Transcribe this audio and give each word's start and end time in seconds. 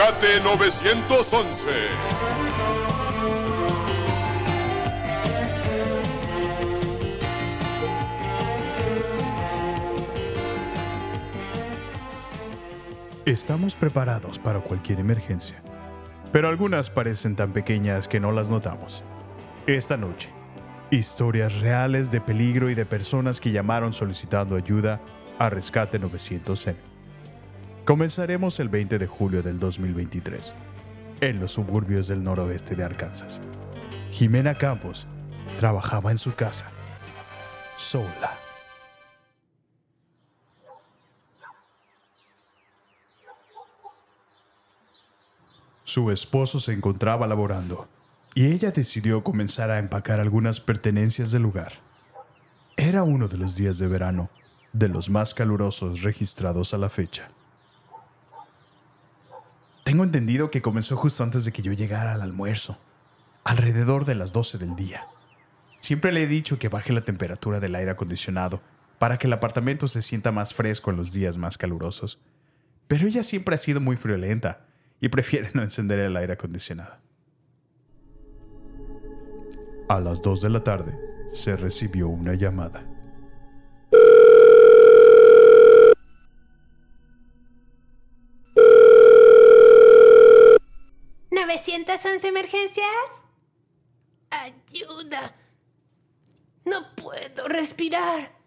Rescate 0.00 0.40
911. 0.42 1.68
Estamos 13.26 13.74
preparados 13.74 14.38
para 14.38 14.60
cualquier 14.60 15.00
emergencia, 15.00 15.62
pero 16.32 16.48
algunas 16.48 16.88
parecen 16.88 17.36
tan 17.36 17.52
pequeñas 17.52 18.08
que 18.08 18.20
no 18.20 18.32
las 18.32 18.48
notamos. 18.48 19.04
Esta 19.66 19.98
noche, 19.98 20.30
historias 20.90 21.60
reales 21.60 22.10
de 22.10 22.22
peligro 22.22 22.70
y 22.70 22.74
de 22.74 22.86
personas 22.86 23.38
que 23.38 23.52
llamaron 23.52 23.92
solicitando 23.92 24.56
ayuda 24.56 24.98
a 25.38 25.50
Rescate 25.50 25.98
911. 25.98 26.89
Comenzaremos 27.84 28.60
el 28.60 28.68
20 28.68 28.98
de 28.98 29.06
julio 29.06 29.42
del 29.42 29.58
2023, 29.58 30.54
en 31.22 31.40
los 31.40 31.52
suburbios 31.52 32.08
del 32.08 32.22
noroeste 32.22 32.76
de 32.76 32.84
Arkansas. 32.84 33.40
Jimena 34.12 34.56
Campos 34.56 35.06
trabajaba 35.58 36.10
en 36.10 36.18
su 36.18 36.34
casa, 36.34 36.66
sola. 37.76 38.38
Su 45.84 46.10
esposo 46.12 46.60
se 46.60 46.72
encontraba 46.72 47.26
laborando 47.26 47.88
y 48.34 48.52
ella 48.52 48.70
decidió 48.70 49.24
comenzar 49.24 49.70
a 49.70 49.78
empacar 49.78 50.20
algunas 50.20 50.60
pertenencias 50.60 51.32
del 51.32 51.42
lugar. 51.42 51.72
Era 52.76 53.02
uno 53.02 53.26
de 53.26 53.38
los 53.38 53.56
días 53.56 53.78
de 53.78 53.88
verano, 53.88 54.30
de 54.72 54.88
los 54.88 55.10
más 55.10 55.34
calurosos 55.34 56.02
registrados 56.02 56.74
a 56.74 56.78
la 56.78 56.90
fecha. 56.90 57.30
Tengo 59.84 60.04
entendido 60.04 60.50
que 60.50 60.62
comenzó 60.62 60.96
justo 60.96 61.24
antes 61.24 61.44
de 61.44 61.52
que 61.52 61.62
yo 61.62 61.72
llegara 61.72 62.14
al 62.14 62.22
almuerzo, 62.22 62.78
alrededor 63.44 64.04
de 64.04 64.14
las 64.14 64.32
12 64.32 64.58
del 64.58 64.76
día. 64.76 65.04
Siempre 65.80 66.12
le 66.12 66.22
he 66.22 66.26
dicho 66.26 66.58
que 66.58 66.68
baje 66.68 66.92
la 66.92 67.04
temperatura 67.04 67.58
del 67.60 67.74
aire 67.74 67.90
acondicionado 67.90 68.60
para 68.98 69.16
que 69.16 69.26
el 69.26 69.32
apartamento 69.32 69.88
se 69.88 70.02
sienta 70.02 70.30
más 70.30 70.52
fresco 70.52 70.90
en 70.90 70.98
los 70.98 71.12
días 71.12 71.38
más 71.38 71.56
calurosos. 71.56 72.18
Pero 72.86 73.06
ella 73.06 73.22
siempre 73.22 73.54
ha 73.54 73.58
sido 73.58 73.80
muy 73.80 73.96
friolenta 73.96 74.66
y 75.00 75.08
prefiere 75.08 75.50
no 75.54 75.62
encender 75.62 75.98
el 75.98 76.16
aire 76.16 76.34
acondicionado. 76.34 76.96
A 79.88 79.98
las 79.98 80.20
2 80.22 80.42
de 80.42 80.50
la 80.50 80.62
tarde 80.62 80.94
se 81.32 81.56
recibió 81.56 82.08
una 82.08 82.34
llamada. 82.34 82.84
¿911 91.50 92.24
emergencias? 92.28 92.86
Ayuda. 94.30 95.34
No 96.64 96.94
puedo 96.94 97.48
respirar. 97.48 98.38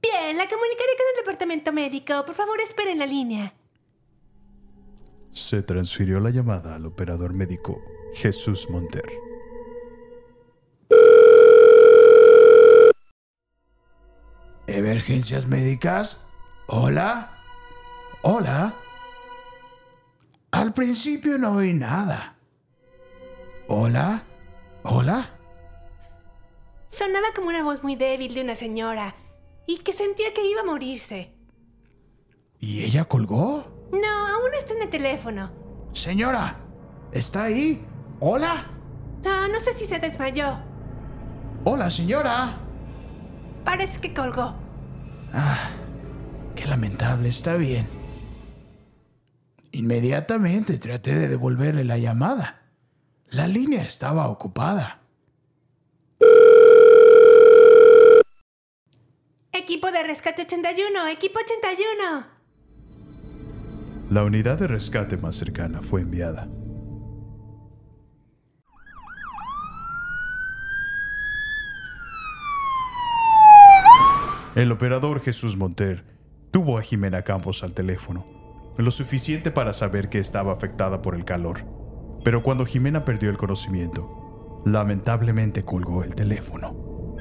Bien, 0.00 0.36
la 0.38 0.48
comunicaré 0.48 0.96
con 0.96 1.06
el 1.10 1.16
departamento 1.18 1.72
médico. 1.72 2.24
Por 2.24 2.34
favor, 2.34 2.58
espere 2.60 2.92
en 2.92 3.00
la 3.00 3.06
línea. 3.06 3.52
Se 5.32 5.62
transfirió 5.62 6.18
la 6.18 6.30
llamada 6.30 6.76
al 6.76 6.86
operador 6.86 7.34
médico 7.34 7.82
Jesús 8.14 8.70
Monter. 8.70 9.04
¿Emergencias 14.66 15.46
médicas? 15.46 16.18
¿Hola? 16.66 17.30
¿Hola? 18.22 18.74
Al 20.56 20.72
principio 20.72 21.36
no 21.36 21.52
oí 21.56 21.74
nada. 21.74 22.34
¿Hola? 23.68 24.22
¿Hola? 24.84 25.28
Sonaba 26.88 27.34
como 27.34 27.48
una 27.48 27.62
voz 27.62 27.82
muy 27.82 27.94
débil 27.94 28.32
de 28.32 28.40
una 28.40 28.54
señora 28.54 29.14
y 29.66 29.76
que 29.80 29.92
sentía 29.92 30.32
que 30.32 30.48
iba 30.48 30.62
a 30.62 30.64
morirse. 30.64 31.34
¿Y 32.58 32.84
ella 32.84 33.04
colgó? 33.04 33.66
No, 33.92 34.26
aún 34.28 34.54
está 34.54 34.72
en 34.72 34.80
el 34.80 34.88
teléfono. 34.88 35.52
Señora, 35.92 36.56
¿está 37.12 37.42
ahí? 37.42 37.84
¿Hola? 38.18 38.64
No, 39.22 39.48
no 39.48 39.60
sé 39.60 39.74
si 39.74 39.84
se 39.84 39.98
desmayó. 39.98 40.56
Hola, 41.64 41.90
señora. 41.90 42.56
Parece 43.62 44.00
que 44.00 44.14
colgó. 44.14 44.54
Ah, 45.34 45.68
qué 46.54 46.64
lamentable, 46.64 47.28
está 47.28 47.56
bien. 47.56 48.05
Inmediatamente 49.76 50.78
traté 50.78 51.14
de 51.14 51.28
devolverle 51.28 51.84
la 51.84 51.98
llamada. 51.98 52.62
La 53.28 53.46
línea 53.46 53.82
estaba 53.82 54.26
ocupada. 54.28 55.02
Equipo 59.52 59.90
de 59.92 60.02
rescate 60.02 60.42
81, 60.44 61.08
equipo 61.08 61.40
81. 61.40 62.26
La 64.08 64.24
unidad 64.24 64.58
de 64.58 64.66
rescate 64.66 65.18
más 65.18 65.34
cercana 65.34 65.82
fue 65.82 66.00
enviada. 66.00 66.48
El 74.54 74.72
operador 74.72 75.20
Jesús 75.20 75.54
Monter 75.54 76.02
tuvo 76.50 76.78
a 76.78 76.82
Jimena 76.82 77.20
Campos 77.20 77.62
al 77.62 77.74
teléfono, 77.74 78.35
lo 78.76 78.90
suficiente 78.90 79.50
para 79.50 79.72
saber 79.72 80.08
que 80.08 80.18
estaba 80.18 80.52
afectada 80.52 81.02
por 81.02 81.14
el 81.14 81.24
calor. 81.24 81.64
Pero 82.24 82.42
cuando 82.42 82.66
Jimena 82.66 83.04
perdió 83.04 83.30
el 83.30 83.36
conocimiento, 83.36 84.62
lamentablemente 84.64 85.64
colgó 85.64 86.02
el 86.02 86.14
teléfono. 86.14 87.16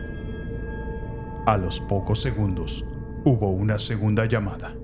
A 1.46 1.58
los 1.58 1.80
pocos 1.82 2.22
segundos, 2.22 2.84
hubo 3.24 3.52
una 3.52 3.78
segunda 3.78 4.26
llamada. 4.26 4.76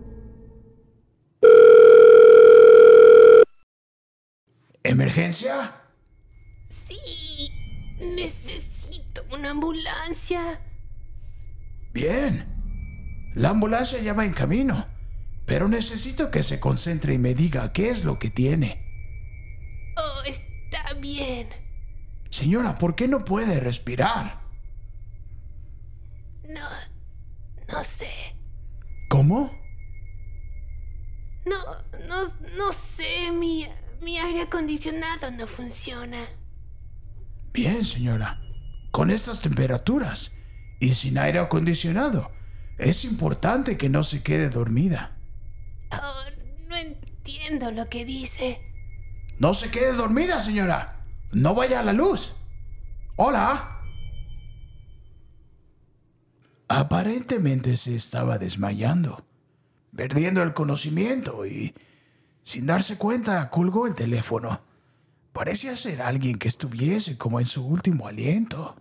¿Emergencia? 4.83 5.73
Sí, 6.69 7.51
necesito 7.99 9.23
una 9.33 9.51
ambulancia. 9.51 10.61
Bien. 11.93 12.45
La 13.35 13.49
ambulancia 13.49 13.99
ya 13.99 14.13
va 14.13 14.25
en 14.25 14.33
camino. 14.33 14.85
Pero 15.45 15.67
necesito 15.67 16.31
que 16.31 16.43
se 16.43 16.59
concentre 16.59 17.13
y 17.13 17.17
me 17.17 17.33
diga 17.33 17.73
qué 17.73 17.89
es 17.89 18.03
lo 18.03 18.19
que 18.19 18.29
tiene. 18.29 18.81
Oh, 19.97 20.21
está 20.25 20.93
bien. 20.93 21.49
Señora, 22.29 22.77
¿por 22.77 22.95
qué 22.95 23.07
no 23.07 23.25
puede 23.25 23.59
respirar? 23.59 24.41
No, 26.47 26.67
no 27.71 27.83
sé. 27.83 28.35
¿Cómo? 29.09 29.51
No, 31.45 31.57
no, 32.07 32.33
no 32.55 32.71
sé. 32.71 33.31
Mi, 33.31 33.67
mi 34.01 34.17
aire 34.17 34.43
acondicionado 34.43 35.31
no 35.31 35.47
funciona. 35.47 36.25
Bien, 37.53 37.83
señora. 37.83 38.39
Con 38.91 39.11
estas 39.11 39.41
temperaturas 39.41 40.31
y 40.79 40.93
sin 40.95 41.17
aire 41.17 41.39
acondicionado, 41.39 42.31
es 42.77 43.05
importante 43.05 43.77
que 43.77 43.89
no 43.89 44.03
se 44.03 44.23
quede 44.23 44.49
dormida. 44.49 45.17
Oh, 45.91 46.23
no 46.67 46.75
entiendo 46.75 47.71
lo 47.71 47.89
que 47.89 48.05
dice. 48.05 48.61
No 49.39 49.53
se 49.53 49.69
quede 49.69 49.93
dormida, 49.93 50.39
señora. 50.39 51.03
No 51.31 51.53
vaya 51.55 51.79
a 51.79 51.83
la 51.83 51.93
luz. 51.93 52.35
Hola. 53.15 53.81
Aparentemente 56.67 57.75
se 57.75 57.95
estaba 57.95 58.37
desmayando, 58.37 59.25
perdiendo 59.95 60.41
el 60.41 60.53
conocimiento 60.53 61.45
y, 61.45 61.73
sin 62.43 62.65
darse 62.65 62.97
cuenta, 62.97 63.49
colgó 63.49 63.87
el 63.87 63.95
teléfono. 63.95 64.61
Parecía 65.33 65.75
ser 65.75 66.01
alguien 66.01 66.37
que 66.37 66.47
estuviese 66.47 67.17
como 67.17 67.39
en 67.39 67.45
su 67.45 67.65
último 67.65 68.07
aliento. 68.07 68.75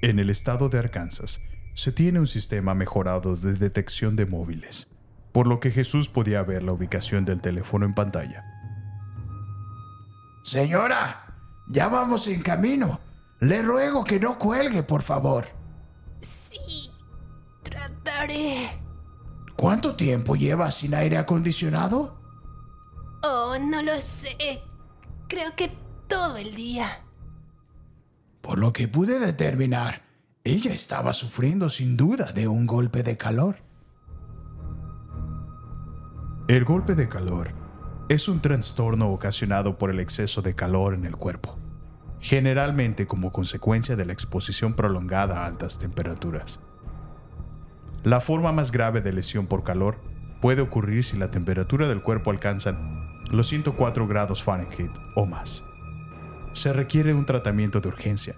En 0.00 0.18
el 0.18 0.30
estado 0.30 0.68
de 0.68 0.78
Arkansas 0.78 1.40
se 1.78 1.92
tiene 1.92 2.18
un 2.18 2.26
sistema 2.26 2.74
mejorado 2.74 3.36
de 3.36 3.52
detección 3.52 4.16
de 4.16 4.26
móviles, 4.26 4.88
por 5.30 5.46
lo 5.46 5.60
que 5.60 5.70
Jesús 5.70 6.08
podía 6.08 6.42
ver 6.42 6.64
la 6.64 6.72
ubicación 6.72 7.24
del 7.24 7.40
teléfono 7.40 7.86
en 7.86 7.94
pantalla. 7.94 8.44
Señora, 10.42 11.36
ya 11.68 11.86
vamos 11.86 12.26
en 12.26 12.42
camino. 12.42 12.98
Le 13.38 13.62
ruego 13.62 14.02
que 14.02 14.18
no 14.18 14.40
cuelgue, 14.40 14.82
por 14.82 15.02
favor. 15.02 15.46
Sí, 16.20 16.90
trataré. 17.62 18.70
¿Cuánto 19.54 19.94
tiempo 19.94 20.34
lleva 20.34 20.72
sin 20.72 20.96
aire 20.96 21.16
acondicionado? 21.16 22.20
Oh, 23.22 23.56
no 23.56 23.84
lo 23.84 24.00
sé. 24.00 24.64
Creo 25.28 25.54
que 25.54 25.70
todo 26.08 26.38
el 26.38 26.56
día. 26.56 27.04
Por 28.40 28.58
lo 28.58 28.72
que 28.72 28.88
pude 28.88 29.20
determinar, 29.20 30.07
ella 30.50 30.72
estaba 30.72 31.12
sufriendo 31.12 31.68
sin 31.68 31.96
duda 31.96 32.32
de 32.32 32.48
un 32.48 32.66
golpe 32.66 33.02
de 33.02 33.16
calor. 33.16 33.56
El 36.46 36.64
golpe 36.64 36.94
de 36.94 37.08
calor 37.08 37.50
es 38.08 38.28
un 38.28 38.40
trastorno 38.40 39.10
ocasionado 39.10 39.76
por 39.76 39.90
el 39.90 40.00
exceso 40.00 40.40
de 40.40 40.54
calor 40.54 40.94
en 40.94 41.04
el 41.04 41.16
cuerpo, 41.16 41.58
generalmente 42.20 43.06
como 43.06 43.32
consecuencia 43.32 43.96
de 43.96 44.06
la 44.06 44.14
exposición 44.14 44.74
prolongada 44.74 45.42
a 45.42 45.46
altas 45.46 45.78
temperaturas. 45.78 46.58
La 48.04 48.20
forma 48.20 48.52
más 48.52 48.72
grave 48.72 49.02
de 49.02 49.12
lesión 49.12 49.46
por 49.46 49.64
calor 49.64 50.00
puede 50.40 50.62
ocurrir 50.62 51.04
si 51.04 51.18
la 51.18 51.30
temperatura 51.30 51.88
del 51.88 52.00
cuerpo 52.00 52.30
alcanza 52.30 52.78
los 53.30 53.48
104 53.48 54.06
grados 54.06 54.42
Fahrenheit 54.42 54.92
o 55.14 55.26
más. 55.26 55.62
Se 56.52 56.72
requiere 56.72 57.12
un 57.12 57.26
tratamiento 57.26 57.80
de 57.80 57.88
urgencia. 57.88 58.36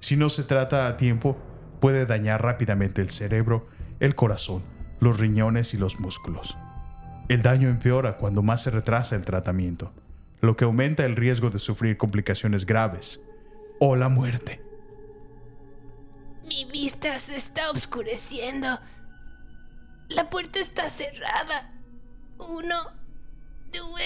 Si 0.00 0.16
no 0.16 0.28
se 0.28 0.42
trata 0.42 0.86
a 0.88 0.96
tiempo, 0.96 1.38
puede 1.80 2.06
dañar 2.06 2.42
rápidamente 2.42 3.02
el 3.02 3.10
cerebro, 3.10 3.68
el 4.00 4.14
corazón, 4.14 4.62
los 5.00 5.18
riñones 5.18 5.74
y 5.74 5.76
los 5.76 6.00
músculos. 6.00 6.56
El 7.28 7.42
daño 7.42 7.68
empeora 7.68 8.18
cuando 8.18 8.42
más 8.42 8.62
se 8.62 8.70
retrasa 8.70 9.16
el 9.16 9.24
tratamiento, 9.24 9.92
lo 10.40 10.56
que 10.56 10.64
aumenta 10.64 11.04
el 11.04 11.16
riesgo 11.16 11.50
de 11.50 11.58
sufrir 11.58 11.96
complicaciones 11.96 12.66
graves 12.66 13.20
o 13.80 13.96
la 13.96 14.08
muerte. 14.08 14.60
Mi 16.46 16.64
vista 16.64 17.18
se 17.18 17.34
está 17.36 17.70
oscureciendo. 17.70 18.78
La 20.08 20.30
puerta 20.30 20.60
está 20.60 20.88
cerrada. 20.88 21.72
Uno, 22.38 22.92
dos, 23.72 24.00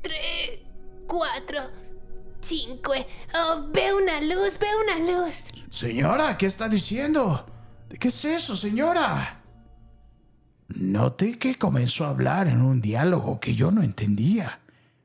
tres, 0.00 0.60
cuatro, 1.06 1.70
cinco. 2.40 2.94
Oh, 3.34 3.66
veo 3.70 3.98
una 3.98 4.20
luz, 4.22 4.58
veo 4.58 4.80
una 4.82 5.26
luz. 5.26 5.59
Señora, 5.70 6.36
¿qué 6.36 6.46
está 6.46 6.68
diciendo? 6.68 7.46
¿Qué 7.98 8.08
es 8.08 8.24
eso, 8.24 8.56
señora? 8.56 9.40
Noté 10.68 11.38
que 11.38 11.56
comenzó 11.56 12.04
a 12.04 12.10
hablar 12.10 12.48
en 12.48 12.60
un 12.60 12.80
diálogo 12.80 13.38
que 13.38 13.54
yo 13.54 13.70
no 13.70 13.82
entendía. 13.82 14.60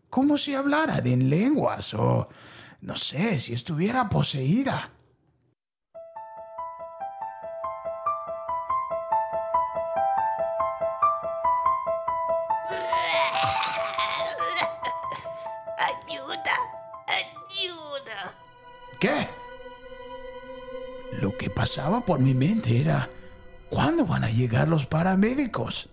Como 0.09 0.37
si 0.37 0.55
hablara 0.55 1.01
de 1.01 1.13
en 1.13 1.29
lenguas 1.29 1.93
o, 1.93 2.29
no 2.81 2.95
sé, 2.95 3.39
si 3.39 3.53
estuviera 3.53 4.09
poseída. 4.09 4.91
Ayuda, 15.77 16.57
ayuda. 17.07 18.33
¿Qué? 18.99 19.34
Lo 21.21 21.37
que 21.37 21.49
pasaba 21.49 22.01
por 22.05 22.19
mi 22.19 22.33
mente 22.33 22.79
era, 22.79 23.09
¿cuándo 23.69 24.05
van 24.05 24.23
a 24.23 24.29
llegar 24.29 24.67
los 24.67 24.85
paramédicos? 24.85 25.89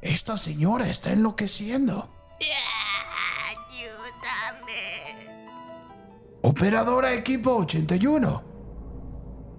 Esta 0.00 0.36
señora 0.36 0.88
está 0.88 1.12
enloqueciendo. 1.12 2.08
Ayúdame. 3.48 5.26
Operadora 6.42 7.14
equipo 7.14 7.56
81. 7.56 8.42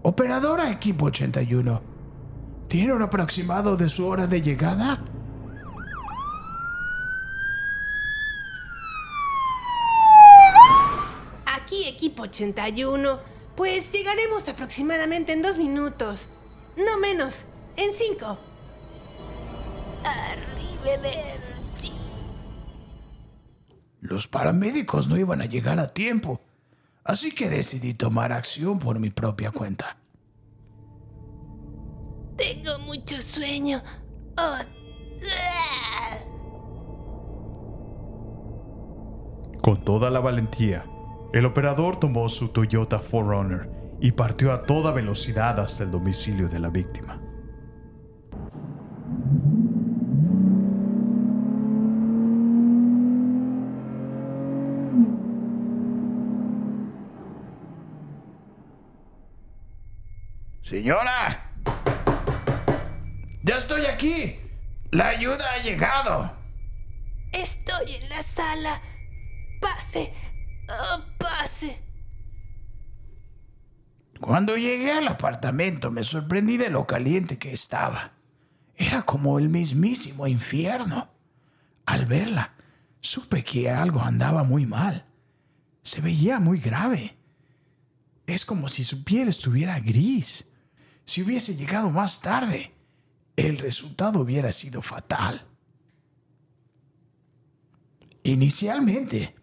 Operadora 0.03 0.69
equipo 0.69 1.05
81. 1.05 1.81
¿Tiene 2.67 2.93
un 2.93 3.01
aproximado 3.01 3.75
de 3.75 3.89
su 3.89 4.05
hora 4.05 4.27
de 4.27 4.41
llegada? 4.41 5.03
Aquí 11.45 11.85
equipo 11.87 12.23
81. 12.23 13.38
Pues 13.59 13.91
llegaremos 13.91 14.47
aproximadamente 14.47 15.33
en 15.33 15.41
dos 15.41 15.57
minutos. 15.57 16.29
No 16.77 16.97
menos. 16.97 17.43
En 17.75 17.91
cinco. 17.91 18.37
Arrivederci. 20.01 21.91
Los 23.99 24.29
paramédicos 24.29 25.09
no 25.09 25.17
iban 25.17 25.41
a 25.41 25.45
llegar 25.45 25.77
a 25.77 25.89
tiempo, 25.89 26.39
así 27.03 27.35
que 27.35 27.49
decidí 27.49 27.93
tomar 27.93 28.31
acción 28.31 28.79
por 28.79 28.97
mi 28.97 29.09
propia 29.09 29.51
cuenta. 29.51 29.97
Tengo 32.37 32.79
mucho 32.79 33.21
sueño. 33.21 33.83
Oh. 34.37 34.59
Con 39.61 39.83
toda 39.83 40.09
la 40.09 40.21
valentía, 40.21 40.85
el 41.31 41.45
operador 41.45 41.97
tomó 41.97 42.27
su 42.29 42.49
Toyota 42.49 42.99
4Runner 42.99 43.69
y 44.01 44.13
partió 44.13 44.51
a 44.51 44.63
toda 44.63 44.91
velocidad 44.91 45.59
hasta 45.59 45.83
el 45.83 45.91
domicilio 45.91 46.47
de 46.47 46.59
la 46.59 46.69
víctima. 46.69 47.21
Señora, 60.63 61.51
ya 63.41 63.57
estoy 63.57 63.87
aquí. 63.87 64.35
La 64.91 65.09
ayuda 65.09 65.43
ha 65.53 65.63
llegado. 65.63 66.31
Estoy 67.31 67.95
en 67.95 68.09
la 68.09 68.21
sala. 68.21 68.81
Pase. 69.59 70.13
Oh, 70.69 71.03
pase. 71.17 71.81
Cuando 74.19 74.55
llegué 74.55 74.91
al 74.91 75.07
apartamento 75.07 75.89
me 75.89 76.03
sorprendí 76.03 76.57
de 76.57 76.69
lo 76.69 76.85
caliente 76.85 77.39
que 77.39 77.51
estaba. 77.51 78.13
Era 78.75 79.01
como 79.03 79.39
el 79.39 79.49
mismísimo 79.49 80.27
infierno. 80.27 81.09
Al 81.85 82.05
verla, 82.05 82.53
supe 83.01 83.43
que 83.43 83.69
algo 83.69 84.01
andaba 84.01 84.43
muy 84.43 84.65
mal. 84.65 85.05
Se 85.81 86.01
veía 86.01 86.39
muy 86.39 86.59
grave. 86.59 87.17
Es 88.27 88.45
como 88.45 88.69
si 88.69 88.83
su 88.83 89.03
piel 89.03 89.27
estuviera 89.29 89.79
gris. 89.79 90.45
Si 91.03 91.23
hubiese 91.23 91.55
llegado 91.55 91.89
más 91.89 92.21
tarde, 92.21 92.71
el 93.35 93.57
resultado 93.57 94.19
hubiera 94.19 94.51
sido 94.51 94.81
fatal. 94.81 95.47
Inicialmente, 98.23 99.33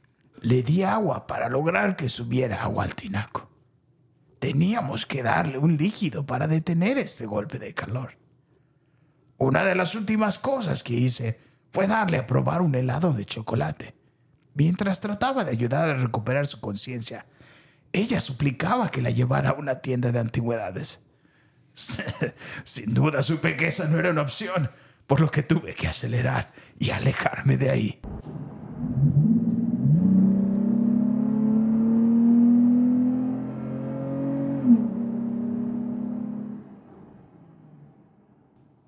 le 0.47 0.63
di 0.63 0.85
agua 0.85 1.27
para 1.27 1.49
lograr 1.49 1.97
que 1.97 2.09
subiera 2.09 2.63
agua 2.63 2.85
al 2.85 2.95
tinaco. 2.95 3.51
Teníamos 4.39 5.05
que 5.05 5.25
darle 5.25 5.59
un 5.59 5.77
líquido 5.77 6.25
para 6.25 6.47
detener 6.47 6.99
este 6.99 7.27
golpe 7.27 7.59
de 7.59 7.75
calor. 7.75 8.17
Una 9.39 9.65
de 9.65 9.75
las 9.75 9.97
últimas 9.97 10.39
cosas 10.39 10.85
que 10.85 10.95
hice 10.95 11.41
fue 11.73 11.89
darle 11.89 12.19
a 12.19 12.27
probar 12.27 12.63
un 12.63 12.77
helado 12.77 13.13
de 13.13 13.25
chocolate. 13.25 13.97
Mientras 14.55 15.01
trataba 15.01 15.43
de 15.43 15.51
ayudar 15.51 15.91
a 15.91 15.97
recuperar 15.97 16.47
su 16.47 16.61
conciencia, 16.61 17.27
ella 17.93 18.21
suplicaba 18.21 18.93
que 18.93 19.03
la 19.03 19.11
llevara 19.11 19.51
a 19.51 19.55
una 19.55 19.81
tienda 19.81 20.13
de 20.13 20.21
antigüedades. 20.21 21.01
Sin 22.63 22.95
duda 22.95 23.25
supe 23.25 23.57
que 23.57 23.67
esa 23.67 23.87
no 23.89 23.99
era 23.99 24.11
una 24.11 24.23
opción, 24.23 24.71
por 25.09 25.19
lo 25.19 25.29
que 25.29 25.43
tuve 25.43 25.75
que 25.75 25.89
acelerar 25.89 26.53
y 26.79 26.91
alejarme 26.91 27.57
de 27.57 27.71
ahí. 27.71 28.01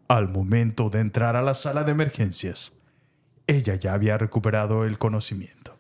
Al 0.09 0.31
momento 0.31 0.89
de 0.89 1.01
entrar 1.01 1.37
a 1.37 1.43
la 1.43 1.53
sala 1.53 1.85
de 1.85 1.93
emergencias, 1.93 2.73
ella 3.47 3.75
ya 3.75 3.93
había 3.93 4.17
recuperado 4.17 4.87
el 4.87 4.97
conocimiento. 4.97 5.77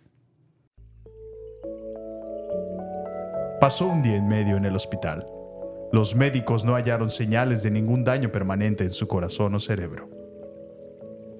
Pasó 3.58 3.86
un 3.86 4.02
día 4.02 4.16
y 4.16 4.20
medio 4.20 4.58
en 4.58 4.66
el 4.66 4.76
hospital. 4.76 5.26
Los 5.92 6.14
médicos 6.14 6.66
no 6.66 6.74
hallaron 6.74 7.08
señales 7.08 7.62
de 7.62 7.70
ningún 7.70 8.04
daño 8.04 8.30
permanente 8.30 8.84
en 8.84 8.90
su 8.90 9.08
corazón 9.08 9.54
o 9.54 9.60
cerebro. 9.60 10.10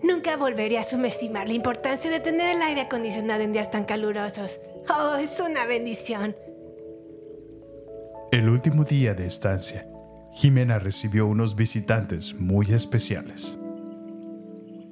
Nunca 0.02 0.38
volveré 0.38 0.78
a 0.78 0.82
subestimar 0.82 1.46
la 1.46 1.52
importancia 1.52 2.10
de 2.10 2.20
tener 2.20 2.56
el 2.56 2.62
aire 2.62 2.80
acondicionado 2.80 3.42
en 3.42 3.52
días 3.52 3.70
tan 3.70 3.84
calurosos. 3.84 4.60
Oh, 4.88 5.16
es 5.16 5.38
una 5.40 5.66
bendición. 5.66 6.34
El 8.32 8.48
último 8.48 8.84
día 8.84 9.12
de 9.12 9.26
estancia, 9.26 9.86
Jimena 10.38 10.78
recibió 10.78 11.26
unos 11.26 11.56
visitantes 11.56 12.32
muy 12.32 12.66
especiales. 12.72 13.58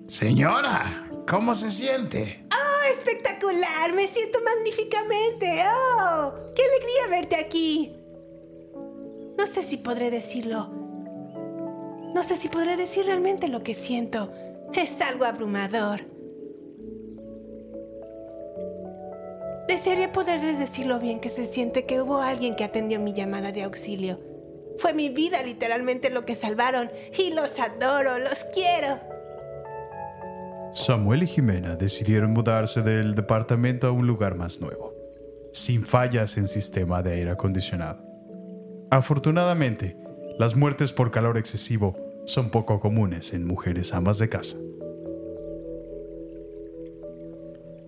Señora, 0.09 1.09
¿cómo 1.25 1.55
se 1.55 1.71
siente? 1.71 2.45
¡Oh, 2.51 2.91
espectacular! 2.91 3.93
Me 3.95 4.09
siento 4.09 4.41
magníficamente. 4.43 5.63
¡Oh! 5.69 6.35
¡Qué 6.53 6.63
alegría 6.65 7.07
verte 7.11 7.37
aquí! 7.37 7.95
No 9.39 9.47
sé 9.47 9.63
si 9.63 9.77
podré 9.77 10.11
decirlo. 10.11 10.69
No 12.13 12.25
sé 12.25 12.35
si 12.35 12.49
podré 12.49 12.77
decir 12.77 13.07
realmente 13.07 13.47
lo 13.47 13.63
que 13.63 13.75
siento. 13.75 14.33
Es 14.75 15.01
algo 15.01 15.27
abrumador. 15.27 16.01
Desearía 19.69 20.11
poderles 20.11 20.59
decir 20.59 20.87
lo 20.87 20.99
bien 20.99 21.21
que 21.21 21.29
se 21.29 21.47
siente 21.47 21.87
que 21.87 22.03
hubo 22.03 22.21
alguien 22.21 22.57
que 22.57 22.65
atendió 22.65 22.99
mi 22.99 23.13
llamada 23.13 23.53
de 23.53 23.63
auxilio. 23.63 24.35
Fue 24.79 24.93
mi 24.93 25.09
vida 25.09 25.43
literalmente 25.43 26.11
lo 26.11 26.25
que 26.25 26.35
salvaron 26.35 26.91
y 27.17 27.33
los 27.33 27.59
adoro, 27.59 28.19
los 28.19 28.45
quiero. 28.53 28.99
Samuel 30.73 31.23
y 31.23 31.27
Jimena 31.27 31.75
decidieron 31.75 32.33
mudarse 32.33 32.83
del 32.83 33.15
departamento 33.15 33.87
a 33.87 33.93
un 33.93 34.07
lugar 34.07 34.37
más 34.37 34.61
nuevo, 34.61 34.95
sin 35.53 35.83
fallas 35.83 36.37
en 36.37 36.47
sistema 36.47 37.03
de 37.03 37.15
aire 37.15 37.31
acondicionado. 37.31 38.05
Afortunadamente, 38.91 39.97
las 40.39 40.55
muertes 40.55 40.93
por 40.93 41.11
calor 41.11 41.39
excesivo 41.39 41.97
son 42.27 42.51
poco 42.51 42.79
comunes 42.79 43.33
en 43.33 43.47
mujeres 43.47 43.95
amas 43.95 44.19
de 44.19 44.29
casa. 44.29 44.59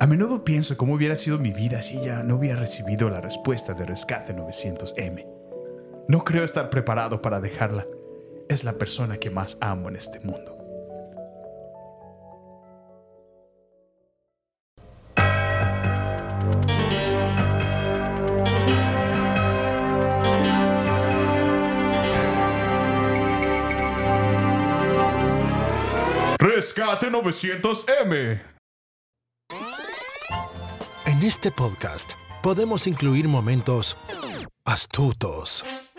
A 0.01 0.07
menudo 0.07 0.45
pienso 0.45 0.77
cómo 0.77 0.95
hubiera 0.95 1.17
sido 1.17 1.39
mi 1.39 1.51
vida 1.51 1.83
si 1.83 1.99
ella 1.99 2.23
no 2.23 2.37
hubiera 2.37 2.59
recibido 2.59 3.11
la 3.11 3.21
respuesta 3.21 3.75
de 3.75 3.85
Rescate 3.85 4.35
900M. 4.35 5.38
No 6.09 6.25
creo 6.25 6.43
estar 6.43 6.71
preparado 6.71 7.21
para 7.21 7.39
dejarla. 7.39 7.87
Es 8.49 8.65
la 8.65 8.73
persona 8.73 9.19
que 9.19 9.29
más 9.29 9.59
amo 9.61 9.91
en 9.91 9.97
este 9.97 10.21
mundo. 10.21 10.55
Rescate 26.39 27.11
900M. 27.11 28.41
En 31.05 31.23
este 31.23 31.53
podcast 31.53 32.13
podemos 32.43 32.87
incluir 32.87 33.29
momentos 33.29 33.99
astutos, 34.65 35.65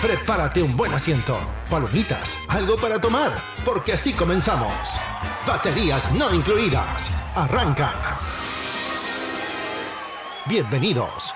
Prepárate 0.00 0.62
un 0.62 0.76
buen 0.76 0.94
asiento, 0.94 1.36
palomitas, 1.68 2.44
algo 2.48 2.76
para 2.76 3.00
tomar, 3.00 3.32
porque 3.64 3.94
así 3.94 4.12
comenzamos. 4.12 4.96
Baterías 5.44 6.12
no 6.12 6.32
incluidas. 6.32 7.10
Arranca. 7.34 7.90
Bienvenidos. 10.46 11.34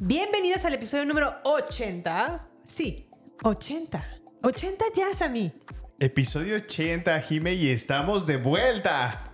Bienvenidos 0.00 0.64
al 0.64 0.74
episodio 0.74 1.04
número 1.06 1.34
80. 1.42 2.48
Sí, 2.66 3.10
80. 3.42 4.20
80 4.42 4.84
ya, 4.94 5.12
Sammy. 5.12 5.52
Episodio 6.02 6.56
80, 6.56 7.20
Jime, 7.20 7.52
y 7.54 7.68
estamos 7.70 8.26
de 8.26 8.38
vuelta. 8.38 9.32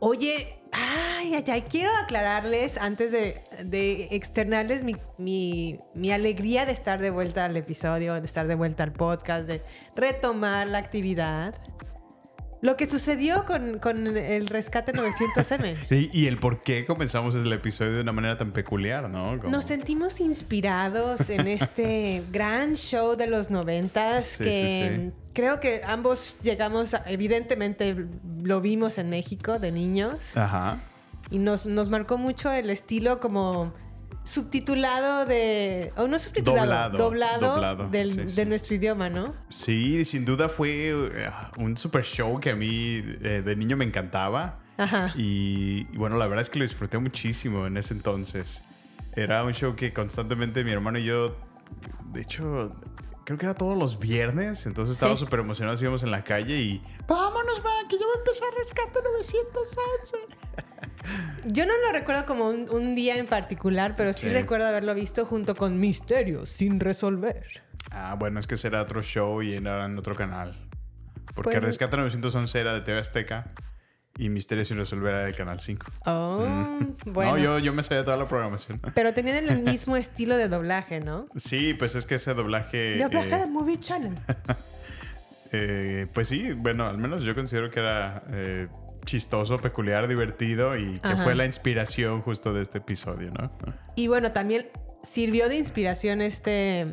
Oye, 0.00 0.60
ay, 0.72 1.34
ay, 1.34 1.44
ay, 1.46 1.62
quiero 1.70 1.90
aclararles 2.02 2.78
antes 2.78 3.12
de, 3.12 3.42
de 3.64 4.08
externarles 4.10 4.82
mi, 4.82 4.96
mi- 5.18 5.78
mi 5.94 6.10
alegría 6.10 6.66
de 6.66 6.72
estar 6.72 6.98
de 7.00 7.10
vuelta 7.10 7.44
al 7.44 7.56
episodio, 7.56 8.14
de 8.20 8.26
estar 8.26 8.48
de 8.48 8.56
vuelta 8.56 8.82
al 8.82 8.92
podcast, 8.92 9.46
de 9.46 9.62
retomar 9.94 10.66
la 10.66 10.78
actividad. 10.78 11.54
Lo 12.62 12.76
que 12.76 12.84
sucedió 12.86 13.46
con, 13.46 13.78
con 13.78 14.16
el 14.18 14.46
rescate 14.48 14.92
900M. 14.92 15.86
Y, 15.90 16.10
y 16.22 16.26
el 16.26 16.38
por 16.38 16.60
qué 16.60 16.84
comenzamos 16.86 17.34
el 17.36 17.50
episodio 17.52 17.92
de 17.94 18.00
una 18.02 18.12
manera 18.12 18.36
tan 18.36 18.50
peculiar, 18.52 19.08
¿no? 19.08 19.38
Como- 19.38 19.48
Nos 19.50 19.64
sentimos 19.64 20.20
inspirados 20.20 21.30
en 21.30 21.46
este 21.46 22.22
gran 22.32 22.74
show 22.74 23.16
de 23.16 23.28
los 23.28 23.48
noventas 23.48 24.26
Sí, 24.26 24.44
que 24.44 24.52
sí, 24.52 24.96
sí. 25.06 25.12
Creo 25.32 25.60
que 25.60 25.82
ambos 25.86 26.36
llegamos, 26.42 26.94
a- 26.94 27.02
evidentemente 27.06 27.96
lo 28.42 28.60
vimos 28.60 28.98
en 28.98 29.10
México 29.10 29.58
de 29.58 29.72
niños 29.72 30.36
Ajá. 30.36 30.80
y 31.30 31.38
nos, 31.38 31.66
nos 31.66 31.88
marcó 31.90 32.18
mucho 32.18 32.50
el 32.52 32.70
estilo 32.70 33.20
como 33.20 33.72
subtitulado 34.24 35.26
de, 35.26 35.92
o 35.96 36.06
no 36.06 36.18
subtitulado, 36.18 36.66
Doblado, 36.66 36.98
doblado, 36.98 37.52
doblado, 37.54 37.88
del- 37.88 38.28
sí, 38.30 38.36
de 38.36 38.46
nuestro 38.46 38.74
idioma, 38.76 39.08
¿no? 39.08 39.34
Sí, 39.48 40.04
sin 40.04 40.24
duda 40.24 40.48
fue 40.48 40.90
eh, 40.90 41.30
un 41.58 41.76
super 41.76 42.04
show 42.04 42.38
que 42.38 42.50
a 42.50 42.56
mí 42.56 43.02
eh, 43.22 43.42
de 43.44 43.56
niño 43.56 43.76
me 43.76 43.84
encantaba. 43.84 44.56
Ajá. 44.76 45.12
Y, 45.16 45.86
y 45.92 45.96
bueno, 45.96 46.16
la 46.16 46.26
verdad 46.26 46.42
es 46.42 46.48
que 46.50 46.58
lo 46.58 46.64
disfruté 46.64 46.96
muchísimo 46.98 47.66
en 47.66 47.76
ese 47.76 47.92
entonces. 47.94 48.62
Era 49.16 49.42
un 49.44 49.52
show 49.52 49.74
que 49.74 49.92
constantemente 49.92 50.62
mi 50.64 50.70
hermano 50.70 50.98
y 50.98 51.04
yo, 51.04 51.36
de 52.12 52.20
hecho, 52.22 52.70
creo 53.30 53.38
que 53.38 53.46
era 53.46 53.54
todos 53.54 53.78
los 53.78 54.00
viernes, 54.00 54.66
entonces 54.66 54.96
Sí. 54.96 55.06
súper 55.16 55.38
emocionados, 55.40 55.80
íbamos 55.80 56.02
en 56.02 56.10
la 56.10 56.24
calle 56.24 56.56
y 56.60 56.82
vámonos, 57.06 57.60
va, 57.64 57.88
que 57.88 57.96
ya 57.96 58.04
va 58.04 58.14
a 58.14 58.18
empezar 58.18 58.48
Rescate 58.58 58.98
911. 59.04 60.16
Yo 61.46 61.64
no 61.64 61.72
lo 61.86 61.92
recuerdo 61.92 62.26
como 62.26 62.48
un, 62.48 62.68
un 62.70 62.96
día 62.96 63.16
en 63.18 63.26
particular, 63.28 63.94
pero 63.96 64.12
sí 64.12 64.22
Sí. 64.26 64.28
recuerdo 64.30 64.66
haberlo 64.66 64.94
visto 64.94 65.26
junto 65.26 65.54
con 65.54 65.78
Misterios 65.78 66.48
sin 66.48 66.80
resolver. 66.80 67.44
Ah, 67.92 68.16
bueno, 68.18 68.40
es 68.40 68.48
que 68.48 68.56
será 68.56 68.82
otro 68.82 69.00
show 69.02 69.42
y 69.42 69.54
era 69.54 69.84
en 69.84 69.96
otro 69.96 70.16
canal. 70.16 70.68
Porque 71.34 71.52
Pues- 71.52 71.62
Rescate 71.62 71.96
911 71.96 72.58
era 72.60 72.74
de 72.74 72.80
TV 72.80 72.98
Azteca 72.98 73.52
y 74.18 74.28
Misterio 74.28 74.64
sin 74.64 74.78
resolver 74.78 75.14
era 75.14 75.24
del 75.24 75.34
Canal 75.34 75.60
5. 75.60 75.86
Oh, 76.06 76.46
bueno. 77.06 77.32
No, 77.32 77.38
yo, 77.38 77.58
yo 77.58 77.72
me 77.72 77.82
sabía 77.82 78.04
toda 78.04 78.16
la 78.16 78.28
programación. 78.28 78.80
Pero 78.94 79.14
tenían 79.14 79.48
el 79.48 79.62
mismo 79.62 79.96
estilo 79.96 80.36
de 80.36 80.48
doblaje, 80.48 81.00
¿no? 81.00 81.26
Sí, 81.36 81.74
pues 81.74 81.94
es 81.94 82.06
que 82.06 82.16
ese 82.16 82.34
doblaje... 82.34 82.98
Doblaje 82.98 83.34
eh, 83.34 83.38
de 83.38 83.46
Movie 83.46 83.78
Channel. 83.78 84.14
eh, 85.52 86.06
pues 86.12 86.28
sí, 86.28 86.52
bueno, 86.52 86.86
al 86.86 86.98
menos 86.98 87.24
yo 87.24 87.34
considero 87.34 87.70
que 87.70 87.80
era 87.80 88.24
eh, 88.32 88.68
chistoso, 89.04 89.58
peculiar, 89.58 90.06
divertido 90.08 90.76
y 90.76 90.98
que 90.98 91.08
Ajá. 91.08 91.24
fue 91.24 91.34
la 91.34 91.46
inspiración 91.46 92.20
justo 92.20 92.52
de 92.52 92.62
este 92.62 92.78
episodio, 92.78 93.30
¿no? 93.30 93.50
Y 93.96 94.08
bueno, 94.08 94.32
también 94.32 94.68
sirvió 95.02 95.48
de 95.48 95.56
inspiración 95.56 96.20
este 96.20 96.86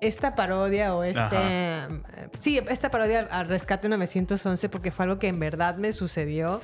esta 0.00 0.34
parodia 0.34 0.94
o 0.94 1.02
este 1.04 1.20
Ajá. 1.20 1.40
eh, 1.42 2.28
sí, 2.38 2.60
esta 2.68 2.90
parodia 2.90 3.28
al- 3.30 3.48
Rescate 3.48 3.88
911 3.88 4.68
porque 4.68 4.90
fue 4.90 5.04
algo 5.04 5.18
que 5.18 5.28
en 5.28 5.38
verdad 5.40 5.76
me 5.76 5.92
sucedió. 5.92 6.60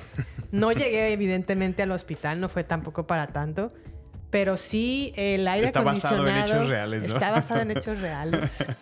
No 0.51 0.71
llegué 0.71 1.11
evidentemente 1.11 1.83
al 1.83 1.91
hospital, 1.91 2.39
no 2.39 2.49
fue 2.49 2.63
tampoco 2.63 3.07
para 3.07 3.27
tanto. 3.27 3.69
Pero 4.31 4.57
sí, 4.57 5.13
el 5.15 5.47
aire 5.47 5.65
Está 5.67 5.81
basado 5.81 6.15
en 6.15 6.21
acondicionado. 6.29 6.55
hechos 6.63 6.69
reales, 6.69 7.07
¿no? 7.07 7.13
Está 7.15 7.31
basado 7.31 7.61
en 7.61 7.71
hechos 7.71 7.99
reales. 8.01 8.65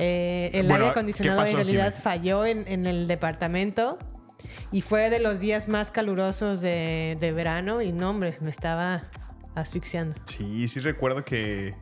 Eh, 0.00 0.50
el 0.54 0.68
Bueno, 0.68 0.74
aire 0.74 0.84
¿qué 0.84 0.90
acondicionado 0.92 1.40
pasó, 1.40 1.50
en 1.50 1.56
realidad 1.56 1.92
falló 2.00 2.46
en, 2.46 2.68
en 2.68 2.86
el 2.86 3.08
departamento 3.08 3.98
y 4.70 4.80
fue 4.82 5.10
de 5.10 5.18
los 5.18 5.40
días 5.40 5.66
más 5.66 5.90
calurosos 5.90 6.60
de, 6.60 7.16
de 7.18 7.32
verano 7.32 7.82
y 7.82 7.90
no, 7.92 8.10
hombre, 8.10 8.38
me 8.40 8.48
estaba 8.50 9.02
asfixiando. 9.56 10.14
Sí, 10.26 10.68
sí 10.68 10.78
recuerdo 10.78 11.24
que... 11.24 11.74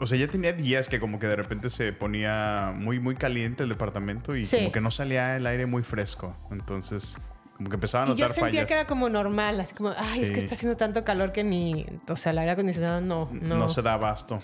O 0.00 0.06
sea, 0.06 0.18
ya 0.18 0.26
tenía 0.28 0.52
días 0.52 0.88
que 0.88 0.98
como 0.98 1.18
que 1.18 1.26
de 1.26 1.36
repente 1.36 1.68
se 1.68 1.92
ponía 1.92 2.72
muy, 2.74 2.98
muy 3.00 3.14
caliente 3.16 3.62
el 3.62 3.68
departamento 3.68 4.34
y 4.36 4.44
Sí. 4.44 4.56
como 4.58 4.72
que 4.72 4.80
no 4.80 4.90
salía 4.90 5.36
el 5.36 5.46
aire 5.46 5.66
muy 5.66 5.82
fresco. 5.82 6.36
Entonces, 6.50 7.16
como 7.56 7.68
que 7.68 7.74
empezaba 7.74 8.04
a 8.04 8.06
Y 8.06 8.10
yo 8.10 8.24
notar 8.24 8.30
sentía 8.30 8.50
fallas. 8.50 8.66
que 8.66 8.74
era 8.74 8.86
como 8.86 9.08
normal, 9.10 9.60
así 9.60 9.74
como, 9.74 9.92
ay, 9.96 10.22
es 10.22 10.30
que 10.30 10.38
está 10.40 10.54
haciendo 10.54 10.76
tanto 10.76 11.04
calor 11.04 11.32
que 11.32 11.44
ni, 11.44 11.84
o 12.08 12.16
sea, 12.16 12.32
el 12.32 12.38
aire 12.38 12.52
acondicionado 12.52 13.00
no, 13.02 13.28
no. 13.32 13.56
no. 13.58 13.68
se 13.68 13.82
da 13.82 13.92
abasto. 13.94 14.40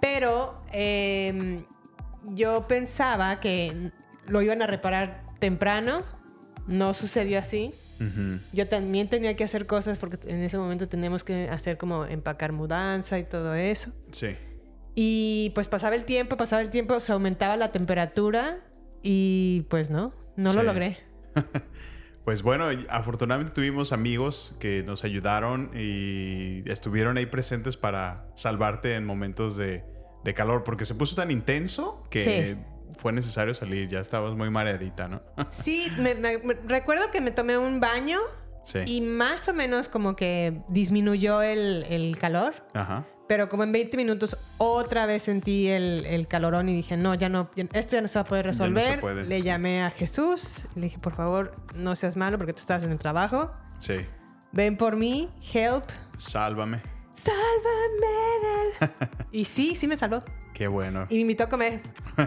Pero 0.00 0.54
eh, 0.72 1.64
yo 2.26 2.66
pensaba 2.68 3.40
que 3.40 3.90
lo 4.28 4.40
iban 4.42 4.62
a 4.62 4.66
reparar 4.66 5.24
temprano, 5.40 6.02
no 6.66 6.94
sucedió 6.94 7.38
así. 7.40 7.74
Yo 8.54 8.66
también 8.66 9.10
tenía 9.10 9.36
que 9.36 9.44
hacer 9.44 9.66
cosas 9.66 9.98
porque 9.98 10.16
en 10.26 10.42
ese 10.42 10.56
momento 10.56 10.88
teníamos 10.88 11.22
que 11.22 11.50
hacer 11.50 11.76
como 11.76 12.06
empacar 12.06 12.50
mudanza 12.52 13.18
y 13.18 13.24
todo 13.24 13.54
eso. 13.54 13.90
Sí. 14.10 14.36
Y 14.94 15.52
pues 15.54 15.68
pasaba 15.68 15.94
el 15.96 16.04
tiempo, 16.04 16.36
pasaba 16.36 16.62
el 16.62 16.70
tiempo, 16.70 16.98
se 17.00 17.12
aumentaba 17.12 17.56
la 17.56 17.70
temperatura 17.72 18.58
y 19.02 19.66
pues 19.70 19.88
no, 19.90 20.12
no 20.36 20.52
lo 20.52 20.60
Sí. 20.60 20.66
logré. 20.66 20.98
Pues 22.24 22.42
bueno, 22.42 22.66
afortunadamente 22.90 23.52
tuvimos 23.54 23.92
amigos 23.92 24.54
que 24.60 24.82
nos 24.82 25.04
ayudaron 25.04 25.70
y 25.74 26.62
estuvieron 26.70 27.16
ahí 27.16 27.24
presentes 27.26 27.76
para 27.78 28.26
salvarte 28.36 28.94
en 28.94 29.06
momentos 29.06 29.56
de, 29.56 29.82
de 30.22 30.34
calor, 30.34 30.62
porque 30.62 30.84
se 30.84 30.94
puso 30.94 31.16
tan 31.16 31.30
intenso 31.30 32.04
que 32.10 32.58
fue 32.98 33.12
necesario 33.12 33.54
salir. 33.54 33.88
Ya 33.88 34.00
estabas 34.00 34.36
muy 34.36 34.50
mareadita, 34.50 35.08
¿no? 35.08 35.22
Sí, 35.50 35.90
me- 35.98 36.14
me- 36.14 36.38
me- 36.38 36.54
recuerdo 36.68 37.10
que 37.10 37.20
me 37.22 37.30
tomé 37.30 37.56
un 37.56 37.80
baño 37.80 38.18
Sí. 38.64 38.80
y 38.86 39.00
más 39.00 39.48
o 39.48 39.54
menos 39.54 39.88
como 39.88 40.14
que 40.14 40.60
disminuyó 40.68 41.40
el, 41.42 41.84
el 41.88 42.18
calor. 42.18 42.52
Ajá. 42.74 43.06
Pero 43.30 43.48
como 43.48 43.62
en 43.62 43.70
20 43.70 43.96
minutos 43.96 44.36
otra 44.58 45.06
vez 45.06 45.22
sentí 45.22 45.68
el, 45.68 46.04
el 46.06 46.26
calorón 46.26 46.68
y 46.68 46.74
dije, 46.74 46.96
no, 46.96 47.14
ya 47.14 47.28
no, 47.28 47.48
esto 47.72 47.92
ya 47.94 48.02
no 48.02 48.08
se 48.08 48.18
va 48.18 48.22
a 48.22 48.24
poder 48.24 48.46
Ya 48.46 48.50
no 48.50 48.58
resolver. 48.74 49.00
puede, 49.00 49.24
le 49.24 49.36
sí. 49.38 49.42
llamé 49.44 49.84
a 49.84 49.92
Jesús, 49.92 50.62
le 50.74 50.86
dije, 50.86 50.98
por 50.98 51.14
favor, 51.14 51.54
no 51.76 51.94
seas 51.94 52.16
malo 52.16 52.38
porque 52.38 52.52
tú 52.52 52.58
estás 52.58 52.82
en 52.82 52.90
el 52.90 52.98
trabajo. 52.98 53.52
Sí. 53.78 53.98
Ven 54.50 54.76
por 54.76 54.96
mí, 54.96 55.28
help. 55.54 55.84
Sálvame. 56.18 56.82
Sálvame. 57.14 58.80
del-". 58.80 59.08
y 59.30 59.44
sí, 59.44 59.76
sí 59.76 59.86
me 59.86 59.96
salvó. 59.96 60.24
Qué 60.52 60.66
bueno. 60.66 61.06
Y 61.08 61.14
me 61.14 61.20
invitó 61.20 61.44
a 61.44 61.48
comer 61.48 61.82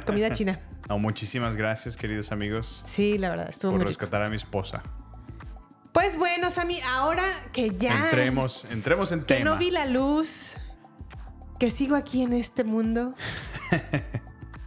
comida 0.05 0.31
china. 0.35 0.57
No, 0.87 0.99
muchísimas 0.99 1.57
gracias, 1.57 1.97
queridos 1.97 2.31
amigos, 2.31 2.85
Sí, 2.87 3.17
la 3.17 3.27
verdad, 3.29 3.49
estuvo 3.49 3.71
por 3.71 3.79
muy 3.79 3.83
rico. 3.87 3.89
rescatar 3.89 4.21
a 4.23 4.29
mi 4.29 4.37
esposa. 4.37 4.81
Pues 5.91 6.17
bueno, 6.17 6.49
Sammy, 6.49 6.79
ahora 6.95 7.25
que 7.51 7.71
ya... 7.71 8.05
Entremos, 8.05 8.65
entremos 8.71 9.11
en 9.11 9.19
que 9.19 9.35
tema. 9.35 9.51
no 9.51 9.57
vi 9.57 9.69
la 9.69 9.85
luz, 9.85 10.55
que 11.63 11.71
sigo 11.71 11.95
aquí 11.95 12.23
en 12.23 12.33
este 12.33 12.65
mundo. 12.65 13.15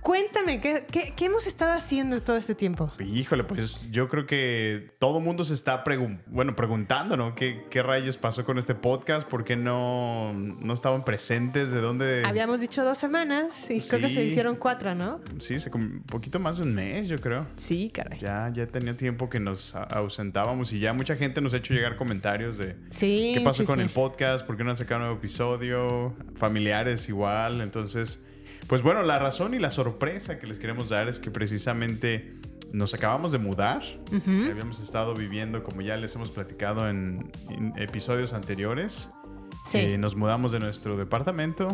Cuéntame, 0.07 0.61
¿qué, 0.61 0.87
qué, 0.89 1.13
qué 1.17 1.25
hemos 1.25 1.49
estado 1.49 1.73
haciendo 1.73 2.23
todo 2.23 2.37
este 2.37 2.55
tiempo? 2.55 2.93
Híjole, 3.01 3.43
pues 3.43 3.91
yo 3.91 4.09
creo 4.09 4.25
que 4.25 4.93
todo 5.01 5.19
mundo 5.19 5.43
se 5.43 5.53
está 5.53 5.83
pregun- 5.83 6.21
bueno, 6.27 6.55
preguntando, 6.55 7.17
¿no? 7.17 7.35
¿Qué, 7.35 7.65
¿Qué 7.71 7.83
rayos 7.83 8.17
pasó 8.17 8.45
con 8.45 8.57
este 8.57 8.77
podcast? 8.77 9.27
¿Por 9.27 9.43
qué 9.43 9.57
no, 9.57 10.33
no 10.33 10.75
estaban 10.75 11.05
presentes? 11.05 11.73
¿De 11.73 11.81
dónde? 11.81 12.23
Habíamos 12.25 12.61
dicho 12.61 12.85
dos 12.85 12.99
semanas 12.99 13.69
y 13.69 13.81
creo 13.81 14.01
que 14.01 14.09
se 14.09 14.23
hicieron 14.23 14.55
cuatro, 14.55 14.95
¿no? 14.95 15.21
Sí, 15.41 15.59
se 15.59 15.73
un 15.75 16.05
poquito 16.07 16.39
más 16.39 16.59
de 16.59 16.63
un 16.63 16.73
mes, 16.77 17.09
yo 17.09 17.19
creo. 17.19 17.45
Sí, 17.57 17.91
caray. 17.93 18.21
Ya, 18.21 18.49
ya 18.55 18.69
tenía 18.69 18.97
tiempo 18.97 19.29
que 19.29 19.41
nos 19.41 19.75
ausentábamos 19.75 20.73
y 20.73 20.79
ya 20.79 20.93
mucha 20.93 21.17
gente 21.17 21.41
nos 21.41 21.53
ha 21.53 21.57
hecho 21.57 21.75
llegar 21.75 21.97
comentarios 21.97 22.59
de 22.59 22.77
Sí. 22.91 23.33
qué 23.35 23.41
pasó 23.41 23.63
sí, 23.63 23.67
con 23.67 23.81
el 23.81 23.91
podcast, 23.91 24.47
por 24.47 24.57
qué 24.57 24.63
no 24.63 24.71
han 24.71 24.77
sacado 24.77 25.01
un 25.01 25.07
nuevo 25.07 25.19
episodio, 25.19 26.15
familiares 26.37 27.09
igual. 27.09 27.61
Entonces, 27.61 28.25
pues 28.69 28.83
bueno, 28.83 29.03
la 29.03 29.19
razón 29.19 29.55
y 29.55 29.59
la 29.59 29.71
sorpresa 29.71 30.39
que 30.39 30.47
les 30.47 30.59
queremos 30.59 30.89
dar 30.89 31.09
es 31.09 31.21
que 31.21 31.31
precisamente 31.31 32.35
nos 32.73 32.95
acabamos 32.95 33.33
de 33.33 33.39
mudar. 33.39 33.83
Habíamos 34.51 34.81
estado 34.81 35.15
viviendo, 35.15 35.63
como 35.63 35.83
ya 35.83 35.97
les 35.97 36.15
hemos 36.17 36.31
platicado 36.31 36.89
en, 36.89 37.31
en 37.51 37.73
episodios 37.77 38.33
anteriores. 38.33 39.11
Sí. 39.67 39.79
Eh, 39.79 39.99
nos 39.99 40.17
mudamos 40.17 40.53
de 40.53 40.59
nuestro 40.61 40.97
departamento 40.97 41.69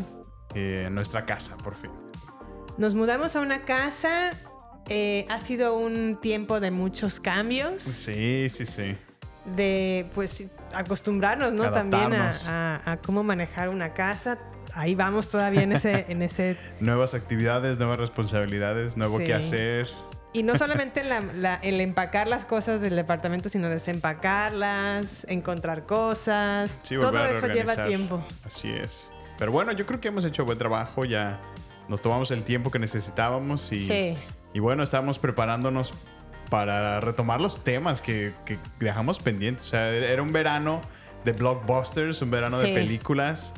eh, 0.55 0.85
a 0.87 0.91
nuestra 0.91 1.25
casa, 1.27 1.57
por 1.59 1.75
fin. 1.75 1.91
Nos 2.79 2.95
mudamos 2.95 3.37
a 3.37 3.41
una 3.41 3.65
casa. 3.65 4.31
eh, 4.89 5.27
ha 5.31 5.39
sido 5.39 5.77
un 5.77 6.19
tiempo 6.21 6.59
de 6.61 6.71
muchos 6.71 7.21
cambios, 7.21 7.83
Sí, 7.83 8.49
sí, 8.49 8.67
sí. 8.67 8.97
de 9.57 10.07
pues 10.15 10.49
acostumbrarnos, 10.75 11.53
¿no? 11.53 11.71
También 11.71 12.13
a, 12.15 12.29
Adaptarnos. 12.31 12.49
a- 12.49 12.93
a 12.93 12.97
cómo 12.99 13.23
manejar 13.23 13.69
una 13.69 13.93
casa. 13.95 14.39
Ahí 14.75 14.95
vamos 14.95 15.29
todavía 15.29 15.63
en 15.63 15.73
ese, 15.73 16.07
en 16.09 16.23
ese 16.23 16.57
Nuevas 16.81 17.15
actividades, 17.15 17.79
nuevas 17.79 17.99
responsabilidades, 17.99 18.97
nuevo 18.97 19.19
Sí. 19.19 19.25
que 19.25 19.35
hacer. 19.35 19.89
Y 20.33 20.43
no 20.45 20.57
solamente 20.59 21.05
la- 21.05 21.21
la- 21.35 21.57
el 21.57 21.81
empacar 21.81 22.27
las 22.29 22.47
cosas 22.47 22.81
del 22.81 22.97
departamento, 22.97 23.49
sino 23.51 23.69
desempacarlas, 23.69 25.27
encontrar 25.29 25.85
cosas. 25.85 26.81
Sí, 26.83 26.97
Todo 26.99 27.25
eso 27.25 27.47
lleva 27.49 27.85
tiempo. 27.85 28.25
Así 28.45 28.71
es. 28.71 29.11
Pero 29.39 29.53
bueno, 29.53 29.73
yo 29.73 29.87
creo 29.87 30.01
que 30.01 30.09
hemos 30.09 30.25
hecho 30.25 30.45
buen 30.45 30.59
trabajo. 30.59 31.05
Ya 31.05 31.41
nos 31.89 32.01
tomamos 32.01 32.31
el 32.31 32.45
tiempo 32.45 32.71
que 32.71 32.79
necesitábamos 32.79 33.71
y, 33.73 33.81
Sí. 33.81 34.17
y 34.55 34.61
bueno, 34.61 34.83
estamos 34.83 35.19
preparándonos 35.19 35.93
para 36.49 37.01
retomar 37.01 37.41
los 37.41 37.65
temas 37.65 38.01
que, 38.01 38.33
que 38.45 38.59
dejamos 38.79 39.19
pendientes. 39.19 39.67
O 39.67 39.71
sea, 39.71 39.89
era 39.91 40.23
un 40.23 40.33
verano 40.33 40.81
de 41.25 41.33
blockbusters, 41.33 42.21
un 42.23 42.31
verano 42.31 42.61
Sí. 42.61 42.69
de 42.69 42.75
películas. 42.75 43.53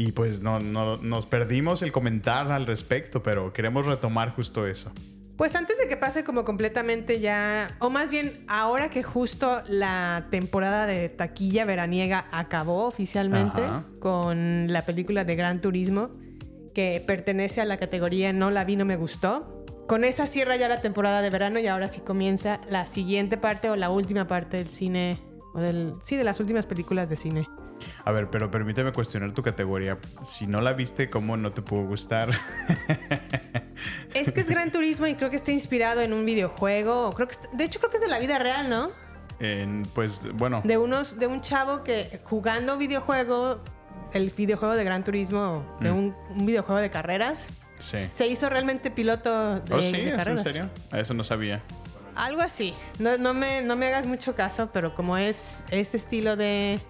Y 0.00 0.12
pues 0.12 0.42
no, 0.42 0.60
no- 0.60 0.96
nos 0.98 1.26
perdimos 1.26 1.82
el 1.82 1.90
comentar 1.90 2.52
al 2.52 2.66
respecto, 2.66 3.20
pero 3.20 3.52
queremos 3.52 3.84
retomar 3.84 4.30
justo 4.32 4.64
eso. 4.64 4.92
Pues 5.36 5.56
antes 5.56 5.76
de 5.76 5.88
que 5.88 5.96
pase 5.96 6.22
como 6.22 6.44
completamente 6.44 7.18
ya, 7.18 7.68
o 7.80 7.90
más 7.90 8.08
bien 8.08 8.44
ahora 8.46 8.90
que 8.90 9.02
justo 9.02 9.60
la 9.68 10.26
temporada 10.30 10.86
de 10.86 11.08
taquilla 11.08 11.64
veraniega 11.64 12.26
acabó 12.30 12.84
oficialmente 12.86 13.60
Ajá. 13.60 13.82
con 13.98 14.72
la 14.72 14.82
película 14.82 15.24
de 15.24 15.34
Gran 15.34 15.60
Turismo, 15.60 16.10
que 16.76 17.02
pertenece 17.04 17.60
a 17.60 17.64
la 17.64 17.76
categoría 17.76 18.32
No 18.32 18.52
la 18.52 18.62
vi, 18.64 18.76
no 18.76 18.84
me 18.84 18.94
gustó. 18.94 19.64
Con 19.88 20.04
esa 20.04 20.28
cierra 20.28 20.54
ya 20.54 20.68
la 20.68 20.80
temporada 20.80 21.22
de 21.22 21.30
verano 21.30 21.58
y 21.58 21.66
ahora 21.66 21.88
sí 21.88 22.02
comienza 22.02 22.60
la 22.70 22.86
siguiente 22.86 23.36
parte 23.36 23.68
o 23.68 23.74
la 23.74 23.90
última 23.90 24.28
parte 24.28 24.58
del 24.58 24.68
cine, 24.68 25.18
o 25.54 25.60
del, 25.60 25.94
sí, 26.04 26.14
de 26.14 26.22
las 26.22 26.38
últimas 26.38 26.66
películas 26.66 27.08
de 27.08 27.16
cine. 27.16 27.42
A 28.04 28.12
ver, 28.12 28.28
pero 28.30 28.50
permíteme 28.50 28.92
cuestionar 28.92 29.32
tu 29.34 29.42
categoría. 29.42 29.98
Si 30.22 30.46
no 30.46 30.60
la 30.60 30.72
viste, 30.72 31.08
¿cómo 31.10 31.36
no 31.36 31.52
te 31.52 31.62
pudo 31.62 31.84
gustar? 31.86 32.28
Es 34.14 34.32
que 34.32 34.40
es 34.40 34.48
Gran 34.48 34.72
Turismo 34.72 35.06
y 35.06 35.14
creo 35.14 35.30
que 35.30 35.36
está 35.36 35.52
inspirado 35.52 36.00
en 36.00 36.12
un 36.12 36.24
videojuego. 36.24 37.12
Creo 37.12 37.28
que 37.28 37.36
de 37.52 37.64
hecho 37.64 37.78
creo 37.78 37.90
que 37.90 37.98
es 37.98 38.02
de 38.02 38.08
la 38.08 38.18
vida 38.18 38.38
real, 38.38 38.68
¿no? 38.68 38.90
En, 39.40 39.84
pues 39.94 40.26
bueno, 40.34 40.62
De 40.64 40.76
unos, 40.78 41.18
de 41.18 41.26
un 41.28 41.40
chavo 41.40 41.84
que 41.84 42.20
jugando 42.24 42.76
videojuego, 42.76 43.60
el 44.12 44.30
videojuego 44.30 44.74
de 44.74 44.82
Gran 44.84 45.04
Turismo, 45.04 45.64
de 45.80 45.92
Mm. 45.92 45.96
un, 45.96 46.16
un 46.30 46.46
videojuego 46.46 46.80
de 46.80 46.90
carreras, 46.90 47.46
sí. 47.78 47.98
se 48.10 48.26
hizo 48.26 48.48
realmente 48.48 48.90
piloto 48.90 49.60
de, 49.60 49.74
¿Oh, 49.74 49.80
sí? 49.82 49.92
de 49.92 50.14
¿Es 50.14 50.26
en 50.26 50.38
serio? 50.38 50.70
A 50.90 50.98
eso 50.98 51.14
no 51.14 51.22
sabía. 51.22 51.62
Algo 52.16 52.40
así. 52.40 52.74
No, 52.98 53.16
no 53.16 53.32
me, 53.32 53.62
no 53.62 53.76
me 53.76 53.86
hagas 53.86 54.06
mucho 54.06 54.34
caso, 54.34 54.70
pero 54.72 54.92
como 54.94 55.16
es 55.16 55.62
ese 55.70 55.96
estilo 55.98 56.34
de 56.34 56.80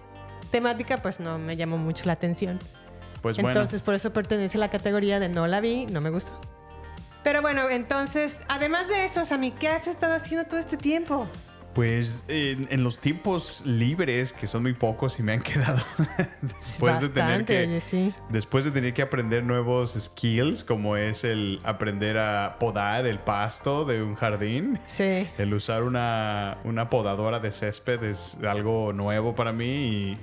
temática, 0.49 0.97
pues 0.97 1.19
no 1.19 1.37
me 1.37 1.55
llamó 1.55 1.77
mucho 1.77 2.05
la 2.05 2.13
atención. 2.13 2.59
Pues 3.21 3.37
bueno. 3.37 3.49
Entonces, 3.49 3.81
por 3.81 3.95
eso 3.95 4.13
pertenece 4.13 4.57
a 4.57 4.59
la 4.59 4.69
categoría 4.69 5.19
de 5.19 5.29
no 5.29 5.47
la 5.47 5.61
vi, 5.61 5.85
no 5.87 6.01
me 6.01 6.09
gustó. 6.09 6.39
Pero 7.23 7.41
bueno, 7.41 7.69
entonces, 7.69 8.39
además 8.47 8.87
de 8.87 9.05
eso, 9.05 9.25
Sammy, 9.25 9.51
¿qué 9.51 9.67
has 9.67 9.87
estado 9.87 10.15
haciendo 10.15 10.47
todo 10.47 10.59
este 10.59 10.77
tiempo? 10.77 11.27
Pues 11.79 12.25
en, 12.27 12.67
en 12.71 12.83
los 12.83 12.99
tiempos 12.99 13.63
libres, 13.65 14.33
que 14.33 14.47
son 14.47 14.63
muy 14.63 14.73
pocos 14.73 15.17
y 15.17 15.23
me 15.23 15.31
han 15.31 15.41
quedado 15.41 15.81
después 16.41 16.99
de 16.99 17.07
tener 17.07 17.45
que 17.45 17.79
sí. 17.79 18.13
después 18.27 18.65
de 18.65 18.71
tener 18.71 18.93
que 18.93 19.01
aprender 19.01 19.45
nuevos 19.45 19.93
skills, 19.97 20.65
como 20.65 20.97
es 20.97 21.23
el 21.23 21.61
aprender 21.63 22.17
a 22.17 22.57
podar 22.59 23.05
el 23.05 23.19
pasto 23.19 23.85
de 23.85 24.03
un 24.03 24.15
jardín. 24.15 24.77
Sí. 24.87 25.29
El 25.37 25.53
usar 25.53 25.83
una, 25.83 26.57
una 26.65 26.89
podadora 26.89 27.39
de 27.39 27.53
césped 27.53 28.03
es 28.03 28.37
algo 28.45 28.91
nuevo 28.91 29.33
para 29.33 29.53
mí 29.53 30.11
y 30.11 30.17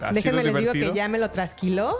ha 0.00 0.10
Déjenme 0.10 0.42
les 0.42 0.56
digo 0.56 0.72
que 0.72 0.92
ya 0.92 1.06
me 1.06 1.20
lo 1.20 1.30
trasquiló. 1.30 1.96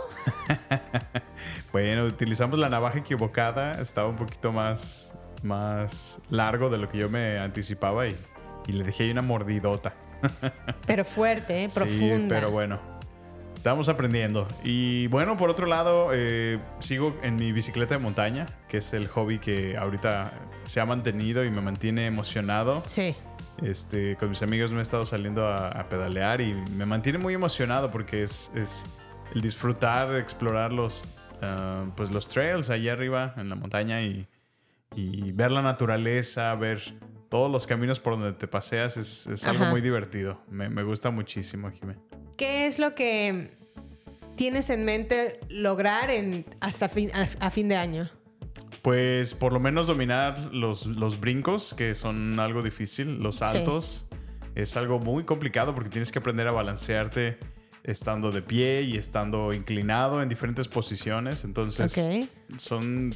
Bueno, 1.71 2.05
utilizamos 2.05 2.59
la 2.59 2.67
navaja 2.67 2.99
equivocada, 2.99 3.73
estaba 3.73 4.09
un 4.09 4.15
poquito 4.15 4.51
más, 4.51 5.13
más 5.43 6.19
largo 6.29 6.69
de 6.69 6.77
lo 6.77 6.89
que 6.89 6.97
yo 6.97 7.09
me 7.09 7.37
anticipaba 7.37 8.07
y, 8.07 8.15
y 8.67 8.73
le 8.73 8.83
dejé 8.83 9.03
ahí 9.05 9.11
una 9.11 9.21
mordidota. 9.21 9.93
Pero 10.85 11.05
fuerte, 11.05 11.63
¿eh? 11.63 11.69
Sí, 11.69 11.79
profunda. 11.79 12.35
pero 12.35 12.49
bueno, 12.51 12.79
estamos 13.55 13.87
aprendiendo. 13.89 14.47
Y 14.63 15.07
bueno, 15.07 15.37
por 15.37 15.49
otro 15.49 15.67
lado, 15.67 16.09
eh, 16.13 16.59
sigo 16.79 17.15
en 17.21 17.35
mi 17.35 17.51
bicicleta 17.51 17.95
de 17.95 18.01
montaña, 18.01 18.45
que 18.67 18.77
es 18.77 18.93
el 18.93 19.07
hobby 19.07 19.39
que 19.39 19.77
ahorita 19.77 20.31
se 20.63 20.79
ha 20.79 20.85
mantenido 20.85 21.43
y 21.45 21.51
me 21.51 21.61
mantiene 21.61 22.07
emocionado. 22.07 22.81
Sí. 22.85 23.15
Este, 23.61 24.15
con 24.17 24.29
mis 24.29 24.41
amigos 24.41 24.71
me 24.71 24.79
he 24.79 24.81
estado 24.81 25.05
saliendo 25.05 25.47
a, 25.47 25.69
a 25.69 25.89
pedalear 25.89 26.41
y 26.41 26.53
me 26.75 26.85
mantiene 26.85 27.17
muy 27.17 27.33
emocionado 27.33 27.89
porque 27.91 28.23
es, 28.23 28.51
es 28.55 28.85
el 29.33 29.41
disfrutar, 29.41 30.15
explorar 30.15 30.71
los, 30.71 31.07
ah, 31.41 31.85
pues 31.95 32.11
los 32.11 32.27
trails 32.27 32.69
allá 32.69 32.93
arriba 32.93 33.33
en 33.37 33.49
la 33.49 33.55
montaña 33.55 34.01
y, 34.01 34.27
y 34.95 35.31
ver 35.31 35.51
la 35.51 35.61
naturaleza, 35.61 36.53
ver 36.55 36.81
todos 37.29 37.51
los 37.51 37.67
caminos 37.67 37.99
por 37.99 38.17
donde 38.17 38.33
te 38.33 38.47
paseas 38.47 38.97
es, 38.97 39.27
es 39.27 39.45
algo 39.47 39.65
muy 39.65 39.81
divertido. 39.81 40.41
Me, 40.49 40.69
me 40.69 40.83
gusta 40.83 41.09
muchísimo, 41.09 41.71
Jimé. 41.71 41.95
¿Qué 42.37 42.67
es 42.67 42.79
lo 42.79 42.95
que 42.95 43.51
tienes 44.35 44.69
en 44.69 44.85
mente 44.85 45.39
lograr 45.49 46.09
en, 46.09 46.45
hasta 46.61 46.87
fin, 46.87 47.11
a, 47.13 47.27
a 47.45 47.49
fin 47.49 47.67
de 47.67 47.75
año? 47.75 48.09
Pues 48.81 49.33
por 49.33 49.51
lo 49.51 49.59
menos 49.59 49.87
dominar 49.87 50.39
los, 50.53 50.85
los 50.85 51.19
brincos, 51.19 51.73
que 51.73 51.95
son 51.95 52.39
algo 52.39 52.61
difícil, 52.63 53.19
los 53.19 53.37
saltos. 53.37 54.07
Es 54.55 54.77
algo 54.77 54.99
muy 54.99 55.23
complicado 55.23 55.75
porque 55.75 55.89
tienes 55.89 56.11
que 56.11 56.19
aprender 56.19 56.47
a 56.47 56.51
balancearte 56.51 57.37
estando 57.83 58.31
de 58.31 58.41
pie 58.41 58.83
y 58.83 58.97
estando 58.97 59.53
inclinado 59.53 60.21
en 60.21 60.29
diferentes 60.29 60.67
posiciones. 60.67 61.43
Entonces 61.43 62.29
son 62.57 63.13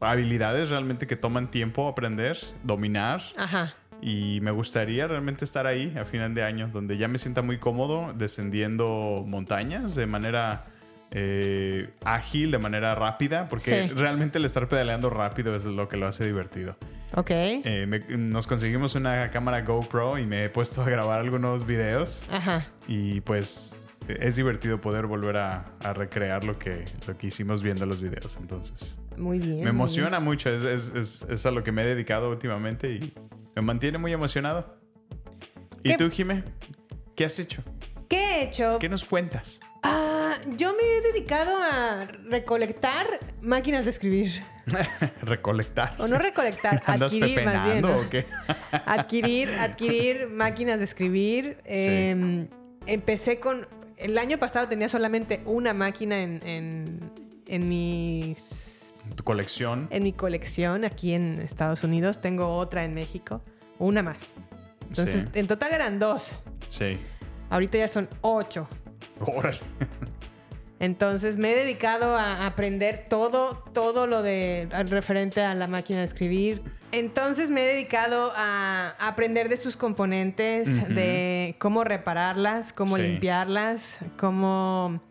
habilidades 0.00 0.70
realmente 0.70 1.06
que 1.06 1.16
toman 1.16 1.50
tiempo 1.50 1.88
aprender, 1.88 2.36
dominar. 2.62 3.22
Ajá. 3.36 3.74
Y 4.00 4.40
me 4.42 4.52
gustaría 4.52 5.08
realmente 5.08 5.44
estar 5.44 5.66
ahí 5.66 5.92
a 6.00 6.04
final 6.04 6.32
de 6.34 6.44
año, 6.44 6.68
donde 6.72 6.96
ya 6.98 7.08
me 7.08 7.18
sienta 7.18 7.42
muy 7.42 7.58
cómodo 7.58 8.12
descendiendo 8.14 9.24
montañas 9.26 9.94
de 9.96 10.06
manera 10.06 10.66
eh, 11.10 11.88
ágil, 12.04 12.50
de 12.50 12.58
manera 12.58 12.94
rápida, 12.94 13.48
porque 13.48 13.84
Sí. 13.84 13.88
realmente 13.94 14.36
el 14.38 14.44
estar 14.44 14.68
pedaleando 14.68 15.08
rápido 15.08 15.54
es 15.56 15.64
lo 15.64 15.88
que 15.88 15.96
lo 15.96 16.06
hace 16.06 16.26
divertido. 16.26 16.76
Ok. 17.14 17.30
Eh, 17.30 17.86
me- 17.88 18.00
nos 18.18 18.46
conseguimos 18.46 18.94
una 18.94 19.30
cámara 19.30 19.62
GoPro 19.62 20.18
y 20.18 20.26
me 20.26 20.44
he 20.44 20.48
puesto 20.50 20.82
a 20.82 20.84
grabar 20.90 21.20
algunos 21.20 21.66
videos 21.66 22.26
Ajá. 22.30 22.66
y 22.86 23.22
pues 23.22 23.74
es 24.08 24.36
divertido 24.36 24.80
poder 24.80 25.06
volver 25.06 25.36
a, 25.36 25.66
a 25.84 25.92
recrear 25.92 26.44
lo 26.44 26.58
que, 26.58 26.84
lo 27.06 27.16
que 27.18 27.26
hicimos 27.28 27.62
viendo 27.62 27.84
los 27.86 28.00
videos. 28.00 28.36
Entonces, 28.38 29.00
Muy 29.16 29.38
bien. 29.38 29.62
me 29.64 29.70
emociona 29.70 30.20
mucho, 30.20 30.50
es, 30.50 30.62
es- 30.64 30.92
es- 30.94 31.26
es 31.28 31.46
a 31.46 31.50
lo 31.50 31.62
que 31.64 31.72
me 31.72 31.82
he 31.82 31.86
dedicado 31.86 32.30
últimamente 32.30 32.90
y 32.92 33.12
me 33.56 33.62
mantiene 33.62 33.98
muy 33.98 34.12
emocionado. 34.12 34.78
¿Y 35.82 35.90
¿Qué- 35.90 35.96
tú, 35.96 36.10
Jime? 36.10 36.44
¿Qué 37.14 37.24
has 37.24 37.38
hecho? 37.38 37.62
¿Qué 38.08 38.16
he 38.16 38.42
hecho? 38.44 38.78
¿Qué 38.78 38.88
nos 38.88 39.04
cuentas? 39.04 39.60
Ah, 39.82 40.36
yo 40.56 40.74
me 40.74 40.82
he 40.82 41.00
dedicado 41.12 41.56
a 41.60 42.06
recolectar 42.28 43.06
máquinas 43.42 43.84
de 43.84 43.90
escribir. 43.90 44.42
Recolectar. 45.22 45.94
O 45.98 46.06
no 46.06 46.18
recolectar, 46.18 46.82
¿Andas 46.86 47.12
adquirir 47.12 47.44
más 47.44 47.64
bien. 47.72 47.84
o 47.84 48.08
qué? 48.10 48.26
adquirir, 48.86 49.48
adquirir 49.60 50.28
máquinas 50.28 50.78
de 50.78 50.84
escribir. 50.84 51.58
Eh, 51.64 52.46
empecé 52.86 53.40
con. 53.40 53.66
El 53.98 54.16
año 54.18 54.38
pasado 54.38 54.68
tenía 54.68 54.88
solamente 54.88 55.42
una 55.44 55.74
máquina 55.74 56.22
en, 56.22 56.40
en, 56.46 57.10
en 57.46 57.68
mis- 57.68 58.92
Tu 59.16 59.24
colección. 59.24 59.88
en 59.90 60.02
mi 60.04 60.12
colección 60.12 60.84
aquí 60.84 61.14
en 61.14 61.40
Estados 61.40 61.82
Unidos. 61.84 62.20
Tengo 62.20 62.56
otra 62.56 62.84
en 62.84 62.94
México. 62.94 63.42
Una 63.78 64.02
más. 64.02 64.32
Entonces, 64.88 65.22
Sí. 65.32 65.38
en 65.40 65.46
total 65.46 65.72
eran 65.72 65.98
dos. 65.98 66.40
Sí. 66.68 66.98
Ahorita 67.50 67.78
ya 67.78 67.88
son 67.88 68.08
ocho. 68.20 68.68
Órale. 69.20 69.58
Entonces 70.80 71.36
me 71.38 71.50
he 71.52 71.56
dedicado 71.56 72.16
a 72.16 72.46
aprender 72.46 73.06
todo, 73.08 73.64
todo 73.72 74.06
lo 74.06 74.22
de 74.22 74.68
referente 74.88 75.40
a 75.42 75.54
la 75.54 75.66
máquina 75.66 75.98
de 76.00 76.04
escribir. 76.04 76.62
Entonces 76.90 77.50
me 77.50 77.62
he 77.62 77.66
dedicado 77.74 78.32
a 78.34 78.94
aprender 79.00 79.48
de 79.48 79.56
sus 79.58 79.76
componentes, 79.76 80.88
de 80.88 81.54
cómo 81.58 81.84
repararlas, 81.84 82.72
cómo 82.72 82.96
Sí. 82.96 83.02
limpiarlas, 83.02 83.98
cómo 84.18 85.02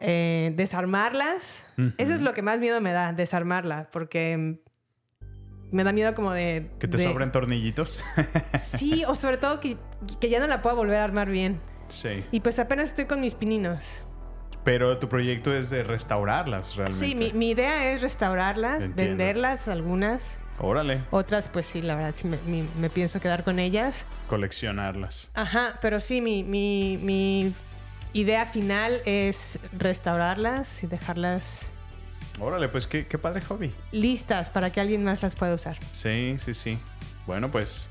eh, 0.00 0.52
desarmarlas. 0.56 1.64
Eso 1.98 2.12
es 2.14 2.20
lo 2.20 2.32
que 2.34 2.42
más 2.42 2.58
miedo 2.58 2.80
me 2.80 2.92
da, 2.92 3.12
desarmarla, 3.12 3.88
porque 3.92 4.58
me 5.70 5.84
da 5.84 5.92
miedo 5.92 6.14
como 6.14 6.32
de... 6.32 6.70
Que 6.80 6.88
te 6.88 6.96
de- 6.98 7.04
sobren 7.04 7.30
tornillitos. 7.30 8.02
Sí, 8.60 9.04
o 9.06 9.14
sobre 9.14 9.36
todo 9.36 9.60
que, 9.60 9.76
que 10.20 10.28
ya 10.28 10.40
no 10.40 10.48
la 10.48 10.62
pueda 10.62 10.74
volver 10.74 10.96
a 10.96 11.04
armar 11.04 11.30
bien. 11.30 11.60
sí. 11.88 12.24
Y 12.32 12.40
pues 12.40 12.58
apenas 12.58 12.86
estoy 12.88 13.04
con 13.04 13.20
mis 13.20 13.34
pininos. 13.34 14.02
Pero 14.64 14.98
tu 14.98 15.08
proyecto 15.08 15.54
es 15.54 15.70
de 15.70 15.82
restaurarlas 15.84 16.74
realmente. 16.76 17.06
Sí, 17.06 17.14
mi, 17.14 17.32
mi 17.32 17.50
idea 17.50 17.92
es 17.92 18.00
restaurarlas, 18.02 18.84
Entiendo. 18.84 19.16
venderlas 19.16 19.66
algunas. 19.68 20.38
Órale. 20.62 21.02
Otras, 21.10 21.48
pues 21.48 21.66
sí, 21.66 21.82
la 21.82 21.96
verdad, 21.96 22.14
sí 22.16 22.26
me, 22.28 22.88
pienso 22.90 23.20
quedar 23.20 23.42
con 23.44 23.58
ellas. 23.58 24.06
Coleccionarlas. 24.28 25.30
Ajá, 25.34 25.78
pero 25.82 26.00
sí, 26.00 26.20
mi, 26.20 26.44
mi, 26.44 26.98
mi 27.02 27.52
idea 28.12 28.46
final 28.46 29.00
es 29.04 29.58
restaurarlas 29.76 30.82
y 30.82 30.86
dejarlas 30.86 31.66
Órale, 32.40 32.68
pues 32.70 32.86
qué, 32.86 33.06
qué 33.06 33.18
padre 33.18 33.42
hobby. 33.42 33.74
listas 33.92 34.48
para 34.48 34.70
que 34.70 34.80
alguien 34.80 35.04
más 35.04 35.20
las 35.22 35.34
pueda 35.34 35.54
usar. 35.54 35.76
Sí, 35.90 36.36
sí, 36.38 36.54
sí. 36.54 36.78
Bueno, 37.26 37.50
pues 37.50 37.90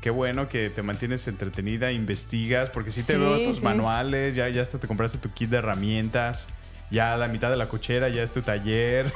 qué 0.00 0.08
bueno 0.10 0.48
que 0.48 0.70
te 0.70 0.82
mantienes 0.82 1.28
entretenida, 1.28 1.92
investigas, 1.92 2.70
porque 2.70 2.90
sí 2.90 3.02
te 3.02 3.14
Sí, 3.14 3.18
veo 3.18 3.38
tus 3.42 3.58
sí. 3.58 3.62
manuales, 3.64 4.34
ya, 4.34 4.48
ya 4.48 4.62
hasta 4.62 4.78
te 4.78 4.86
compraste 4.88 5.18
tu 5.18 5.30
kit 5.32 5.50
de 5.50 5.58
herramientas, 5.58 6.46
ya 6.94 7.16
la 7.18 7.28
mitad 7.28 7.50
de 7.50 7.56
la 7.58 7.66
cochera 7.68 8.08
ya 8.08 8.22
es 8.22 8.32
tu 8.32 8.40
taller. 8.40 9.12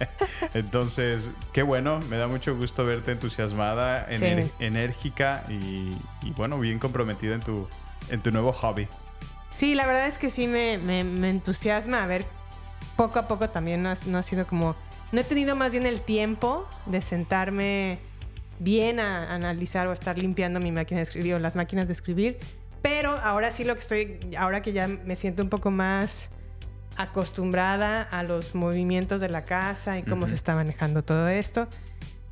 Entonces, 0.54 1.30
qué 1.52 1.62
bueno, 1.62 2.00
me 2.10 2.16
da 2.18 2.26
mucho 2.26 2.54
gusto 2.56 2.84
verte 2.84 3.12
entusiasmada, 3.12 4.06
Sí. 4.10 4.50
enérgica 4.58 5.44
y, 5.48 5.90
y, 6.22 6.30
bueno, 6.36 6.58
bien 6.58 6.78
comprometida 6.78 7.34
en 7.34 7.40
tu, 7.40 7.68
en 8.10 8.20
tu 8.20 8.30
nuevo 8.30 8.52
hobby. 8.52 8.88
Sí, 9.50 9.74
la 9.74 9.86
verdad 9.86 10.06
es 10.06 10.18
que 10.18 10.30
sí 10.30 10.46
me, 10.46 10.78
me- 10.78 11.04
me 11.04 11.30
entusiasma. 11.30 12.02
A 12.02 12.06
ver, 12.06 12.24
poco 12.96 13.18
a 13.18 13.28
poco 13.28 13.48
también 13.50 13.82
no 13.82 13.90
ha, 13.90 13.94
no 14.06 14.18
ha 14.18 14.22
sido 14.22 14.46
como... 14.46 14.74
No 15.12 15.20
he 15.20 15.24
tenido 15.24 15.56
más 15.56 15.70
bien 15.72 15.86
el 15.86 16.00
tiempo 16.00 16.66
de 16.86 17.02
sentarme 17.02 17.98
bien 18.58 18.98
a 19.00 19.34
analizar 19.34 19.86
o 19.86 19.90
a 19.90 19.94
estar 19.94 20.18
limpiando 20.18 20.58
mi 20.60 20.72
máquina 20.72 20.98
de 20.98 21.04
escribir 21.04 21.34
o 21.34 21.38
las 21.38 21.54
máquinas 21.54 21.86
de 21.86 21.92
escribir. 21.92 22.38
Pero 22.80 23.10
ahora 23.22 23.50
sí 23.50 23.64
lo 23.64 23.74
que 23.74 23.80
estoy... 23.80 24.18
Ahora 24.38 24.62
que 24.62 24.72
ya 24.72 24.88
me 24.88 25.16
siento 25.16 25.42
un 25.42 25.48
poco 25.50 25.70
más 25.70 26.30
acostumbrada 26.96 28.02
a 28.02 28.22
los 28.22 28.54
movimientos 28.54 29.20
de 29.20 29.28
la 29.28 29.44
casa 29.44 29.98
y 29.98 30.02
cómo 30.02 30.22
Ujú. 30.22 30.30
se 30.30 30.34
está 30.34 30.54
manejando 30.54 31.02
todo 31.02 31.28
esto. 31.28 31.68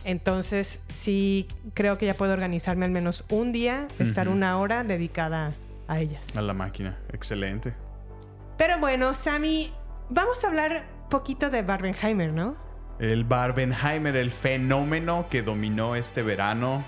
Entonces 0.05 0.81
sí 0.89 1.47
creo 1.75 1.99
que 1.99 2.07
ya 2.07 2.15
puedo 2.15 2.33
organizarme 2.33 2.87
al 2.87 2.91
menos 2.91 3.25
un 3.31 3.53
día, 3.53 3.87
estar 3.99 4.29
Ujú. 4.29 4.37
una 4.37 4.59
hora 4.59 4.83
dedicada 4.85 5.53
a 5.89 5.99
ellas. 5.99 6.37
A 6.37 6.41
la 6.41 6.55
máquina, 6.55 6.99
excelente. 7.13 7.75
Pero 8.57 8.79
bueno, 8.79 9.15
Sammy, 9.15 9.73
vamos 10.09 10.43
a 10.45 10.47
hablar 10.49 10.85
poquito 11.11 11.51
de 11.51 11.63
Barbenheimer, 11.63 12.33
¿no? 12.33 12.57
El 12.99 13.25
Barbenheimer, 13.25 14.17
el 14.17 14.31
fenómeno 14.31 15.27
que 15.31 15.43
dominó 15.43 15.97
este 15.97 16.23
verano 16.23 16.85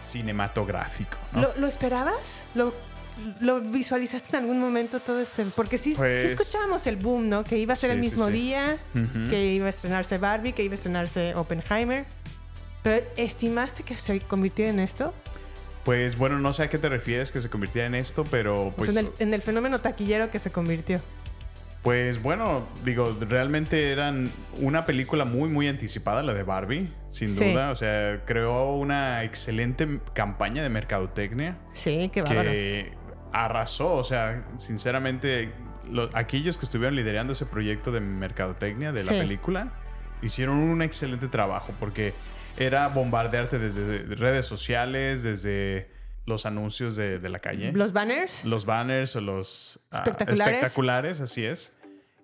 cinematográfico. 0.00 1.16
¿no? 1.32 1.40
¿Lo, 1.42 1.56
lo 1.56 1.66
esperabas? 1.66 2.46
¿Lo, 2.54 2.74
lo 3.40 3.60
visualizaste 3.60 4.36
en 4.36 4.42
algún 4.42 4.60
momento 4.60 5.00
todo 5.00 5.20
este? 5.20 5.44
Porque 5.54 5.78
sí, 5.78 5.92
sí 5.92 5.96
Pues- 5.96 6.24
escuchábamos 6.24 6.86
el 6.86 6.96
boom, 6.96 7.28
¿no? 7.28 7.44
Que 7.44 7.58
iba 7.58 7.72
a 7.72 7.76
ser 7.76 7.90
Sí, 7.90 7.94
el 7.94 8.00
mismo 8.00 8.26
sí. 8.26 8.32
día, 8.32 8.78
que 9.30 9.52
iba 9.54 9.66
a 9.66 9.70
estrenarse 9.70 10.18
Barbie, 10.18 10.52
que 10.52 10.62
iba 10.62 10.72
a 10.72 10.76
estrenarse 10.76 11.34
Oppenheimer. 11.34 12.04
¿Pero 12.82 13.04
estimaste 13.16 13.82
que 13.82 13.96
se 13.96 14.20
convirtiera 14.20 14.70
en 14.70 14.78
esto? 14.80 15.12
Pues 15.84 16.16
bueno, 16.18 16.38
no 16.38 16.52
sé 16.52 16.64
a 16.64 16.70
qué 16.70 16.78
te 16.78 16.88
refieres 16.88 17.32
que 17.32 17.40
se 17.40 17.48
convirtiera 17.48 17.86
en 17.86 17.94
esto, 17.94 18.24
pero 18.30 18.66
O 18.66 18.70
pues, 18.72 18.92
sea, 18.92 19.00
en, 19.00 19.06
el, 19.06 19.12
en 19.20 19.34
el 19.34 19.42
fenómeno 19.42 19.80
taquillero 19.80 20.30
que 20.30 20.38
se 20.38 20.50
convirtió. 20.50 21.00
pues 21.82 22.20
bueno, 22.20 22.66
digo, 22.84 23.16
realmente 23.20 23.92
eran 23.92 24.28
una 24.58 24.86
película 24.86 25.24
muy, 25.24 25.48
muy 25.48 25.68
anticipada, 25.68 26.24
la 26.24 26.34
de 26.34 26.42
Barbie, 26.42 26.88
sin 27.12 27.28
Sí. 27.28 27.52
duda. 27.52 27.70
O 27.70 27.76
sea, 27.76 28.22
creó 28.26 28.74
una 28.74 29.22
excelente 29.22 30.00
campaña 30.12 30.64
de 30.64 30.68
mercadotecnia 30.68 31.56
Sí, 31.72 32.10
qué 32.12 32.22
bárbaro. 32.22 32.50
que 32.50 32.92
arrasó. 33.32 33.94
O 33.96 34.04
sea, 34.04 34.44
sinceramente, 34.58 35.52
lo- 35.90 36.08
aquellos 36.14 36.58
que 36.58 36.64
estuvieron 36.64 36.96
liderando 36.96 37.32
ese 37.32 37.46
proyecto 37.46 37.92
de 37.92 38.00
mercadotecnia 38.00 38.92
de 38.92 39.04
la 39.04 39.12
Sí. 39.12 39.18
película 39.18 39.72
hicieron 40.22 40.56
un 40.56 40.82
excelente 40.82 41.28
trabajo 41.28 41.72
porque 41.78 42.14
era 42.56 42.88
bombardearte 42.88 43.58
desde 43.58 44.02
redes 44.16 44.46
sociales, 44.46 45.22
desde 45.22 45.90
los 46.24 46.46
anuncios 46.46 46.96
de, 46.96 47.18
de 47.18 47.28
la 47.28 47.38
calle. 47.38 47.70
¿Los 47.72 47.92
banners? 47.92 48.44
los 48.44 48.64
banners 48.66 49.14
o 49.16 49.20
los 49.20 49.80
ah, 49.92 49.98
Espectaculares. 49.98 50.54
espectaculares, 50.56 51.20
así 51.20 51.44
es. 51.44 51.72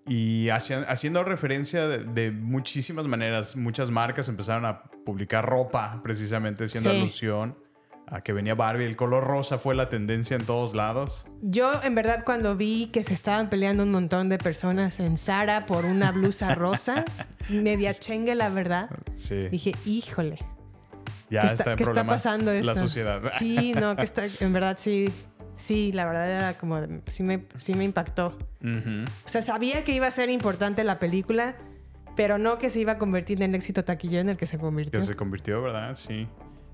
Y 0.09 0.49
haciendo 0.49 1.23
referencia 1.23 1.87
de, 1.87 1.99
de 2.03 2.33
muchísimas 2.33 3.05
maneras, 3.07 3.55
muchas 3.55 3.91
marcas 3.93 4.29
empezaron 4.29 4.65
a 4.65 4.83
publicar 5.05 5.45
ropa, 5.49 6.01
precisamente 6.03 6.65
haciendo 6.65 6.91
Sí. 6.91 6.97
alusión 7.01 7.57
a 8.13 8.21
que 8.21 8.35
venía 8.35 8.55
Barbie. 8.55 8.85
El 8.85 8.95
color 8.95 9.25
rosa 9.25 9.57
fue 9.57 9.75
la 9.75 9.89
tendencia 9.89 10.37
en 10.37 10.45
todos 10.45 10.75
lados. 10.75 11.27
Yo, 11.41 11.81
en 11.83 11.95
verdad, 11.95 12.25
cuando 12.27 12.55
vi 12.57 12.89
que 12.93 13.03
se 13.05 13.15
estaban 13.15 13.49
peleando 13.49 13.83
un 13.85 13.91
montón 13.91 14.29
de 14.29 14.37
personas 14.37 15.01
en 15.01 15.17
Sara 15.17 15.65
por 15.65 15.87
una 15.87 16.13
blusa 16.13 16.55
rosa, 16.55 17.07
media 17.49 17.95
chengue, 17.95 18.35
la 18.35 18.51
verdad, 18.51 18.91
Sí. 19.15 19.49
dije, 19.49 19.73
híjole, 19.87 20.39
ya 21.31 21.41
¿qué 21.41 21.47
está, 21.47 21.53
está, 21.55 21.71
en 21.73 21.77
qué 21.79 21.85
está 21.85 22.05
pasando 22.05 22.51
esto? 22.53 22.67
la 22.67 22.75
sociedad. 22.79 23.23
Sí, 23.39 23.73
no, 23.73 23.97
que 23.97 24.05
está, 24.05 24.25
en 24.41 24.53
verdad, 24.53 24.77
sí, 24.79 25.11
sí, 25.57 25.91
la 25.93 26.05
verdad 26.05 26.31
era 26.31 26.59
como, 26.59 26.81
sí 27.07 27.23
me, 27.23 27.47
sí 27.57 27.73
me 27.75 27.85
impactó. 27.85 28.37
O 28.63 29.29
sea, 29.29 29.41
sabía 29.41 29.85
que 29.85 29.93
iba 29.93 30.07
a 30.07 30.11
ser 30.11 30.29
importante 30.29 30.85
la 30.85 30.99
película, 30.99 31.57
pero 32.15 32.37
no 32.37 32.59
que 32.59 32.69
se 32.69 32.79
iba 32.79 32.93
a 32.93 32.99
convertir 32.99 33.43
en 33.43 33.49
el 33.51 33.55
éxito 33.55 33.85
taquillero 33.85 34.21
en 34.21 34.29
el 34.29 34.37
que 34.37 34.47
se 34.47 34.59
convirtió. 34.59 35.01
Que 35.01 35.07
se 35.07 35.17
convirtió, 35.17 35.63
¿verdad? 35.63 35.95
Sí. 35.95 36.29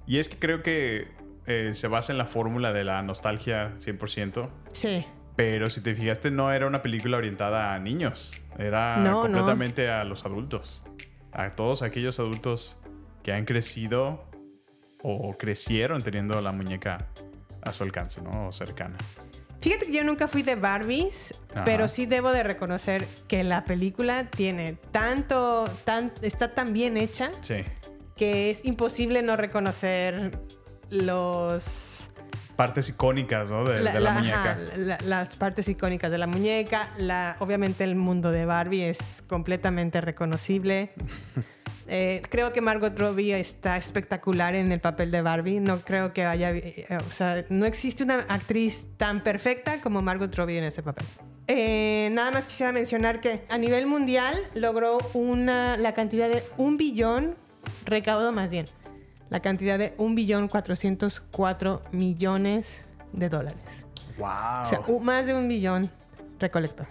Y 0.05 0.19
es 0.19 0.29
que 0.29 0.39
creo 0.39 0.63
que 0.63 1.07
eh, 1.49 1.71
se 1.75 1.89
basa 1.89 2.13
en 2.13 2.19
la 2.19 2.27
fórmula 2.27 2.73
de 2.73 2.85
la 2.85 3.03
nostalgia 3.03 3.73
100%. 3.77 4.49
Sí. 4.73 5.05
Pero 5.35 5.71
si 5.71 5.81
te 5.81 5.95
fijaste, 5.95 6.31
no 6.31 6.53
era 6.53 6.67
una 6.67 6.83
película 6.83 7.17
orientada 7.17 7.75
a 7.75 7.79
niños. 7.79 8.37
Era 8.59 8.97
No, 8.99 9.11
no. 9.11 9.21
completamente 9.23 9.89
a 9.91 10.05
los 10.05 10.25
adultos. 10.25 10.85
A 11.33 11.51
todos 11.51 11.83
aquellos 11.83 12.19
adultos 12.19 12.81
que 13.23 13.33
han 13.33 13.45
crecido 13.45 14.25
o 15.03 15.37
crecieron 15.39 16.03
teniendo 16.03 16.41
la 16.41 16.51
muñeca 16.53 16.99
a 17.63 17.73
su 17.73 17.85
alcance, 17.85 18.21
¿no? 18.21 18.49
O 18.49 18.53
cercana. 18.53 18.97
Fíjate 19.61 19.87
que 19.87 19.93
yo 19.93 20.05
nunca 20.05 20.29
fui 20.29 20.43
de 20.43 20.55
Barbies, 20.57 21.35
Ajá. 21.53 21.65
pero 21.65 21.89
sí 21.89 22.07
debo 22.07 22.31
de 22.33 22.43
reconocer 22.43 23.07
que 23.29 23.43
la 23.45 23.65
película 23.65 24.25
tiene 24.31 24.75
tanto, 24.93 25.65
tan, 25.85 26.13
está 26.23 26.55
tan 26.55 26.73
bien 26.73 26.97
hecha 26.97 27.31
Sí. 27.41 27.65
que 28.17 28.51
es 28.51 28.65
imposible 28.65 29.23
no 29.23 29.37
reconocer 29.37 30.39
los 30.91 32.09
Partes 32.57 32.89
icónicas, 32.89 33.51
¿no? 33.51 33.65
De 33.65 33.81
la, 33.81 33.93
de 33.93 34.01
la 34.01 34.11
ajá, 34.11 34.19
muñeca. 34.19 34.59
la- 34.77 34.99
las 35.05 35.37
partes 35.37 35.69
icónicas 35.69 36.11
de 36.11 36.19
la 36.19 36.27
muñeca. 36.27 36.89
La, 36.99 37.37
obviamente 37.39 37.85
el 37.85 37.95
mundo 37.95 38.33
de 38.33 38.47
Barbie 38.47 38.89
es 38.89 39.23
completamente 39.29 40.01
reconocible. 40.01 40.93
Eh, 41.91 42.21
creo 42.29 42.53
que 42.53 42.61
Margot 42.61 42.99
Robbie 42.99 43.33
está 43.41 43.79
espectacular 43.79 44.55
en 44.55 44.71
el 44.73 44.79
papel 44.79 45.11
de 45.11 45.23
Barbie. 45.23 45.59
No 45.59 45.81
creo 45.81 46.13
que 46.13 46.23
haya... 46.27 46.51
eh, 46.51 46.87
o 47.09 47.11
sea, 47.11 47.47
no 47.49 47.65
existe 47.65 48.05
una 48.05 48.27
actriz 48.29 48.89
tan 48.99 49.23
perfecta 49.23 49.81
como 49.81 50.03
Margot 50.03 50.37
Robbie 50.37 50.59
en 50.59 50.65
ese 50.65 50.83
papel. 50.83 51.07
Eh, 51.47 52.11
nada 52.13 52.31
más 52.31 52.45
quisiera 52.47 52.73
mencionar 52.73 53.23
que 53.23 53.47
a 53.49 53.57
nivel 53.57 53.87
mundial 53.87 54.39
logró 54.55 54.99
una, 55.15 55.79
la 55.79 55.95
cantidad 55.95 56.29
de 56.29 56.45
un 56.59 56.77
billón, 56.77 57.35
recaudo 57.87 58.33
más 58.33 58.51
bien, 58.51 58.67
la 59.31 59.41
cantidad 59.41 59.79
de 59.79 59.95
un 59.99 60.15
billón 60.15 60.49
404 60.49 61.83
millones 61.93 62.85
de 63.13 63.29
dólares. 63.29 63.85
Wow. 64.19 64.63
O 64.63 64.65
sea, 64.65 64.81
más 65.01 65.27
de 65.27 65.35
un 65.35 65.49
billón 65.49 65.91
recolectó. 66.39 66.87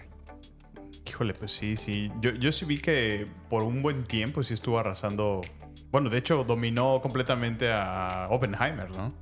Híjole, 1.06 1.32
pues 1.34 1.52
sí, 1.52 1.76
sí. 1.76 2.10
Yo, 2.20 2.30
yo 2.32 2.50
sí 2.52 2.64
vi 2.64 2.78
que 2.78 3.26
por 3.48 3.62
un 3.62 3.82
buen 3.82 4.04
tiempo 4.04 4.42
sí 4.42 4.54
estuvo 4.54 4.78
arrasando. 4.78 5.42
Bueno, 5.90 6.10
de 6.10 6.18
hecho, 6.18 6.44
dominó 6.44 7.00
completamente 7.00 7.72
a 7.72 8.26
Oppenheimer, 8.30 8.90
¿no? 8.90 9.12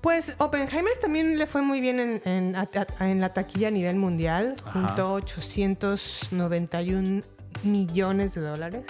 Pues 0.00 0.34
Oppenheimer 0.38 0.96
también 0.98 1.38
le 1.38 1.46
fue 1.46 1.60
muy 1.60 1.82
bien 1.82 2.22
en, 2.24 2.56
en 3.00 3.20
la 3.20 3.34
taquilla 3.34 3.68
a 3.68 3.70
nivel 3.70 3.96
mundial. 3.96 4.54
Ajá. 4.64 4.72
Juntó 4.72 5.12
891 5.12 7.22
millones 7.64 8.34
de 8.34 8.40
dólares. 8.40 8.86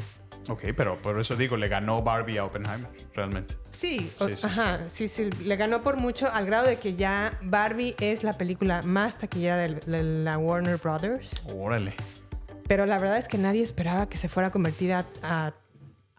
Ok, 0.49 0.63
pero 0.77 1.01
por 1.01 1.21
eso 1.21 1.37
digo, 1.37 1.57
le 1.57 1.69
ganó 1.69 2.03
Barbie 2.03 2.39
a 2.39 2.45
Oppenheimer, 2.45 2.91
realmente. 3.15 3.55
Sí, 3.71 4.11
Sí, 4.15 4.37
sí, 4.37 4.47
ajá, 4.47 4.89
sí. 4.89 5.07
sí, 5.07 5.31
le 5.31 5.57
ganó 5.57 5.81
por 5.83 5.97
mucho 5.97 6.29
al 6.33 6.47
grado 6.47 6.67
de 6.67 6.79
que 6.79 6.95
ya 6.95 7.39
Barbie 7.43 7.95
es 8.01 8.25
la 8.25 8.33
película 8.33 8.83
más 8.83 9.17
taquillera 9.19 9.57
de, 9.59 10.03
la 10.25 10.39
Warner 10.39 10.79
Brothers. 10.79 11.31
Órale. 11.55 11.95
Pero 12.67 12.87
la 12.87 12.99
verdad 12.99 13.19
es 13.19 13.29
que 13.29 13.39
nadie 13.39 13.63
esperaba 13.63 14.09
que 14.09 14.17
se 14.17 14.29
fuera 14.29 14.49
a 14.49 14.51
convertir 14.51 14.93
a, 14.93 15.05
a- 15.23 15.53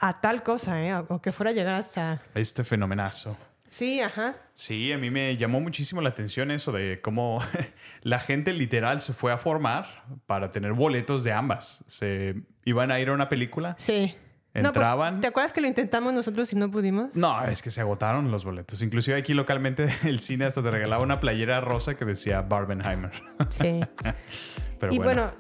a 0.03 0.19
tal 0.21 0.41
cosa, 0.43 0.81
¿eh? 0.83 0.95
O 1.09 1.21
que 1.21 1.31
fuera 1.31 1.51
a 1.51 1.53
llegar 1.53 1.75
hasta... 1.75 2.21
Este 2.33 2.63
fenomenazo. 2.63 3.37
Sí, 3.71 4.01
ajá. 4.01 4.35
Sí, 4.53 4.91
a 4.91 4.97
mí 4.97 5.09
me 5.09 5.37
llamó 5.37 5.61
muchísimo 5.61 6.01
la 6.01 6.09
atención 6.09 6.51
eso 6.51 6.73
de 6.73 6.99
cómo 7.01 7.39
la 8.01 8.19
gente 8.19 8.51
literal 8.51 8.99
se 8.99 9.13
fue 9.13 9.31
a 9.31 9.37
formar 9.37 9.85
para 10.25 10.49
tener 10.49 10.73
boletos 10.73 11.23
de 11.23 11.31
ambas. 11.31 11.85
Se 11.87 12.35
iban 12.65 12.91
a 12.91 12.99
ir 12.99 13.07
a 13.07 13.13
una 13.13 13.29
película. 13.29 13.75
Sí. 13.77 14.13
No, 14.53 14.73
pues, 14.73 14.75
Entraban. 14.75 15.21
¿Te 15.21 15.27
acuerdas 15.27 15.53
que 15.53 15.61
lo 15.61 15.67
intentamos 15.67 16.11
nosotros 16.11 16.51
y 16.51 16.57
no 16.57 16.69
pudimos? 16.69 17.15
No, 17.15 17.41
es 17.45 17.61
que 17.61 17.71
se 17.71 17.79
agotaron 17.79 18.29
los 18.29 18.43
boletos. 18.43 18.81
Inclusive 18.81 19.17
aquí 19.17 19.33
localmente 19.33 19.87
el 20.03 20.19
cine 20.19 20.43
hasta 20.43 20.61
te 20.61 20.69
regalaba 20.69 21.01
una 21.01 21.21
playera 21.21 21.61
rosa 21.61 21.95
que 21.95 22.03
decía 22.03 22.41
Barbenheimer. 22.41 23.13
Sí. 23.47 23.79
Pero 24.81 24.93
y 24.93 24.97
bueno. 24.97 25.31
bueno, 25.31 25.33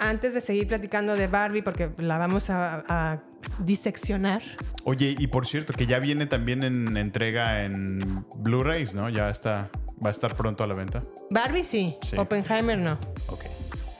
antes 0.00 0.34
de 0.34 0.40
seguir 0.40 0.66
platicando 0.66 1.14
de 1.14 1.28
Barbie, 1.28 1.62
porque 1.62 1.92
la 1.98 2.18
vamos 2.18 2.50
a, 2.50 2.82
a 2.88 3.22
diseccionar. 3.60 4.42
Oye, 4.84 5.14
y 5.18 5.26
por 5.26 5.46
cierto, 5.46 5.72
que 5.72 5.86
ya 5.86 5.98
viene 5.98 6.26
también 6.26 6.62
en 6.62 6.96
entrega 6.96 7.62
en 7.62 8.24
Blu-rays, 8.36 8.94
¿no? 8.94 9.08
Ya 9.08 9.28
está, 9.30 9.70
va 10.04 10.08
a 10.08 10.10
estar 10.10 10.34
pronto 10.34 10.64
a 10.64 10.66
la 10.66 10.74
venta. 10.74 11.02
Barbie 11.30 11.64
sí, 11.64 11.96
Sí. 12.02 12.16
Oppenheimer 12.16 12.78
no. 12.78 12.92
Ok. 13.28 13.44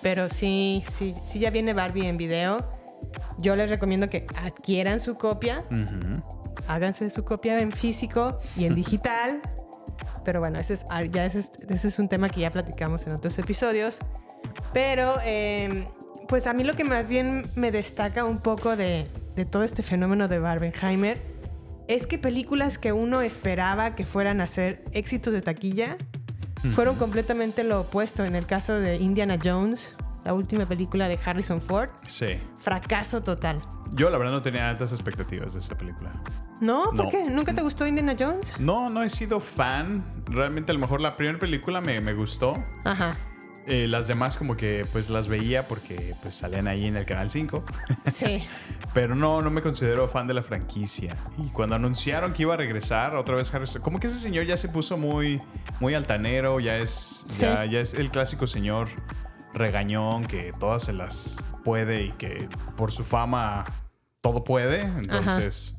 Pero 0.03 0.31
sí, 0.31 0.85
sí, 0.89 1.15
sí 1.25 1.39
ya 1.39 1.51
viene 1.51 1.73
Barbie 1.73 2.07
en 2.07 2.17
video. 2.17 2.71
Yo 3.39 3.57
les 3.57 3.71
recomiendo 3.71 4.09
que 4.09 4.27
adquieran 4.37 5.01
su 5.01 5.15
copia, 5.15 5.65
háganse 6.69 7.11
su 7.11 7.25
copia 7.25 7.61
en 7.61 7.73
físico 7.73 8.39
y 8.57 8.67
en 8.67 8.75
digital. 8.77 9.41
Pero 10.25 10.41
bueno, 10.41 10.59
ese 10.59 10.75
es, 10.75 10.85
ah, 10.91 11.05
ya 11.05 11.25
ese 11.25 11.41
es, 11.41 11.51
ese 11.69 11.89
es 11.89 11.99
un 11.99 12.09
tema 12.09 12.29
que 12.29 12.41
ya 12.41 12.51
platicamos 12.51 13.07
en 13.07 13.13
otros 13.13 13.39
episodios. 13.39 13.99
Pero, 14.73 15.17
eh, 15.25 15.87
pues 16.29 16.47
a 16.47 16.53
mí 16.53 16.65
lo 16.65 16.75
que 16.75 16.85
más 16.85 17.09
bien 17.09 17.45
me 17.55 17.71
destaca 17.71 18.25
un 18.25 18.39
poco 18.39 18.77
de, 18.77 19.09
de 19.37 19.45
todo 19.45 19.63
este 19.63 19.83
fenómeno 19.83 20.29
de 20.29 20.39
Barbenheimer 20.39 21.23
es 21.89 22.07
que 22.07 22.19
películas 22.19 22.79
que 22.79 22.93
uno 22.93 23.21
esperaba 23.21 23.95
que 23.95 24.05
fueran 24.07 24.41
a 24.41 24.47
ser 24.47 24.85
éxitos 24.93 25.33
de 25.33 25.43
taquilla 25.43 25.97
fueron 26.73 26.97
completamente 26.97 27.63
lo 27.63 27.83
opuesto. 27.83 28.25
En 28.25 28.35
el 28.35 28.45
caso 28.47 28.75
de 28.75 28.97
Indiana 28.97 29.39
Jones, 29.43 29.95
la 30.25 30.33
última 30.35 30.67
película 30.67 31.07
de 31.07 31.17
Harrison 31.25 31.63
Ford, 31.63 31.91
Sí. 32.07 32.39
fracaso 32.61 33.23
total. 33.23 33.63
Yo 33.93 34.11
la 34.11 34.19
verdad 34.19 34.33
no 34.33 34.41
tenía 34.41 34.69
altas 34.69 34.91
expectativas 34.91 35.55
de 35.55 35.61
esa 35.61 35.79
película. 35.79 36.11
¿No? 36.61 36.87
¿Por 36.87 37.05
No. 37.05 37.09
qué? 37.11 37.25
¿Nunca 37.31 37.55
te 37.55 37.63
gustó 37.63 37.87
Indiana 37.87 38.17
Jones? 38.19 38.55
No, 38.59 38.91
no 38.91 39.05
he 39.05 39.09
sido 39.09 39.39
fan. 39.39 40.05
Realmente 40.25 40.73
a 40.73 40.75
lo 40.75 40.81
mejor 40.81 41.01
la 41.01 41.13
primera 41.17 41.39
película 41.39 41.81
me, 41.81 42.01
me 42.01 42.15
gustó. 42.15 42.55
Ajá. 42.85 43.17
Eh, 43.69 43.89
las 43.89 44.07
demás 44.07 44.37
como 44.37 44.55
que 44.57 44.87
pues 44.93 45.11
las 45.11 45.27
veía 45.27 45.67
porque 45.67 46.15
pues 46.23 46.37
salían 46.37 46.69
ahí 46.69 46.87
en 46.87 46.97
el 46.97 47.05
Canal 47.05 47.31
5. 47.31 47.65
Sí. 48.13 48.47
Pero 48.95 49.15
no, 49.17 49.43
no 49.43 49.51
me 49.51 49.61
considero 49.61 50.07
fan 50.07 50.27
de 50.29 50.35
la 50.35 50.43
franquicia. 50.43 51.17
Y 51.37 51.49
cuando 51.51 51.75
anunciaron 51.75 52.33
que 52.33 52.43
iba 52.43 52.55
a 52.55 52.57
regresar 52.57 53.17
otra 53.17 53.35
vez 53.35 53.53
Harrison, 53.53 53.83
como 53.83 53.99
que 53.99 54.07
ese 54.07 54.19
señor 54.21 54.47
ya 54.47 54.57
se 54.57 54.69
puso 54.69 54.97
muy, 54.97 55.43
muy 55.81 55.95
altanero, 55.95 56.61
ya 56.61 56.77
es, 56.77 57.27
Sí. 57.29 57.43
ya, 57.43 57.65
ya 57.67 57.81
es 57.81 57.95
el 57.95 58.11
clásico 58.11 58.47
señor 58.47 58.89
regañón 59.53 60.25
que 60.25 60.53
todas 60.59 60.85
se 60.85 60.93
las 60.93 61.37
puede 61.65 62.05
y 62.05 62.13
que 62.13 62.49
por 62.77 62.93
su 62.93 63.05
fama 63.05 63.65
todo 64.21 64.45
puede. 64.45 64.83
Entonces 64.83 65.77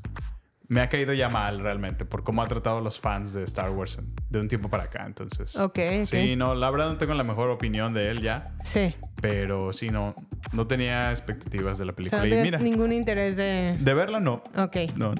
me 0.68 0.80
ha 0.82 0.88
caído 0.88 1.14
ya 1.14 1.28
mal 1.30 1.60
realmente 1.60 2.04
por 2.04 2.22
cómo 2.24 2.42
ha 2.42 2.46
tratado 2.46 2.78
a 2.78 2.80
los 2.82 3.00
fans 3.00 3.32
de 3.32 3.42
Star 3.44 3.70
Wars 3.70 3.98
de 4.28 4.38
un 4.38 4.48
tiempo 4.48 4.68
para 4.68 4.84
acá. 4.84 5.04
Entonces, 5.06 5.56
Ok, 5.56 5.78
ok. 6.00 6.04
sí, 6.04 6.36
no, 6.36 6.54
la 6.54 6.70
verdad 6.70 6.88
no 6.90 6.98
tengo 6.98 7.14
la 7.14 7.24
mejor 7.24 7.50
opinión 7.50 7.94
de 7.94 8.10
él 8.10 8.20
ya. 8.20 8.44
Sí. 8.64 8.94
Pero 9.22 9.72
sí, 9.72 9.88
no, 9.88 10.14
no 10.52 10.66
tenía 10.66 11.10
expectativas 11.10 11.78
de 11.78 11.86
la 11.86 11.92
O 11.92 12.04
sea, 12.04 12.20
película. 12.20 12.36
no 12.36 12.40
y 12.40 12.42
mira, 12.44 12.58
ningún 12.58 12.92
interés 12.92 13.36
de... 13.36 13.78
de 13.80 13.94
verla 13.94 14.20
no. 14.20 14.42
Ok. 14.56 14.76
No, 14.96 15.14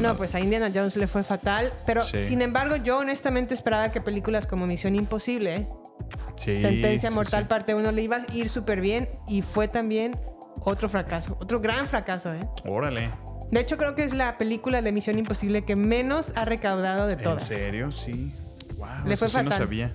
No, 0.00 0.14
pues 0.16 0.34
a 0.34 0.40
Indiana 0.40 0.70
Jones 0.72 0.96
le 0.96 1.06
fue 1.08 1.24
fatal. 1.24 1.72
Pero, 1.86 2.02
Sí. 2.04 2.20
sin 2.20 2.40
embargo, 2.40 2.76
yo 2.76 2.98
honestamente 3.00 3.52
esperaba 3.52 3.90
que 3.90 4.00
películas 4.00 4.46
como 4.46 4.66
Misión 4.66 4.94
Imposible, 4.94 5.68
Sí, 6.36 6.56
Sentencia 6.56 7.10
Mortal 7.10 7.42
sí. 7.44 7.48
Parte 7.48 7.74
1, 7.74 7.90
le 7.92 8.02
iba 8.02 8.16
a 8.16 8.32
ir 8.34 8.48
súper 8.48 8.80
bien. 8.80 9.08
Y 9.28 9.42
fue 9.42 9.66
también 9.68 10.16
otro 10.60 10.88
fracaso. 10.88 11.36
Otro 11.40 11.60
gran 11.60 11.86
fracaso, 11.86 12.32
¿eh? 12.32 12.40
Órale. 12.64 13.10
De 13.50 13.60
hecho, 13.60 13.76
creo 13.76 13.94
que 13.94 14.04
es 14.04 14.14
la 14.14 14.36
película 14.38 14.82
de 14.82 14.90
Misión 14.92 15.18
Imposible 15.18 15.64
que 15.64 15.76
menos 15.76 16.32
ha 16.36 16.44
recaudado 16.44 17.06
de 17.06 17.14
¿En 17.14 17.22
todas. 17.22 17.42
serio? 17.46 17.92
Sí. 17.92 18.32
Wow, 18.78 18.88
Le 19.06 19.14
eso 19.14 19.28
fue 19.28 19.40
sí 19.42 19.48
no 19.48 19.54
sabía. 19.54 19.94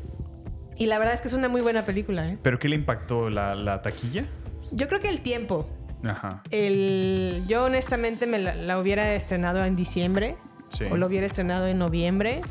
Y 0.77 0.85
la 0.85 0.97
verdad 0.97 1.13
es 1.15 1.21
que 1.21 1.27
es 1.27 1.33
una 1.33 1.49
muy 1.49 1.59
buena 1.61 1.83
película, 1.85 2.29
¿eh? 2.29 2.37
¿Pero 2.41 2.57
qué 2.57 2.69
le 2.69 2.75
impactó? 2.75 3.29
¿La, 3.29 3.53
la 3.55 3.81
taquilla? 3.81 4.25
Yo 4.71 4.87
creo 4.87 4.99
que 5.01 5.09
el 5.09 5.21
tiempo. 5.21 5.67
Ajá. 6.05 6.41
El, 6.51 7.43
yo 7.47 7.65
honestamente 7.65 8.25
me 8.27 8.39
la, 8.39 8.55
la 8.55 8.79
hubiera 8.79 9.13
estrenado 9.13 9.65
en 9.65 9.75
diciembre. 9.75 10.37
Sí. 10.69 10.85
O 10.89 10.95
lo 10.95 11.07
hubiera 11.07 11.25
estrenado 11.25 11.67
en 11.67 11.79
noviembre. 11.79 12.41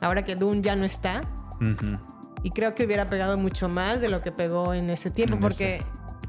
Ahora 0.00 0.22
que 0.24 0.34
Dune 0.34 0.62
ya 0.62 0.74
no 0.74 0.84
está. 0.84 1.20
Ujú. 1.60 1.98
Y 2.42 2.50
creo 2.50 2.74
que 2.74 2.84
hubiera 2.84 3.08
pegado 3.08 3.36
mucho 3.36 3.68
más 3.68 4.00
de 4.00 4.08
lo 4.08 4.20
que 4.22 4.32
pegó 4.32 4.74
en 4.74 4.90
ese 4.90 5.10
tiempo. 5.10 5.34
En 5.36 5.40
porque 5.40 5.82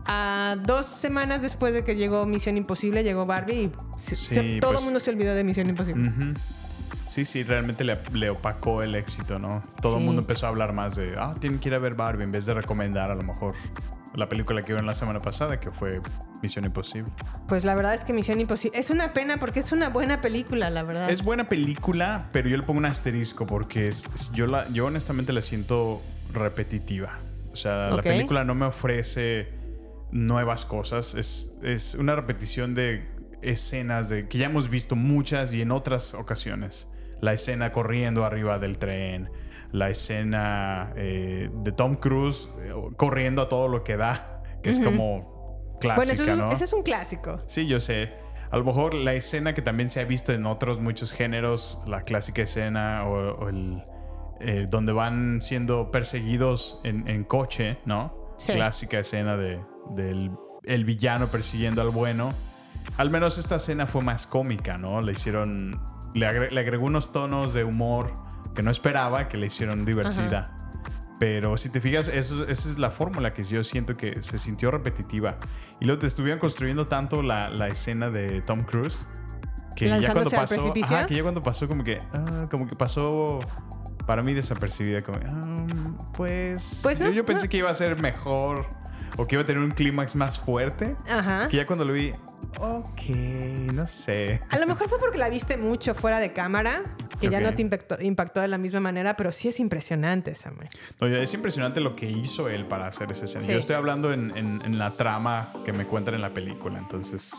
a 0.07 0.55
dos 0.65 0.85
semanas 0.85 1.41
después 1.41 1.73
de 1.73 1.83
que 1.83 1.95
llegó 1.95 2.25
Misión 2.25 2.57
Imposible, 2.57 3.03
llegó 3.03 3.25
Barbie 3.25 3.63
y 3.65 3.71
se- 3.99 4.15
Sí, 4.15 4.25
se- 4.35 4.59
todo 4.59 4.71
el 4.71 4.75
pues- 4.77 4.83
mundo 4.85 4.99
se 4.99 5.09
olvidó 5.11 5.35
de 5.35 5.43
Misión 5.43 5.69
Imposible. 5.69 6.09
Ujú. 6.09 6.33
Sí, 7.09 7.25
sí, 7.25 7.43
realmente 7.43 7.83
le, 7.83 7.97
le 8.13 8.29
opacó 8.29 8.83
el 8.83 8.93
éxito, 8.95 9.39
¿no? 9.39 9.61
Todo 9.81 9.93
el 9.95 9.99
Sí. 10.01 10.05
mundo 10.05 10.21
empezó 10.21 10.45
a 10.45 10.49
hablar 10.49 10.73
más 10.73 10.95
de, 10.95 11.15
ah, 11.17 11.33
tienen 11.39 11.59
que 11.59 11.69
ir 11.69 11.75
a 11.75 11.79
ver 11.79 11.95
Barbie 11.95 12.23
en 12.23 12.31
vez 12.31 12.45
de 12.45 12.53
recomendar 12.53 13.09
a 13.11 13.15
lo 13.15 13.23
mejor 13.23 13.53
la 14.13 14.29
película 14.29 14.61
que 14.61 14.67
vieron 14.67 14.85
la 14.85 14.93
semana 14.93 15.19
pasada, 15.19 15.59
que 15.59 15.71
fue 15.71 16.01
Misión 16.41 16.65
Imposible. 16.65 17.11
Pues 17.47 17.65
la 17.65 17.75
verdad 17.75 17.93
es 17.95 18.03
que 18.03 18.13
Misión 18.13 18.39
Imposible 18.39 18.77
es 18.79 18.89
una 18.89 19.13
pena 19.13 19.37
porque 19.37 19.59
es 19.61 19.71
una 19.71 19.89
buena 19.89 20.21
película, 20.21 20.69
la 20.69 20.83
verdad. 20.83 21.09
Es 21.09 21.23
buena 21.23 21.47
película, 21.47 22.29
pero 22.31 22.49
yo 22.49 22.57
le 22.57 22.63
pongo 22.63 22.79
un 22.79 22.85
asterisco 22.85 23.45
porque 23.47 23.87
es- 23.87 24.03
es- 24.15 24.31
yo, 24.31 24.45
la, 24.47 24.67
yo 24.69 24.85
honestamente 24.85 25.33
la 25.33 25.41
siento 25.41 26.01
repetitiva. 26.33 27.19
O 27.51 27.55
sea, 27.55 27.89
Ok. 27.91 27.97
la 27.97 28.01
película 28.03 28.43
no 28.43 28.53
me 28.53 28.65
ofrece 28.67 29.49
nuevas 30.11 30.65
cosas. 30.65 31.15
Es, 31.15 31.53
es 31.61 31.95
una 31.95 32.15
repetición 32.15 32.73
de 32.73 33.07
escenas 33.41 34.09
de, 34.09 34.27
que 34.27 34.37
ya 34.37 34.47
hemos 34.47 34.69
visto 34.69 34.95
muchas 34.95 35.53
y 35.53 35.61
en 35.61 35.71
otras 35.71 36.13
ocasiones. 36.13 36.89
La 37.21 37.33
escena 37.33 37.71
corriendo 37.71 38.23
arriba 38.23 38.59
del 38.59 38.77
tren. 38.77 39.29
La 39.71 39.89
escena 39.89 40.93
eh, 40.95 41.49
de 41.51 41.71
Tom 41.71 41.95
Cruise 41.95 42.49
eh, 42.61 42.71
corriendo 42.95 43.41
a 43.41 43.49
todo 43.49 43.67
lo 43.67 43.83
que 43.83 43.97
da. 43.97 44.33
Que 44.63 44.71
es 44.71 44.79
como 44.79 45.77
clásica, 45.79 45.95
bueno, 45.97 46.11
eso 46.11 46.23
es, 46.23 46.37
¿no? 46.37 46.51
ese 46.51 46.63
es 46.63 46.73
un 46.73 46.81
clásico. 46.81 47.37
Sí, 47.45 47.67
yo 47.67 47.79
sé. 47.79 48.11
A 48.49 48.57
lo 48.57 48.65
mejor 48.65 48.95
la 48.95 49.13
escena 49.13 49.53
que 49.53 49.61
también 49.61 49.91
se 49.91 50.01
ha 50.01 50.03
visto 50.03 50.33
en 50.33 50.47
otros 50.47 50.81
muchos 50.81 51.13
géneros, 51.13 51.79
la 51.85 52.01
clásica 52.01 52.41
escena 52.41 53.07
o, 53.07 53.35
o 53.35 53.49
el 53.49 53.83
eh, 54.39 54.67
donde 54.69 54.93
van 54.93 55.41
siendo 55.41 55.91
perseguidos 55.91 56.81
en, 56.83 57.07
en 57.07 57.23
coche, 57.23 57.77
¿no? 57.85 58.33
Sí. 58.37 58.53
Clásica 58.53 58.99
escena 58.99 59.37
de, 59.37 59.61
del 59.95 60.31
el 60.63 60.83
villano 60.85 61.27
persiguiendo 61.27 61.81
al 61.81 61.89
bueno. 61.89 62.33
Al 62.97 63.09
menos 63.09 63.37
esta 63.37 63.55
escena 63.55 63.87
fue 63.87 64.01
más 64.01 64.27
cómica, 64.27 64.77
¿no? 64.77 65.01
La 65.01 65.11
hicieron, 65.11 65.79
le, 66.13 66.27
agre- 66.27 66.51
le 66.51 66.59
agregó 66.59 66.85
unos 66.87 67.11
tonos 67.11 67.53
de 67.53 67.63
humor 67.63 68.13
que 68.55 68.63
no 68.63 68.71
esperaba 68.71 69.27
que 69.27 69.37
le 69.37 69.47
hicieron 69.47 69.85
divertida. 69.85 70.53
Pero 71.19 71.57
si 71.57 71.69
te 71.69 71.81
fijas, 71.81 72.07
eso, 72.09 72.47
esa 72.47 72.69
es 72.69 72.77
la 72.77 72.91
fórmula 72.91 73.33
que 73.33 73.43
yo 73.43 73.63
siento 73.63 73.97
que 73.97 74.21
se 74.21 74.37
sintió 74.37 74.69
repetitiva. 74.71 75.37
Y 75.79 75.85
luego 75.85 75.99
te 75.99 76.07
estuvieron 76.07 76.39
construyendo 76.39 76.85
tanto 76.85 77.21
la, 77.21 77.49
la 77.49 77.67
escena 77.67 78.09
de 78.09 78.41
Tom 78.41 78.63
Cruise 78.63 79.07
que 79.75 79.85
ya 79.87 80.11
cuando 80.11 80.29
¿Lanzándose 80.29 80.35
al 80.55 80.71
pasó, 80.73 80.95
ajá, 80.95 81.05
que 81.07 81.15
ya 81.15 81.21
cuando 81.23 81.41
pasó 81.41 81.67
como 81.67 81.83
que, 81.83 81.99
ah, 82.13 82.47
como 82.49 82.67
que 82.67 82.75
pasó 82.75 83.39
para 84.07 84.23
mí 84.23 84.33
desapercibida, 84.33 85.01
como, 85.01 85.19
ah, 85.25 85.65
pues, 86.13 86.79
Pues 86.83 86.99
no, 86.99 87.07
yo, 87.07 87.11
yo 87.11 87.25
pensé 87.25 87.43
no. 87.45 87.49
que 87.49 87.57
iba 87.57 87.69
a 87.69 87.73
ser 87.73 87.99
mejor 88.01 88.65
o 89.17 89.25
que 89.27 89.35
iba 89.35 89.43
a 89.43 89.45
tener 89.45 89.61
un 89.61 89.71
clímax 89.71 90.15
más 90.15 90.39
fuerte. 90.39 90.95
Ajá. 91.09 91.47
Que 91.49 91.57
ya 91.57 91.65
cuando 91.67 91.83
lo 91.85 91.93
vi, 91.93 92.13
ok, 92.59 93.01
no 93.73 93.87
sé. 93.87 94.41
A 94.49 94.57
lo 94.59 94.67
mejor 94.67 94.87
fue 94.89 94.99
porque 94.99 95.17
la 95.17 95.29
viste 95.29 95.57
mucho 95.57 95.93
fuera 95.95 96.19
de 96.19 96.33
cámara, 96.33 96.83
que 97.19 97.29
ya 97.29 97.39
no 97.39 97.53
te 97.53 97.61
impactó, 97.61 97.97
impactó 98.01 98.41
de 98.41 98.47
la 98.47 98.57
misma 98.57 98.79
manera, 98.79 99.15
pero 99.17 99.31
sí 99.31 99.47
es 99.47 99.59
impresionante, 99.59 100.35
Samuel. 100.35 100.69
No, 101.01 101.07
es 101.07 101.33
impresionante 101.33 101.81
lo 101.81 101.95
que 101.95 102.09
hizo 102.09 102.47
él 102.49 102.65
para 102.65 102.87
hacer 102.87 103.11
esa 103.11 103.25
escena. 103.25 103.43
Sí. 103.45 103.51
Yo 103.51 103.57
estoy 103.59 103.75
hablando 103.75 104.13
en, 104.13 104.35
en- 104.37 104.61
en 104.63 104.77
la 104.77 104.95
trama 104.95 105.51
que 105.65 105.73
me 105.73 105.85
cuentan 105.87 106.15
en 106.15 106.21
la 106.21 106.33
película, 106.33 106.77
entonces 106.77 107.33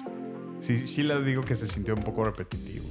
sí, 0.59 0.87
sí 0.87 1.03
le 1.03 1.23
digo 1.23 1.45
que 1.45 1.55
se 1.55 1.67
sintió 1.67 1.95
un 1.95 2.03
poco 2.03 2.25
repetitivo. 2.25 2.85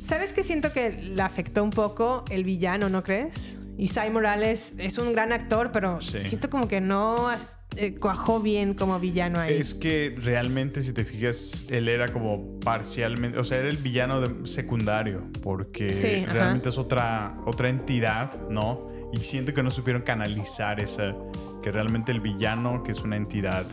¿Sabes 0.00 0.32
que 0.32 0.44
siento 0.44 0.72
que 0.72 0.90
le 0.90 1.22
afectó 1.22 1.64
un 1.64 1.70
poco 1.70 2.24
el 2.30 2.44
villano, 2.44 2.88
no 2.88 3.02
crees? 3.02 3.58
Isai 3.76 4.10
Morales 4.10 4.72
es 4.78 4.98
un 4.98 5.12
gran 5.12 5.32
actor, 5.32 5.70
pero 5.72 6.00
Sí. 6.00 6.18
siento 6.18 6.48
como 6.48 6.66
que 6.68 6.80
no 6.80 7.28
eh, 7.76 7.94
cuajó 7.94 8.40
bien 8.40 8.74
como 8.74 8.98
villano 8.98 9.38
ahí. 9.38 9.54
Es 9.54 9.74
que 9.74 10.14
realmente, 10.16 10.82
si 10.82 10.92
te 10.92 11.04
fijas, 11.04 11.66
él 11.70 11.88
era 11.88 12.08
como 12.08 12.58
parcialmente, 12.60 13.38
o 13.38 13.44
sea, 13.44 13.58
era 13.58 13.68
el 13.68 13.76
villano 13.76 14.20
de- 14.20 14.46
secundario, 14.46 15.22
porque 15.42 15.90
Sí, 15.92 16.24
ajá. 16.24 16.32
realmente 16.32 16.68
es 16.70 16.78
otra, 16.78 17.38
otra 17.46 17.68
entidad, 17.68 18.48
¿no? 18.48 18.86
Y 19.12 19.18
siento 19.18 19.54
que 19.54 19.62
no 19.62 19.70
supieron 19.70 20.02
canalizar 20.02 20.80
esa, 20.80 21.14
que 21.62 21.70
realmente 21.70 22.12
el 22.12 22.20
villano, 22.20 22.82
que 22.82 22.92
es 22.92 23.02
una 23.02 23.16
entidad 23.16 23.64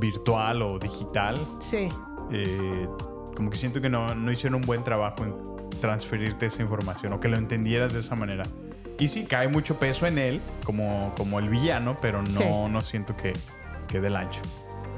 virtual 0.00 0.62
o 0.62 0.78
digital, 0.78 1.36
Sí. 1.60 1.88
eh, 2.32 2.86
como 3.36 3.50
que 3.50 3.56
siento 3.56 3.80
que 3.80 3.88
no, 3.88 4.14
no 4.14 4.32
hicieron 4.32 4.56
un 4.56 4.62
buen 4.66 4.82
trabajo 4.84 5.24
en 5.24 5.34
transferirte 5.80 6.46
esa 6.46 6.62
información 6.62 7.12
o 7.12 7.20
que 7.20 7.28
lo 7.28 7.36
entendieras 7.36 7.92
de 7.92 8.00
esa 8.00 8.14
manera. 8.14 8.44
Y 9.02 9.08
sí, 9.08 9.24
cae 9.24 9.48
mucho 9.48 9.78
peso 9.78 10.06
en 10.06 10.18
él 10.18 10.40
como, 10.64 11.12
como 11.16 11.38
el 11.38 11.48
villano, 11.48 11.96
pero 12.00 12.22
no, 12.22 12.30
Sí. 12.30 12.44
no 12.70 12.80
siento 12.80 13.16
que, 13.16 13.32
que 13.88 14.00
del 14.00 14.14
ancho. 14.16 14.40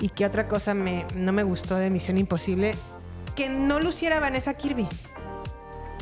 ¿Y 0.00 0.08
qué 0.10 0.26
otra 0.26 0.46
cosa 0.48 0.74
me, 0.74 1.06
no 1.14 1.32
me 1.32 1.42
gustó 1.42 1.76
de 1.76 1.88
Misión 1.90 2.18
Imposible? 2.18 2.74
Que 3.34 3.48
no 3.48 3.80
luciera 3.80 4.20
Vanessa 4.20 4.54
Kirby. 4.54 4.86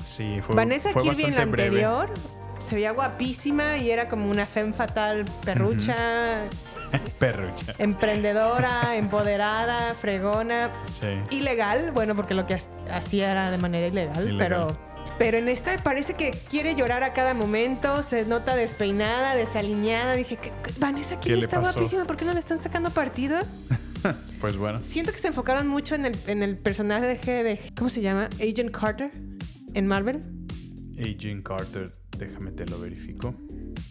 Sí, 0.04 0.40
fue, 0.44 0.56
Vanessa 0.56 0.90
fue 0.90 1.02
Kirby 1.02 1.24
en 1.24 1.34
la 1.36 1.44
breve. 1.44 1.84
anterior 1.84 2.10
se 2.58 2.74
veía 2.76 2.92
guapísima 2.92 3.76
y 3.78 3.90
era 3.90 4.08
como 4.08 4.30
una 4.30 4.46
femme 4.46 4.72
fatal 4.72 5.24
perrucha, 5.44 5.96
Perrucha. 7.18 7.74
emprendedora, 7.78 8.96
empoderada, 8.96 9.94
fregona. 9.94 10.70
Sí. 10.82 11.06
Ilegal, 11.30 11.90
bueno, 11.92 12.14
porque 12.14 12.34
lo 12.34 12.46
que 12.46 12.54
ha- 12.54 12.96
hacía 12.96 13.30
era 13.32 13.50
de 13.50 13.58
manera 13.58 13.86
ilegal, 13.88 14.28
Ilegal. 14.28 14.38
pero 14.38 14.91
pero 15.18 15.38
en 15.38 15.48
esta 15.48 15.76
parece 15.78 16.14
que 16.14 16.30
quiere 16.50 16.74
llorar 16.74 17.02
a 17.02 17.12
cada 17.12 17.34
momento, 17.34 18.02
se 18.02 18.24
nota 18.26 18.56
despeinada, 18.56 19.34
desaliñada. 19.34 20.14
Dije, 20.14 20.36
¿qué- 20.36 20.52
qué- 20.62 20.72
Vanessa 20.78 21.16
¿Qué 21.16 21.28
Kirby 21.28 21.40
le 21.40 21.44
está 21.46 21.60
pasó? 21.60 21.74
guapísima, 21.78 22.04
¿por 22.04 22.16
qué 22.16 22.24
no 22.24 22.32
le 22.32 22.38
están 22.40 22.58
sacando 22.58 22.90
partido? 22.90 23.38
Pues 24.40 24.56
bueno. 24.56 24.80
Siento 24.82 25.12
que 25.12 25.18
se 25.18 25.28
enfocaron 25.28 25.68
mucho 25.68 25.94
en 25.94 26.06
el, 26.06 26.16
en 26.26 26.42
el 26.42 26.58
personaje 26.58 27.44
de, 27.44 27.60
¿cómo 27.76 27.88
se 27.88 28.00
llama? 28.00 28.28
Agent 28.40 28.72
Carter 28.72 29.12
en 29.74 29.86
Marvel. 29.86 30.20
Agent 30.98 31.44
Carter, 31.46 31.92
déjame 32.18 32.50
te 32.50 32.66
lo 32.66 32.80
verifico. 32.80 33.32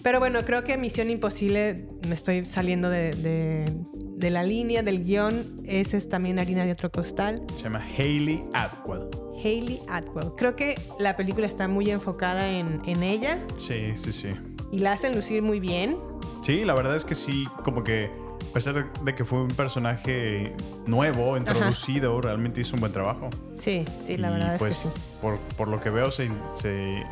Pero 0.03 0.19
bueno, 0.19 0.43
creo 0.43 0.65
que 0.65 0.75
Misión 0.75 1.09
Imposible, 1.09 1.87
me 2.09 2.15
estoy 2.15 2.43
saliendo 2.45 2.89
de, 2.89 3.11
de- 3.11 3.73
de 4.17 4.29
la 4.31 4.43
línea 4.43 4.83
del 4.83 5.01
guion, 5.05 5.61
esa 5.63 5.95
es 5.95 6.09
también 6.09 6.39
harina 6.39 6.65
de 6.65 6.73
otro 6.73 6.91
costal. 6.91 7.41
Se 7.55 7.63
llama 7.63 7.81
Hayley 7.97 8.43
Atwell. 8.53 9.07
Hayley 9.43 9.79
Atwell. 9.89 10.31
Creo 10.37 10.55
que 10.55 10.75
la 10.99 11.15
película 11.15 11.47
está 11.47 11.67
muy 11.67 11.89
enfocada 11.91 12.49
en, 12.49 12.81
en 12.85 13.03
ella 13.03 13.39
Sí, 13.57 13.91
sí, 13.95 14.11
sí. 14.13 14.29
y 14.71 14.79
la 14.79 14.93
hacen 14.93 15.15
lucir 15.15 15.41
muy 15.41 15.59
bien. 15.59 15.97
Sí, 16.43 16.65
la 16.65 16.73
verdad 16.73 16.95
es 16.95 17.05
que 17.05 17.15
sí, 17.15 17.47
como 17.63 17.83
que 17.83 18.09
a 18.49 18.53
pesar 18.53 18.91
de 19.03 19.15
que 19.15 19.23
fue 19.23 19.41
un 19.43 19.47
personaje 19.49 20.53
nuevo, 20.87 21.37
introducido, 21.37 22.19
realmente 22.19 22.61
hizo 22.61 22.75
un 22.75 22.81
buen 22.81 22.91
trabajo. 22.91 23.29
Sí, 23.55 23.85
sí, 24.05 24.17
la 24.17 24.29
y 24.29 24.33
verdad 24.33 24.55
pues 24.57 24.85
es 24.85 24.91
que 24.91 24.99
sí. 24.99 25.05
por, 25.21 25.37
por 25.57 25.67
lo 25.67 25.79
que 25.79 25.89
veo 25.89 26.11
se, 26.11 26.29
se, 26.55 27.03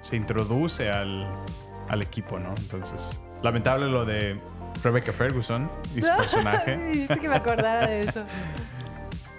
se 0.00 0.16
introduce 0.16 0.88
al, 0.90 1.26
al 1.88 2.02
equipo, 2.02 2.38
¿no? 2.38 2.54
Entonces, 2.58 3.20
lamentable 3.42 3.86
lo 3.86 4.04
de 4.04 4.40
Rebecca 4.82 5.12
Ferguson 5.12 5.70
y 5.94 6.02
su 6.02 6.08
personaje, 6.16 6.76
Me 6.76 6.90
hiciste 6.92 7.18
que 7.18 7.28
me 7.28 7.36
acordara 7.36 7.86
de 7.86 8.00
eso. 8.00 8.24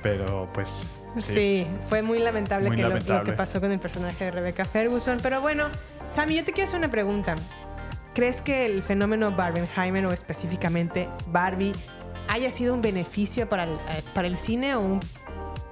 pero 0.04 0.48
pues 0.54 0.88
Sí, 1.22 1.34
sí. 1.34 1.68
fue 1.90 2.02
muy 2.02 2.20
lamentable, 2.20 2.68
Muy 2.70 2.78
que 2.78 2.84
lo- 2.84 3.24
que 3.24 3.34
pasó 3.34 3.60
con 3.62 3.72
el 3.72 3.80
personaje 3.80 4.26
de 4.26 4.32
Rebecca 4.32 4.66
Ferguson. 4.66 5.18
Pero 5.22 5.42
bueno, 5.42 5.66
Sammy, 6.08 6.36
yo 6.36 6.44
te 6.46 6.54
quiero 6.54 6.68
hacer 6.68 6.80
una 6.80 6.90
pregunta. 6.92 7.36
¿Crees 8.14 8.42
que 8.42 8.66
el 8.66 8.82
fenómeno 8.84 9.32
Barbenheimer 9.32 10.06
o 10.08 10.12
específicamente 10.12 11.08
Barbie 11.28 11.74
haya 12.30 12.50
sido 12.52 12.74
un 12.74 12.82
beneficio 12.82 13.48
para 13.48 13.64
el, 13.64 13.70
eh, 13.72 14.04
para 14.14 14.28
el 14.28 14.38
cine 14.38 14.76
o, 14.76 14.80
un- 14.82 15.00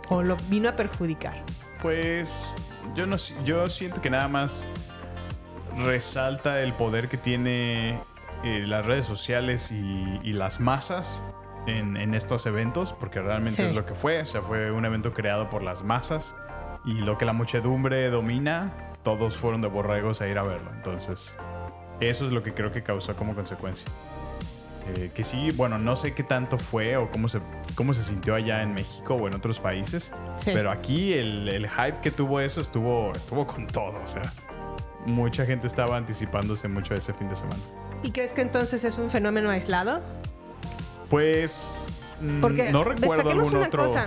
o 0.10 0.22
lo 0.22 0.38
vino 0.50 0.70
a 0.70 0.76
perjudicar? 0.76 1.42
Pues 1.82 2.56
yo 2.96 3.06
no 3.08 3.18
yo 3.44 3.66
siento 3.68 4.00
que 4.02 4.10
nada 4.10 4.28
más 4.28 4.66
resalta 5.84 6.62
el 6.62 6.74
poder 6.74 7.10
que 7.10 7.18
tiene 7.18 8.00
eh, 8.44 8.64
las 8.68 8.86
redes 8.86 9.06
sociales 9.06 9.72
y, 9.72 10.20
y 10.24 10.34
las 10.34 10.60
masas 10.60 11.22
en, 11.68 11.98
en 11.98 12.14
estos 12.14 12.46
eventos, 12.46 12.94
porque 12.94 13.22
realmente 13.22 13.62
Sí. 13.62 13.68
es 13.68 13.74
lo 13.74 13.86
que 13.86 13.96
fue. 13.96 14.22
O 14.22 14.26
sea, 14.26 14.42
fue 14.42 14.72
un 14.72 14.86
evento 14.86 15.14
creado 15.14 15.50
por 15.50 15.64
las 15.64 15.84
masas 15.84 16.36
y 16.86 16.94
lo 17.00 17.18
que 17.18 17.26
la 17.26 17.34
muchedumbre 17.34 18.10
domina, 18.10 18.74
todos 19.04 19.38
fueron 19.38 19.62
de 19.62 19.68
borregos 19.68 20.22
a 20.22 20.28
ir 20.28 20.38
a 20.38 20.44
verlo. 20.44 20.72
Entonces, 20.76 21.38
eso 22.00 22.26
es 22.26 22.32
lo 22.32 22.44
que 22.44 22.54
creo 22.54 22.72
que 22.72 22.84
causó 22.84 23.16
como 23.16 23.34
consecuencia. 23.36 23.88
Eh, 24.96 25.10
que 25.16 25.24
sí, 25.24 25.50
bueno, 25.56 25.80
no 25.80 25.96
sé 25.96 26.14
qué 26.14 26.22
tanto 26.22 26.60
fue 26.60 26.96
o 26.98 27.10
cómo 27.10 27.28
se, 27.28 27.40
cómo 27.74 27.96
se 27.96 28.04
sintió 28.04 28.36
allá 28.36 28.62
en 28.62 28.76
México 28.76 29.16
o 29.16 29.28
en 29.28 29.34
otros 29.34 29.60
países, 29.60 30.12
Sí. 30.36 30.52
pero 30.54 30.70
aquí 30.70 31.14
el, 31.14 31.50
el 31.50 31.68
hype 31.68 32.02
que 32.04 32.12
tuvo 32.12 32.40
eso 32.40 32.62
estuvo, 32.62 33.12
estuvo 33.14 33.48
con 33.48 33.66
todo, 33.66 34.00
o 34.04 34.08
sea, 34.08 34.22
mucha 35.08 35.44
gente 35.44 35.66
estaba 35.66 35.98
anticipándose 35.98 36.68
mucho 36.68 36.94
ese 36.94 37.14
fin 37.16 37.28
de 37.30 37.36
semana. 37.36 37.58
¿Y 38.04 38.12
crees 38.12 38.32
que 38.32 38.42
entonces 38.42 38.84
es 38.84 39.00
un 39.00 39.10
fenómeno 39.10 39.50
aislado? 39.50 40.04
Pues 41.10 41.88
mm, 42.22 42.42
Porque 42.42 42.72
no 42.72 42.84
recuerdo 42.84 43.16
destaquemos 43.16 43.44
algún 43.48 43.58
una 43.58 43.68
otro. 43.68 43.86
cosa. 43.88 44.06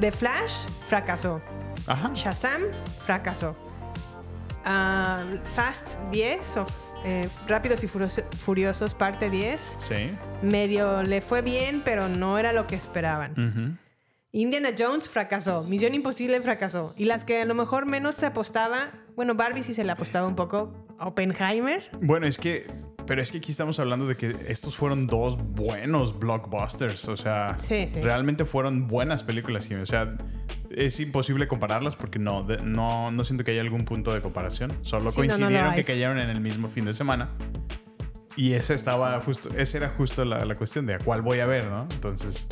The 0.00 0.12
Flash 0.12 0.66
fracasó. 0.88 1.40
Ajá. 1.86 2.10
Shazam 2.14 2.62
fracasó. 3.04 3.56
Ah, 4.64 5.24
Fast 5.54 5.98
10 6.10 6.56
o 6.58 6.66
eh, 7.04 7.28
Rápidos 7.46 7.82
y 7.84 7.88
Furioso- 7.88 8.24
Furiosos 8.44 8.94
parte 8.94 9.30
10 9.30 9.76
Sí. 9.78 10.12
medio 10.42 11.02
le 11.02 11.20
fue 11.20 11.42
bien, 11.42 11.82
pero 11.84 12.08
no 12.08 12.38
era 12.38 12.52
lo 12.52 12.66
que 12.66 12.74
esperaban. 12.76 13.32
Ujú. 13.32 13.76
Indiana 14.32 14.70
Jones 14.78 15.08
fracasó, 15.08 15.62
Misión 15.64 15.94
Imposible 15.94 16.40
fracasó. 16.42 16.92
Y 16.96 17.06
las 17.06 17.24
que 17.24 17.40
a 17.40 17.44
lo 17.46 17.54
mejor 17.54 17.86
menos 17.86 18.14
se 18.14 18.26
apostaba, 18.26 18.90
bueno, 19.16 19.34
Barbie 19.34 19.62
sí 19.62 19.74
se 19.74 19.84
le 19.84 19.92
apostaba 19.92 20.26
un 20.26 20.36
poco, 20.36 20.86
Oppenheimer. 21.00 21.88
Bueno, 22.02 22.26
es 22.26 22.36
que, 22.36 22.66
pero 23.08 23.20
es 23.22 23.32
que 23.32 23.38
aquí 23.38 23.50
estamos 23.50 23.80
hablando 23.80 24.06
de 24.06 24.14
que 24.16 24.36
estos 24.46 24.76
fueron 24.76 25.08
dos 25.08 25.36
buenos 25.38 26.16
blockbusters, 26.18 27.08
o 27.08 27.16
sea, 27.16 27.56
Sí, 27.58 27.88
sí. 27.88 28.00
realmente 28.00 28.44
fueron 28.44 28.86
buenas 28.86 29.24
películas, 29.24 29.66
o 29.72 29.86
sea, 29.86 30.16
es 30.70 31.00
imposible 31.00 31.48
compararlas 31.48 31.96
porque 31.96 32.18
no, 32.20 32.44
de- 32.44 32.58
no, 32.58 33.10
no 33.10 33.24
siento 33.24 33.42
que 33.42 33.50
haya 33.52 33.62
algún 33.62 33.84
punto 33.86 34.12
de 34.14 34.20
comparación. 34.20 34.70
Solo 34.82 35.08
Sí, 35.10 35.22
no, 35.22 35.24
no 35.26 35.30
lo 35.32 35.36
coincidieron 35.38 35.74
que 35.74 35.84
cayeron 35.84 36.18
en 36.20 36.28
el 36.30 36.40
mismo 36.40 36.68
fin 36.68 36.84
de 36.84 36.92
semana. 36.92 37.30
Y 38.36 38.52
esa 38.52 38.74
estaba 38.74 39.18
justo, 39.20 39.48
esa 39.56 39.78
era 39.78 39.88
justo 39.88 40.24
la, 40.24 40.44
la 40.44 40.54
cuestión 40.54 40.86
de 40.86 40.94
a 40.94 40.98
cuál 40.98 41.22
voy 41.22 41.40
a 41.40 41.46
ver, 41.46 41.64
¿no? 41.66 41.88
Entonces, 41.90 42.46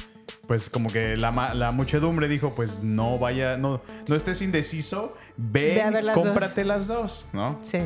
pues 0.48 0.68
como 0.70 0.90
que 0.90 1.16
la, 1.16 1.30
muchedumbre 1.72 2.26
dijo, 2.26 2.54
pues 2.56 2.82
no 2.82 3.18
vaya, 3.18 3.56
no, 3.56 3.80
no 4.08 4.16
estés 4.16 4.40
indeciso, 4.42 5.14
ve, 5.36 5.74
Ve 5.76 5.82
a 5.82 5.90
ver 5.90 6.04
las 6.04 6.14
cómprate 6.16 6.62
dos. 6.62 6.68
las 6.68 6.86
dos, 6.88 7.28
¿no? 7.34 7.58
Sí. 7.62 7.78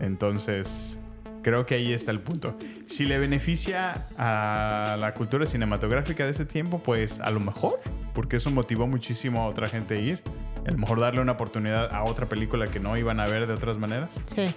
Entonces, 0.00 0.98
creo 1.42 1.66
que 1.66 1.74
ahí 1.76 1.92
está 1.92 2.10
el 2.10 2.20
punto. 2.20 2.56
Si 2.86 3.04
le 3.04 3.18
beneficia 3.18 4.06
a 4.16 4.96
la 4.98 5.14
cultura 5.14 5.46
cinematográfica 5.46 6.24
de 6.24 6.30
ese 6.30 6.46
tiempo, 6.46 6.78
pues 6.82 7.20
a 7.20 7.30
lo 7.30 7.40
mejor, 7.40 7.74
porque 8.14 8.36
eso 8.36 8.50
motivó 8.50 8.86
muchísimo 8.86 9.42
a 9.42 9.46
otra 9.46 9.66
gente 9.66 9.96
a 9.96 9.98
ir. 10.00 10.22
A 10.66 10.70
lo 10.70 10.78
mejor 10.78 11.00
darle 11.00 11.20
una 11.20 11.32
oportunidad 11.32 11.92
a 11.92 12.04
otra 12.04 12.28
película 12.28 12.68
que 12.68 12.78
no 12.78 12.96
iban 12.96 13.18
a 13.20 13.26
ver 13.26 13.46
de 13.46 13.52
otras 13.54 13.78
maneras. 13.78 14.20
Sí. 14.26 14.54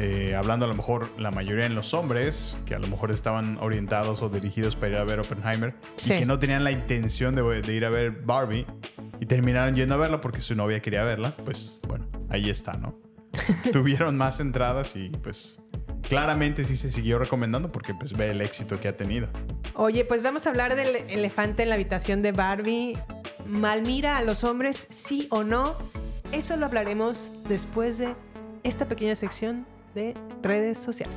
Eh, 0.00 0.36
hablando 0.36 0.64
a 0.64 0.68
lo 0.68 0.74
mejor 0.74 1.08
la 1.18 1.32
mayoría 1.32 1.66
en 1.66 1.74
los 1.74 1.92
hombres, 1.92 2.56
que 2.66 2.74
a 2.76 2.78
lo 2.78 2.86
mejor 2.86 3.10
estaban 3.10 3.58
orientados 3.60 4.22
o 4.22 4.28
dirigidos 4.28 4.76
para 4.76 4.88
ir 4.92 4.96
a 4.98 5.04
ver 5.04 5.18
Oppenheimer 5.18 5.74
Sí. 5.96 6.12
y 6.12 6.18
que 6.20 6.26
no 6.26 6.38
tenían 6.38 6.62
la 6.62 6.70
intención 6.70 7.34
de, 7.34 7.42
de 7.62 7.74
ir 7.74 7.84
a 7.84 7.90
ver 7.90 8.12
Barbie 8.24 8.64
y 9.20 9.26
terminaron 9.26 9.74
yendo 9.74 9.96
a 9.96 9.98
verla 9.98 10.20
porque 10.20 10.40
su 10.40 10.54
novia 10.54 10.80
quería 10.80 11.02
verla, 11.02 11.32
pues 11.44 11.80
bueno, 11.88 12.06
ahí 12.30 12.48
está, 12.48 12.74
¿no? 12.74 12.96
Tuvieron 13.72 14.16
más 14.16 14.38
entradas 14.38 14.94
y 14.94 15.08
pues 15.08 15.60
claramente 16.08 16.64
sí 16.64 16.76
se 16.76 16.92
siguió 16.92 17.18
recomendando 17.18 17.68
porque 17.68 17.94
pues 17.94 18.12
ve 18.12 18.30
el 18.30 18.40
éxito 18.40 18.80
que 18.80 18.88
ha 18.88 18.96
tenido. 18.96 19.28
Oye, 19.74 20.04
pues 20.04 20.22
vamos 20.22 20.46
a 20.46 20.50
hablar 20.50 20.76
del 20.76 20.96
elefante 21.08 21.62
en 21.62 21.68
la 21.68 21.74
habitación 21.76 22.22
de 22.22 22.32
Barbie. 22.32 22.98
¿Malmira 23.46 24.16
a 24.18 24.22
los 24.22 24.44
hombres, 24.44 24.86
sí 24.90 25.26
o 25.30 25.44
no? 25.44 25.76
Eso 26.32 26.56
lo 26.56 26.66
hablaremos 26.66 27.32
después 27.48 27.98
de 27.98 28.14
esta 28.62 28.86
pequeña 28.86 29.16
sección 29.16 29.66
de 29.94 30.14
redes 30.42 30.78
sociales. 30.78 31.16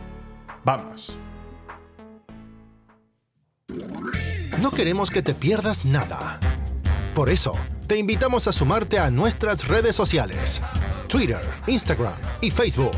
Vamos. 0.63 1.17
No 4.61 4.71
queremos 4.71 5.09
que 5.09 5.21
te 5.21 5.33
pierdas 5.33 5.85
nada. 5.85 6.39
Por 7.15 7.29
eso, 7.29 7.55
te 7.87 7.97
invitamos 7.97 8.47
a 8.47 8.51
sumarte 8.51 8.99
a 8.99 9.11
nuestras 9.11 9.67
redes 9.67 9.95
sociales, 9.95 10.61
Twitter, 11.07 11.41
Instagram 11.67 12.13
y 12.41 12.51
Facebook. 12.51 12.95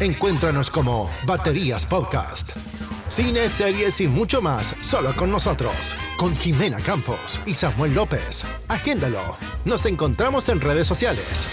Encuéntranos 0.00 0.70
como 0.70 1.10
Baterías 1.24 1.86
Podcast. 1.86 2.54
Cine, 3.08 3.48
series 3.48 3.98
y 4.02 4.08
mucho 4.08 4.42
más 4.42 4.74
solo 4.82 5.14
con 5.16 5.30
nosotros, 5.30 5.94
con 6.18 6.36
Jimena 6.36 6.80
Campos 6.80 7.40
y 7.46 7.54
Samuel 7.54 7.94
López. 7.94 8.44
Agéndalo. 8.68 9.38
Nos 9.64 9.86
encontramos 9.86 10.50
en 10.50 10.60
redes 10.60 10.86
sociales. 10.86 11.46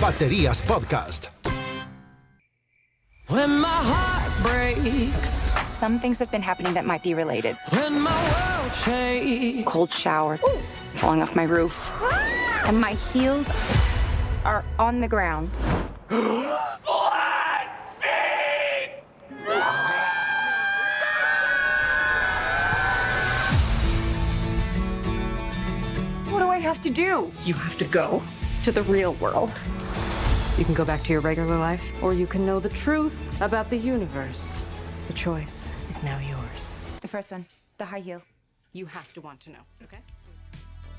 Baterías 0.00 0.62
Podcast. 0.62 1.26
When 3.28 3.60
my 3.60 3.68
heart 3.68 4.32
breaks, 4.42 5.52
Some 5.78 6.00
things 6.00 6.18
have 6.18 6.32
been 6.32 6.42
happening 6.42 6.74
that 6.74 6.84
might 6.84 7.04
be 7.04 7.14
related. 7.14 7.56
when 7.70 8.00
my 8.00 8.10
world 8.10 8.72
shakes. 8.72 9.64
Cold 9.64 9.92
shower, 9.92 10.40
falling 10.96 11.22
off 11.22 11.36
my 11.36 11.44
roof, 11.44 11.90
and 12.66 12.80
my 12.80 12.94
heels 13.12 13.48
are 14.44 14.64
on 14.80 15.00
the 15.00 15.08
ground. 15.08 15.50
have 26.74 26.82
to 26.82 26.90
do? 26.90 27.30
You 27.44 27.54
have 27.54 27.78
to 27.78 27.84
go 27.84 28.20
to 28.64 28.72
the 28.72 28.82
real 28.82 29.14
world. 29.14 29.50
You 30.58 30.64
can 30.64 30.74
go 30.74 30.84
back 30.84 31.02
to 31.04 31.12
your 31.12 31.20
regular 31.22 31.56
life, 31.56 31.82
or 32.02 32.14
you 32.14 32.26
can 32.26 32.44
know 32.44 32.58
the 32.58 32.68
truth 32.68 33.16
about 33.40 33.70
the 33.70 33.76
universe. 33.76 34.62
The 35.06 35.14
choice 35.14 35.72
is 35.88 36.02
now 36.02 36.18
yours. 36.18 36.76
The 37.00 37.08
first 37.08 37.30
one, 37.30 37.46
the 37.78 37.84
high 37.84 38.00
heel. 38.00 38.22
You 38.72 38.86
have 38.86 39.12
to 39.14 39.20
want 39.20 39.40
to 39.42 39.50
know, 39.50 39.62
okay? 39.84 40.00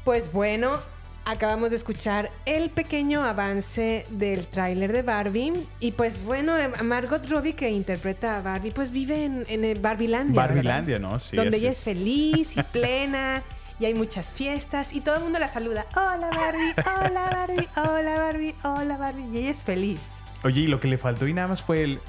Pues 0.05 0.31
bueno, 0.31 0.77
acabamos 1.25 1.71
de 1.71 1.75
escuchar 1.75 2.31
el 2.45 2.69
pequeño 2.69 3.23
avance 3.25 4.05
del 4.11 4.47
tráiler 4.47 4.93
de 4.93 5.01
Barbie. 5.01 5.51
Y 5.81 5.91
pues 5.91 6.23
bueno, 6.23 6.57
eh, 6.57 6.69
Margot 6.83 7.25
Robbie, 7.29 7.53
que 7.53 7.69
interpreta 7.69 8.37
a 8.37 8.41
Barbie, 8.41 8.71
pues 8.71 8.91
vive 8.91 9.25
en, 9.25 9.43
en 9.49 9.65
el 9.65 9.79
Barbielandia. 9.79 10.41
¿verdad? 10.41 10.55
Barbilandia, 10.55 10.99
¿no? 10.99 11.19
Sí. 11.19 11.35
donde 11.35 11.57
ella 11.57 11.71
es 11.71 11.79
es. 11.79 11.83
feliz 11.83 12.55
y 12.55 12.63
plena. 12.71 13.43
Y 13.79 13.85
hay 13.85 13.93
muchas 13.93 14.31
fiestas 14.33 14.93
y 14.93 15.01
todo 15.01 15.15
el 15.17 15.23
mundo 15.23 15.37
la 15.39 15.51
saluda. 15.51 15.85
Hola 15.95 16.29
Barbie, 16.35 16.73
hola 17.01 17.29
Barbie, 17.31 17.67
hola 17.75 18.19
Barbie, 18.19 18.55
hola 18.63 18.97
Barbie. 18.97 19.25
Y 19.33 19.37
ella 19.39 19.51
es 19.51 19.63
feliz. 19.63 20.21
Oye, 20.43 20.61
y 20.61 20.67
lo 20.67 20.79
que 20.79 20.87
le 20.87 20.97
faltó 20.97 21.27
y 21.27 21.33
nada 21.33 21.47
más 21.49 21.61
fue 21.61 21.83
el... 21.83 21.99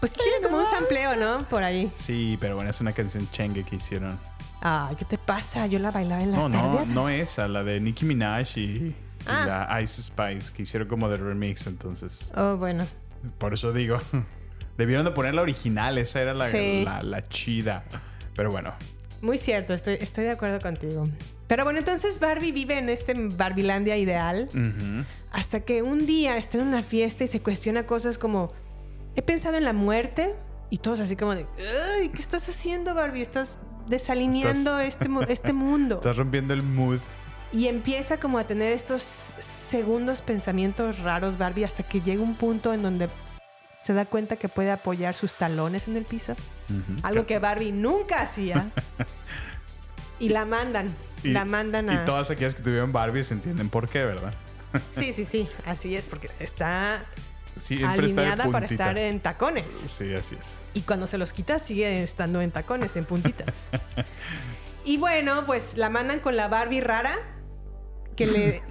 Pues 0.00 0.12
tiene 0.12 0.40
como 0.42 0.58
un 0.58 0.66
sampleo, 0.66 1.16
¿no? 1.16 1.38
Por 1.48 1.62
ahí. 1.64 1.90
Sí, 1.94 2.38
pero 2.40 2.54
bueno, 2.54 2.70
es 2.70 2.80
una 2.80 2.92
canción 2.92 3.28
chengue 3.32 3.64
que 3.64 3.76
hicieron. 3.76 4.18
Ay, 4.60 4.94
¿qué 4.96 5.04
te 5.04 5.18
pasa? 5.18 5.66
Yo 5.66 5.78
la 5.80 5.90
bailaba 5.90 6.22
en 6.22 6.30
las 6.32 6.40
No, 6.44 6.48
no, 6.48 6.84
no 6.86 7.08
esa, 7.08 7.48
la 7.48 7.64
de 7.64 7.80
Nicki 7.80 8.04
Minaj 8.04 8.56
y, 8.56 8.60
y 8.60 8.96
Ah. 9.26 9.66
la 9.68 9.82
Ice 9.82 10.00
Spice, 10.02 10.52
que 10.52 10.62
hicieron 10.62 10.88
como 10.88 11.08
de 11.08 11.16
remix, 11.16 11.66
entonces. 11.66 12.32
Oh, 12.36 12.56
bueno. 12.56 12.86
Por 13.38 13.52
eso 13.54 13.72
digo, 13.72 13.98
debieron 14.78 15.04
de 15.04 15.10
poner 15.10 15.34
la 15.34 15.42
original, 15.42 15.98
esa 15.98 16.20
era 16.20 16.32
la, 16.32 16.46
Sí. 16.48 16.82
la, 16.84 17.00
la 17.02 17.22
chida. 17.22 17.84
Pero 18.34 18.52
bueno, 18.52 18.72
Muy 19.20 19.38
cierto, 19.38 19.74
estoy, 19.74 19.94
estoy 20.00 20.24
de 20.24 20.30
acuerdo 20.30 20.58
contigo. 20.60 21.04
Pero 21.48 21.64
bueno, 21.64 21.78
entonces 21.78 22.20
Barbie 22.20 22.52
vive 22.52 22.78
en 22.78 22.88
este 22.90 23.14
Barbilandia 23.16 23.96
ideal 23.96 24.48
ujú. 24.50 25.04
hasta 25.32 25.60
que 25.60 25.82
un 25.82 26.06
día 26.06 26.36
está 26.36 26.58
en 26.58 26.66
una 26.66 26.82
fiesta 26.82 27.24
y 27.24 27.26
se 27.28 27.40
cuestiona 27.40 27.86
cosas 27.86 28.18
como, 28.18 28.52
he 29.16 29.22
pensado 29.22 29.56
en 29.56 29.64
la 29.64 29.72
muerte 29.72 30.34
y 30.70 30.78
todos 30.78 31.00
así 31.00 31.16
como 31.16 31.34
de, 31.34 31.46
"Ay, 31.98 32.10
¿qué 32.10 32.20
estás 32.20 32.48
haciendo 32.48 32.94
Barbie? 32.94 33.22
Estás 33.22 33.58
desalineando 33.88 34.78
este, 34.78 35.08
mu- 35.08 35.22
este 35.28 35.52
mundo. 35.54 35.96
estás 35.96 36.16
rompiendo 36.18 36.52
el 36.54 36.62
mood. 36.62 36.98
Y 37.50 37.68
empieza 37.68 38.18
como 38.20 38.38
a 38.38 38.44
tener 38.44 38.72
estos 38.74 39.02
segundos 39.40 40.20
pensamientos 40.20 40.98
raros 40.98 41.38
Barbie 41.38 41.64
hasta 41.64 41.82
que 41.82 42.02
llega 42.02 42.22
un 42.22 42.36
punto 42.36 42.74
en 42.74 42.82
donde 42.82 43.08
se 43.82 43.94
da 43.94 44.04
cuenta 44.04 44.36
que 44.36 44.50
puede 44.50 44.70
apoyar 44.70 45.14
sus 45.14 45.32
talones 45.32 45.88
en 45.88 45.96
el 45.96 46.04
piso. 46.04 46.34
Algo 47.02 47.26
que 47.26 47.38
Barbie 47.38 47.72
nunca 47.72 48.22
hacía. 48.22 48.70
y 50.18 50.28
la 50.28 50.44
mandan. 50.44 50.94
Y- 51.22 51.28
la 51.28 51.44
mandan 51.44 51.90
a. 51.90 52.02
Y 52.02 52.04
todas 52.04 52.30
aquellas 52.30 52.54
que 52.54 52.62
tuvieron 52.62 52.92
Barbie 52.92 53.24
se 53.24 53.34
entienden 53.34 53.68
por 53.68 53.88
qué, 53.88 54.04
¿verdad? 54.04 54.32
Sí, 54.90 55.12
sí, 55.14 55.24
sí. 55.24 55.48
Así 55.64 55.96
es, 55.96 56.04
porque 56.04 56.28
está 56.40 57.00
Siempre 57.56 57.88
alineada 57.88 58.50
para 58.50 58.66
estar 58.66 58.98
en 58.98 59.20
tacones. 59.20 59.64
Sí, 59.86 60.12
así 60.14 60.36
es. 60.38 60.60
Y 60.74 60.82
cuando 60.82 61.06
se 61.06 61.18
los 61.18 61.32
quita, 61.32 61.58
sigue 61.58 62.02
estando 62.02 62.40
en 62.42 62.50
tacones, 62.50 62.94
en 62.96 63.04
puntitas. 63.04 63.54
y 64.84 64.98
bueno, 64.98 65.44
pues 65.46 65.76
la 65.76 65.88
mandan 65.88 66.20
con 66.20 66.36
la 66.36 66.48
Barbie 66.48 66.82
rara 66.82 67.14
que 68.14 68.26
le, 68.26 68.62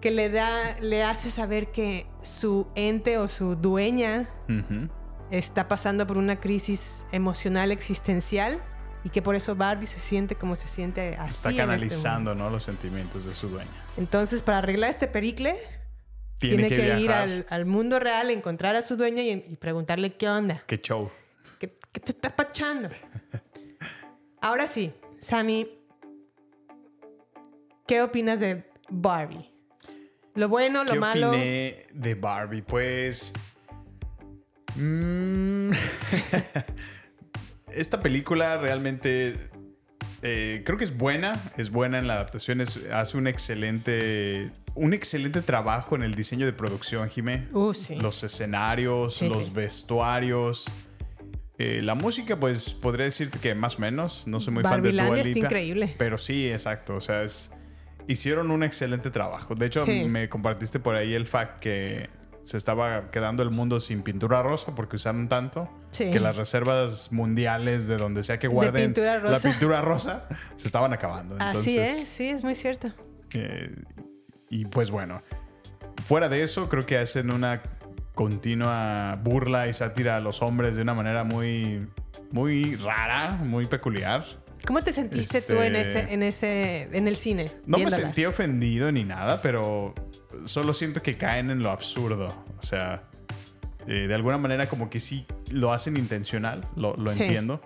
que 0.00 0.10
le 0.10 0.28
da, 0.28 0.76
le 0.80 1.02
hace 1.02 1.30
saber 1.30 1.72
que 1.72 2.06
su 2.22 2.68
ente 2.74 3.16
o 3.18 3.26
su 3.26 3.56
dueña. 3.56 4.28
Está 5.32 5.66
pasando 5.66 6.06
por 6.06 6.18
una 6.18 6.38
crisis 6.38 7.02
emocional 7.10 7.72
existencial 7.72 8.62
y 9.02 9.08
que 9.08 9.22
por 9.22 9.34
eso 9.34 9.56
Barbie 9.56 9.86
se 9.86 9.98
siente 9.98 10.36
como 10.36 10.54
se 10.54 10.68
siente 10.68 11.16
así. 11.16 11.32
Está 11.32 11.48
en 11.48 11.54
este 11.54 11.62
canalizando. 11.62 12.34
¿no? 12.34 12.50
Los 12.50 12.64
sentimientos 12.64 13.24
de 13.24 13.34
su 13.34 13.48
dueña. 13.48 13.70
Entonces, 13.96 14.42
para 14.42 14.58
arreglar 14.58 14.90
este 14.90 15.08
pericle, 15.08 15.56
tiene, 16.38 16.68
que, 16.68 16.98
ir 16.98 17.10
al, 17.10 17.46
al 17.48 17.66
mundo 17.66 17.98
real, 17.98 18.30
encontrar 18.30 18.76
a 18.76 18.82
su 18.82 18.96
dueña 18.96 19.22
y, 19.22 19.30
y 19.30 19.56
preguntarle 19.56 20.14
qué 20.14 20.28
onda. 20.28 20.62
Qué 20.66 20.80
show. 20.80 21.10
¿Qué, 21.58 21.78
qué 21.92 22.00
te 22.00 22.12
está 22.12 22.34
pachando? 22.34 22.88
Ahora 24.40 24.66
sí, 24.66 24.92
Sammy, 25.20 25.68
¿qué 27.86 28.02
opinas 28.02 28.40
de 28.40 28.64
Barbie? 28.90 29.48
Lo 30.34 30.48
bueno, 30.48 30.84
lo 30.84 30.92
¿Qué 30.92 30.98
malo. 30.98 31.28
opiné 31.30 31.86
de 31.92 32.14
Barbie? 32.14 32.62
Pues. 32.62 33.32
Mm, 34.76 35.70
Esta 37.74 38.00
película 38.00 38.58
realmente. 38.58 39.34
eh, 40.22 40.62
creo 40.64 40.78
que 40.78 40.84
es 40.84 40.96
buena. 40.96 41.52
Es 41.56 41.70
buena 41.70 41.98
en 41.98 42.06
la 42.06 42.14
adaptación. 42.14 42.60
es- 42.60 42.80
hace 42.92 43.16
un 43.16 43.26
excelente. 43.26 44.50
Un 44.74 44.94
excelente 44.94 45.42
trabajo 45.42 45.96
en 45.96 46.02
el 46.02 46.14
diseño 46.14 46.46
de 46.46 46.52
producción, 46.52 47.08
Jimé. 47.10 47.48
Uh, 47.52 47.74
sí. 47.74 47.96
Los 47.96 48.22
escenarios, 48.24 49.16
Sí, 49.16 49.28
los 49.28 49.46
sí. 49.46 49.52
vestuarios. 49.54 50.72
Eh, 51.58 51.80
la 51.82 51.94
música, 51.94 52.38
pues 52.40 52.70
podría 52.70 53.04
decirte 53.04 53.38
que 53.38 53.54
más 53.54 53.76
o 53.76 53.80
menos. 53.80 54.26
No 54.26 54.40
soy 54.40 54.54
muy 54.54 54.62
fan 54.62 54.82
de 54.82 54.90
Dua 54.92 55.02
Barbilandia 55.04 55.22
está 55.22 55.34
Lipa, 55.34 55.46
increíble. 55.46 55.94
Pero 55.98 56.18
sí, 56.18 56.48
exacto. 56.48 56.96
O 56.96 57.00
sea, 57.00 57.22
es, 57.22 57.52
hicieron 58.08 58.50
un 58.50 58.62
excelente 58.62 59.10
trabajo. 59.10 59.54
De 59.54 59.66
hecho, 59.66 59.86
me 59.86 60.28
compartiste 60.28 60.80
por 60.80 60.94
ahí 60.94 61.14
el 61.14 61.26
fact 61.26 61.60
que 61.60 62.08
se 62.42 62.56
estaba 62.56 63.10
quedando 63.10 63.42
el 63.42 63.50
mundo 63.50 63.78
sin 63.80 64.02
pintura 64.02 64.42
rosa 64.42 64.74
porque 64.74 64.96
usaron 64.96 65.28
tanto 65.28 65.68
Sí. 65.90 66.10
que 66.10 66.18
las 66.20 66.36
reservas 66.36 67.12
mundiales 67.12 67.86
de 67.86 67.96
donde 67.96 68.22
sea 68.22 68.38
que 68.38 68.48
guarden 68.48 68.92
pintura 68.94 69.18
la 69.18 69.38
pintura 69.38 69.80
rosa 69.82 70.26
se 70.56 70.66
estaban 70.66 70.92
acabando. 70.92 71.36
Así 71.38 71.78
Entonces, 71.78 71.98
es, 72.02 72.08
sí, 72.08 72.28
es 72.30 72.42
muy 72.42 72.54
cierto. 72.54 72.92
eh, 73.34 73.74
y 74.50 74.64
pues 74.66 74.90
bueno, 74.90 75.20
fuera 76.04 76.28
de 76.28 76.42
eso, 76.42 76.68
creo 76.68 76.84
que 76.84 76.98
hacen 76.98 77.30
una 77.30 77.62
continua 78.14 79.18
burla 79.22 79.68
y 79.68 79.72
sátira 79.72 80.16
a 80.16 80.20
los 80.20 80.42
hombres 80.42 80.76
de 80.76 80.82
una 80.82 80.94
manera 80.94 81.24
muy, 81.24 81.86
muy 82.30 82.76
rara, 82.76 83.38
muy 83.42 83.66
peculiar. 83.66 84.24
¿Cómo 84.66 84.82
te 84.82 84.92
sentiste 84.92 85.42
tú 85.42 85.54
en 85.60 85.74
Este- 85.76 86.00
ese, 86.00 86.12
en 86.14 86.22
ese, 86.22 86.88
en 86.92 87.08
el 87.08 87.16
cine? 87.16 87.50
No 87.66 87.78
me 87.78 87.90
sentí 87.90 88.24
ofendido 88.24 88.90
ni 88.92 89.04
nada, 89.04 89.42
pero 89.42 89.94
solo 90.44 90.72
siento 90.72 91.02
que 91.02 91.16
caen 91.16 91.50
en 91.50 91.62
lo 91.62 91.70
absurdo. 91.70 92.28
O 92.58 92.62
sea, 92.62 93.02
eh, 93.86 94.06
de 94.06 94.14
alguna 94.14 94.38
manera 94.38 94.68
como 94.68 94.88
que 94.88 95.00
sí 95.00 95.26
lo 95.50 95.72
hacen 95.72 95.96
intencional, 95.96 96.64
lo, 96.76 96.94
lo 96.96 97.10
Sí. 97.10 97.22
entiendo, 97.24 97.60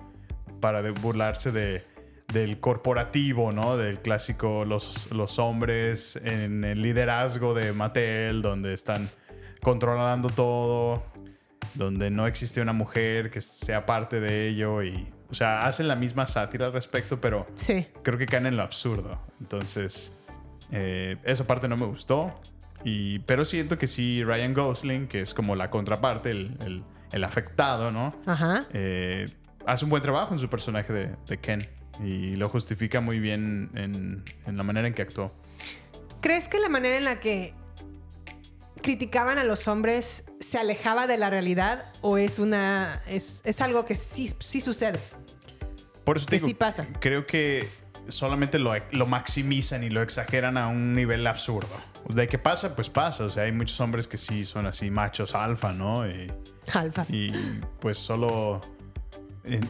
para 0.61 0.81
de- 0.83 0.91
burlarse 0.93 1.53
de, 1.53 1.85
del 2.33 2.59
corporativo, 2.61 3.53
¿no? 3.53 3.77
Del 3.77 4.01
clásico, 4.01 4.65
los, 4.65 5.09
los 5.13 5.39
hombres 5.39 6.17
en 6.25 6.65
el 6.65 6.81
liderazgo 6.83 7.53
de 7.55 7.73
Mattel, 7.73 8.41
donde 8.43 8.73
están 8.73 9.11
controlando 9.63 10.31
todo, 10.31 11.05
donde 11.75 12.11
no 12.11 12.27
existe 12.27 12.61
una 12.63 12.73
mujer 12.73 13.31
que 13.31 13.41
sea 13.43 13.85
parte 13.85 14.19
de 14.21 14.49
ello 14.49 14.83
y 14.83 15.07
O 15.31 15.35
sea, 15.35 15.67
hacen 15.67 15.89
la 15.89 15.97
misma 15.97 16.27
sátira 16.27 16.67
al 16.67 16.73
respecto, 16.73 17.21
pero 17.21 17.47
Sí. 17.55 17.87
creo 18.03 18.17
que 18.19 18.27
caen 18.27 18.47
en 18.47 18.57
lo 18.57 18.63
absurdo. 18.63 19.21
Entonces, 19.41 20.13
eh, 20.71 21.17
esa 21.25 21.47
parte 21.47 21.67
no 21.69 21.77
me 21.77 21.87
gustó. 21.87 22.41
Y, 22.85 23.19
pero 23.21 23.45
siento 23.45 23.79
que 23.79 23.87
sí, 23.89 24.23
Ryan 24.23 24.55
Gosling, 24.55 25.09
que 25.09 25.21
es 25.23 25.35
como 25.35 25.57
la 25.57 25.71
contraparte, 25.71 26.31
el, 26.31 26.57
el- 26.65 26.85
el 27.13 27.25
afectado, 27.25 27.91
¿no? 27.91 28.15
Ajá. 28.27 28.65
Eh, 28.73 29.27
hace 29.65 29.85
un 29.85 29.91
buen 29.91 30.03
trabajo 30.03 30.33
en 30.35 30.41
su 30.41 30.49
personaje 30.49 30.93
de, 30.93 31.17
de 31.27 31.39
Ken. 31.39 31.67
Y 32.05 32.37
lo 32.37 32.49
justifica 32.49 33.01
muy 33.01 33.19
bien 33.21 33.71
en, 33.75 34.23
en 34.45 34.57
la 34.57 34.63
manera 34.63 34.87
en 34.87 34.95
que 34.95 35.03
actuó. 35.03 35.33
¿Crees 36.21 36.49
que 36.49 36.59
la 36.61 36.69
manera 36.69 36.97
en 36.97 37.05
la 37.05 37.19
que 37.21 37.55
criticaban 38.83 39.39
a 39.39 39.45
los 39.45 39.67
hombres 39.69 40.25
se 40.41 40.59
alejaba 40.59 41.07
de 41.07 41.17
la 41.19 41.31
realidad 41.31 41.85
o 42.03 42.19
es 42.19 42.39
una 42.39 43.03
es, 43.09 43.41
es 43.45 43.61
algo 43.61 43.85
que 43.85 43.97
sí, 43.97 44.33
sí 44.41 44.61
sucede? 44.61 45.01
Por 46.07 46.17
eso 46.17 46.25
te 46.25 46.31
Que 46.31 46.37
digo, 46.39 46.49
sí 46.49 46.55
pasa. 46.55 46.87
creo 47.01 47.27
que 47.27 47.69
solamente 48.09 48.59
lo, 48.59 48.73
lo 48.93 49.07
maximizan 49.07 49.85
y 49.85 49.91
lo 49.91 50.01
exageran 50.01 50.57
a 50.57 50.69
un 50.69 50.95
nivel 50.95 51.27
absurdo. 51.27 51.69
De 52.09 52.29
que 52.29 52.39
pasa, 52.39 52.75
pues 52.77 52.89
pasa. 52.89 53.25
O 53.25 53.29
sea, 53.29 53.43
hay 53.43 53.53
muchos 53.53 53.79
hombres 53.81 54.07
que 54.09 54.17
sí 54.17 54.45
son 54.45 54.67
así 54.67 54.91
machos 54.91 55.35
alfa, 55.35 55.73
¿no? 55.75 56.09
Y, 56.09 56.33
Alfa. 56.73 57.05
y, 57.11 57.29
pues 57.81 57.99
solo 57.99 58.61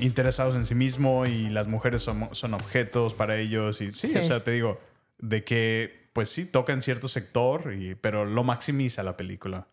interesados 0.00 0.54
en 0.54 0.64
sí 0.66 0.74
mismo 0.74 1.26
y 1.26 1.48
las 1.50 1.66
mujeres 1.66 2.02
son, 2.02 2.28
son 2.34 2.54
objetos 2.54 3.14
para 3.14 3.36
ellos. 3.38 3.80
Y 3.80 3.90
sí, 3.90 4.06
Sí. 4.08 4.16
o 4.18 4.22
sea, 4.22 4.44
te 4.44 4.50
digo, 4.52 4.80
de 5.18 5.44
que 5.44 6.06
pues 6.12 6.30
sí 6.30 6.46
tocan 6.46 6.80
cierto 6.80 7.08
sector, 7.08 7.74
y, 7.74 7.94
pero 7.94 8.24
lo 8.24 8.42
maximiza 8.44 9.02
la 9.02 9.16
película. 9.18 9.66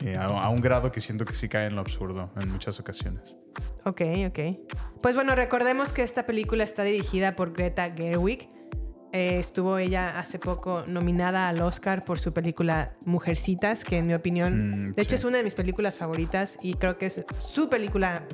Eh, 0.00 0.16
a, 0.18 0.24
a 0.24 0.48
un 0.48 0.60
grado 0.60 0.90
que 0.92 1.00
siento 1.00 1.24
que 1.24 1.34
sí 1.34 1.48
cae 1.48 1.66
en 1.66 1.74
lo 1.74 1.80
absurdo 1.80 2.30
en 2.40 2.50
muchas 2.50 2.78
ocasiones. 2.80 3.36
Ok, 3.84 4.02
ok. 4.28 4.38
Pues 5.02 5.14
bueno, 5.14 5.34
recordemos 5.34 5.92
que 5.92 6.02
esta 6.02 6.26
película 6.26 6.64
está 6.64 6.82
dirigida 6.82 7.36
por 7.36 7.52
Greta 7.52 7.92
Gerwig. 7.94 8.48
Eh, 9.12 9.38
estuvo 9.38 9.78
ella 9.78 10.18
hace 10.18 10.40
poco 10.40 10.82
nominada 10.88 11.46
al 11.48 11.62
Oscar 11.62 12.04
por 12.04 12.18
su 12.18 12.32
película 12.32 12.96
Mujercitas, 13.06 13.84
que 13.84 13.98
en 13.98 14.08
mi 14.08 14.14
opinión, 14.14 14.86
Mm, 14.88 14.94
de 14.94 15.02
hecho 15.02 15.14
es 15.14 15.22
una 15.22 15.36
de 15.38 15.44
mis 15.44 15.54
películas 15.54 15.94
favoritas 15.94 16.56
y 16.62 16.74
creo 16.74 16.98
que 16.98 17.06
es 17.06 17.24
su 17.40 17.68
película, 17.68 18.24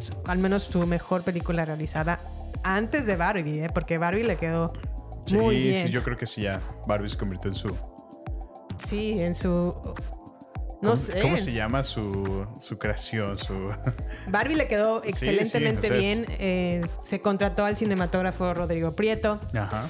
su- 0.00 0.12
al 0.30 0.38
menos 0.38 0.62
su 0.62 0.86
mejor 0.86 1.22
película 1.24 1.64
realizada 1.64 2.20
antes 2.62 3.04
de 3.06 3.16
Barbie, 3.16 3.64
¿eh? 3.64 3.66
porque 3.74 3.98
Barbie 3.98 4.22
le 4.22 4.36
quedó 4.36 4.72
Sí, 5.26 5.34
muy 5.36 5.60
bien. 5.60 5.86
sí, 5.86 5.92
yo 5.92 6.04
creo 6.04 6.16
que 6.16 6.26
sí 6.26 6.42
ya 6.42 6.60
Barbie 6.86 7.08
se 7.08 7.18
convirtió 7.18 7.50
en 7.50 7.56
su... 7.56 7.76
Sí, 8.76 9.20
en 9.20 9.34
su... 9.34 9.74
No 10.80 10.90
¿Cómo, 10.90 10.96
sé. 10.96 11.20
¿Cómo 11.20 11.36
se 11.36 11.52
llama 11.52 11.82
su, 11.82 12.46
su 12.60 12.78
creación? 12.78 13.36
Su... 13.38 13.72
Barbie 14.30 14.54
le 14.56 14.68
quedó 14.68 15.02
excelentemente 15.02 15.88
sí, 15.88 15.92
o 15.92 15.96
sea, 15.96 15.98
bien. 15.98 16.26
Eh, 16.38 16.80
se 17.04 17.20
contrató 17.20 17.64
al 17.64 17.76
cinematógrafo 17.76 18.54
Rodrigo 18.54 18.92
Prieto. 18.92 19.40
Ajá. 19.54 19.88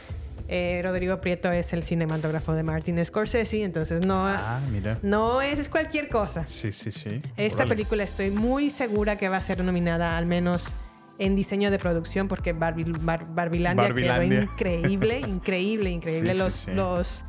Eh, 0.50 0.80
Rodrigo 0.82 1.20
Prieto 1.20 1.52
es 1.52 1.74
el 1.74 1.82
cinematógrafo 1.84 2.54
de 2.54 2.62
Martin 2.62 3.04
Scorsese, 3.04 3.62
entonces 3.64 4.06
no, 4.06 4.26
Ah, 4.26 4.60
mira. 4.70 4.98
no 5.02 5.42
es, 5.42 5.58
es 5.58 5.68
cualquier 5.68 6.08
cosa. 6.08 6.46
Sí, 6.46 6.72
sí, 6.72 6.90
sí. 6.90 7.20
Esta 7.36 7.56
Órale. 7.64 7.68
película 7.74 8.02
estoy 8.02 8.30
muy 8.30 8.70
segura 8.70 9.16
que 9.18 9.28
va 9.28 9.36
a 9.36 9.42
ser 9.42 9.62
nominada 9.62 10.16
al 10.16 10.24
menos 10.24 10.72
en 11.18 11.36
diseño 11.36 11.70
de 11.70 11.78
producción 11.78 12.28
porque 12.28 12.54
Barbie, 12.54 12.84
Bar- 13.00 13.26
Barbilandia, 13.34 13.84
Barbilandia. 13.88 14.48
quedó 14.56 14.78
increíble, 14.78 15.18
increíble, 15.28 15.90
increíble. 15.90 16.30
Sí, 16.32 16.34
sí, 16.38 16.42
los, 16.42 16.54
sí. 16.54 16.70
los, 16.72 17.24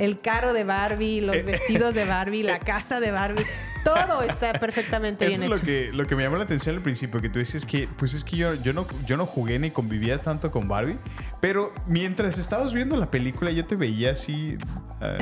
el 0.00 0.20
carro 0.20 0.52
de 0.52 0.64
Barbie, 0.64 1.20
los 1.20 1.44
vestidos 1.44 1.94
de 1.94 2.04
Barbie, 2.06 2.42
la 2.42 2.58
casa 2.58 3.00
de 3.00 3.10
Barbie, 3.10 3.44
todo 3.84 4.22
está 4.22 4.52
perfectamente 4.54 5.26
Eso 5.26 5.38
bien 5.38 5.42
es 5.42 5.46
hecho. 5.48 5.58
lo 5.58 5.64
que, 5.66 5.90
lo 5.92 6.06
que 6.06 6.16
me 6.16 6.22
llamó 6.22 6.36
la 6.38 6.44
atención 6.44 6.74
al 6.76 6.82
principio, 6.82 7.20
que 7.20 7.28
tú 7.28 7.38
dices 7.38 7.64
que, 7.66 7.86
pues 7.98 8.14
es 8.14 8.24
que 8.24 8.36
yo, 8.36 8.54
yo, 8.54 8.72
no, 8.72 8.86
yo 9.06 9.16
no 9.16 9.26
jugué 9.26 9.58
ni 9.58 9.70
convivía 9.70 10.18
tanto 10.18 10.50
con 10.50 10.68
Barbie, 10.68 10.98
pero 11.40 11.72
mientras 11.86 12.38
estabas 12.38 12.72
viendo 12.72 12.96
la 12.96 13.10
película 13.10 13.50
yo 13.50 13.64
te 13.66 13.76
veía 13.76 14.12
así, 14.12 14.56
eh, 15.02 15.18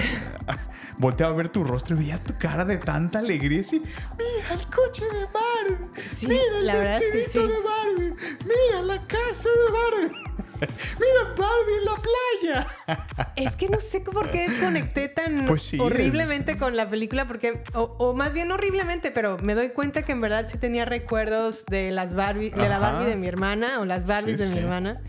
volteaba 0.99 1.33
a 1.33 1.37
ver 1.37 1.49
tu 1.49 1.65
rostro 1.65 1.97
y 1.97 2.01
veía 2.01 2.23
tu 2.23 2.37
cara 2.39 2.65
de 2.65 2.79
tanta 2.79 3.19
alegría, 3.19 3.61
así, 3.61 3.81
mira 4.17 4.55
el 4.55 4.67
coche 4.69 5.05
de 5.05 5.25
Barbie, 5.27 6.03
Sí, 6.17 6.27
mira 6.29 6.43
el 6.61 6.69
es 6.71 6.89
que 6.89 7.17
vestidito 7.17 7.41
sí. 7.43 7.53
de 7.53 7.59
Barbie, 7.61 8.17
mira 8.45 8.83
la 8.83 9.07
casa 9.07 9.49
de 9.49 9.73
Barbie, 10.07 10.17
mira 10.99 11.35
Barbie 11.37 11.77
en 11.79 11.85
la 11.85 11.95
playa. 11.97 12.67
Es 13.37 13.55
que 13.55 13.69
no 13.69 13.79
sé 13.79 14.01
por 14.01 14.31
qué 14.31 14.49
conecté 14.61 15.09
tan 15.09 15.47
Pues 15.47 15.63
sí, 15.63 15.79
horriblemente 15.79 16.57
con 16.59 16.77
la 16.77 16.89
película, 16.89 17.27
porque, 17.27 17.63
o, 17.75 17.83
o 17.99 18.15
más 18.15 18.33
bien 18.33 18.51
horriblemente, 18.51 19.11
pero 19.11 19.37
me 19.39 19.55
doy 19.55 19.69
cuenta 19.71 20.03
que 20.03 20.13
en 20.13 20.21
verdad 20.21 20.47
sí 20.51 20.59
tenía 20.59 20.85
recuerdos 20.85 21.65
de 21.67 21.93
las 21.93 22.15
Barbie, 22.15 22.51
de 22.51 22.69
la. 22.69 22.79
Barbie 22.79 23.07
de 23.07 23.17
mi 23.17 23.27
hermana 23.29 23.81
o 23.81 23.85
las 23.85 24.07
Barbies 24.07 24.41
Sí, 24.41 24.47
de 24.49 24.55
mi 24.55 24.61
hermana. 24.61 25.01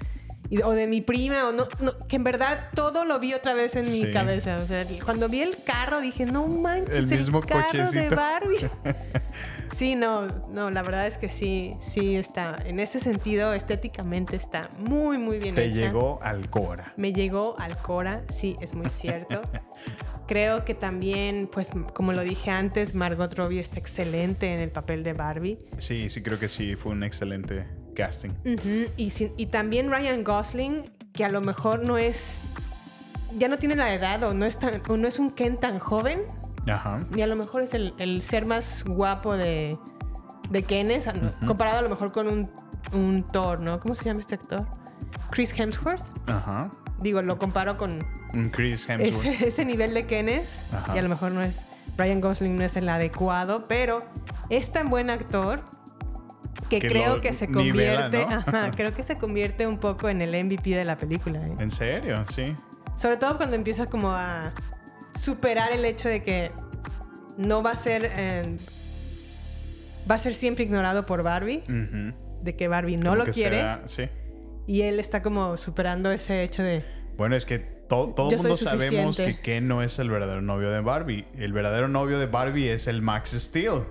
Y- 0.49 0.61
o 0.61 0.71
de 0.71 0.87
mi 0.87 1.01
prima, 1.01 1.47
o 1.47 1.51
no, 1.51 1.67
no, 1.79 1.97
que 2.07 2.15
en 2.15 2.23
verdad 2.23 2.69
todo 2.75 3.05
lo 3.05 3.19
vi 3.19 3.33
otra 3.33 3.53
vez 3.53 3.75
en 3.75 3.91
mi 3.91 4.11
cabeza. 4.11 4.59
O 4.63 4.67
sea, 4.67 4.85
cuando 5.03 5.29
vi 5.29 5.41
el 5.41 5.63
carro 5.63 6.01
dije, 6.01 6.25
no 6.25 6.47
manches, 6.47 6.95
El 6.97 7.11
el, 7.13 7.19
mismo 7.19 7.41
carro 7.41 7.89
de. 7.91 8.09
Barbie. 8.09 8.69
Sí, 9.77 9.95
no, 9.95 10.27
no, 10.49 10.69
la 10.71 10.81
verdad 10.81 11.07
es 11.07 11.15
que 11.17 11.29
sí, 11.29 11.71
sí 11.79 12.17
está. 12.17 12.57
En 12.65 12.81
ese 12.81 12.99
sentido, 12.99 13.53
estéticamente 13.53 14.35
está 14.35 14.69
muy, 14.77 15.17
muy 15.17 15.39
bien 15.39 15.55
Te 15.55 15.67
hecha. 15.67 15.75
llegó 15.75 16.19
al 16.21 16.49
Cora. 16.49 16.93
Me 16.97 17.13
llegó 17.13 17.57
al 17.57 17.77
Cora, 17.77 18.23
sí, 18.27 18.57
es 18.59 18.73
muy 18.73 18.89
cierto. 18.89 19.41
Creo 20.27 20.65
que 20.65 20.73
también, 20.73 21.49
pues, 21.49 21.69
como 21.93 22.11
lo 22.11 22.23
dije 22.23 22.51
antes, 22.51 22.93
Margot 22.93 23.33
Robbie 23.33 23.61
está 23.61 23.79
excelente 23.79 24.53
en 24.53 24.59
el 24.59 24.69
papel 24.69 25.01
de 25.01 25.13
Barbie. 25.13 25.57
Sí, 25.77 26.09
sí, 26.09 26.21
creo 26.21 26.37
que 26.37 26.49
sí, 26.49 26.75
fue 26.75 26.91
un 26.91 27.03
excelente 27.03 27.65
casting. 28.03 28.29
Y, 28.97 29.09
sin- 29.11 29.33
y 29.37 29.47
también 29.47 29.91
Ryan 29.91 30.23
Gosling, 30.23 30.83
que 31.13 31.25
a 31.25 31.29
lo 31.29 31.41
mejor 31.41 31.83
no 31.83 31.97
es. 31.97 32.53
Ya 33.37 33.47
no 33.47 33.57
tiene 33.57 33.75
la 33.75 33.93
edad 33.93 34.23
o 34.23 34.33
no 34.33 34.45
es, 34.45 34.57
tan, 34.57 34.81
o 34.87 34.97
no 34.97 35.07
es 35.07 35.19
un 35.19 35.29
Ken 35.31 35.57
tan 35.57 35.79
joven. 35.79 36.21
Ajá. 36.67 36.99
Y 37.15 37.21
a 37.21 37.27
lo 37.27 37.35
mejor 37.35 37.61
es 37.63 37.73
el, 37.73 37.93
el 37.99 38.21
ser 38.21 38.45
más 38.45 38.83
guapo 38.85 39.35
de, 39.37 39.77
de 40.49 40.63
Kenes, 40.63 41.07
comparado 41.45 41.79
a 41.79 41.81
lo 41.81 41.89
mejor 41.89 42.11
con 42.11 42.27
un, 42.27 42.51
un 42.93 43.23
Thor, 43.31 43.61
¿no? 43.61 43.79
¿Cómo 43.79 43.95
se 43.95 44.05
llama 44.05 44.19
este 44.21 44.35
actor? 44.35 44.65
Chris 45.31 45.57
Hemsworth. 45.57 46.03
Ajá. 46.27 46.69
Digo, 47.01 47.21
lo 47.21 47.37
comparo 47.37 47.77
con 47.77 47.99
Chris 48.51 48.89
Hemsworth. 48.89 49.25
ese, 49.25 49.47
ese 49.47 49.65
nivel 49.65 49.93
de 49.93 50.05
Kenes. 50.05 50.63
Ajá. 50.73 50.95
Y 50.95 50.99
a 50.99 51.01
lo 51.01 51.09
mejor 51.09 51.31
no 51.31 51.41
es. 51.41 51.65
Ryan 51.97 52.21
Gosling 52.21 52.55
no 52.55 52.63
es 52.63 52.75
el 52.77 52.87
adecuado, 52.89 53.67
pero 53.67 53.99
es 54.49 54.71
tan 54.71 54.89
buen 54.89 55.09
actor 55.09 55.61
que, 56.69 56.79
Que 56.79 56.87
creo 56.87 57.19
que 57.21 57.33
se 57.33 57.47
nivela, 57.47 58.09
convierte. 58.09 58.25
¿no? 58.25 58.37
ajá, 58.37 58.71
creo 58.75 58.93
que 58.93 59.03
se 59.03 59.15
convierte 59.17 59.65
un 59.67 59.77
poco 59.79 60.07
en 60.09 60.21
el 60.21 60.31
MVP 60.45 60.69
de 60.75 60.85
la 60.85 60.97
película. 60.97 61.41
¿eh? 61.41 61.51
¿En 61.59 61.71
serio? 61.71 62.23
Sí. 62.25 62.55
Sobre 62.95 63.17
todo 63.17 63.37
cuando 63.37 63.55
empieza 63.55 63.87
como 63.87 64.11
a 64.11 64.53
superar 65.15 65.71
el 65.71 65.83
hecho 65.85 66.07
de 66.09 66.23
que 66.23 66.51
no 67.37 67.63
va 67.63 67.71
a 67.71 67.75
ser. 67.75 68.09
eh, 68.15 68.57
va 70.09 70.15
a 70.15 70.17
ser 70.17 70.33
siempre 70.33 70.63
ignorado 70.63 71.05
por 71.05 71.23
Barbie. 71.23 71.63
De 72.41 72.55
que 72.55 72.67
Barbie 72.67 72.97
no 72.97 73.11
Como 73.11 73.25
lo 73.25 73.31
quiere. 73.31 73.59
sea- 73.59 73.81
sí. 73.85 74.09
Y 74.67 74.83
él 74.83 74.99
está 74.99 75.21
como 75.21 75.57
superando 75.57 76.11
ese 76.11 76.43
hecho 76.43 76.61
de. 76.63 76.85
Bueno, 77.17 77.35
es 77.35 77.45
que 77.45 77.59
to- 77.59 78.13
todo 78.15 78.29
Yo 78.29 78.37
el 78.37 78.41
mundo 78.43 78.55
sabemos 78.57 79.17
que 79.17 79.41
Ken 79.41 79.67
no 79.67 79.81
es 79.83 79.97
el 79.99 80.09
verdadero 80.09 80.41
novio 80.41 80.69
de 80.69 80.79
Barbie. 80.79 81.25
El 81.37 81.53
verdadero 81.53 81.87
novio 81.87 82.19
de 82.19 82.27
Barbie 82.27 82.69
es 82.69 82.87
el 82.87 83.01
Max 83.01 83.31
Steel. 83.31 83.83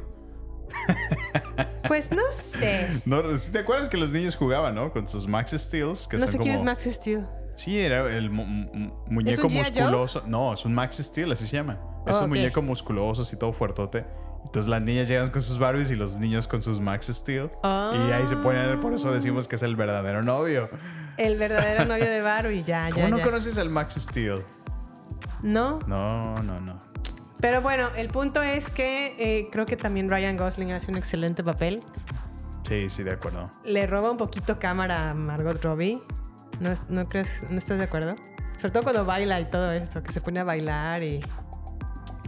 Pues 1.86 2.10
no 2.10 2.22
sé. 2.30 3.00
¿No? 3.04 3.36
¿Sí 3.36 3.50
¿Te 3.52 3.58
acuerdas 3.60 3.88
que 3.88 3.96
los 3.96 4.10
niños 4.12 4.36
jugaban, 4.36 4.74
no? 4.74 4.92
Con 4.92 5.06
sus 5.08 5.26
Max 5.26 5.52
Steels. 5.56 6.06
Que 6.08 6.16
no 6.18 6.26
sé 6.26 6.38
quién 6.38 6.54
es 6.56 6.62
Max 6.62 6.84
Steel. 6.90 7.24
Sí, 7.56 7.78
era 7.78 8.06
el 8.16 8.30
mu- 8.30 8.44
mu- 8.44 8.92
muñeco 9.06 9.48
musculoso. 9.48 10.22
No, 10.26 10.54
es 10.54 10.64
un 10.64 10.74
Max 10.74 10.98
Steel, 10.98 11.32
así 11.32 11.46
se 11.46 11.56
llama. 11.56 11.78
Es 12.06 12.16
un 12.16 12.28
muñeco 12.28 12.62
musculoso, 12.62 13.22
así 13.22 13.36
todo 13.36 13.52
fuertote. 13.52 14.04
Entonces 14.44 14.68
las 14.70 14.82
niñas 14.82 15.08
llegan 15.08 15.30
con 15.30 15.42
sus 15.42 15.58
Barbies 15.58 15.90
y 15.90 15.96
los 15.96 16.18
niños 16.18 16.46
con 16.46 16.62
sus 16.62 16.78
Max 16.80 17.06
Steel. 17.08 17.50
Y 17.64 18.12
ahí 18.12 18.26
se 18.26 18.36
ponen, 18.36 18.78
por 18.80 18.92
eso 18.94 19.10
decimos 19.12 19.48
que 19.48 19.56
es 19.56 19.62
el 19.62 19.74
verdadero 19.76 20.22
novio. 20.22 20.70
El 21.16 21.36
verdadero 21.36 21.84
novio 21.84 22.04
de 22.04 22.20
Barbie, 22.22 22.62
ya, 22.62 22.90
¿Cómo 22.92 23.02
ya, 23.06 23.10
no 23.10 23.18
ya. 23.18 23.24
conoces 23.24 23.58
al 23.58 23.68
Max 23.70 23.94
Steel? 23.98 24.44
No, 25.42 25.78
No, 25.86 26.34
no, 26.42 26.60
no. 26.60 26.78
Pero 27.40 27.60
bueno, 27.62 27.88
el 27.96 28.08
punto 28.08 28.42
es 28.42 28.68
que 28.70 29.14
eh, 29.18 29.48
creo 29.52 29.66
que 29.66 29.76
también 29.76 30.08
Ryan 30.10 30.36
Gosling 30.36 30.72
hace 30.72 30.90
un 30.90 30.96
excelente 30.96 31.42
papel. 31.44 31.80
Sí, 32.68 32.88
sí, 32.88 33.02
de 33.02 33.12
acuerdo. 33.12 33.50
Le 33.64 33.86
roba 33.86 34.10
un 34.10 34.16
poquito 34.18 34.58
cámara 34.58 35.10
a 35.10 35.14
Margot 35.14 35.62
Robbie. 35.62 36.02
¿No, 36.60 36.70
no 36.88 37.08
crees? 37.08 37.44
¿No 37.50 37.56
estás 37.58 37.78
de 37.78 37.84
acuerdo? 37.84 38.16
Sobre 38.56 38.72
todo 38.72 38.82
cuando 38.82 39.04
baila 39.04 39.40
y 39.40 39.44
todo 39.48 39.72
esto, 39.72 40.02
que 40.02 40.12
se 40.12 40.20
pone 40.20 40.40
a 40.40 40.44
bailar 40.44 41.02
y... 41.02 41.20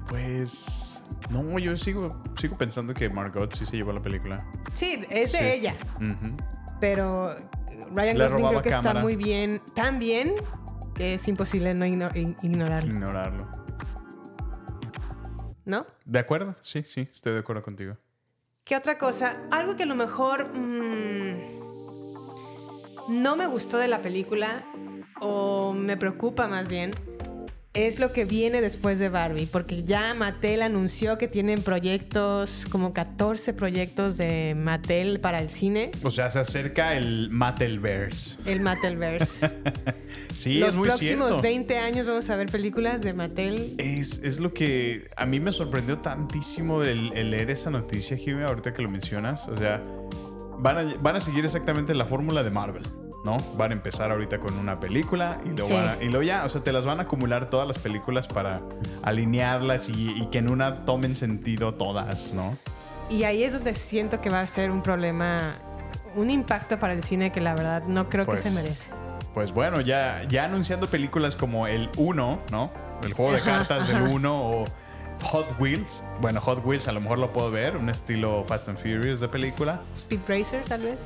Pues. 0.09 1.03
No, 1.31 1.59
yo 1.59 1.77
sigo, 1.77 2.21
sigo 2.37 2.57
pensando 2.57 2.95
que 2.95 3.09
Margot 3.09 3.53
sí 3.55 3.65
se 3.65 3.77
llevó 3.77 3.93
la 3.93 4.01
película. 4.03 4.45
Sí, 4.73 5.05
es 5.11 5.33
de 5.33 5.39
Sí. 5.39 5.45
ella, 5.47 5.75
pero 6.81 7.37
Ryan 7.95 8.19
Le 8.19 8.25
Gosling 8.29 8.49
creo 8.49 8.63
que 8.63 8.69
está 8.71 8.95
muy 8.95 9.17
bien, 9.17 9.61
tan 9.75 9.99
bien 9.99 10.35
que 10.95 11.15
es 11.15 11.29
imposible 11.29 11.73
no 11.75 11.87
igno- 11.87 12.11
ig- 12.15 12.37
ignorarlo, 12.43 12.93
Ignorarlo. 12.93 13.49
¿No? 15.71 15.87
De 16.05 16.19
acuerdo, 16.19 16.57
sí, 16.63 16.83
sí, 16.83 17.09
estoy 17.13 17.33
de 17.33 17.39
acuerdo 17.39 17.63
contigo. 17.63 17.97
¿Qué 18.65 18.77
otra 18.77 18.99
cosa? 18.99 19.37
Algo 19.51 19.77
que 19.77 19.85
a 19.85 19.87
lo 19.87 19.95
mejor... 19.95 20.53
mm, 20.53 21.61
no 23.09 23.35
me 23.35 23.47
gustó 23.47 23.79
de 23.79 23.89
la 23.89 24.03
película, 24.03 24.65
o 25.21 25.73
me 25.73 25.97
preocupa 25.97 26.47
más 26.47 26.69
bien, 26.69 26.95
es 27.73 28.01
lo 28.01 28.13
que 28.13 28.25
viene 28.25 28.61
después 28.61 28.99
de 28.99 29.09
Barbie, 29.09 29.47
porque 29.47 29.85
ya 29.85 30.13
Mattel 30.15 30.63
anunció 30.63 31.19
que 31.19 31.29
tienen 31.29 31.63
proyectos, 31.63 32.67
como 32.69 32.93
14 32.93 33.55
proyectos 33.55 34.17
de 34.17 34.57
Mattel 34.57 35.21
para 35.21 35.39
el 35.39 35.49
cine. 35.51 35.93
O 36.03 36.11
sea, 36.11 36.31
se 36.33 36.41
acerca 36.41 36.97
el 36.97 37.31
Mattelverse. 37.31 38.39
El 38.45 38.61
Mattelverse. 38.61 39.53
sí, 40.35 40.59
Los 40.59 40.71
es 40.71 40.77
muy 40.77 40.89
próximos 40.89 41.29
cierto. 41.29 41.43
20 41.43 41.79
años 41.79 42.07
vamos 42.07 42.29
a 42.29 42.37
ver 42.37 42.51
películas 42.51 43.03
de 43.03 43.13
Mattel. 43.13 43.75
Es, 43.79 44.21
es 44.25 44.41
lo 44.41 44.53
que 44.53 45.09
a 45.17 45.25
mí 45.25 45.39
me 45.39 45.53
sorprendió 45.53 45.99
tantísimo 45.99 46.83
el, 46.83 47.13
el 47.17 47.31
leer 47.31 47.51
esa 47.51 47.71
noticia, 47.71 48.17
Jimmy, 48.17 48.43
ahorita 48.43 48.73
que 48.73 48.83
lo 48.83 48.91
mencionas. 48.91 49.47
O 49.47 49.57
sea, 49.57 49.81
van 50.59 50.79
a, 50.79 50.95
van 51.01 51.17
a 51.17 51.21
seguir 51.21 51.45
exactamente 51.45 51.95
la 51.95 52.05
fórmula 52.05 52.43
de 52.43 52.51
Marvel, 52.51 52.83
¿no? 53.25 53.37
Van 53.57 53.71
a 53.71 53.75
empezar 53.75 54.11
ahorita 54.11 54.39
con 54.39 54.55
una 54.59 54.77
película 54.77 55.39
y 55.45 55.49
luego, 55.49 55.69
Sí. 55.69 55.73
van 55.75 55.89
a- 55.89 56.03
y 56.03 56.09
luego 56.09 56.23
ya, 56.23 56.45
o 56.45 56.49
sea, 56.49 56.63
te 56.63 56.73
las 56.73 56.87
van 56.87 57.01
a 57.01 57.03
acumular 57.03 57.51
todas 57.51 57.67
las 57.67 57.79
películas 57.79 58.27
para 58.27 58.61
alinearlas 59.03 59.89
y, 59.89 60.11
y 60.17 60.27
que 60.27 60.39
en 60.39 60.51
una 60.51 60.85
tomen 60.85 61.15
sentido 61.17 61.75
todas, 61.75 62.33
¿no? 62.35 62.57
Y 63.11 63.25
ahí 63.25 63.43
es 63.43 63.53
donde 63.53 63.75
siento 63.75 64.21
que 64.21 64.31
va 64.31 64.41
a 64.41 64.47
ser 64.47 64.71
un 64.71 64.83
problema, 64.83 65.39
un 66.15 66.31
impacto 66.31 66.79
para 66.79 66.93
el 66.93 67.03
cine 67.03 67.31
que 67.33 67.41
la 67.41 67.55
verdad 67.55 67.85
no 67.85 68.09
creo 68.09 68.25
Pues, 68.25 68.43
que 68.43 68.49
se 68.49 68.55
merece. 68.55 68.91
Pues 69.35 69.53
bueno, 69.53 69.81
ya, 69.81 70.23
ya 70.29 70.45
anunciando 70.45 70.87
películas 70.87 71.37
como 71.37 71.67
el 71.67 71.89
1, 71.97 72.41
¿no? 72.51 72.71
El 73.03 73.13
juego 73.13 73.33
de 73.33 73.41
cartas 73.43 73.87
del 73.89 73.97
ajá. 73.97 74.09
1 74.15 74.37
o 74.39 74.65
Hot 75.23 75.55
Wheels. 75.61 76.03
Bueno, 76.21 76.41
Hot 76.41 76.65
Wheels 76.65 76.89
a 76.89 76.93
lo 76.93 77.01
mejor 77.01 77.19
lo 77.19 77.33
puedo 77.33 77.51
ver, 77.51 77.77
un 77.77 77.91
estilo 77.91 78.45
Fast 78.45 78.69
and 78.69 78.79
Furious 78.79 79.21
de 79.21 79.29
película. 79.29 79.81
Speed 79.95 80.21
Racer, 80.29 80.63
tal 80.65 80.83
vez. 80.83 80.99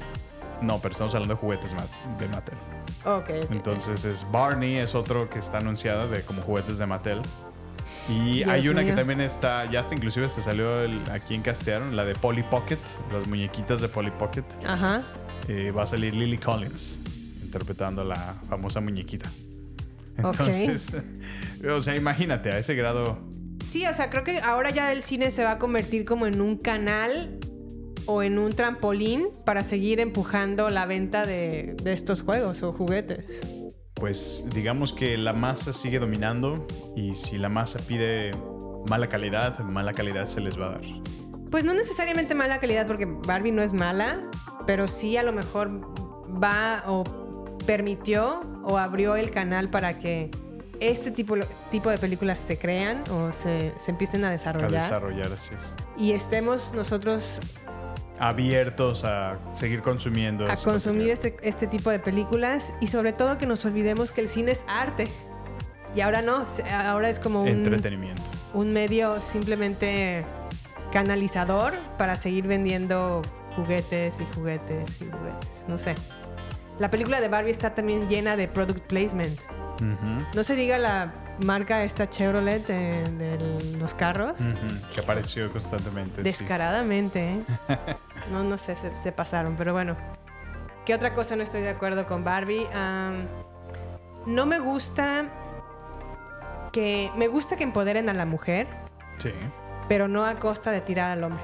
No, 0.63 0.79
pero 0.79 0.93
estamos 0.93 1.15
hablando 1.15 1.35
de 1.35 1.41
juguetes 1.41 1.75
de 2.19 2.29
Mattel. 2.29 2.57
Ok. 3.05 3.31
ok. 3.45 3.51
Entonces 3.51 4.05
es 4.05 4.27
Barney, 4.31 4.77
es 4.79 4.95
otro 4.95 5.29
que 5.29 5.39
está 5.39 5.59
anunciado 5.59 6.09
de 6.09 6.23
como 6.23 6.43
juguetes 6.43 6.79
de 6.79 6.87
Mattel. 6.87 7.21
Y 8.09 8.37
Dios 8.37 8.49
hay 8.51 8.69
una 8.69 8.85
que 8.85 8.93
también 8.93 9.21
está, 9.21 9.65
ya 9.71 9.81
hasta 9.81 9.95
inclusive 9.95 10.29
se 10.29 10.43
salió 10.43 10.81
el- 10.83 11.01
aquí 11.11 11.35
en 11.35 11.43
castearon, 11.43 11.97
la 11.97 12.05
de 12.05 12.15
Polly 12.15 12.43
Pocket, 12.43 12.79
las 13.13 13.27
muñequitas 13.27 13.81
de 13.81 13.89
Polly 13.89 14.11
Pocket. 14.11 14.45
Ajá. 14.67 15.03
Eh, 15.49 15.71
va 15.71 15.83
a 15.85 15.87
salir 15.87 16.15
Lily 16.15 16.39
Collins 16.39 16.99
interpretando 17.43 18.03
a 18.03 18.05
la 18.05 18.35
famosa 18.49 18.81
muñequita. 18.81 19.29
Entonces, 20.17 20.93
o 21.71 21.81
sea, 21.81 21.97
imagínate 21.97 22.51
a 22.53 22.59
ese 22.59 22.75
grado. 22.75 23.19
Sí, 23.65 23.87
o 23.87 23.95
sea, 23.95 24.11
creo 24.11 24.25
que 24.25 24.39
ahora 24.41 24.71
ya 24.71 24.93
el 24.93 25.03
cine 25.03 25.31
se 25.31 25.43
va 25.45 25.53
a 25.53 25.59
convertir 25.59 26.05
como 26.05 26.27
en 26.27 26.41
un 26.41 26.57
canal 26.59 27.39
o 28.07 28.23
en 28.23 28.39
un 28.39 28.53
trampolín 28.53 29.29
para 29.45 29.65
seguir 29.65 30.01
empujando 30.01 30.69
la 30.71 30.87
venta 30.87 31.27
de, 31.27 31.75
de 31.83 31.93
estos 31.93 32.23
juegos 32.23 32.63
o 32.63 32.73
juguetes. 32.73 33.41
Pues 33.95 34.43
digamos 34.55 34.93
que 34.93 35.17
la 35.17 35.33
masa 35.33 35.73
sigue 35.73 35.99
dominando 35.99 36.67
y 36.97 37.15
si 37.15 37.39
la 37.39 37.49
masa 37.49 37.79
pide 37.87 38.33
mala 38.89 39.09
calidad, 39.09 39.59
mala 39.61 39.93
calidad 39.95 40.27
se 40.27 40.41
les 40.41 40.61
va 40.61 40.67
a 40.67 40.71
dar. 40.73 40.83
Pues 41.51 41.65
no 41.65 41.73
necesariamente 41.73 42.35
mala 42.35 42.59
calidad 42.59 42.87
porque 42.87 43.07
Barbie 43.07 43.53
no 43.53 43.63
es 43.63 43.73
mala, 43.73 44.29
pero 44.67 44.89
sí 44.89 45.17
a 45.17 45.23
lo 45.23 45.33
mejor 45.33 45.81
va 46.43 46.83
o 46.89 47.05
permitió 47.67 48.41
o 48.65 48.77
abrió 48.79 49.17
el 49.17 49.31
canal 49.31 49.71
para 49.71 49.99
que 49.99 50.31
este 50.81 51.11
tipo, 51.13 51.37
tipo 51.71 51.89
de 51.89 51.99
películas 51.99 52.39
se 52.41 52.59
crean 52.59 53.05
o 53.11 53.33
se, 53.33 53.73
se 53.79 53.91
empiecen 53.93 54.25
a 54.25 54.29
A 54.29 54.33
desarrollar. 54.33 54.71
desarrollar, 54.83 55.33
así 55.33 55.55
es. 55.55 55.73
y 55.97 56.13
estemos 56.13 56.73
nosotros 56.75 57.39
Abiertos 58.19 59.05
a 59.05 59.39
seguir 59.55 59.83
consumiendo. 59.83 60.51
a 60.51 60.57
consumir 60.57 61.11
este, 61.11 61.37
este 61.43 61.67
tipo 61.67 61.91
de 61.91 61.99
películas 61.99 62.73
y 62.81 62.87
sobre 62.87 63.13
todo 63.13 63.39
que 63.39 63.47
nos 63.47 63.65
olvidemos 63.65 64.11
que 64.13 64.21
el 64.21 64.29
cine 64.29 64.53
es 64.53 64.65
arte. 64.69 65.09
Y 65.97 66.01
ahora 66.01 66.23
no, 66.23 66.45
ahora 66.87 67.09
es 67.09 67.19
como 67.21 67.43
un, 67.43 67.49
Entretenimiento. 67.49 68.23
un 68.53 68.73
medio 68.73 69.21
simplemente 69.21 70.25
canalizador 70.93 71.75
para 71.99 72.17
seguir 72.17 72.47
vendiendo 72.47 73.23
juguetes 73.57 74.21
y 74.21 74.27
juguetes 74.35 75.01
y 75.01 75.05
juguetes. 75.05 75.49
No 75.69 75.79
sé. 75.79 75.95
La 76.79 76.91
película 76.91 77.21
de 77.21 77.29
Barbie 77.29 77.53
está 77.53 77.75
también 77.75 78.09
llena 78.09 78.37
de 78.37 78.49
product 78.49 78.87
placement. 78.87 79.39
No 80.35 80.45
se 80.45 80.55
diga 80.57 80.79
la 80.79 81.13
marca 81.45 81.83
esta 81.85 82.09
Chevrolet 82.09 82.67
de, 82.67 83.03
de 83.13 83.77
los 83.79 83.95
carros. 83.95 84.39
Que 84.95 85.01
apareció 85.01 85.51
constantemente. 85.51 86.17
sí. 86.17 86.23
Descaradamente, 86.23 87.33
¿eh? 87.35 87.43
No, 88.33 88.43
no 88.43 88.57
sé, 88.57 88.75
se, 88.77 88.95
se 89.03 89.13
pasaron, 89.13 89.55
pero 89.57 89.73
bueno. 89.73 89.97
¿Qué 90.87 90.95
otra 90.95 91.15
cosa 91.15 91.37
no 91.37 91.43
estoy 91.43 91.61
de 91.63 91.71
acuerdo 91.71 92.07
con 92.07 92.25
Barbie? 92.25 92.67
No 94.27 94.47
me 94.47 94.59
gusta 94.59 95.27
que... 96.73 97.11
Me 97.17 97.29
gusta 97.29 97.57
que 97.57 97.65
empoderen 97.65 98.09
a 98.09 98.15
la 98.15 98.25
mujer, 98.27 98.67
Sí, 99.17 99.31
pero 99.89 100.09
no 100.09 100.25
a 100.25 100.39
costa 100.39 100.71
de 100.71 100.81
tirar 100.81 101.11
al 101.13 101.25
hombre. 101.25 101.43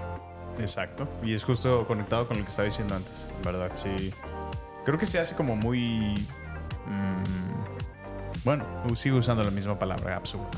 exacto. 0.58 1.06
Y 1.22 1.34
es 1.34 1.44
justo 1.44 1.86
conectado 1.86 2.26
con 2.26 2.38
lo 2.38 2.44
que 2.44 2.50
estaba 2.50 2.66
diciendo 2.66 2.94
antes, 2.96 3.28
¿verdad? 3.44 3.70
Sí. 3.74 4.12
Creo 4.84 4.98
que 4.98 5.06
se 5.06 5.18
hace 5.20 5.34
como 5.36 5.54
muy. 5.56 6.26
mm, 6.86 7.69
bueno, 8.44 8.64
sigo 8.94 9.18
usando 9.18 9.42
la 9.42 9.50
misma 9.50 9.78
palabra, 9.78 10.16
absurdo. 10.16 10.48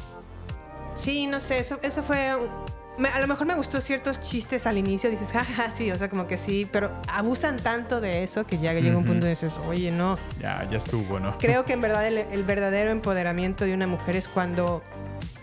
Sí, 0.94 1.26
no 1.26 1.40
sé, 1.40 1.58
eso, 1.58 1.78
eso 1.82 2.02
fue... 2.02 2.28
a 2.30 3.20
lo 3.20 3.26
mejor 3.26 3.46
me 3.46 3.54
gustó 3.54 3.80
ciertos 3.80 4.20
chistes 4.20 4.66
al 4.66 4.76
inicio, 4.78 5.08
dices, 5.10 5.32
jaja, 5.32 5.70
sí, 5.72 5.90
o 5.90 5.96
sea, 5.96 6.08
como 6.10 6.26
que 6.26 6.36
sí, 6.38 6.68
pero 6.70 6.92
abusan 7.08 7.56
tanto 7.56 8.00
de 8.00 8.22
eso 8.22 8.44
que 8.46 8.58
ya 8.58 8.72
llega 8.74 8.96
un 8.96 9.04
punto 9.04 9.26
y 9.26 9.30
dices, 9.30 9.54
oye, 9.66 9.90
no. 9.90 10.18
Ya, 10.38 10.68
ya 10.70 10.76
estuvo, 10.78 11.18
¿no? 11.18 11.38
Creo 11.38 11.64
que 11.66 11.72
en 11.72 11.80
verdad 11.80 12.06
el, 12.06 12.18
el 12.18 12.44
verdadero 12.44 12.90
empoderamiento 12.90 13.64
de 13.64 13.74
una 13.74 13.86
mujer 13.86 14.16
es 14.16 14.28
cuando 14.28 14.82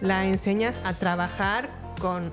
la 0.01 0.25
enseñas 0.25 0.79
a 0.85 0.93
trabajar 0.93 1.69
con 1.99 2.31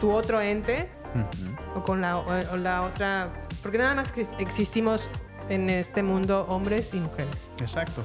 tu 0.00 0.10
otro 0.12 0.40
ente 0.40 0.90
Ujú. 1.14 1.78
o 1.78 1.82
con 1.84 2.00
la, 2.00 2.18
o- 2.18 2.52
o 2.52 2.56
la 2.56 2.82
otra... 2.82 3.32
Porque 3.62 3.78
nada 3.78 3.94
más 3.94 4.12
que 4.12 4.26
existimos 4.38 5.08
en 5.48 5.70
este 5.70 6.02
mundo 6.02 6.44
hombres 6.48 6.92
y 6.92 6.98
mujeres. 7.00 7.48
Exacto. 7.60 8.04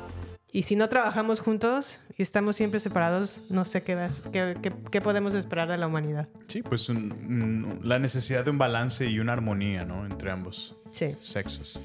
Y 0.53 0.63
si 0.63 0.75
no 0.75 0.89
trabajamos 0.89 1.39
juntos 1.39 1.99
y 2.17 2.21
estamos 2.23 2.57
siempre 2.57 2.81
separados, 2.81 3.39
no 3.49 3.63
sé 3.63 3.83
qué, 3.83 3.95
vas- 3.95 4.19
qué, 4.33 4.57
qué- 4.61 4.73
qué 4.91 4.99
podemos 5.01 5.33
esperar 5.33 5.69
de 5.69 5.77
la 5.77 5.87
humanidad. 5.87 6.27
Sí, 6.47 6.61
pues 6.61 6.89
un- 6.89 7.11
un- 7.13 7.79
la 7.83 7.99
necesidad 7.99 8.43
de 8.43 8.51
un 8.51 8.57
balance 8.57 9.05
y 9.05 9.19
una 9.19 9.31
armonía, 9.33 9.85
¿no? 9.85 10.05
Entre 10.05 10.29
ambos 10.29 10.75
Sí. 10.91 11.15
sexos. 11.21 11.79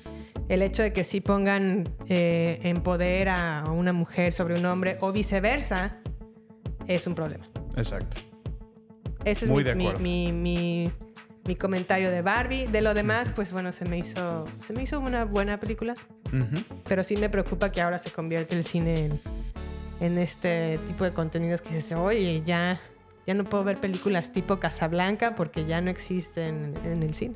El 0.48 0.62
hecho 0.62 0.82
de 0.82 0.92
que 0.92 1.04
sí 1.04 1.20
pongan 1.20 1.88
eh, 2.08 2.58
en 2.62 2.82
poder 2.82 3.28
a 3.28 3.64
una 3.70 3.92
mujer 3.92 4.32
sobre 4.32 4.58
un 4.58 4.66
hombre 4.66 4.96
o 5.00 5.12
viceversa 5.12 6.00
es 6.88 7.06
un 7.06 7.14
problema. 7.14 7.46
Exacto. 7.76 8.16
Ese 9.24 9.44
es 9.44 9.50
Muy 9.50 9.62
mi, 9.62 9.68
de 9.70 9.74
mi- 9.76 9.84
acuerdo. 9.86 10.02
mi- 10.02 10.32
mi- 10.32 10.90
mi 11.46 11.54
comentario 11.54 12.10
de 12.10 12.22
Barbie. 12.22 12.66
De 12.66 12.80
lo 12.80 12.94
demás, 12.94 13.30
pues 13.34 13.52
bueno, 13.52 13.72
se 13.72 13.84
me 13.84 13.98
hizo, 13.98 14.46
se 14.66 14.72
me 14.72 14.82
hizo 14.82 14.98
una 14.98 15.24
buena 15.24 15.60
película. 15.60 15.94
Ujú. 16.26 16.62
Pero 16.88 17.04
sí 17.04 17.16
me 17.16 17.28
preocupa 17.28 17.70
que 17.72 17.80
ahora 17.80 17.98
se 17.98 18.10
convierte 18.10 18.56
el 18.56 18.64
cine 18.64 19.06
en, 19.06 19.20
en 20.00 20.18
este 20.18 20.78
tipo 20.86 21.04
de 21.04 21.12
contenidos 21.12 21.62
que 21.62 21.74
dices, 21.74 21.92
oye, 21.94 22.42
ya, 22.44 22.80
ya 23.26 23.34
no 23.34 23.44
puedo 23.44 23.64
ver 23.64 23.78
películas 23.80 24.32
tipo 24.32 24.58
Casablanca 24.58 25.34
porque 25.34 25.64
ya 25.64 25.80
no 25.80 25.90
existen 25.90 26.74
en 26.84 27.02
el 27.02 27.14
cine. 27.14 27.34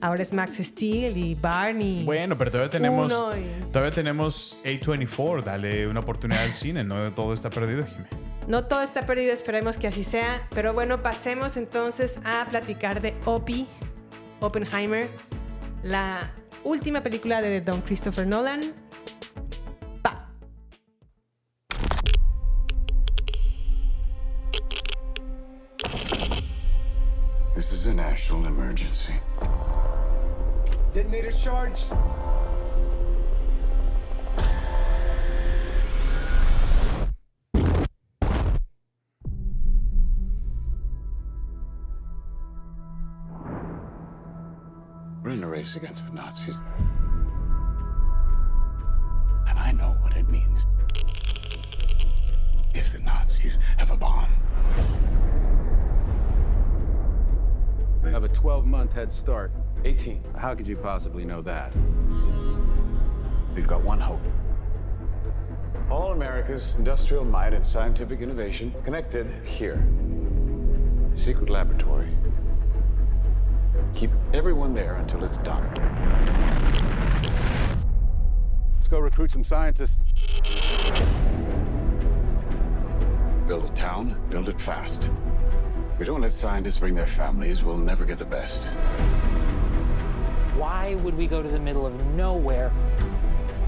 Ahora 0.00 0.22
es 0.22 0.32
Max 0.32 0.54
Steel 0.60 1.16
y 1.16 1.34
Barney. 1.36 2.04
Bueno, 2.04 2.36
pero 2.36 2.50
todavía 2.50 2.70
tenemos. 2.70 3.12
Y- 3.12 3.64
Todavía 3.70 3.92
tenemos 3.94 4.58
A24. 4.64 5.42
Dale 5.44 5.86
una 5.86 6.00
oportunidad 6.00 6.42
al 6.42 6.52
cine. 6.52 6.82
No 6.82 7.12
todo 7.14 7.32
está 7.34 7.50
perdido, 7.50 7.84
Jimé. 7.86 8.06
No 8.48 8.64
todo 8.64 8.82
está 8.82 9.06
perdido, 9.06 9.32
esperemos 9.32 9.76
que 9.78 9.86
así 9.86 10.02
sea. 10.02 10.48
Pero 10.52 10.72
bueno, 10.74 11.02
pasemos 11.02 11.56
entonces 11.56 12.18
a 12.24 12.44
platicar 12.50 13.00
de 13.00 13.14
Opie, 13.24 13.66
Oppenheimer, 14.40 15.08
la 15.84 16.32
última 16.64 17.00
película 17.00 17.40
de 17.40 17.60
Don 17.60 17.80
Christopher 17.82 18.26
Nolan. 18.26 18.72
Pa. 20.02 20.28
This 27.54 27.72
is 27.72 27.86
a 27.86 27.94
national 27.94 28.46
emergency. 28.46 29.14
Detonator 30.94 31.32
charged. 31.32 31.86
In 45.32 45.44
a 45.44 45.48
race 45.48 45.76
against 45.76 46.06
the 46.06 46.12
Nazis. 46.12 46.62
And 49.48 49.58
I 49.58 49.72
know 49.72 49.96
what 50.02 50.16
it 50.16 50.28
means 50.28 50.66
if 52.74 52.92
the 52.92 52.98
Nazis 52.98 53.58
have 53.78 53.90
a 53.90 53.96
bomb. 53.96 54.30
We 58.02 58.10
have 58.10 58.24
a 58.24 58.28
12 58.28 58.66
month 58.66 58.92
head 58.92 59.10
start. 59.10 59.52
18. 59.84 60.22
How 60.36 60.54
could 60.54 60.66
you 60.66 60.76
possibly 60.76 61.24
know 61.24 61.40
that? 61.42 61.72
We've 63.54 63.66
got 63.66 63.82
one 63.82 64.00
hope. 64.00 64.20
All 65.90 66.12
America's 66.12 66.74
industrial 66.78 67.24
might 67.24 67.54
and 67.54 67.64
scientific 67.64 68.20
innovation 68.20 68.74
connected 68.84 69.26
here. 69.46 69.82
A 71.14 71.18
secret 71.18 71.48
laboratory. 71.48 72.08
Keep 73.94 74.10
everyone 74.32 74.74
there 74.74 74.96
until 74.96 75.24
it's 75.24 75.38
done. 75.38 75.62
Let's 78.74 78.88
go 78.88 78.98
recruit 78.98 79.30
some 79.30 79.44
scientists. 79.44 80.04
Build 83.46 83.64
a 83.64 83.72
town, 83.74 84.20
build 84.30 84.48
it 84.48 84.60
fast. 84.60 85.10
If 85.92 85.98
we 85.98 86.04
don't 86.04 86.20
let 86.20 86.32
scientists 86.32 86.78
bring 86.78 86.94
their 86.94 87.06
families, 87.06 87.62
we'll 87.62 87.76
never 87.76 88.04
get 88.04 88.18
the 88.18 88.24
best. 88.24 88.68
Why 90.56 90.94
would 90.96 91.16
we 91.16 91.26
go 91.26 91.42
to 91.42 91.48
the 91.48 91.60
middle 91.60 91.86
of 91.86 92.04
nowhere 92.14 92.72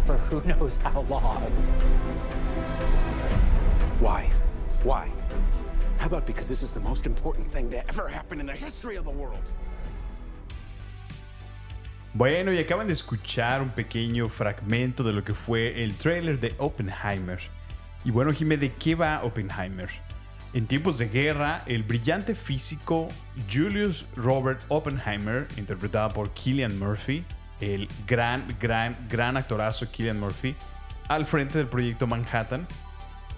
for 0.05 0.17
who 0.19 0.43
knows 0.49 0.77
how 0.77 1.03
long? 1.03 1.43
Why? 4.01 4.31
Why? 4.83 5.11
How 5.99 6.07
about 6.07 6.27
because 6.27 6.49
this 6.49 6.63
is 6.63 6.73
the 6.73 6.81
most 6.81 7.07
important 7.07 7.51
thing 7.51 7.71
to 7.71 7.87
ever 7.89 8.09
happen 8.09 8.41
in 8.41 8.47
the 8.47 8.53
history 8.53 8.97
of 8.97 9.05
the 9.05 9.11
world? 9.11 9.53
Bueno, 12.17 12.53
y 12.53 12.59
acaban 12.59 12.87
de 12.87 12.93
escuchar 12.93 13.61
un 13.61 13.71
pequeño 13.71 14.29
fragmento 14.29 15.03
de 15.03 15.13
lo 15.13 15.25
que 15.25 15.35
fue 15.35 15.83
el 15.83 15.97
trailer 15.97 16.39
de 16.39 16.55
Oppenheimer. 16.59 17.41
Y 18.05 18.13
bueno, 18.13 18.31
Jimé, 18.31 18.57
¿de 18.57 18.73
qué 18.73 18.95
va 18.95 19.25
Oppenheimer? 19.25 19.91
En 20.53 20.69
tiempos 20.69 20.99
de 20.99 21.09
guerra, 21.09 21.65
el 21.67 21.83
brillante 21.83 22.37
físico 22.37 23.09
Julius 23.53 24.07
Robert 24.15 24.63
Oppenheimer, 24.69 25.49
interpretado 25.57 26.11
por 26.11 26.31
Killian 26.31 26.79
Murphy, 26.79 27.25
el 27.61 27.89
gran, 28.07 28.47
gran, 28.61 28.97
gran 29.09 29.37
actorazo 29.37 29.91
Killian 29.91 30.21
Murphy, 30.21 30.55
al 31.09 31.27
frente 31.27 31.59
del 31.59 31.67
proyecto 31.67 32.07
Manhattan, 32.07 32.69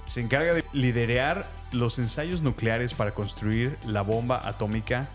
se 0.04 0.20
encarga 0.20 0.52
de 0.52 0.64
liderar 0.74 1.48
los 1.72 1.98
ensayos 1.98 2.42
nucleares 2.42 2.92
para 2.92 3.14
construir 3.14 3.78
la 3.86 4.02
bomba 4.02 4.46
atómica 4.46 5.08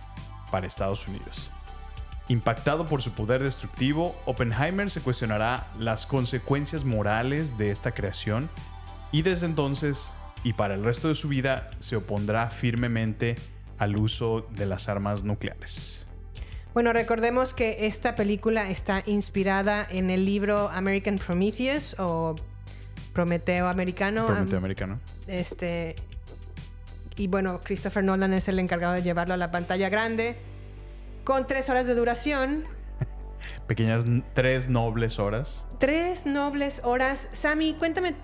para 0.49 0.65
Estados 0.65 1.07
Unidos. 1.07 1.51
Impactado 2.31 2.85
por 2.85 3.01
su 3.01 3.11
poder 3.11 3.43
destructivo, 3.43 4.15
Oppenheimer 4.25 4.89
se 4.89 5.01
cuestionará 5.01 5.67
las 5.77 6.05
consecuencias 6.05 6.85
morales 6.85 7.57
de 7.57 7.71
esta 7.71 7.91
creación 7.91 8.49
y 9.11 9.21
desde 9.21 9.47
entonces 9.47 10.09
y 10.41 10.53
para 10.53 10.75
el 10.75 10.85
resto 10.85 11.09
de 11.09 11.15
su 11.15 11.27
vida 11.27 11.69
se 11.79 11.97
opondrá 11.97 12.49
firmemente 12.49 13.35
al 13.77 13.99
uso 13.99 14.47
de 14.51 14.65
las 14.65 14.87
armas 14.87 15.25
nucleares. 15.25 16.07
Bueno, 16.73 16.93
recordemos 16.93 17.53
que 17.53 17.85
esta 17.85 18.15
película 18.15 18.69
está 18.69 19.03
inspirada 19.07 19.85
en 19.89 20.09
el 20.09 20.23
libro 20.23 20.69
American 20.69 21.17
Prometheus 21.17 21.97
o 21.99 22.35
Prometeo 23.11 23.67
Americano. 23.67 24.27
Prometeo 24.27 24.57
Americano. 24.57 25.01
Este. 25.27 25.95
Y 27.17 27.27
bueno, 27.27 27.59
Christopher 27.61 28.05
Nolan 28.05 28.31
es 28.31 28.47
el 28.47 28.57
encargado 28.57 28.93
de 28.93 29.01
llevarlo 29.01 29.33
a 29.33 29.37
la 29.37 29.51
pantalla 29.51 29.89
grande. 29.89 30.37
Con 31.31 31.47
tres 31.47 31.69
horas 31.69 31.85
de 31.85 31.95
duración. 31.95 32.65
Pequeñas 33.65 34.03
tres 34.33 34.67
nobles 34.67 35.17
horas. 35.17 35.63
Tres 35.79 36.25
nobles 36.25 36.81
horas. 36.83 37.29
Sammy, 37.31 37.73
cuéntame, 37.75 38.15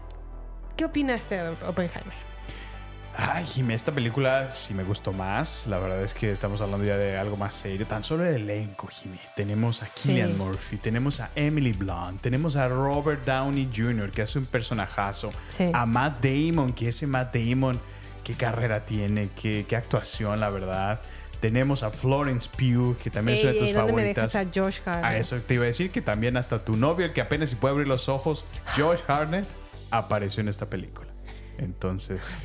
¿qué 0.76 0.84
opinaste 0.84 1.42
de 1.42 1.50
Oppenheimer? 1.66 2.12
Ay, 3.16 3.46
Jimé, 3.46 3.76
esta 3.76 3.94
película 3.94 4.52
sí 4.52 4.74
me 4.74 4.84
gustó 4.84 5.14
más. 5.14 5.68
La 5.68 5.78
verdad 5.78 6.04
es 6.04 6.14
que 6.14 6.30
estamos 6.32 6.60
hablando 6.60 6.86
ya 6.86 6.98
de 6.98 7.18
algo 7.18 7.38
más 7.38 7.54
serio. 7.56 7.88
Tan 7.88 8.04
solo 8.04 8.26
el 8.26 8.42
elenco, 8.42 8.88
Jimé. 8.88 9.20
Tenemos 9.38 9.82
a 9.84 9.88
Killian 9.88 10.32
Sí. 10.34 10.36
Murphy, 10.38 10.76
tenemos 10.76 11.22
a 11.22 11.30
Emily 11.34 11.72
Blunt, 11.72 12.20
tenemos 12.20 12.58
a 12.58 12.68
Robert 12.68 13.24
Downey 13.24 13.70
Jr., 13.74 14.12
que 14.12 14.24
hace 14.24 14.38
un 14.38 14.48
personajazo. 14.48 15.32
Sí. 15.48 15.72
A 15.74 15.86
Matt 15.86 16.22
Damon, 16.22 16.74
que 16.74 16.90
ese 16.90 17.08
Matt 17.08 17.34
Damon, 17.34 17.80
qué 18.26 18.34
carrera 18.34 18.86
tiene, 18.86 19.30
qué, 19.34 19.66
qué 19.66 19.78
actuación, 19.78 20.42
la 20.42 20.50
verdad. 20.50 21.00
Tenemos 21.40 21.84
a 21.84 21.92
Florence 21.92 22.50
Pugh, 22.50 22.98
que 22.98 23.10
también 23.12 23.38
es 23.38 23.44
una 23.44 23.54
de 23.54 23.60
tus 23.60 23.74
¿dónde 23.74 23.94
me 23.94 24.00
favoritas. 24.00 24.34
dejas 24.34 24.48
a 24.48 24.62
Josh 24.62 24.80
Hartnett? 24.86 25.06
A 25.06 25.18
eso 25.18 25.38
te 25.38 25.54
iba 25.54 25.64
a 25.64 25.68
decir 25.68 25.92
que 25.92 26.02
también 26.02 26.36
hasta 26.38 26.64
tu 26.64 26.76
novio, 26.76 27.06
el 27.06 27.14
que 27.14 27.22
apenas 27.22 27.50
si 27.50 27.56
puede 27.56 27.74
abrir 27.74 27.88
los 27.88 28.10
ojos, 28.10 28.46
Josh 28.76 29.02
Hartnett, 29.08 29.46
apareció 29.92 30.42
en 30.42 30.48
esta 30.50 30.68
película. 30.70 31.10
Entonces, 31.60 32.38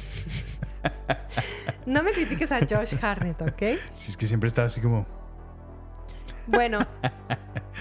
No 1.86 2.02
me 2.02 2.12
critiques 2.12 2.52
a 2.52 2.60
Josh 2.60 2.94
Hartnett, 3.00 3.40
¿ok? 3.42 3.78
si 3.94 4.10
es 4.10 4.16
que 4.16 4.26
siempre 4.26 4.48
está 4.48 4.64
así 4.64 4.80
como... 4.80 5.06
Bueno, 6.48 6.78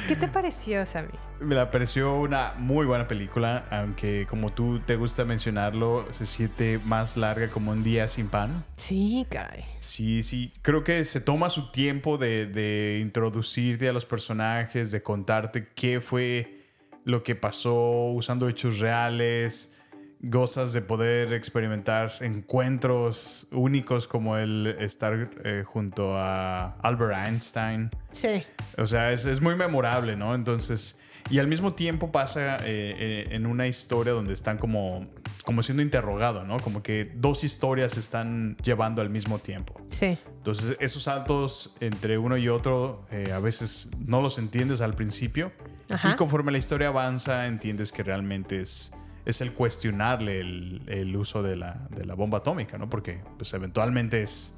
¿qué 0.08 0.16
te 0.16 0.28
pareció, 0.28 0.86
Sammy? 0.86 1.10
Me 1.42 1.56
la 1.56 1.72
pareció 1.72 2.20
una 2.20 2.54
muy 2.58 2.86
buena 2.86 3.08
película, 3.08 3.66
aunque 3.72 4.28
como 4.30 4.50
tú 4.50 4.80
te 4.80 4.96
gusta 4.96 5.26
mencionarlo, 5.26 6.06
se 6.12 6.28
siente 6.28 6.78
más 6.78 7.18
larga 7.18 7.50
como 7.50 7.72
un 7.72 7.82
día 7.84 8.08
sin 8.08 8.28
pan. 8.28 8.64
Sí, 8.76 9.26
caray. 9.30 9.64
Sí, 9.80 10.22
sí, 10.22 10.54
creo 10.62 10.84
que 10.84 11.04
se 11.04 11.20
toma 11.20 11.50
su 11.50 11.72
tiempo 11.72 12.20
de, 12.20 12.46
de 12.46 13.00
introducirte 13.02 13.90
a 13.90 13.94
los 13.94 14.06
personajes, 14.06 14.92
de 14.92 15.02
contarte 15.02 15.70
qué 15.74 16.00
fue 16.00 16.62
lo 17.06 17.24
que 17.24 17.36
pasó 17.36 18.12
usando 18.12 18.48
hechos 18.48 18.78
reales, 18.78 19.76
gozas 20.20 20.74
de 20.74 20.82
poder 20.84 21.34
experimentar 21.34 22.12
encuentros 22.22 23.48
únicos 23.52 24.08
como 24.08 24.38
el 24.38 24.76
estar 24.80 25.32
eh, 25.44 25.64
junto 25.66 26.16
a 26.16 26.76
Albert 26.84 27.28
Einstein. 27.28 27.90
Sí. 28.12 28.44
O 28.78 28.86
sea, 28.86 29.12
es, 29.12 29.26
es 29.26 29.42
muy 29.42 29.56
memorable, 29.56 30.16
¿no? 30.16 30.36
Entonces, 30.36 31.01
y 31.30 31.40
al 31.40 31.48
mismo 31.48 31.74
tiempo 31.74 32.12
pasa 32.12 32.58
eh, 32.58 32.60
eh, 32.66 33.28
en 33.32 33.46
una 33.46 33.68
historia 33.68 34.14
donde 34.14 34.34
están 34.34 34.58
como, 34.58 35.08
como 35.46 35.64
siendo 35.64 35.82
interrogado, 35.82 36.44
¿no? 36.44 36.60
Como 36.60 36.84
que 36.84 37.12
dos 37.16 37.44
historias 37.44 37.94
se 37.94 38.00
están 38.00 38.58
llevando 38.64 39.02
al 39.02 39.10
mismo 39.10 39.40
tiempo. 39.40 39.80
Sí. 39.90 40.18
Entonces, 40.38 40.76
esos 40.80 41.04
saltos 41.04 41.76
entre 41.80 42.18
uno 42.18 42.38
y 42.38 42.50
otro 42.50 43.06
eh, 43.12 43.32
a 43.34 43.40
veces 43.40 43.90
no 44.00 44.22
los 44.22 44.38
entiendes 44.38 44.82
al 44.82 44.94
principio. 44.94 45.52
Ajá. 45.90 46.12
Y 46.12 46.16
conforme 46.16 46.52
la 46.52 46.58
historia 46.58 46.88
avanza, 46.88 47.48
entiendes 47.48 47.92
que 47.92 48.04
realmente 48.04 48.62
es, 48.62 48.92
es 49.26 49.42
el 49.42 49.54
cuestionarle 49.54 50.40
el, 50.40 50.82
el 50.88 51.16
uso 51.16 51.44
de 51.44 51.56
la, 51.56 51.88
de 51.92 52.06
la 52.06 52.16
bomba 52.16 52.40
atómica, 52.40 52.78
¿no? 52.78 52.90
Porque 52.90 53.22
pues, 53.38 53.54
eventualmente 53.54 54.24
es, 54.24 54.56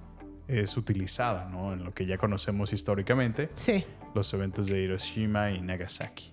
es 0.47 0.77
utilizada, 0.77 1.49
¿no? 1.49 1.73
En 1.73 1.83
lo 1.83 1.93
que 1.93 2.05
ya 2.05 2.17
conocemos 2.17 2.73
históricamente. 2.73 3.49
Sí. 3.55 3.83
Los 4.15 4.33
eventos 4.33 4.67
de 4.67 4.81
Hiroshima 4.81 5.51
y 5.51 5.61
Nagasaki. 5.61 6.32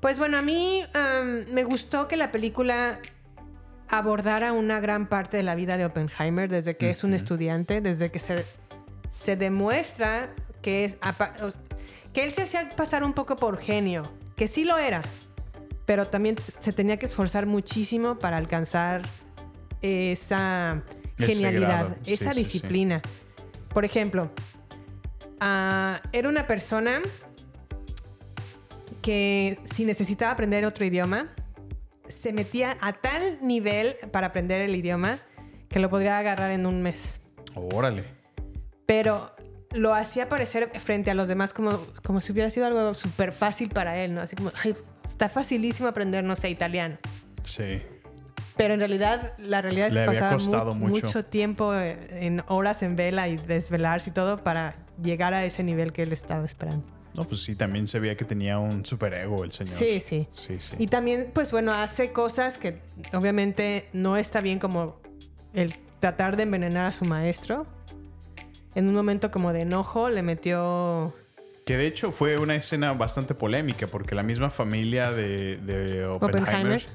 Pues 0.00 0.18
bueno, 0.18 0.38
a 0.38 0.42
mí 0.42 0.84
me 1.50 1.64
gustó 1.64 2.06
que 2.08 2.16
la 2.16 2.30
película 2.32 2.98
abordara 3.88 4.52
una 4.52 4.80
gran 4.80 5.08
parte 5.08 5.36
de 5.36 5.42
la 5.42 5.54
vida 5.54 5.76
de 5.76 5.84
Oppenheimer 5.84 6.48
desde 6.50 6.76
que 6.76 6.90
es 6.90 7.04
un 7.04 7.14
estudiante, 7.14 7.80
desde 7.80 8.10
que 8.10 8.18
se, 8.18 8.44
se 9.10 9.36
demuestra 9.36 10.34
que, 10.60 10.84
es, 10.84 10.96
que 12.12 12.24
él 12.24 12.32
se 12.32 12.42
hacía 12.42 12.68
pasar 12.76 13.04
un 13.04 13.12
poco 13.14 13.36
por 13.36 13.58
genio, 13.58 14.02
que 14.36 14.48
sí 14.48 14.64
lo 14.64 14.76
era, 14.76 15.02
pero 15.86 16.04
también 16.04 16.36
se- 16.58 16.72
tenía 16.72 16.98
que 16.98 17.06
esforzar 17.06 17.46
muchísimo 17.46 18.18
para 18.18 18.36
alcanzar 18.36 19.02
esa 19.82 20.82
genialidad. 21.16 21.96
Sí, 22.02 22.14
esa 22.14 22.32
sí, 22.32 22.38
sí. 22.38 22.44
disciplina. 22.44 23.02
Por 23.68 23.84
ejemplo, 23.84 24.30
ah, 25.40 26.00
era 26.12 26.28
una 26.28 26.46
persona 26.48 27.00
que 29.06 29.60
si 29.72 29.84
necesitaba 29.84 30.32
aprender 30.32 30.64
otro 30.66 30.84
idioma, 30.84 31.28
se 32.08 32.32
metía 32.32 32.76
a 32.80 32.92
tal 32.92 33.38
nivel 33.40 33.94
para 34.10 34.26
aprender 34.26 34.60
el 34.60 34.74
idioma 34.74 35.20
que 35.68 35.78
lo 35.78 35.88
podría 35.88 36.18
agarrar 36.18 36.50
en 36.50 36.66
un 36.66 36.82
mes. 36.82 37.20
Órale. 37.54 38.02
Pero 38.84 39.30
lo 39.70 39.94
hacía 39.94 40.28
parecer 40.28 40.72
frente 40.80 41.12
a 41.12 41.14
los 41.14 41.28
demás 41.28 41.52
como, 41.52 41.86
como 42.04 42.20
si 42.20 42.32
hubiera 42.32 42.50
sido 42.50 42.66
algo 42.66 42.94
súper 42.94 43.32
fácil 43.32 43.68
para 43.68 43.96
él, 44.02 44.12
¿no? 44.12 44.22
Así 44.22 44.34
como, 44.34 44.50
"Ay, 44.64 44.74
está 45.06 45.28
facilísimo 45.28 45.88
aprender, 45.88 46.24
no 46.24 46.34
sé, 46.34 46.50
italiano. 46.50 46.96
Sí. 47.44 47.82
Pero 48.56 48.74
en 48.74 48.80
realidad, 48.80 49.34
la 49.38 49.62
realidad 49.62 49.86
es 49.88 49.94
Le 49.94 50.00
que 50.00 50.06
pasaba 50.06 50.36
mu- 50.74 50.88
mucho. 50.88 51.06
mucho 51.06 51.24
tiempo 51.26 51.74
eh, 51.76 52.26
en 52.26 52.42
horas 52.48 52.82
en 52.82 52.96
vela 52.96 53.28
y 53.28 53.36
desvelarse 53.36 54.10
y 54.10 54.12
todo 54.14 54.42
para 54.42 54.74
llegar 55.00 55.32
a 55.32 55.44
ese 55.44 55.62
nivel 55.62 55.92
que 55.92 56.02
él 56.02 56.12
estaba 56.12 56.44
esperando. 56.44 56.84
No, 57.16 57.24
pues 57.24 57.42
sí, 57.42 57.56
también 57.56 57.86
se 57.86 57.98
veía 57.98 58.16
que 58.16 58.24
tenía 58.24 58.58
un 58.58 58.84
superego 58.84 59.44
el 59.44 59.50
señor. 59.52 59.74
Sí, 59.74 60.00
sí. 60.00 60.28
Sí, 60.34 60.56
sí. 60.58 60.76
Y 60.78 60.86
también, 60.88 61.30
pues 61.32 61.50
bueno, 61.52 61.72
hace 61.72 62.12
cosas 62.12 62.58
que 62.58 62.80
obviamente 63.12 63.88
no 63.92 64.16
está 64.16 64.40
bien 64.40 64.58
como 64.58 65.00
el 65.54 65.74
tratar 66.00 66.36
de 66.36 66.42
envenenar 66.44 66.86
a 66.86 66.92
su 66.92 67.04
maestro. 67.04 67.66
En 68.74 68.88
un 68.88 68.94
momento 68.94 69.30
como 69.30 69.52
de 69.52 69.62
enojo 69.62 70.10
le 70.10 70.22
metió... 70.22 71.14
Que 71.64 71.76
de 71.76 71.86
hecho 71.86 72.12
fue 72.12 72.38
una 72.38 72.54
escena 72.54 72.92
bastante 72.92 73.34
polémica 73.34 73.86
porque 73.86 74.14
la 74.14 74.22
misma 74.22 74.50
familia 74.50 75.10
de, 75.10 75.56
de 75.56 76.06
Oppenheimer, 76.06 76.42
Oppenheimer. 76.42 76.86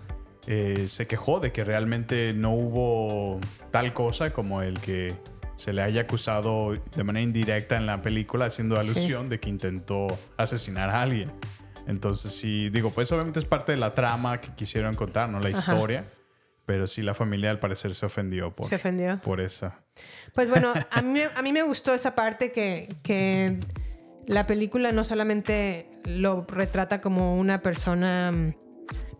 eh, 0.48 0.86
se 0.88 1.08
quejó 1.08 1.40
de 1.40 1.52
que 1.52 1.64
realmente 1.66 2.32
no 2.34 2.54
hubo 2.54 3.40
tal 3.72 3.92
cosa 3.94 4.32
como 4.32 4.62
el 4.62 4.80
que 4.80 5.14
se 5.56 5.74
le 5.74 5.82
haya 5.82 6.02
acusado 6.02 6.74
de 6.74 7.04
manera 7.04 7.24
indirecta 7.24 7.76
en 7.78 7.86
la 7.86 8.02
película 8.02 8.46
haciendo 8.46 8.76
Sí. 8.84 8.90
alusión 8.90 9.30
de 9.30 9.40
que 9.40 9.50
intentó 9.50 10.08
asesinar 10.38 10.90
a 10.90 11.02
alguien. 11.02 11.32
Entonces, 11.88 12.32
sí, 12.34 12.70
digo, 12.70 12.92
pues 12.92 13.12
obviamente 13.12 13.40
es 13.40 13.46
parte 13.46 13.72
de 13.72 13.78
la 13.78 13.94
trama 13.94 14.40
que 14.40 14.54
quisieron 14.54 14.94
contar, 14.94 15.30
¿no? 15.30 15.40
La 15.40 15.50
Ajá. 15.50 15.60
historia. 15.60 16.06
Pero 16.66 16.86
sí, 16.88 17.02
la 17.02 17.14
familia 17.16 17.50
al 17.50 17.60
parecer 17.60 17.96
se 17.96 18.06
ofendió 18.06 18.56
por, 18.56 18.68
Se 18.68 18.76
ofendió. 18.76 19.20
por 19.22 19.42
esa. 19.42 19.80
Pues 20.34 20.50
bueno, 20.50 20.72
a 20.92 21.02
mí, 21.02 21.22
a 21.36 21.42
mí 21.42 21.52
me 21.52 21.64
gustó 21.64 21.94
esa 21.94 22.14
parte 22.16 22.52
que, 22.52 22.88
que 23.04 23.60
la 24.28 24.46
película 24.46 24.92
no 24.92 25.04
solamente 25.04 25.90
lo 26.06 26.46
retrata 26.48 27.02
como 27.02 27.36
una 27.36 27.62
persona 27.62 28.32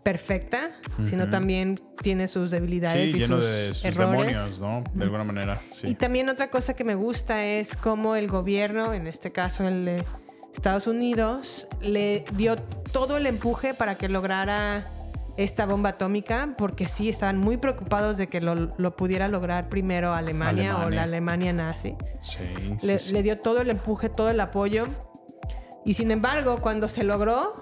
perfecta, 0.02 0.70
sino 1.04 1.30
también 1.30 1.76
tiene 2.02 2.26
sus 2.28 2.50
debilidades 2.50 3.10
Sí, 3.12 3.16
y 3.16 3.20
lleno 3.20 3.36
sus, 3.36 3.44
de 3.46 3.74
sus 3.74 3.84
errores. 3.84 4.26
demonios, 4.26 4.60
¿no? 4.60 4.84
De 4.94 5.04
alguna 5.04 5.24
manera, 5.24 5.62
Y 5.84 5.94
también 5.94 6.28
otra 6.28 6.50
cosa 6.50 6.74
que 6.74 6.84
me 6.84 6.94
gusta 6.96 7.44
es 7.44 7.76
cómo 7.76 8.16
el 8.16 8.26
gobierno, 8.28 8.92
en 8.94 9.06
este 9.06 9.30
caso 9.30 9.66
el 9.68 9.84
de 9.84 10.04
Estados 10.54 10.86
Unidos, 10.86 11.68
le 11.80 12.24
dio 12.34 12.56
todo 12.56 13.16
el 13.16 13.26
empuje 13.26 13.74
para 13.74 13.94
que 13.96 14.08
lograra 14.08 14.84
esta 15.38 15.64
bomba 15.64 15.90
atómica, 15.90 16.54
porque 16.58 16.86
sí 16.88 17.08
estaban 17.08 17.38
muy 17.38 17.56
preocupados 17.56 18.18
de 18.18 18.26
que 18.26 18.40
lo, 18.42 18.54
lo 18.54 18.96
pudiera 18.96 19.28
lograr 19.28 19.68
primero 19.70 20.12
Alemania, 20.12 20.78
o 20.78 20.90
la 20.90 21.04
Alemania 21.04 21.52
nazi. 21.54 21.94
Sí, 22.20 22.38
Le, 22.86 22.98
sí, 22.98 23.12
le 23.12 23.22
dio 23.22 23.38
todo 23.38 23.60
el 23.62 23.70
empuje, 23.70 24.08
todo 24.10 24.28
el 24.30 24.40
apoyo. 24.40 24.86
Y 25.86 25.94
sin 25.94 26.10
embargo, 26.10 26.58
cuando 26.60 26.86
se 26.86 27.02
logró, 27.02 27.54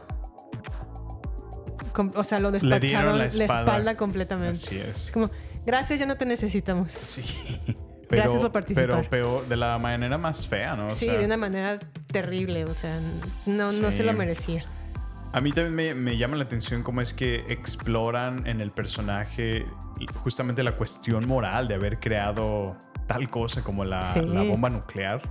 o 2.15 2.25
sea, 2.25 2.41
lo 2.41 2.51
Le 2.51 2.59
dieron 2.59 2.81
despacharon 2.81 3.13
la 3.19 3.25
la 3.25 3.25
espalda, 3.27 3.61
espada. 3.77 3.97
completamente. 3.97 4.59
Así 4.59 4.79
es. 4.79 5.11
como, 5.13 5.31
gracias, 5.67 5.99
ya 6.01 6.07
no 6.07 6.17
te 6.17 6.27
necesitamos. 6.27 6.93
Sí. 6.93 7.23
Gracias 8.11 8.41
por 8.41 8.51
participar. 8.51 8.87
Pero 8.89 9.09
peor, 9.09 9.49
de 9.49 9.57
la 9.57 9.79
manera 9.79 10.19
más 10.19 10.45
fea, 10.45 10.75
¿no? 10.75 10.87
O 10.89 10.91
sí, 10.91 11.05
sea, 11.05 11.17
de 11.17 11.25
una 11.27 11.37
manera 11.37 11.79
terrible, 12.11 12.65
o 12.65 12.75
sea, 12.75 12.99
no, 13.47 13.71
no 13.71 13.93
Sí. 13.93 13.99
se 13.99 14.03
lo 14.03 14.13
merecía. 14.15 14.65
A 15.33 15.41
mí 15.41 15.53
también 15.53 15.75
me, 15.77 15.95
me 15.95 16.17
llama 16.19 16.37
la 16.37 16.43
atención 16.43 16.83
cómo 16.83 17.03
es 17.03 17.15
que 17.15 17.45
exploran 17.49 18.49
en 18.49 18.61
el 18.61 18.73
personaje 18.73 19.65
justamente 20.17 20.65
la 20.65 20.77
cuestión 20.77 21.29
moral 21.29 21.69
de 21.69 21.75
haber 21.77 22.01
creado 22.01 22.77
tal 23.07 23.31
cosa 23.31 23.63
como 23.63 23.85
la, 23.85 24.03
Sí. 24.13 24.23
la 24.23 24.43
bomba 24.43 24.71
nuclear. 24.71 25.23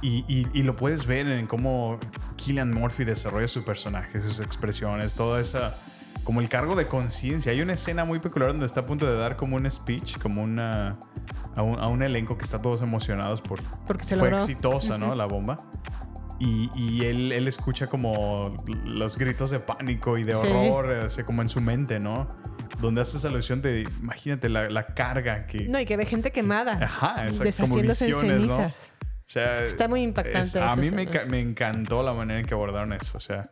Y, 0.00 0.24
y- 0.26 0.46
y 0.54 0.62
lo 0.62 0.74
puedes 0.74 1.04
ver 1.06 1.28
en 1.28 1.44
cómo 1.44 1.98
Killian 2.46 2.72
Murphy 2.72 3.04
desarrolla 3.04 3.48
su 3.48 3.64
personaje, 3.64 4.22
sus 4.22 4.38
expresiones, 4.40 5.14
toda 5.14 5.40
esa... 5.40 5.74
Como 6.22 6.40
el 6.40 6.48
cargo 6.48 6.74
de 6.76 6.86
conciencia. 6.86 7.52
Hay 7.52 7.60
una 7.60 7.74
escena 7.74 8.04
muy 8.04 8.18
peculiar 8.20 8.50
donde 8.52 8.66
está 8.66 8.80
a 8.80 8.84
punto 8.84 9.04
de 9.06 9.16
dar 9.16 9.36
como 9.36 9.56
un 9.56 9.70
speech, 9.70 10.18
como 10.18 10.42
una... 10.42 10.96
A 11.56 11.62
un, 11.62 11.78
a 11.78 11.88
un 11.88 12.02
elenco 12.02 12.36
que 12.38 12.44
está 12.44 12.60
todos 12.62 12.82
emocionados 12.82 13.40
por... 13.40 13.60
Porque 13.86 14.04
se 14.04 14.16
fue 14.16 14.30
logró. 14.30 14.42
exitosa, 14.44 14.96
¿no? 14.96 15.14
La 15.14 15.26
bomba. 15.26 15.56
Y, 16.38 16.70
y 16.74 17.04
él, 17.04 17.32
él 17.32 17.48
escucha 17.48 17.86
como 17.86 18.56
los 18.84 19.16
gritos 19.18 19.50
de 19.50 19.58
pánico 19.60 20.18
y 20.18 20.24
de 20.24 20.34
Sí. 20.34 20.40
horror, 20.40 20.92
eh, 20.92 21.00
así 21.06 21.22
como 21.22 21.42
en 21.42 21.48
su 21.48 21.60
mente, 21.60 21.98
¿no? 21.98 22.28
Donde 22.80 23.00
hace 23.00 23.16
esa 23.16 23.28
alusión 23.28 23.62
de, 23.62 23.88
imagínate 24.00 24.48
la, 24.48 24.68
la 24.68 24.86
carga 24.94 25.46
que... 25.46 25.66
No, 25.68 25.80
y 25.80 25.86
que 25.86 25.96
ve 25.96 26.04
gente 26.06 26.30
quemada, 26.32 26.72
Ajá, 26.82 27.24
exacto, 27.26 27.62
como 27.62 27.76
deshaciéndose 27.82 28.04
en 28.04 28.10
visiones, 28.38 28.46
¿no? 28.48 28.72
O 29.26 29.28
sea, 29.28 29.64
Está 29.64 29.88
muy 29.88 30.02
impactante 30.02 30.40
es- 30.40 30.56
a 30.56 30.76
mí 30.76 30.90
me, 30.90 31.06
me 31.28 31.40
encantó 31.40 32.02
la 32.02 32.12
manera 32.12 32.38
en 32.40 32.46
que 32.46 32.54
abordaron 32.54 32.92
eso, 32.92 33.18
o 33.18 33.20
sea. 33.20 33.42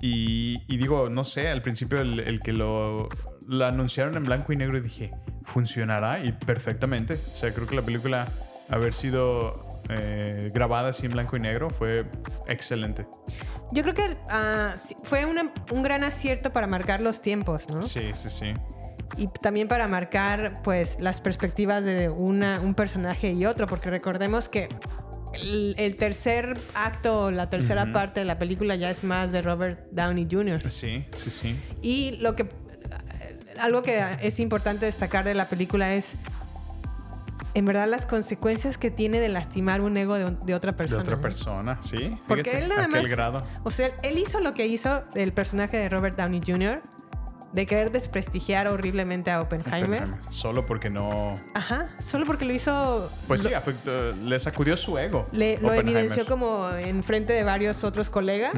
Y, 0.00 0.62
y 0.68 0.76
digo, 0.78 1.10
no 1.10 1.24
sé, 1.24 1.48
al 1.48 1.60
principio 1.60 2.00
el, 2.00 2.20
el 2.20 2.40
que 2.40 2.52
lo, 2.52 3.08
lo 3.46 3.66
anunciaron 3.66 4.16
en 4.16 4.24
blanco 4.24 4.52
y 4.52 4.56
negro 4.56 4.78
y 4.78 4.80
dije, 4.80 5.10
funcionará 5.44 6.24
y 6.24 6.32
perfectamente. 6.32 7.14
O 7.32 7.36
sea, 7.36 7.52
creo 7.52 7.66
que 7.66 7.76
la 7.76 7.82
película 7.82 8.26
haber 8.70 8.94
sido 8.94 9.82
eh, 9.90 10.50
grabada 10.54 10.88
así 10.90 11.04
en 11.06 11.12
blanco 11.12 11.36
y 11.36 11.40
negro 11.40 11.68
fue 11.68 12.06
excelente. 12.48 13.06
Yo 13.72 13.82
creo 13.82 13.94
que 13.94 14.16
sí, 14.78 14.96
fue 15.04 15.26
una- 15.26 15.52
un 15.72 15.82
gran 15.82 16.02
acierto 16.04 16.52
para 16.52 16.66
marcar 16.66 17.02
los 17.02 17.20
tiempos, 17.20 17.68
¿no? 17.68 17.82
Sí, 17.82 18.10
sí, 18.14 18.30
sí. 18.30 18.54
Y 19.16 19.26
también 19.26 19.68
para 19.68 19.88
marcar, 19.88 20.62
pues, 20.62 20.98
las 21.00 21.20
perspectivas 21.20 21.84
de 21.84 22.08
una, 22.08 22.60
un 22.60 22.74
personaje 22.74 23.32
y 23.32 23.44
otro, 23.44 23.66
porque 23.66 23.90
recordemos 23.90 24.48
que 24.48 24.68
el, 25.34 25.74
el 25.78 25.96
tercer 25.96 26.58
acto, 26.74 27.30
la 27.30 27.50
tercera 27.50 27.92
parte 27.92 28.20
de 28.20 28.26
la 28.26 28.38
película 28.38 28.76
ya 28.76 28.90
es 28.90 29.04
más 29.04 29.30
de 29.32 29.42
Robert 29.42 29.86
Downey 29.92 30.26
Jr. 30.30 30.70
Sí, 30.70 31.04
sí, 31.16 31.30
sí. 31.30 31.56
Y 31.82 32.12
lo 32.20 32.34
que 32.36 32.48
algo 33.58 33.82
que 33.82 34.02
es 34.22 34.40
importante 34.40 34.86
destacar 34.86 35.24
de 35.24 35.34
la 35.34 35.48
película 35.48 35.92
es 35.94 36.14
en 37.54 37.64
verdad 37.64 37.88
las 37.88 38.06
consecuencias 38.06 38.78
que 38.78 38.90
tiene 38.90 39.18
de 39.20 39.28
lastimar 39.28 39.80
un 39.82 39.96
ego 39.96 40.14
de, 40.14 40.36
de 40.44 40.54
otra 40.54 40.70
De 40.72 40.78
persona. 40.78 41.02
otra 41.02 41.16
¿no? 41.16 41.20
persona, 41.20 41.78
sí. 41.82 42.16
Porque 42.28 42.44
Fíjate, 42.44 42.62
él 42.64 42.68
nada 42.70 42.88
más, 42.88 43.08
grado. 43.08 43.46
o 43.64 43.70
sea, 43.70 43.90
él 44.02 44.18
hizo 44.18 44.40
lo 44.40 44.54
que 44.54 44.66
hizo 44.66 45.04
el 45.14 45.32
personaje 45.32 45.76
de 45.76 45.88
Robert 45.88 46.16
Downey 46.16 46.40
Jr. 46.46 46.80
de 47.52 47.66
querer 47.66 47.90
desprestigiar 47.90 48.68
horriblemente 48.68 49.30
a 49.30 49.40
Oppenheimer. 49.40 50.02
Oppenheimer. 50.04 50.32
Solo 50.32 50.66
porque 50.66 50.88
no... 50.90 51.34
Ajá, 51.54 51.88
solo 51.98 52.24
porque 52.26 52.44
lo 52.44 52.52
hizo 52.52 53.10
Pues 53.26 53.42
lo- 53.42 53.50
sí, 53.50 53.54
afectó- 53.54 54.12
le 54.12 54.38
sacudió 54.38 54.76
su 54.76 54.96
ego. 54.98 55.26
le, 55.32 55.58
lo 55.60 55.74
evidenció 55.74 56.26
como 56.26 56.70
en 56.70 57.02
frente 57.02 57.32
de 57.32 57.42
varios 57.44 57.82
otros 57.84 58.08
colegas. 58.10 58.52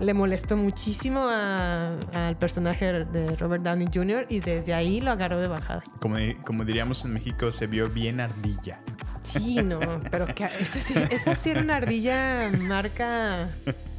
Le 0.00 0.14
molestó 0.14 0.56
muchísimo 0.56 1.28
al 1.28 2.36
personaje 2.38 3.04
de 3.04 3.36
Robert 3.36 3.62
Downey 3.62 3.88
Jr. 3.92 4.26
y 4.28 4.40
desde 4.40 4.74
ahí 4.74 5.00
lo 5.00 5.10
agarró 5.10 5.38
de 5.40 5.48
bajada. 5.48 5.82
Como, 6.00 6.16
como 6.44 6.64
diríamos 6.64 7.04
en 7.04 7.12
México, 7.12 7.52
se 7.52 7.66
vio 7.66 7.88
bien 7.88 8.20
ardilla. 8.20 8.80
Sí, 9.22 9.62
no, 9.62 9.80
pero 10.10 10.26
que 10.26 10.44
eso, 10.44 10.78
sí, 10.80 10.94
eso 11.10 11.34
sí 11.34 11.50
era 11.50 11.62
una 11.62 11.76
ardilla 11.76 12.50
marca, 12.60 13.48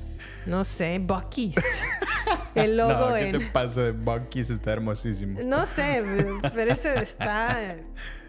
no 0.46 0.64
sé, 0.66 1.00
Bucky's. 1.00 1.56
El 2.56 2.78
logo 2.78 3.10
no, 3.10 3.16
¿qué 3.16 3.30
en... 3.30 3.38
te 3.38 3.46
pasa 3.48 3.82
de 3.82 3.91
Bucky's? 3.91 4.50
Está 4.50 4.74
hermosísimo. 4.74 5.39
No 5.43 5.66
sé, 5.66 6.04
pero 6.54 6.72
ese 6.74 7.00
está... 7.04 7.76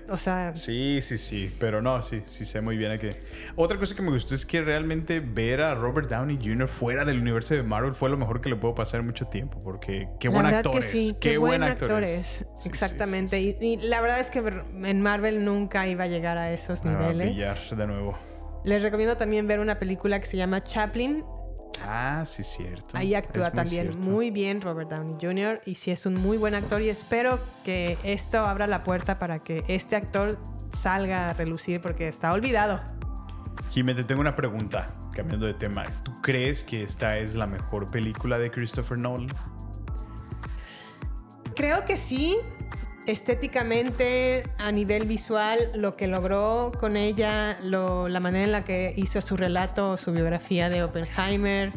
O 0.08 0.16
sea, 0.16 0.54
Sí, 0.54 1.00
sí, 1.02 1.18
sí. 1.18 1.52
Pero 1.58 1.82
no, 1.82 2.00
sí, 2.00 2.22
sí 2.26 2.44
sé 2.44 2.60
muy 2.60 2.76
bien 2.76 2.92
a 2.92 2.98
que... 2.98 3.20
Otra 3.56 3.76
cosa 3.76 3.96
que 3.96 4.02
me 4.02 4.10
gustó 4.10 4.34
es 4.36 4.46
que 4.46 4.62
realmente 4.62 5.18
ver 5.18 5.60
a 5.62 5.74
Robert 5.74 6.08
Downey 6.08 6.38
Jr. 6.40 6.68
fuera 6.68 7.04
del 7.04 7.18
universo 7.20 7.54
de 7.54 7.64
Marvel 7.64 7.92
fue 7.94 8.08
lo 8.08 8.16
mejor 8.16 8.40
que 8.40 8.48
le 8.48 8.54
puedo 8.54 8.72
pasar 8.74 9.02
mucho 9.02 9.26
tiempo. 9.26 9.60
Porque 9.64 10.08
qué 10.20 10.28
buen 10.28 10.46
actor 10.46 10.78
es. 10.78 10.86
sí, 10.86 11.16
Qué, 11.20 11.38
buen 11.38 11.64
actor 11.64 11.90
actor 11.90 12.04
es. 12.04 12.44
sí, 12.58 12.68
Exactamente. 12.68 13.40
Y, 13.40 13.56
y 13.60 13.76
la 13.78 14.00
verdad 14.00 14.20
es 14.20 14.30
que 14.30 14.38
en 14.38 15.00
Marvel 15.02 15.44
nunca 15.44 15.88
iba 15.88 16.04
a 16.04 16.08
llegar 16.08 16.38
a 16.38 16.52
esos 16.52 16.84
Me 16.84 16.94
va 16.94 17.06
a 17.08 17.12
niveles. 17.12 17.34
pillar 17.34 17.58
de 17.76 17.86
nuevo. 17.88 18.16
Les 18.64 18.82
recomiendo 18.82 19.16
también 19.16 19.48
ver 19.48 19.58
una 19.58 19.80
película 19.80 20.20
que 20.20 20.26
se 20.26 20.36
llama 20.36 20.62
Chaplin. 20.62 21.24
Ah, 21.84 22.24
sí, 22.24 22.42
cierto. 22.42 22.96
Ahí 22.96 23.14
actúa 23.14 23.50
muy 23.50 23.56
también 23.56 23.92
cierto. 23.92 24.08
muy 24.08 24.30
bien 24.30 24.60
Robert 24.60 24.90
Downey 24.90 25.16
Jr. 25.20 25.60
y 25.66 25.74
sí 25.74 25.90
es 25.90 26.06
un 26.06 26.14
muy 26.14 26.38
buen 26.38 26.54
actor 26.54 26.80
y 26.80 26.88
espero 26.88 27.38
que 27.64 27.98
esto 28.04 28.46
abra 28.46 28.66
la 28.66 28.84
puerta 28.84 29.18
para 29.18 29.40
que 29.40 29.64
este 29.68 29.96
actor 29.96 30.38
salga 30.72 31.30
a 31.30 31.32
relucir 31.32 31.80
porque 31.80 32.08
está 32.08 32.32
olvidado. 32.32 32.80
Jimé, 33.70 33.94
te 33.94 34.04
tengo 34.04 34.20
una 34.20 34.34
pregunta, 34.34 34.94
cambiando 35.14 35.46
de 35.46 35.54
tema. 35.54 35.84
¿Tú 36.02 36.12
crees 36.22 36.62
que 36.62 36.82
esta 36.82 37.18
es 37.18 37.34
la 37.34 37.46
mejor 37.46 37.90
película 37.90 38.38
de 38.38 38.50
Christopher 38.50 38.98
Nolan? 38.98 39.28
Creo 41.54 41.84
que 41.84 41.96
sí. 41.96 42.38
Estéticamente, 43.06 44.42
a 44.58 44.72
nivel 44.72 45.06
visual, 45.06 45.70
lo 45.76 45.96
que 45.96 46.08
logró 46.08 46.72
con 46.78 46.96
ella, 46.96 47.56
lo- 47.62 48.08
la 48.08 48.18
manera 48.20 48.44
en 48.44 48.52
la 48.52 48.64
que 48.64 48.94
hizo 48.96 49.20
su 49.20 49.36
relato, 49.36 49.96
su 49.96 50.10
biografía 50.12 50.68
de 50.68 50.82
Oppenheimer. 50.82 51.70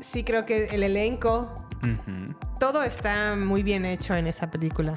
Sí, 0.00 0.22
creo 0.22 0.46
que 0.46 0.66
el 0.66 0.84
elenco, 0.84 1.66
todo 2.60 2.82
está 2.84 3.34
muy 3.36 3.62
bien 3.64 3.84
hecho 3.84 4.14
en 4.14 4.28
esa 4.28 4.50
película. 4.50 4.96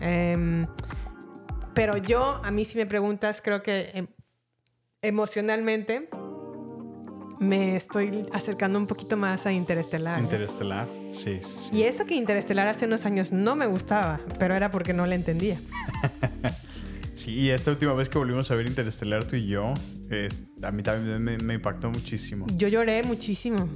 Em, 0.00 0.66
pero 1.74 1.98
yo, 1.98 2.40
a 2.42 2.50
mí 2.50 2.64
si 2.64 2.78
me 2.78 2.86
preguntas, 2.86 3.42
creo 3.42 3.62
que 3.62 3.90
em, 3.92 4.06
emocionalmente 5.02 6.08
me 7.40 7.76
estoy 7.76 8.26
acercando 8.32 8.78
un 8.78 8.86
poquito 8.86 9.16
más 9.16 9.46
a 9.46 9.52
Interestelar. 9.52 10.18
¿eh? 10.18 10.22
Interestelar. 10.22 10.88
Sí, 11.10 11.38
sí, 11.42 11.56
sí. 11.58 11.76
Y 11.76 11.82
eso 11.82 12.04
que 12.06 12.14
Interestelar 12.14 12.68
hace 12.68 12.86
unos 12.86 13.04
años 13.06 13.32
no 13.32 13.56
me 13.56 13.66
gustaba, 13.66 14.20
pero 14.38 14.54
era 14.54 14.70
porque 14.70 14.92
no 14.92 15.06
la 15.06 15.14
entendía. 15.14 15.60
Sí, 17.14 17.30
y 17.32 17.48
esta 17.48 17.70
última 17.70 17.94
vez 17.94 18.10
que 18.10 18.18
volvimos 18.18 18.50
a 18.50 18.54
ver 18.56 18.68
Interestelar 18.68 19.24
tú 19.24 19.36
y 19.36 19.46
yo, 19.46 19.72
es- 20.10 20.48
a 20.62 20.70
mí 20.70 20.82
también 20.82 21.22
me, 21.24 21.38
me 21.38 21.54
impactó 21.54 21.88
muchísimo. 21.88 22.46
Yo 22.54 22.68
lloré 22.68 23.02
muchísimo. 23.04 23.70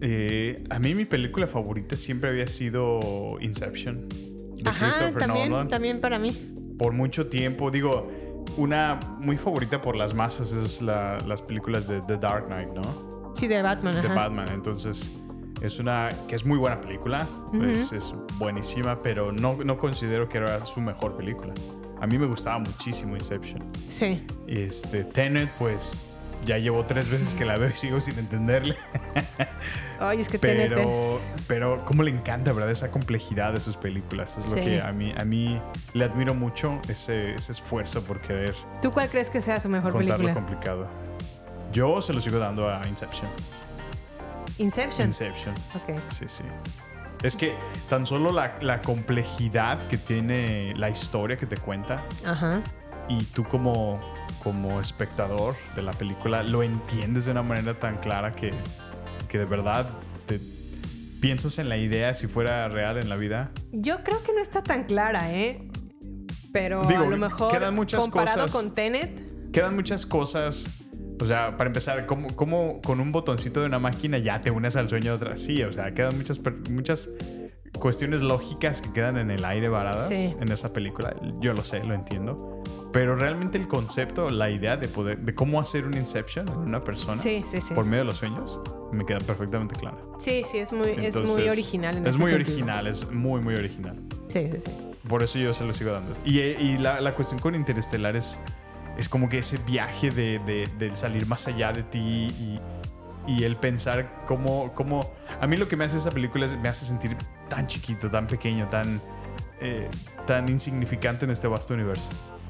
Eh, 0.00 0.62
a 0.70 0.78
mí 0.78 0.94
mi 0.94 1.04
película 1.04 1.48
favorita 1.48 1.96
siempre 1.96 2.30
había 2.30 2.46
sido 2.46 3.36
Inception. 3.40 4.06
De 4.08 4.70
Ajá, 4.70 4.86
Christopher 4.90 5.18
también, 5.18 5.50
Nolan. 5.50 5.68
también 5.68 6.00
para 6.00 6.20
mí. 6.20 6.32
Por 6.78 6.92
mucho 6.92 7.26
tiempo, 7.26 7.72
digo, 7.72 8.12
una 8.56 8.98
muy 9.18 9.36
favorita 9.36 9.80
por 9.80 9.96
las 9.96 10.14
masas 10.14 10.52
es 10.52 10.80
la- 10.82 11.18
las 11.26 11.42
películas 11.42 11.86
de 11.88 12.00
The 12.02 12.16
Dark 12.18 12.46
Knight, 12.46 12.70
¿no? 12.70 13.32
Sí, 13.34 13.46
de 13.46 13.62
Batman. 13.62 13.92
de 13.94 14.00
ajá. 14.00 14.14
Batman. 14.14 14.48
Entonces, 14.52 15.12
es 15.60 15.78
una 15.78 16.08
que 16.26 16.34
es 16.36 16.44
muy 16.44 16.58
buena 16.58 16.80
película. 16.80 17.26
Es 17.62 18.14
buenísima, 18.38 19.00
pero 19.02 19.30
no, 19.32 19.56
no 19.64 19.78
considero 19.78 20.28
que 20.28 20.38
era 20.38 20.64
su 20.64 20.80
mejor 20.80 21.16
película. 21.16 21.52
A 22.00 22.06
mí 22.06 22.16
me 22.18 22.26
gustaba 22.26 22.58
muchísimo 22.58 23.16
Inception. 23.16 23.60
Sí. 23.88 24.24
Este, 24.46 25.04
Tenet, 25.04 25.50
pues 25.58 26.06
ya 26.44 26.58
llevo 26.58 26.84
tres 26.84 27.08
veces 27.08 27.34
que 27.34 27.44
la 27.44 27.56
veo 27.56 27.68
y 27.70 27.74
sigo 27.74 28.00
sin 28.00 28.18
entenderle. 28.18 28.76
Ay, 30.00 30.20
es 30.20 30.28
que 30.28 30.38
pero, 30.38 31.20
pero 31.46 31.84
cómo 31.84 32.02
le 32.02 32.10
encanta, 32.10 32.52
¿verdad? 32.52 32.70
Esa 32.70 32.90
complejidad 32.90 33.52
de 33.52 33.60
sus 33.60 33.76
películas. 33.76 34.38
Es 34.38 34.48
lo 34.48 34.54
que 34.56 34.80
a 34.80 34.92
mí, 34.92 35.12
a 35.18 35.24
mí 35.24 35.60
le 35.92 36.04
admiro 36.04 36.34
mucho, 36.34 36.80
ese, 36.88 37.34
ese 37.34 37.52
esfuerzo 37.52 38.02
por 38.02 38.20
querer 38.20 38.54
¿Tú 38.80 38.92
cuál 38.92 39.08
crees 39.08 39.28
que 39.28 39.40
sea 39.40 39.58
su 39.60 39.68
mejor 39.68 39.92
película? 39.96 40.32
complicado. 40.32 40.88
Yo 41.72 42.00
se 42.00 42.12
lo 42.12 42.20
sigo 42.20 42.38
dando 42.38 42.68
a 42.68 42.80
Inception. 42.86 43.28
Inception. 44.58 45.08
Inception. 45.08 45.54
Ok. 45.74 46.00
Sí, 46.10 46.24
sí. 46.26 46.44
Es 47.22 47.36
que 47.36 47.54
tan 47.88 48.06
solo 48.06 48.32
la, 48.32 48.54
la 48.60 48.80
complejidad 48.80 49.86
que 49.88 49.98
tiene 49.98 50.72
la 50.76 50.88
historia 50.88 51.36
que 51.36 51.46
te 51.46 51.56
cuenta 51.56 52.04
Ajá. 52.24 52.62
y 53.08 53.24
tú 53.24 53.42
como, 53.44 54.00
como 54.42 54.80
espectador 54.80 55.54
de 55.76 55.82
la 55.82 55.92
película 55.92 56.42
lo 56.42 56.62
entiendes 56.62 57.24
de 57.24 57.32
una 57.32 57.42
manera 57.42 57.74
tan 57.74 57.98
clara 57.98 58.32
que, 58.32 58.52
que 59.28 59.38
de 59.38 59.44
verdad 59.44 59.88
te 60.26 60.40
piensas 61.20 61.58
en 61.58 61.68
la 61.68 61.76
idea 61.76 62.14
si 62.14 62.26
fuera 62.26 62.68
real 62.68 62.96
en 62.98 63.08
la 63.08 63.16
vida. 63.16 63.50
Yo 63.72 64.02
creo 64.04 64.22
que 64.22 64.32
no 64.32 64.40
está 64.40 64.62
tan 64.62 64.84
clara, 64.84 65.32
¿eh? 65.34 65.68
Pero 66.52 66.84
Digo, 66.84 67.02
a 67.04 67.06
lo 67.06 67.16
mejor 67.16 67.52
quedan 67.52 67.74
muchas 67.74 68.00
comparado 68.00 68.42
cosas- 68.42 68.52
con 68.52 68.72
Tenet, 68.72 69.50
Quedan 69.52 69.74
muchas 69.74 70.04
cosas. 70.06 70.66
O 71.20 71.26
sea, 71.26 71.56
para 71.56 71.68
empezar, 71.68 72.06
¿cómo, 72.06 72.28
cómo 72.36 72.80
con 72.82 73.00
un 73.00 73.10
botoncito 73.12 73.60
de 73.60 73.66
una 73.66 73.78
máquina 73.78 74.18
ya 74.18 74.40
te 74.42 74.50
unes 74.50 74.76
al 74.76 74.88
sueño 74.88 75.10
de 75.12 75.16
otra? 75.24 75.36
Sí, 75.36 75.62
o 75.62 75.72
sea, 75.72 75.92
quedan 75.94 76.16
muchas, 76.16 76.38
muchas 76.70 77.08
cuestiones 77.78 78.20
lógicas 78.20 78.80
que 78.80 78.92
quedan 78.92 79.16
en 79.18 79.30
el 79.30 79.44
aire 79.44 79.68
varadas 79.68 80.08
Sí. 80.08 80.34
en 80.38 80.52
esa 80.52 80.72
película. 80.72 81.14
Yo 81.40 81.54
lo 81.54 81.64
sé, 81.64 81.82
lo 81.84 81.94
entiendo. 81.94 82.62
Pero 82.92 83.16
realmente 83.16 83.58
el 83.58 83.68
concepto, 83.68 84.30
la 84.30 84.48
idea 84.50 84.76
de 84.78 84.88
poder, 84.88 85.18
de 85.18 85.34
cómo 85.34 85.60
hacer 85.60 85.84
un 85.86 85.94
Inception 85.94 86.48
en 86.48 86.56
una 86.56 86.82
persona 86.82 87.20
Sí, 87.22 87.44
sí, 87.46 87.60
sí. 87.60 87.74
por 87.74 87.84
medio 87.84 87.98
de 87.98 88.04
los 88.06 88.16
sueños, 88.16 88.60
me 88.92 89.04
queda 89.04 89.18
perfectamente 89.20 89.74
clara. 89.76 89.98
sí, 90.18 90.42
sí, 90.50 90.58
es 90.58 90.72
muy, 90.72 90.88
es 90.90 90.96
muy 90.96 91.06
Entonces, 91.06 91.52
original. 91.52 91.96
En 91.98 92.04
es 92.04 92.10
ese 92.10 92.18
muy 92.18 92.30
sentido. 92.32 92.52
original, 92.54 92.86
es 92.86 93.10
muy, 93.10 93.40
muy 93.42 93.54
original. 93.54 93.96
Sí, 94.28 94.48
sí, 94.52 94.60
sí. 94.64 94.70
Por 95.08 95.22
eso 95.22 95.38
yo 95.38 95.52
se 95.54 95.64
lo 95.64 95.74
sigo 95.74 95.92
dando. 95.92 96.16
Y, 96.24 96.38
y 96.40 96.78
la, 96.78 97.00
la 97.00 97.12
cuestión 97.14 97.40
con 97.40 97.54
Interestelar 97.54 98.16
es, 98.16 98.38
es 98.96 99.08
como 99.08 99.28
que 99.28 99.38
ese 99.38 99.58
viaje 99.58 100.10
de, 100.10 100.38
de- 100.40 100.68
del 100.78 100.96
salir 100.96 101.26
más 101.26 101.46
allá 101.46 101.72
de 101.72 101.82
ti 101.82 101.98
y, 101.98 102.58
y 103.26 103.44
el 103.44 103.56
pensar 103.56 104.24
cómo, 104.26 104.72
cómo... 104.72 105.12
A 105.42 105.46
mí 105.46 105.56
lo 105.58 105.68
que 105.68 105.76
me 105.76 105.84
hace 105.84 105.98
esa 105.98 106.10
película 106.10 106.46
es 106.46 106.58
me 106.58 106.68
hace 106.70 106.86
sentir 106.86 107.16
tan 107.50 107.66
chiquito, 107.66 108.08
tan 108.10 108.26
pequeño, 108.26 108.68
tan, 108.70 109.00
eh, 109.60 109.88
tan 110.26 110.48
insignificante 110.48 111.26
en 111.26 111.30
este 111.32 111.46
vasto 111.48 111.74
universo. 111.74 112.08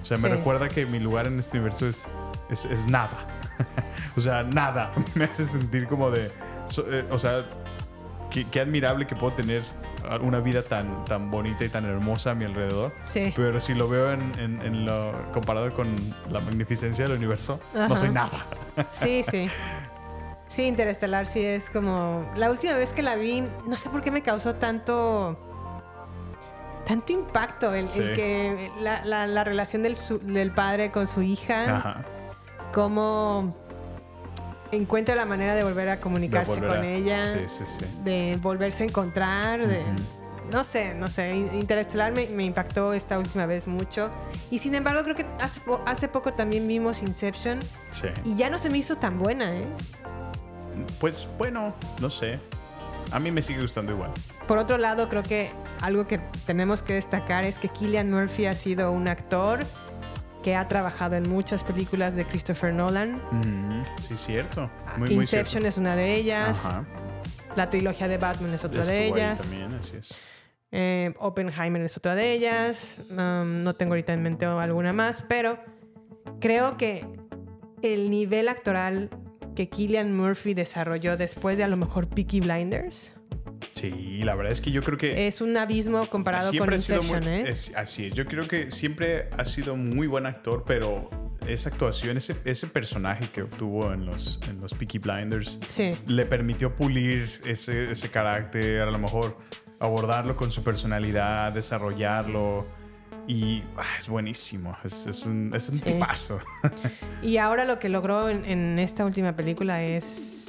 O 0.08 0.16
sea, 0.16 0.16
me 0.16 0.30
Sí. 0.30 0.36
recuerda 0.38 0.68
que 0.68 0.86
mi 0.86 0.98
lugar 0.98 1.26
en 1.26 1.38
este 1.38 1.58
universo 1.58 1.86
es, 1.86 2.08
es, 2.48 2.64
es 2.64 2.86
nada. 2.86 3.26
o 4.16 4.20
sea, 4.22 4.42
nada. 4.42 4.90
Me 5.14 5.24
hace 5.24 5.44
sentir 5.44 5.86
como 5.86 6.10
de... 6.10 6.30
so- 6.66 6.86
eh, 6.90 7.04
o 7.10 7.18
sea, 7.18 7.44
qué, 8.30 8.46
qué 8.50 8.60
admirable 8.60 9.06
que 9.06 9.14
puedo 9.14 9.34
tener 9.34 9.62
una 10.22 10.40
vida 10.40 10.62
tan, 10.62 11.04
tan 11.04 11.30
bonita 11.30 11.64
y 11.66 11.68
tan 11.68 11.84
hermosa 11.84 12.30
a 12.30 12.34
mi 12.34 12.46
alrededor. 12.46 12.94
Sí. 13.04 13.34
Pero 13.36 13.60
si 13.60 13.74
lo 13.74 13.86
veo 13.86 14.10
en, 14.12 14.32
en- 14.38 14.62
en 14.62 14.86
lo 14.86 15.12
comparado 15.32 15.74
con 15.74 15.94
la 16.30 16.40
magnificencia 16.40 17.06
del 17.06 17.18
universo, 17.18 17.60
no 17.74 17.94
soy 17.94 18.08
nada. 18.08 18.46
Sí, 18.90 19.22
sí. 19.30 19.50
Sí, 20.46 20.62
Interestelar 20.62 21.26
sí 21.26 21.44
es 21.44 21.68
como... 21.68 22.30
La 22.36 22.50
última 22.50 22.72
vez 22.72 22.94
que 22.94 23.02
la 23.02 23.16
vi, 23.16 23.44
no 23.66 23.76
sé 23.76 23.90
por 23.90 24.00
qué 24.02 24.10
me 24.10 24.22
causó 24.22 24.54
tanto... 24.54 25.38
Tanto 26.88 27.12
impacto 27.12 27.74
el, 27.74 27.86
que 27.88 28.70
la, 28.80 29.04
la- 29.04 29.26
la 29.26 29.44
relación 29.44 29.82
del, 29.82 29.96
su- 29.96 30.18
del 30.20 30.50
padre 30.52 30.90
con 30.90 31.06
su 31.06 31.20
hija, 31.22 31.76
Ajá. 31.76 32.04
cómo 32.72 33.54
encuentra 34.72 35.14
la 35.14 35.24
manera 35.26 35.54
de 35.54 35.64
volver 35.64 35.88
a 35.90 36.00
comunicarse 36.00 36.58
con 36.60 36.84
ella, 36.84 37.18
Sí, 37.32 37.38
sí, 37.46 37.64
sí. 37.66 37.84
de 38.04 38.38
volverse 38.40 38.82
a 38.82 38.86
encontrar, 38.86 39.66
de... 39.66 39.82
No 40.50 40.64
sé, 40.64 40.94
no 40.94 41.08
sé. 41.08 41.36
In- 41.36 41.50
Interestelar 41.60 42.10
me, 42.12 42.26
me 42.28 42.42
impactó 42.44 42.94
esta 42.94 43.18
última 43.18 43.44
vez 43.44 43.66
mucho. 43.66 44.10
Y 44.50 44.58
sin 44.60 44.74
embargo, 44.74 45.02
creo 45.04 45.14
que 45.14 45.26
hace, 45.42 45.60
po- 45.60 45.82
hace 45.84 46.08
poco 46.08 46.32
también 46.32 46.66
vimos 46.66 47.02
Inception. 47.02 47.60
Sí. 47.90 48.08
Y 48.24 48.34
ya 48.36 48.48
no 48.48 48.56
se 48.56 48.70
me 48.70 48.78
hizo 48.78 48.96
tan 48.96 49.18
buena, 49.18 49.54
¿eh? 49.54 49.66
Pues 51.00 51.28
bueno, 51.36 51.74
no 52.00 52.08
sé. 52.08 52.38
A 53.12 53.18
mí 53.20 53.30
me 53.30 53.42
sigue 53.42 53.60
gustando 53.60 53.92
igual. 53.92 54.10
Por 54.48 54.58
otro 54.58 54.78
lado, 54.78 55.08
creo 55.08 55.22
que 55.22 55.50
algo 55.82 56.06
que 56.06 56.18
tenemos 56.46 56.82
que 56.82 56.94
destacar 56.94 57.44
es 57.44 57.56
que 57.58 57.68
Killian 57.68 58.10
Murphy 58.10 58.46
ha 58.46 58.56
sido 58.56 58.90
un 58.90 59.06
actor 59.06 59.60
que 60.42 60.56
ha 60.56 60.66
trabajado 60.68 61.16
en 61.16 61.28
muchas 61.28 61.62
películas 61.62 62.14
de 62.16 62.24
Christopher 62.24 62.72
Nolan. 62.72 63.16
Ujú, 63.30 63.84
Sí, 64.00 64.16
cierto. 64.16 64.70
Muy, 64.96 65.10
muy 65.10 65.24
Inception 65.24 65.62
cierto. 65.62 65.68
es 65.68 65.76
una 65.78 65.94
de 65.96 66.14
ellas. 66.14 66.64
Ajá. 66.64 66.86
La 67.56 67.70
trilogía 67.70 68.08
de 68.08 68.18
Batman 68.18 68.54
es 68.54 68.64
otra 68.64 68.84
de 68.84 69.04
Estuvo 69.06 69.16
ellas. 69.18 69.38
también, 69.38 69.74
así 69.74 69.96
es. 69.96 70.16
Eh, 70.70 71.12
Oppenheimer 71.18 71.82
es 71.82 71.96
otra 71.96 72.14
de 72.14 72.32
ellas. 72.32 72.98
Um, 73.10 73.62
no 73.62 73.74
tengo 73.74 73.92
ahorita 73.92 74.12
en 74.12 74.22
mente 74.22 74.46
alguna 74.46 74.92
más, 74.92 75.22
pero 75.28 75.58
creo 76.40 76.76
que 76.76 77.06
el 77.82 78.10
nivel 78.10 78.48
actoral 78.48 79.10
que 79.54 79.68
Killian 79.68 80.16
Murphy 80.16 80.54
desarrolló 80.54 81.16
después 81.16 81.56
de 81.58 81.64
a 81.64 81.68
lo 81.68 81.76
mejor 81.76 82.08
Peaky 82.08 82.40
Blinders 82.40 83.14
Sí, 83.80 84.20
la 84.24 84.34
verdad 84.34 84.52
es 84.52 84.60
que 84.60 84.70
yo 84.70 84.82
creo 84.82 84.98
que... 84.98 85.26
es 85.28 85.40
un 85.40 85.56
abismo 85.56 86.06
comparado 86.06 86.52
con 86.56 86.72
Inception, 86.72 87.24
muy- 87.24 87.32
¿eh? 87.32 87.44
es- 87.48 87.72
así 87.76 88.06
es. 88.06 88.14
Yo 88.14 88.24
creo 88.26 88.46
que 88.48 88.70
siempre 88.70 89.28
ha 89.36 89.44
sido 89.44 89.76
muy 89.76 90.06
buen 90.06 90.26
actor, 90.26 90.64
pero 90.66 91.10
esa 91.46 91.68
actuación, 91.70 92.16
ese, 92.16 92.34
ese 92.44 92.66
personaje 92.66 93.28
que 93.32 93.42
obtuvo 93.42 93.92
en 93.92 94.04
los, 94.06 94.40
en 94.48 94.60
los 94.60 94.74
Peaky 94.74 94.98
Blinders, 94.98 95.58
Sí. 95.66 95.94
le 96.06 96.26
permitió 96.26 96.74
pulir 96.74 97.40
ese, 97.46 97.90
ese 97.90 98.08
carácter, 98.10 98.80
a 98.82 98.90
lo 98.90 98.98
mejor 98.98 99.36
abordarlo 99.80 100.36
con 100.36 100.50
su 100.50 100.62
personalidad, 100.62 101.52
desarrollarlo. 101.52 102.66
Y 103.26 103.62
ah, 103.76 103.84
es 103.98 104.08
buenísimo. 104.08 104.76
Es, 104.84 105.06
es 105.06 105.24
un, 105.24 105.52
es 105.54 105.68
un 105.68 105.74
Sí. 105.76 105.84
tipazo. 105.84 106.38
Y 107.22 107.36
ahora 107.36 107.64
lo 107.66 107.78
que 107.78 107.88
logró 107.88 108.28
en, 108.30 108.44
en 108.46 108.78
esta 108.78 109.04
última 109.04 109.36
película 109.36 109.82
es... 109.84 110.47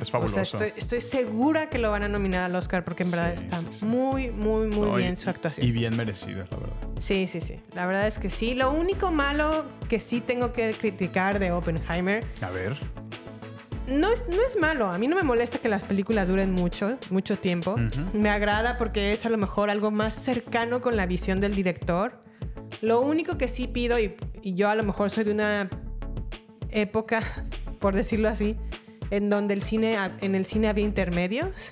es 0.00 0.08
O 0.08 0.12
fabuloso. 0.12 0.34
sea, 0.34 0.66
estoy, 0.66 0.72
estoy 0.76 1.00
segura 1.00 1.68
que 1.70 1.78
lo 1.78 1.90
van 1.90 2.02
a 2.02 2.08
nominar 2.08 2.42
al 2.44 2.54
Oscar 2.54 2.84
porque 2.84 3.02
en 3.02 3.10
verdad 3.10 3.32
está 3.32 3.60
muy, 3.86 4.30
muy, 4.30 4.66
muy 4.68 4.88
No, 4.88 4.98
y- 4.98 5.02
bien 5.02 5.16
su 5.16 5.28
actuación. 5.30 5.66
Y 5.66 5.72
bien 5.72 5.96
merecido, 5.96 6.44
la 6.50 6.56
verdad. 6.56 6.76
Sí, 6.98 7.26
sí, 7.26 7.40
sí. 7.40 7.60
La 7.74 7.86
verdad 7.86 8.06
es 8.06 8.18
que 8.18 8.30
sí. 8.30 8.54
Lo 8.54 8.70
único 8.72 9.10
malo 9.10 9.64
que 9.88 10.00
sí 10.00 10.20
tengo 10.20 10.52
que 10.52 10.74
criticar 10.78 11.38
de 11.38 11.52
Oppenheimer 11.52 12.24
A 12.40 12.50
ver. 12.50 12.76
no 13.86 14.12
es, 14.12 14.24
no 14.28 14.42
es 14.46 14.58
malo. 14.58 14.90
A 14.90 14.98
mí 14.98 15.06
no 15.08 15.16
me 15.16 15.22
molesta 15.22 15.58
que 15.58 15.68
las 15.68 15.82
películas 15.82 16.28
duren 16.28 16.52
mucho, 16.52 16.98
mucho 17.10 17.38
tiempo. 17.38 17.76
Me 18.12 18.30
agrada 18.30 18.76
porque 18.78 19.12
es 19.12 19.24
a 19.26 19.30
lo 19.30 19.38
mejor 19.38 19.70
algo 19.70 19.90
más 19.90 20.14
cercano 20.14 20.80
con 20.80 20.96
la 20.96 21.06
visión 21.06 21.40
del 21.40 21.54
director. 21.54 22.20
Lo 22.82 23.00
único 23.00 23.38
que 23.38 23.48
sí 23.48 23.66
pido, 23.66 23.98
y, 23.98 24.14
y 24.42 24.54
yo 24.54 24.68
a 24.68 24.74
lo 24.74 24.84
mejor 24.84 25.10
soy 25.10 25.24
de 25.24 25.32
una 25.32 25.68
época, 26.70 27.22
por 27.80 27.94
decirlo 27.94 28.28
así, 28.28 28.56
en 29.10 29.30
donde 29.30 29.54
el 29.54 29.62
cine, 29.62 29.96
en 30.20 30.34
el 30.34 30.44
cine 30.44 30.68
había 30.68 30.84
intermedios. 30.84 31.70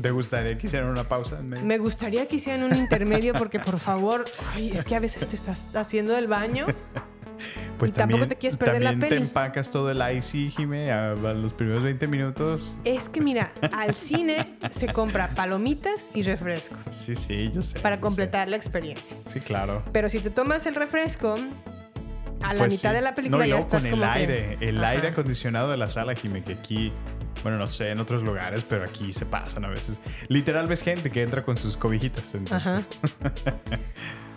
¿Te 0.00 0.10
gustaría 0.10 0.56
que 0.56 0.66
hicieran 0.66 0.88
una 0.88 1.04
pausa? 1.04 1.38
Me 1.42 1.78
gustaría 1.78 2.26
que 2.26 2.36
hicieran 2.36 2.62
un 2.62 2.76
intermedio 2.76 3.34
porque, 3.34 3.58
por 3.60 3.78
favor, 3.78 4.24
ay, 4.54 4.70
es 4.74 4.84
que 4.84 4.96
a 4.96 5.00
veces 5.00 5.26
te 5.26 5.36
estás 5.36 5.66
haciendo 5.74 6.14
del 6.14 6.26
baño 6.28 6.66
Pues 7.78 7.90
y 7.90 7.94
tampoco 7.94 8.28
te 8.28 8.36
quieres 8.36 8.56
perder 8.56 8.82
la 8.82 8.90
también 8.90 9.08
peli. 9.10 9.20
te 9.22 9.26
empacas 9.26 9.68
todo 9.70 9.90
el 9.90 10.00
icy, 10.16 10.50
Jime, 10.50 10.92
a, 10.92 11.10
a 11.10 11.14
los 11.34 11.52
primeros 11.52 11.82
20 11.82 12.06
minutos. 12.06 12.78
Es 12.84 13.08
que 13.08 13.20
mira, 13.20 13.50
al 13.76 13.94
cine 13.94 14.56
se 14.70 14.92
compra 14.92 15.28
palomitas 15.34 16.08
y 16.14 16.22
refresco 16.22 16.76
Sí, 16.90 17.16
sí, 17.16 17.50
yo 17.52 17.62
sé. 17.62 17.80
para 17.80 17.96
yo 17.96 18.02
completar 18.02 18.48
la 18.48 18.56
experiencia. 18.56 19.16
sé. 19.24 19.28
Sí, 19.30 19.40
claro. 19.40 19.82
Pero 19.92 20.08
si 20.08 20.20
te 20.20 20.30
tomas 20.30 20.64
el 20.66 20.76
refresco, 20.76 21.34
a 22.42 22.52
la 22.54 22.58
Pues 22.58 22.70
mitad 22.72 22.90
sí. 22.90 22.96
de 22.96 23.02
la 23.02 23.14
película 23.14 23.38
no, 23.38 23.44
y 23.44 23.48
ya 23.48 23.54
luego 23.56 23.66
estás 23.66 23.82
con 23.82 23.92
el 23.92 23.98
que- 24.00 24.04
aire, 24.18 24.56
el 24.60 24.78
Ajá. 24.78 24.88
aire 24.90 25.08
acondicionado 25.08 25.70
de 25.70 25.76
la 25.76 25.88
sala, 25.88 26.14
Jime, 26.14 26.42
que 26.44 26.52
aquí, 26.54 26.92
bueno, 27.42 27.58
no 27.58 27.66
sé, 27.66 27.90
en 27.90 28.00
otros 28.00 28.22
lugares, 28.22 28.64
pero 28.68 28.84
aquí 28.84 29.12
se 29.12 29.26
pasan 29.26 29.64
a 29.64 29.68
veces. 29.68 30.00
Literal 30.28 30.66
ves 30.66 30.82
gente 30.82 31.10
que 31.10 31.22
entra 31.22 31.42
con 31.42 31.56
sus 31.56 31.76
cobijitas, 31.76 32.34
entonces. 32.34 32.88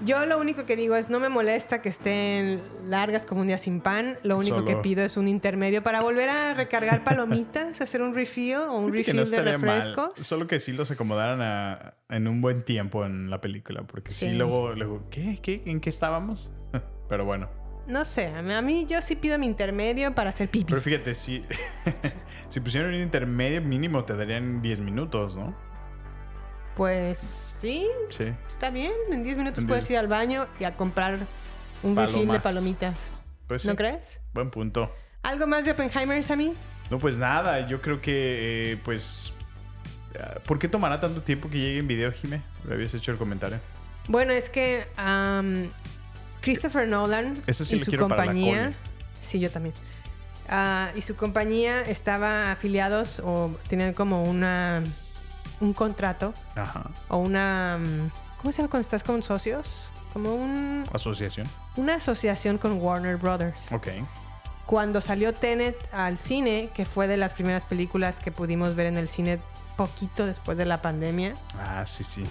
Yo 0.04 0.26
lo 0.26 0.38
único 0.40 0.66
que 0.66 0.76
digo 0.76 0.96
es 0.98 1.10
no 1.10 1.20
me 1.22 1.30
molesta 1.30 1.82
que 1.82 1.88
estén 1.90 2.62
largas 2.86 3.26
como 3.26 3.42
un 3.42 3.48
día 3.48 3.58
sin 3.58 3.80
pan. 3.80 4.20
Lo 4.24 4.36
único 4.38 4.58
Solo- 4.58 4.68
que 4.68 4.76
pido 4.76 5.04
es 5.04 5.16
un 5.16 5.28
intermedio 5.28 5.84
para 5.84 6.02
volver 6.02 6.30
a 6.30 6.54
recargar 6.54 7.04
palomitas, 7.04 7.80
hacer 7.80 8.02
un 8.02 8.14
refill 8.14 8.56
o 8.58 8.78
un 8.78 8.92
que 8.92 8.98
refill 9.00 9.16
no 9.16 9.24
de 9.24 9.42
refrescos. 9.42 10.12
Solo 10.20 10.48
que 10.48 10.60
sí 10.60 10.74
los 10.74 10.92
acomodaran 10.92 11.42
a- 11.42 11.94
en 12.10 12.28
un 12.28 12.42
buen 12.42 12.64
tiempo 12.64 13.06
en 13.06 13.30
la 13.30 13.40
película, 13.40 13.84
porque 13.84 14.12
sí, 14.12 14.28
Sí. 14.28 14.34
luego, 14.34 14.74
luego 14.74 15.08
¿qué? 15.10 15.40
¿Qué? 15.42 15.64
¿En 15.66 15.80
qué 15.80 15.90
estábamos? 15.90 16.54
Pero 17.10 17.24
bueno. 17.26 17.50
No 17.88 18.04
sé, 18.06 18.28
a 18.28 18.62
mí, 18.62 18.86
yo 18.88 19.02
sí 19.02 19.16
pido 19.16 19.38
mi 19.38 19.46
intermedio 19.46 20.14
para 20.16 20.32
hacer 20.32 20.50
pipí. 20.50 20.66
Pero 20.70 20.82
fíjate, 20.82 21.14
si, 21.14 21.46
si 22.50 22.60
pusieran 22.60 22.90
un 22.94 23.00
intermedio 23.00 23.62
mínimo 23.62 24.04
te 24.04 24.16
darían 24.16 24.62
10 24.62 24.80
minutos, 24.80 25.38
¿no? 25.38 25.56
Pues 26.76 27.54
sí, 27.58 27.88
Sí. 28.10 28.26
está 28.50 28.70
bien. 28.70 28.92
En 29.12 29.24
10 29.24 29.38
minutos 29.38 29.60
En 29.60 29.68
puedes 29.68 29.86
10. 29.88 29.92
ir 29.92 29.98
al 29.98 30.08
baño 30.08 30.48
y 30.60 30.64
a 30.66 30.76
comprar 30.76 31.26
un 31.84 31.96
refill 31.96 32.28
de 32.28 32.40
palomitas. 32.40 33.12
Pues 33.48 33.66
¿No 33.66 33.72
sí. 33.74 33.78
crees? 33.78 34.20
Buen 34.34 34.50
punto. 34.50 34.92
¿Algo 35.24 35.48
más 35.48 35.64
de 35.66 35.72
Oppenheimer, 35.72 36.24
Sammy? 36.24 36.54
No, 36.90 36.98
pues 36.98 37.18
nada, 37.18 37.68
yo 37.68 37.82
creo 37.82 38.02
que, 38.02 38.74
eh, 38.74 38.78
pues... 38.84 39.34
¿Por 40.48 40.60
qué 40.60 40.68
tomará 40.70 41.00
tanto 41.02 41.22
tiempo 41.22 41.50
que 41.50 41.60
llegue 41.60 41.80
en 41.80 41.88
video, 41.88 42.12
Jime? 42.12 42.42
Le 42.66 42.74
habías 42.74 42.94
hecho 42.94 43.12
el 43.12 43.18
comentario. 43.18 43.60
Bueno, 44.08 44.32
es 44.32 44.50
que 44.50 44.86
Christopher 46.46 46.88
Nolan 46.88 47.36
sí 47.52 47.76
y 47.76 47.80
lo 47.80 47.86
su 47.86 47.98
compañía. 47.98 48.74
Sí, 49.22 49.40
yo 49.40 49.50
también. 49.50 49.74
Ah, 50.48 50.90
y 50.96 51.02
su 51.02 51.16
compañía 51.16 51.82
estaba 51.82 52.52
afiliados 52.52 53.20
o 53.20 53.52
tenían 53.68 53.94
como 53.94 54.24
una 54.24 54.82
un 55.60 55.74
contrato 55.74 56.34
Ajá. 56.56 56.92
o 57.08 57.18
una 57.18 57.80
mm, 57.80 58.12
¿cómo 58.38 58.52
se 58.52 58.58
llama 58.60 58.70
cuando 58.70 58.82
estás 58.86 59.04
con 59.04 59.24
socios? 59.24 59.90
Como 60.14 60.34
un, 60.36 60.84
Asociación. 60.94 61.48
una 61.78 61.96
asociación 61.96 62.58
con 62.58 62.74
Warner 62.82 63.18
Brothers. 63.18 63.60
Ok. 63.72 63.88
Cuando 64.66 65.02
salió 65.02 65.34
Tenet 65.34 65.76
al 65.94 66.18
cine, 66.18 66.70
que 66.74 66.86
fue 66.86 67.08
de 67.08 67.18
las 67.18 67.34
primeras 67.34 67.66
películas 67.66 68.20
que 68.20 68.32
pudimos 68.32 68.76
ver 68.76 68.86
en 68.88 68.98
el 68.98 69.10
cine 69.10 69.40
poquito 69.78 70.26
después 70.26 70.58
de 70.58 70.66
la 70.66 70.82
pandemia, 70.82 71.34
Ah, 71.60 71.86
sí, 71.86 72.04
sí. 72.04 72.24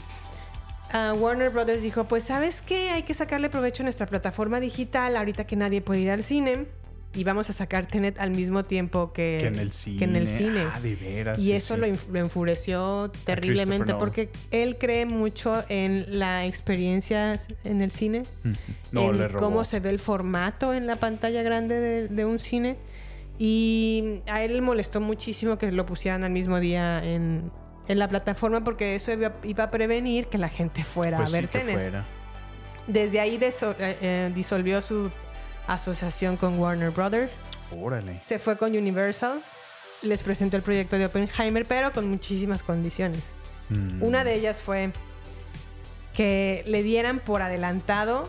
Warner 0.93 1.51
Brothers 1.51 1.83
dijo, 1.83 2.05
pues 2.05 2.25
sabes 2.25 2.61
qué, 2.61 2.91
hay 2.91 3.03
que 3.03 3.15
sacarle 3.15 3.51
provecho 3.51 3.83
a 3.83 3.85
nuestra 3.85 4.07
plataforma 4.07 4.61
digital 4.61 5.17
ahorita 5.17 5.47
que 5.47 5.57
nadie 5.57 5.81
puede 5.81 6.01
ir 6.01 6.11
al 6.11 6.23
cine 6.23 6.67
y 7.15 7.25
vamos 7.25 7.49
a 7.49 7.53
sacar 7.53 7.87
Tenet 7.87 8.19
al 8.19 8.31
mismo 8.31 8.65
tiempo 8.65 9.13
que, 9.13 9.39
Que 9.41 9.47
en 9.47 9.59
el 9.59 9.73
cine. 9.73 9.99
que 9.99 10.05
en 10.05 10.17
el 10.17 10.29
cine. 10.29 10.65
Ah, 10.73 10.81
de 10.81 10.97
veras. 10.97 11.39
y 11.39 11.43
sí, 11.43 11.53
eso 11.53 11.75
sí. 11.75 11.81
Lo, 11.81 12.19
enfureció 12.19 13.11
terriblemente 13.25 13.95
porque 13.95 14.31
él 14.51 14.77
cree 14.79 15.07
mucho 15.07 15.65
en 15.69 16.07
la 16.19 16.45
experiencia 16.45 17.41
en 17.63 17.83
el 17.83 17.91
cine. 17.91 18.25
No, 18.91 19.11
en 19.11 19.19
le 19.19 19.29
robó. 19.29 19.47
cómo 19.47 19.65
se 19.65 19.81
ve 19.81 19.91
el 19.91 20.01
formato 20.01 20.75
en 20.75 20.87
la 20.87 20.97
pantalla 20.97 21.43
grande 21.43 21.79
de, 21.79 22.09
de 22.09 22.25
un 22.25 22.39
cine. 22.41 22.77
Y 23.39 24.23
a 24.29 24.43
él 24.43 24.55
le 24.55 24.61
molestó 24.61 25.01
muchísimo 25.01 25.59
que 25.59 25.71
lo 25.73 25.87
pusieran 25.87 26.25
al 26.25 26.31
mismo 26.31 26.61
día 26.61 27.05
en, 27.05 27.51
en 27.89 27.99
la 27.99 28.09
plataforma 28.09 28.63
porque 28.63 28.97
eso 28.97 29.13
iba, 29.13 29.33
iba 29.43 29.65
a 29.65 29.71
prevenir 29.71 30.27
que 30.29 30.39
la 30.39 30.49
gente 30.49 30.85
fuera 30.85 31.19
Pues 31.19 31.33
a 31.33 31.37
ver 31.37 31.47
sí, 31.47 31.59
Tenet. 31.59 31.75
fuera. 31.75 32.05
Desde 32.87 33.21
ahí 33.21 33.39
eh, 33.41 33.53
eh, 33.79 34.33
disolvió 34.35 34.83
su 34.83 35.11
asociación 35.67 36.37
con 36.37 36.59
Warner 36.59 36.91
Brothers. 36.91 37.37
Órale. 37.71 38.21
Se 38.21 38.39
fue 38.39 38.57
con 38.57 38.77
Universal. 38.77 39.43
Les 40.03 40.23
presentó 40.23 40.57
el 40.57 40.63
proyecto 40.63 40.99
de 40.99 41.07
Oppenheimer, 41.07 41.65
pero 41.67 41.93
con 41.93 42.09
muchísimas 42.09 42.63
condiciones. 42.63 43.23
Mm. 43.71 44.03
Una 44.03 44.25
de 44.25 44.35
ellas 44.35 44.61
fue 44.61 44.93
que 46.13 46.63
le 46.67 46.83
dieran 46.83 47.21
por 47.21 47.43
adelantado 47.43 48.29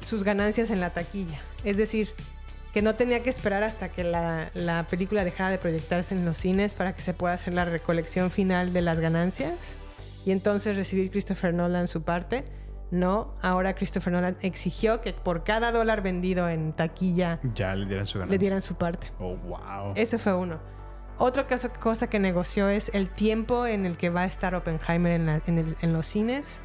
sus 0.00 0.24
ganancias 0.24 0.70
en 0.70 0.80
la 0.80 0.90
taquilla. 0.90 1.40
Es 1.64 1.76
decir, 1.76 2.14
que 2.72 2.82
no 2.82 2.94
tenía 2.94 3.22
que 3.22 3.30
esperar 3.30 3.62
hasta 3.62 3.88
que 3.88 4.04
la, 4.04 4.50
la 4.54 4.86
película 4.86 5.24
dejara 5.24 5.50
de 5.50 5.58
proyectarse 5.58 6.14
en 6.14 6.24
los 6.24 6.38
cines 6.38 6.74
para 6.74 6.94
que 6.94 7.02
se 7.02 7.14
pueda 7.14 7.34
hacer 7.34 7.54
la 7.54 7.64
recolección 7.64 8.30
final 8.30 8.72
de 8.72 8.82
las 8.82 9.00
ganancias 9.00 9.54
y 10.26 10.32
entonces 10.32 10.76
recibir 10.76 11.10
Christopher 11.10 11.54
Nolan 11.54 11.88
su 11.88 12.02
parte. 12.02 12.44
No, 12.90 13.34
ahora 13.42 13.74
Christopher 13.74 14.12
Nolan 14.12 14.36
exigió 14.40 15.00
que 15.00 15.12
por 15.12 15.44
cada 15.44 15.72
dólar 15.72 16.02
vendido 16.02 16.48
en 16.48 16.72
taquilla 16.72 17.38
Ya 17.54 17.74
le 17.76 17.86
dieran 17.86 18.06
su 18.06 18.18
ganancia. 18.18 18.32
le 18.34 18.38
dieran 18.38 18.62
su 18.62 18.74
parte. 18.76 19.12
Oh, 19.18 19.36
wow. 19.36 19.92
Ese 19.94 20.18
fue 20.18 20.34
uno. 20.34 20.58
Otra 21.18 21.46
caso- 21.46 21.70
cosa 21.80 22.08
que 22.08 22.18
negoció 22.18 22.68
es 22.68 22.90
el 22.94 23.08
tiempo 23.10 23.66
en 23.66 23.84
el 23.86 23.96
que 23.98 24.08
va 24.08 24.22
a 24.22 24.26
estar 24.26 24.54
Oppenheimer 24.54 25.12
en, 25.12 25.26
la- 25.26 25.42
en 25.46 25.58
el- 25.58 25.76
en 25.82 25.92
los 25.92 26.06
cines. 26.06 26.60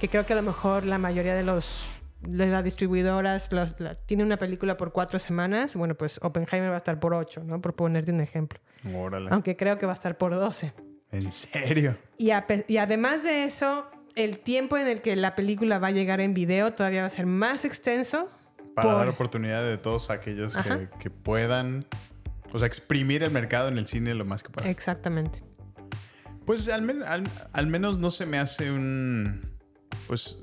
Que 0.00 0.08
creo 0.08 0.24
que 0.26 0.32
a 0.32 0.36
lo 0.36 0.42
mejor 0.42 0.84
la 0.86 0.98
mayoría 0.98 1.34
de 1.34 1.42
los 1.42 1.84
las 2.22 2.64
distribuidoras 2.64 3.50
los- 3.52 3.78
la- 3.80 3.94
tiene 3.94 4.24
una 4.24 4.36
película 4.36 4.76
por 4.76 4.92
cuatro 4.92 5.18
semanas. 5.18 5.74
Bueno, 5.76 5.94
pues 5.94 6.18
Oppenheimer 6.22 6.70
va 6.70 6.74
a 6.74 6.78
estar 6.78 6.98
por 7.00 7.14
ocho, 7.14 7.42
¿no? 7.44 7.60
Por 7.60 7.74
ponerte 7.74 8.12
un 8.12 8.20
ejemplo. 8.20 8.60
Órale. 8.94 9.28
Aunque 9.32 9.56
creo 9.56 9.78
que 9.78 9.86
va 9.86 9.92
a 9.92 9.94
estar 9.94 10.18
por 10.18 10.34
doce. 10.34 10.72
¿En 11.12 11.32
serio? 11.32 11.96
Y, 12.18 12.30
a 12.30 12.46
pe- 12.46 12.64
y 12.68 12.76
además 12.76 13.22
de 13.24 13.44
eso, 13.44 13.90
el 14.14 14.38
tiempo 14.38 14.76
en 14.76 14.86
el 14.86 15.00
que 15.02 15.16
la 15.16 15.34
película 15.34 15.78
va 15.78 15.88
a 15.88 15.90
llegar 15.92 16.20
en 16.20 16.34
video 16.34 16.72
todavía 16.72 17.00
va 17.02 17.06
a 17.08 17.10
ser 17.10 17.26
más 17.26 17.64
extenso. 17.64 18.28
Para 18.74 18.88
por- 18.90 18.98
dar 18.98 19.08
oportunidad 19.08 19.62
de 19.64 19.76
todos 19.78 20.10
aquellos 20.10 20.56
que, 21.00 21.10
puedan, 21.10 21.84
o 22.52 22.58
sea, 22.58 22.66
exprimir 22.68 23.22
el 23.24 23.30
mercado 23.32 23.68
en 23.68 23.78
el 23.78 23.86
cine 23.86 24.14
lo 24.14 24.24
más 24.24 24.42
que 24.44 24.50
puedan. 24.50 24.70
Exactamente. 24.70 25.40
Pues 26.46 26.68
al, 26.68 26.82
men- 26.82 27.02
al- 27.02 27.24
al 27.52 27.66
menos 27.66 27.98
no 27.98 28.10
se 28.10 28.26
me 28.26 28.38
hace 28.38 28.70
un, 28.70 29.52
pues, 30.06 30.38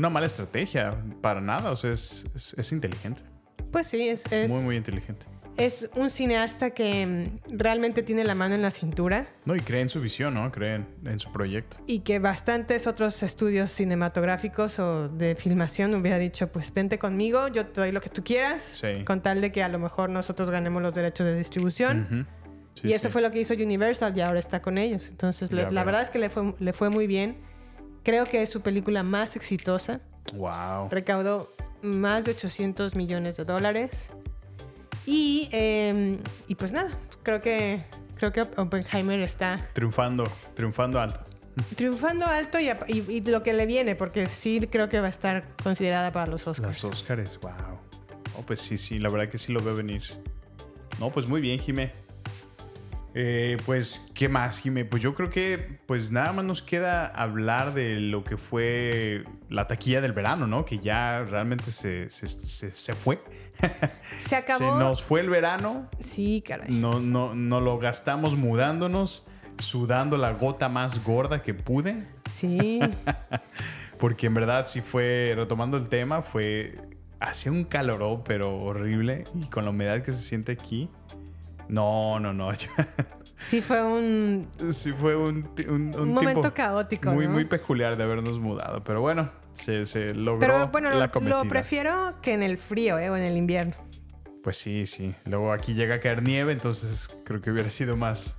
una 0.00 0.10
mala 0.10 0.26
estrategia 0.26 0.90
para 1.20 1.40
nada. 1.40 1.70
O 1.70 1.76
sea, 1.76 1.92
es, 1.92 2.26
es- 2.34 2.54
es 2.58 2.72
inteligente. 2.72 3.22
Pues 3.70 3.86
sí, 3.86 4.08
es, 4.08 4.24
es, 4.32 4.50
Muy, 4.50 4.62
muy 4.64 4.76
inteligente. 4.76 5.26
es 5.56 5.88
un 5.94 6.10
cineasta 6.10 6.70
que 6.70 7.06
mm, 7.06 7.56
realmente 7.58 8.02
tiene 8.02 8.24
la 8.24 8.34
mano 8.34 8.54
en 8.56 8.62
la 8.62 8.70
cintura 8.72 9.26
No, 9.44 9.54
y 9.54 9.60
cree 9.60 9.80
en 9.82 9.88
su 9.88 10.00
visión, 10.00 10.34
¿no? 10.34 10.50
Cree 10.50 10.76
en, 10.76 10.86
en 11.04 11.18
su 11.20 11.30
proyecto. 11.30 11.76
y 11.86 12.00
que 12.00 12.18
bastantes 12.18 12.86
otros 12.88 13.22
estudios 13.22 13.70
cinematográficos 13.70 14.78
o 14.80 15.08
de 15.08 15.36
filmación 15.36 15.94
hubiera 15.94 16.18
dicho, 16.18 16.50
pues 16.50 16.72
vente 16.74 16.98
conmigo, 16.98 17.46
yo 17.48 17.66
te 17.66 17.80
doy 17.82 17.92
lo 17.92 18.00
que 18.00 18.08
tú 18.08 18.24
quieras, 18.24 18.62
Sí. 18.80 19.04
con 19.04 19.22
tal 19.22 19.40
de 19.40 19.52
que 19.52 19.62
a 19.62 19.68
lo 19.68 19.78
mejor 19.78 20.10
nosotros 20.10 20.50
ganemos 20.50 20.82
los 20.82 20.94
derechos 20.94 21.26
de 21.26 21.36
distribución. 21.36 22.26
Sí, 22.74 22.88
y 22.88 22.92
eso 22.94 23.08
sí. 23.08 23.12
fue 23.12 23.20
lo 23.22 23.30
que 23.30 23.40
hizo 23.40 23.52
Universal 23.54 24.16
y 24.16 24.20
ahora 24.22 24.40
está 24.40 24.62
con 24.62 24.78
ellos. 24.78 25.06
Entonces, 25.08 25.52
le- 25.52 25.70
la 25.70 25.84
verdad 25.84 26.02
es 26.02 26.10
que 26.10 26.18
le 26.18 26.30
fue, 26.30 26.54
le 26.58 26.72
fue 26.72 26.88
muy 26.90 27.06
bien. 27.06 27.36
Creo 28.02 28.26
que 28.26 28.42
es 28.42 28.50
su 28.50 28.60
película 28.62 29.02
más 29.02 29.36
exitosa. 29.36 30.00
Wow. 30.34 30.88
Recaudó 30.90 31.48
más 31.82 32.24
de 32.24 32.32
800 32.32 32.94
millones 32.96 33.36
de 33.36 33.44
dólares. 33.44 34.06
Y, 35.06 35.48
eh, 35.52 36.18
y 36.46 36.54
pues 36.54 36.72
nada, 36.72 36.90
creo 37.22 37.40
que, 37.40 37.82
creo 38.16 38.32
que 38.32 38.42
Oppenheimer 38.42 39.20
está 39.20 39.68
Triunfando, 39.72 40.24
triunfando 40.54 41.00
alto. 41.00 41.20
triunfando 41.74 42.26
alto 42.26 42.58
y, 42.60 42.68
y- 42.88 43.04
y 43.08 43.20
lo 43.22 43.42
que 43.42 43.52
le 43.54 43.66
viene, 43.66 43.96
porque 43.96 44.26
sí 44.28 44.66
creo 44.70 44.88
que 44.88 45.00
va 45.00 45.06
a 45.08 45.10
estar 45.10 45.48
considerada 45.62 46.12
para 46.12 46.26
los 46.26 46.46
Oscars. 46.46 46.82
Los 46.82 46.92
Oscars, 46.92 47.40
wow. 47.40 47.52
Oh, 48.38 48.42
pues 48.42 48.60
sí, 48.60 48.78
sí, 48.78 48.98
la 48.98 49.08
verdad 49.08 49.28
que 49.30 49.38
sí 49.38 49.52
lo 49.52 49.60
veo 49.60 49.74
venir. 49.74 50.02
No, 50.98 51.10
pues 51.10 51.26
muy 51.28 51.40
bien, 51.40 51.58
Jime. 51.58 51.90
Eh, 53.14 53.56
pues, 53.66 54.10
¿qué 54.14 54.28
más, 54.28 54.60
Jime? 54.60 54.84
Pues 54.84 55.02
yo 55.02 55.14
creo 55.14 55.30
que 55.30 55.80
pues 55.86 56.12
nada 56.12 56.32
más 56.32 56.44
nos 56.44 56.62
queda 56.62 57.06
hablar 57.06 57.74
de 57.74 57.98
lo 57.98 58.22
que 58.22 58.36
fue 58.36 59.24
la 59.48 59.66
taquilla 59.66 60.00
del 60.00 60.12
verano, 60.12 60.46
¿no? 60.46 60.64
Que 60.64 60.78
ya 60.78 61.24
realmente 61.24 61.72
se, 61.72 62.08
se, 62.08 62.28
se- 62.28 62.70
se 62.70 62.94
fue. 62.94 63.20
Se 64.18 64.36
acabó. 64.36 64.58
Se 64.58 64.64
nos 64.78 65.02
fue 65.02 65.20
el 65.20 65.28
verano. 65.30 65.88
Sí, 65.98 66.42
caray. 66.46 66.70
No, 66.72 67.00
no, 67.00 67.34
no 67.34 67.60
lo 67.60 67.78
gastamos 67.78 68.36
mudándonos, 68.36 69.26
sudando 69.58 70.16
la 70.16 70.32
gota 70.32 70.68
más 70.68 71.02
gorda 71.04 71.42
que 71.42 71.52
pude. 71.52 72.06
Sí. 72.32 72.80
Porque 73.98 74.26
en 74.28 74.34
verdad 74.34 74.66
sí 74.66 74.80
fue, 74.80 75.32
retomando 75.36 75.76
el 75.76 75.88
tema, 75.88 76.22
fue, 76.22 76.74
hacía 77.18 77.52
un 77.52 77.64
calorón, 77.64 78.22
pero 78.24 78.56
horrible. 78.56 79.24
Y 79.34 79.46
con 79.46 79.64
la 79.64 79.70
humedad 79.70 80.00
que 80.02 80.12
se 80.12 80.22
siente 80.22 80.52
aquí, 80.52 80.88
no, 81.70 82.20
no, 82.20 82.32
no. 82.32 82.50
Sí 83.40 83.62
fue 83.62 83.82
un, 83.82 84.46
sí 84.70 84.92
fue 84.92 85.16
un, 85.16 85.48
un, 85.66 85.98
un 85.98 86.12
momento 86.12 86.52
caótico. 86.52 87.10
muy, 87.10 87.24
¿no? 87.24 87.32
muy 87.32 87.46
peculiar 87.46 87.96
de 87.96 88.02
habernos 88.02 88.38
mudado. 88.38 88.84
Pero 88.84 89.00
bueno, 89.00 89.30
se, 89.54 89.86
se 89.86 90.14
logró 90.14 90.40
Pero 90.40 90.68
bueno, 90.68 90.90
la 90.90 91.10
lo, 91.22 91.44
prefiero 91.48 92.14
que 92.20 92.34
en 92.34 92.42
el 92.42 92.58
frío 92.58 92.98
¿eh? 92.98 93.08
o 93.08 93.16
en 93.16 93.22
el 93.22 93.38
invierno. 93.38 93.76
Pues 94.42 94.58
sí, 94.58 94.84
sí. 94.84 95.14
Luego 95.24 95.52
aquí 95.52 95.72
llega 95.72 95.94
a 95.94 96.00
caer 96.00 96.22
nieve, 96.22 96.52
entonces 96.52 97.08
creo 97.24 97.40
que 97.40 97.50
hubiera 97.50 97.70
sido 97.70 97.96
más, 97.96 98.36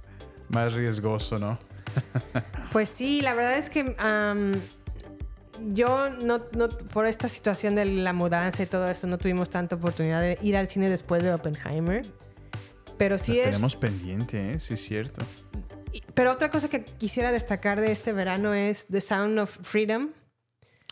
más 0.49 0.73
riesgoso, 0.73 1.39
¿no? 1.39 1.57
Pues 2.71 2.87
sí, 2.87 3.21
la 3.21 3.33
verdad 3.33 3.57
es 3.57 3.69
que 3.69 3.95
am, 3.97 4.53
yo 5.73 6.09
no, 6.09 6.41
no, 6.55 6.69
por 6.69 7.05
esta 7.05 7.27
situación 7.27 7.75
de 7.75 7.85
la 7.85 8.13
mudanza 8.13 8.63
y 8.63 8.65
todo 8.65 8.85
esto, 8.85 9.07
no 9.07 9.17
tuvimos 9.17 9.49
tanta 9.49 9.75
oportunidad 9.75 10.21
de 10.21 10.37
ir 10.41 10.55
al 10.55 10.69
cine 10.69 10.89
después 10.89 11.21
de 11.23 11.33
Oppenheimer. 11.33 12.05
Pero 13.01 13.17
sí 13.17 13.39
es. 13.39 13.45
tenemos 13.45 13.75
pendiente, 13.75 14.51
¿eh? 14.51 14.59
Sí, 14.59 14.75
es 14.75 14.81
cierto. 14.85 15.25
Pero 16.13 16.31
otra 16.31 16.51
cosa 16.51 16.69
que 16.69 16.83
quisiera 16.83 17.31
destacar 17.31 17.81
de 17.81 17.91
este 17.91 18.13
verano 18.13 18.53
es 18.53 18.85
The 18.91 19.01
Sound 19.01 19.39
of 19.39 19.57
Freedom. 19.63 20.09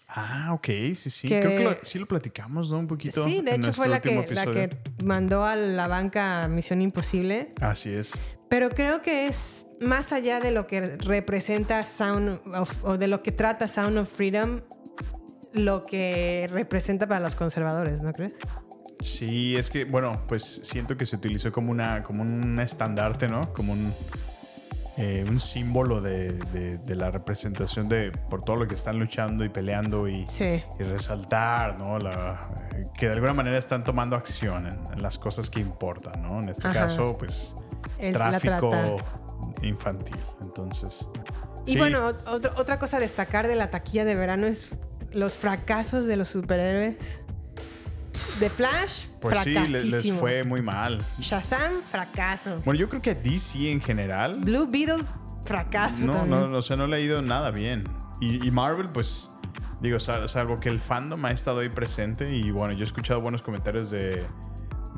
Ah, 0.07 0.49
ok, 0.53 0.65
sí, 0.95 1.11
sí. 1.11 1.27
Que- 1.27 1.39
Creo 1.39 1.57
que 1.59 1.63
lo- 1.65 1.77
sí 1.83 1.99
lo 1.99 2.07
platicamos, 2.07 2.71
¿no? 2.71 2.79
Un 2.79 2.87
poquito. 2.87 3.23
Sí, 3.27 3.43
de 3.45 3.53
hecho 3.53 3.73
fue 3.73 3.87
la 3.89 3.99
que 4.01 4.75
mandó 5.05 5.45
a 5.45 5.55
la 5.55 5.87
banca 5.87 6.47
Misión 6.47 6.81
Imposible. 6.81 7.51
Así 7.61 7.91
es. 7.91 8.13
Pero 8.49 8.69
creo 8.69 9.03
que 9.03 9.27
es 9.27 9.67
más 9.79 10.11
allá 10.11 10.39
de 10.39 10.49
lo 10.49 10.65
que 10.65 10.97
representa 10.97 11.83
Sound 11.83 12.41
of, 12.55 12.85
o 12.85 12.97
de 12.97 13.05
lo 13.07 13.21
que 13.21 13.31
trata 13.31 13.67
Sound 13.67 13.99
of 13.99 14.11
Freedom, 14.11 14.61
lo 15.53 15.83
que 15.83 16.49
representa 16.51 17.05
para 17.07 17.19
los 17.19 17.35
conservadores, 17.35 18.01
¿no 18.01 18.11
crees? 18.13 18.33
Sí, 19.01 19.55
es 19.55 19.69
que, 19.69 19.85
bueno, 19.85 20.23
pues 20.27 20.61
siento 20.63 20.97
que 20.97 21.05
se 21.05 21.15
utilizó 21.15 21.51
como 21.51 21.71
una, 21.71 22.03
como 22.03 22.21
un 22.23 22.59
estandarte, 22.59 23.27
¿no? 23.27 23.53
Como 23.53 23.73
un. 23.73 23.93
eh, 24.97 25.23
un 25.29 25.39
símbolo 25.39 26.01
de, 26.01 26.33
de- 26.51 26.77
de 26.77 26.95
la 26.95 27.09
representación 27.09 27.87
de 27.87 28.11
por 28.11 28.41
todo 28.41 28.57
lo 28.57 28.67
que 28.67 28.75
están 28.75 28.99
luchando 28.99 29.45
y 29.45 29.49
peleando 29.49 30.09
y, 30.09 30.25
Sí. 30.27 30.61
y 30.77 30.83
resaltar, 30.83 31.79
¿no? 31.79 31.97
La- 31.99 32.49
que 32.97 33.05
de 33.07 33.13
alguna 33.13 33.31
manera 33.31 33.57
están 33.57 33.85
tomando 33.85 34.17
acción 34.17 34.67
en, 34.67 34.77
en 34.91 35.01
las 35.01 35.17
cosas 35.17 35.49
que 35.49 35.61
importan, 35.61 36.21
¿no? 36.21 36.41
En 36.41 36.49
este 36.49 36.67
Ajá. 36.67 36.81
caso, 36.81 37.15
pues 37.17 37.55
El- 37.97 38.11
tráfico 38.11 38.97
infantil. 39.61 40.17
Entonces. 40.41 41.07
Y 41.65 41.71
sí, 41.73 41.77
bueno, 41.77 42.05
otro- 42.27 42.51
otra 42.57 42.77
cosa 42.77 42.97
a 42.97 42.99
destacar 42.99 43.47
de 43.47 43.55
la 43.55 43.71
taquilla 43.71 44.03
de 44.03 44.15
verano 44.15 44.47
es 44.47 44.71
los 45.13 45.35
fracasos 45.35 46.07
de 46.07 46.17
los 46.17 46.27
superhéroes. 46.27 47.23
The 48.39 48.49
Flash, 48.49 49.05
pues 49.21 49.37
sí, 49.39 49.51
le- 49.51 49.61
les, 49.69 49.81
fracasísimo. 49.83 50.19
fue 50.19 50.43
muy 50.43 50.61
mal. 50.61 51.03
Shazam, 51.19 51.81
fracaso. 51.89 52.55
Bueno, 52.65 52.79
yo 52.79 52.89
creo 52.89 53.01
que 53.01 53.15
DC 53.15 53.71
en 53.71 53.81
general. 53.81 54.39
Blue 54.41 54.67
Beetle, 54.69 55.03
fracaso 55.45 56.05
No, 56.05 56.13
también. 56.13 56.39
no, 56.41 56.47
no, 56.47 56.57
o 56.57 56.61
sea, 56.61 56.75
no 56.75 56.87
le 56.87 56.97
ha 56.97 56.99
ido 56.99 57.21
nada 57.21 57.51
bien. 57.51 57.83
Y, 58.21 58.45
y 58.45 58.51
Marvel, 58.51 58.89
pues, 58.93 59.29
digo, 59.81 59.99
sal- 59.99 60.27
salvo 60.29 60.59
que 60.59 60.69
el 60.69 60.79
fandom 60.79 61.23
ha 61.25 61.31
estado 61.31 61.59
ahí 61.59 61.69
presente. 61.69 62.33
Y 62.35 62.51
bueno, 62.51 62.73
yo 62.73 62.81
he 62.81 62.83
escuchado 62.83 63.21
buenos 63.21 63.41
comentarios 63.41 63.89
de, 63.91 64.23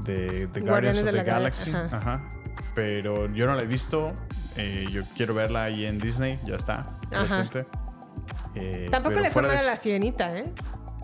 de, 0.05 0.47
de 0.47 0.59
Guardians 0.61 0.99
of 0.99 1.05
de 1.05 1.11
the 1.11 1.17
la 1.17 1.23
Gal- 1.23 1.33
Galaxy. 1.39 1.71
ajá. 1.71 1.97
Ajá. 1.97 2.29
Pero 2.75 3.31
yo 3.33 3.45
no 3.47 3.55
la 3.55 3.63
he 3.63 3.67
visto. 3.67 4.13
Eh, 4.57 4.87
yo 4.91 5.03
quiero 5.15 5.33
verla 5.33 5.63
ahí 5.63 5.85
en 5.85 5.97
Disney, 5.97 6.39
ya 6.43 6.55
está, 6.55 6.85
Ajá. 7.11 7.21
presente. 7.25 7.65
Eh, 8.55 8.87
Tampoco 8.91 9.19
le 9.21 9.31
fue 9.31 9.41
mal 9.43 9.55
a 9.57 9.63
la 9.63 9.77
sirenita, 9.77 10.37
¿eh? 10.37 10.43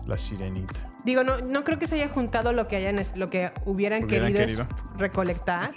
La 0.08 0.16
sirenita. 0.16 0.74
Digo, 1.04 1.22
no, 1.22 1.38
no 1.38 1.62
creo 1.64 1.78
que 1.78 1.86
se 1.86 1.94
haya 1.96 2.08
juntado 2.08 2.52
lo 2.52 2.66
que 2.66 2.76
hayan 2.76 2.96
lo 3.14 3.28
que 3.30 3.52
hubieran, 3.66 4.04
Hubieran 4.04 4.32
querido, 4.32 4.38
querido. 4.40 4.66
recolectar. 4.96 5.70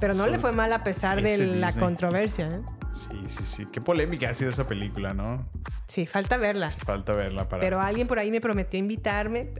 Pero 0.00 0.14
no 0.14 0.26
le 0.26 0.38
fue 0.38 0.52
mal 0.52 0.72
a 0.72 0.80
pesar 0.82 1.22
de 1.22 1.38
la 1.38 1.68
Disney. 1.68 1.82
controversia, 1.84 2.48
¿eh? 2.48 2.60
Sí, 2.92 3.22
sí, 3.26 3.44
sí. 3.44 3.66
Qué 3.72 3.80
polémica 3.80 4.28
ha 4.30 4.34
sido 4.34 4.50
esa 4.50 4.66
película, 4.66 5.14
¿no? 5.14 5.48
Sí, 5.86 6.06
falta 6.06 6.36
verla. 6.36 6.74
Falta 6.84 7.12
verla 7.12 7.48
para 7.48 7.60
Pero 7.60 7.80
alguien 7.80 8.08
por 8.08 8.18
ahí 8.18 8.30
me 8.30 8.40
prometió 8.40 8.78
invitarme. 8.80 9.52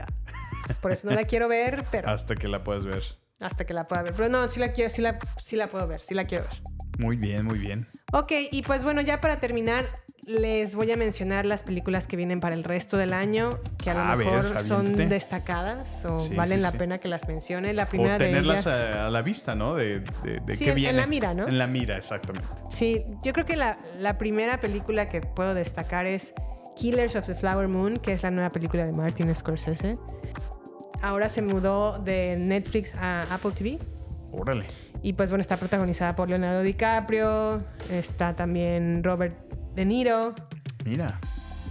Por 0.81 0.91
eso 0.91 1.07
no 1.09 1.15
la 1.15 1.23
quiero 1.23 1.47
ver, 1.47 1.83
pero 1.91 2.09
hasta 2.09 2.35
que 2.35 2.47
la 2.47 2.63
puedas 2.63 2.85
ver. 2.85 3.01
hasta 3.39 3.65
que 3.65 3.73
la 3.73 3.87
pueda 3.87 4.01
ver. 4.03 4.13
Pero 4.15 4.29
no, 4.29 4.47
sí 4.49 4.59
la 4.59 4.73
quiero, 4.73 4.89
sí 4.89 5.01
la, 5.01 5.17
sí 5.41 5.55
la 5.55 5.67
puedo 5.67 5.87
ver, 5.87 6.01
sí 6.01 6.13
la 6.13 6.25
quiero 6.25 6.43
ver. 6.43 6.72
Muy 6.99 7.15
bien, 7.17 7.45
muy 7.45 7.57
bien. 7.59 7.87
Ok, 8.11 8.31
y 8.51 8.61
pues 8.61 8.83
bueno, 8.83 9.01
ya 9.01 9.19
para 9.19 9.39
terminar, 9.39 9.85
les 10.27 10.75
voy 10.75 10.91
a 10.91 10.95
mencionar 10.95 11.45
las 11.45 11.63
películas 11.63 12.05
que 12.07 12.15
vienen 12.15 12.39
para 12.39 12.55
el 12.55 12.63
resto 12.63 12.97
del 12.97 13.13
año, 13.13 13.59
que 13.83 13.89
a 13.89 13.93
lo 14.11 14.17
ver, 14.17 14.27
mejor 14.27 14.61
son 14.61 14.95
destacadas 14.95 16.05
o 16.05 16.17
Sí, 16.19 16.35
valen 16.35 16.59
sí, 16.59 16.61
la 16.63 16.71
sí. 16.71 16.77
pena 16.77 16.97
que 16.99 17.07
las 17.07 17.27
mencione. 17.27 17.73
La 17.73 17.87
primera 17.87 18.15
o 18.15 18.19
de 18.19 18.25
tenerlas 18.25 18.65
ellas... 18.67 18.97
a, 18.97 19.09
la 19.09 19.21
vista, 19.21 19.55
¿no? 19.55 19.73
De, 19.75 19.99
de, 20.23 20.39
de 20.45 20.55
Sí, 20.55 20.65
qué 20.65 20.71
en- 20.71 20.77
en 20.77 20.83
viene. 20.83 20.97
la 20.99 21.07
mira, 21.07 21.33
¿no? 21.33 21.47
En 21.47 21.57
la 21.57 21.67
mira, 21.67 21.97
exactamente. 21.97 22.47
Sí, 22.69 23.03
yo 23.23 23.33
creo 23.33 23.45
que 23.45 23.55
la, 23.57 23.77
la 23.99 24.17
primera 24.17 24.59
película 24.59 25.07
que 25.07 25.21
puedo 25.21 25.53
destacar 25.55 26.05
es 26.05 26.33
Killers 26.75 27.15
of 27.15 27.25
the 27.25 27.35
Flower 27.35 27.67
Moon, 27.67 27.97
que 27.97 28.13
es 28.13 28.23
la 28.23 28.31
nueva 28.31 28.49
película 28.51 28.85
de 28.85 28.93
Martin 28.93 29.33
Scorsese. 29.35 29.97
Ahora 31.01 31.27
se 31.27 31.41
mudó 31.41 31.99
de 31.99 32.37
Netflix 32.39 32.95
a 32.95 33.23
Apple 33.33 33.51
TV. 33.51 33.79
Órale. 34.33 34.65
Y 35.03 35.13
pues 35.13 35.29
bueno, 35.29 35.41
está 35.41 35.57
protagonizada 35.57 36.15
por 36.15 36.27
Leonardo 36.27 36.63
DiCaprio, 36.63 37.63
está 37.89 38.35
también 38.35 39.03
Robert 39.03 39.35
De 39.75 39.85
Niro. 39.85 40.29
Mira. 40.85 41.19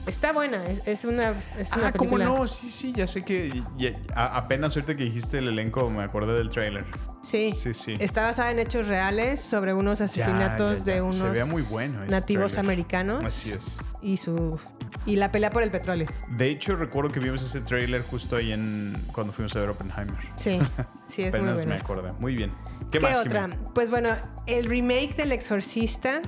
Está 0.05 0.33
buena, 0.33 0.65
es, 0.67 0.83
es 0.85 1.05
una, 1.05 1.31
es 1.31 1.73
una 1.77 1.89
Ah, 1.89 1.93
¿cómo 1.93 2.11
película. 2.17 2.25
no? 2.25 2.49
Sí, 2.49 2.69
sí, 2.69 2.93
ya 2.93 3.07
sé 3.07 3.23
que 3.23 3.63
ya- 3.79 3.93
apenas 4.17 4.75
ahorita 4.75 4.97
que 4.97 5.05
dijiste 5.05 5.39
el 5.39 5.47
elenco 5.47 5.89
me 5.91 6.03
acordé 6.03 6.35
del 6.35 6.49
tráiler. 6.49 6.85
Sí. 7.23 7.53
Sí, 7.55 7.73
sí. 7.73 7.95
Está 8.01 8.23
basada 8.23 8.51
en 8.51 8.59
hechos 8.59 8.89
reales 8.89 9.41
sobre 9.41 9.73
unos 9.75 10.01
asesinatos 10.01 10.81
Ya, 10.81 10.85
ya, 10.85 10.87
ya. 10.87 10.95
de 10.95 11.03
unos 11.03 11.17
Se 11.17 11.29
vea 11.29 11.47
muy 11.47 11.63
bueno 11.63 12.05
nativos 12.07 12.59
americanos 12.59 13.23
Así 13.25 13.53
es. 13.53 13.79
y 14.03 14.17
su 14.17 14.59
y 15.07 15.15
la 15.17 15.31
pelea 15.31 15.51
por 15.51 15.63
el 15.63 15.71
petróleo. 15.71 16.09
De 16.31 16.51
hecho, 16.51 16.75
recuerdo 16.75 17.11
que 17.13 17.21
vimos 17.21 17.41
ese 17.43 17.61
tráiler 17.61 18.03
justo 18.03 18.35
ahí 18.37 18.51
en 18.53 19.05
cuando 19.13 19.33
fuimos 19.33 19.55
a 19.55 19.61
ver 19.61 19.69
Oppenheimer. 19.71 20.19
Sí, 20.35 20.59
sí, 21.07 21.23
es 21.23 21.29
muy 21.33 21.41
Apenas 21.41 21.55
bueno. 21.55 21.71
me 21.71 21.77
acordé. 21.77 22.13
Muy 22.19 22.35
bien. 22.35 22.51
¿Qué, 22.91 22.99
¿Qué, 22.99 23.01
más, 23.01 23.21
otra? 23.21 23.49
Pues 23.73 23.91
bueno, 23.91 24.11
el 24.47 24.67
remake 24.67 25.15
del 25.17 25.31
Exorcista, 25.31 26.21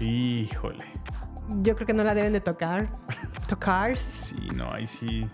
Híjole. 0.00 0.84
Yo 1.62 1.74
creo 1.74 1.86
que 1.86 1.94
no 1.94 2.04
la 2.04 2.14
deben 2.14 2.32
de 2.32 2.40
tocar. 2.40 2.88
Tocar. 3.48 3.96
Sí, 3.96 4.48
no, 4.54 4.72
ahí 4.72 4.86
sí. 4.86 5.28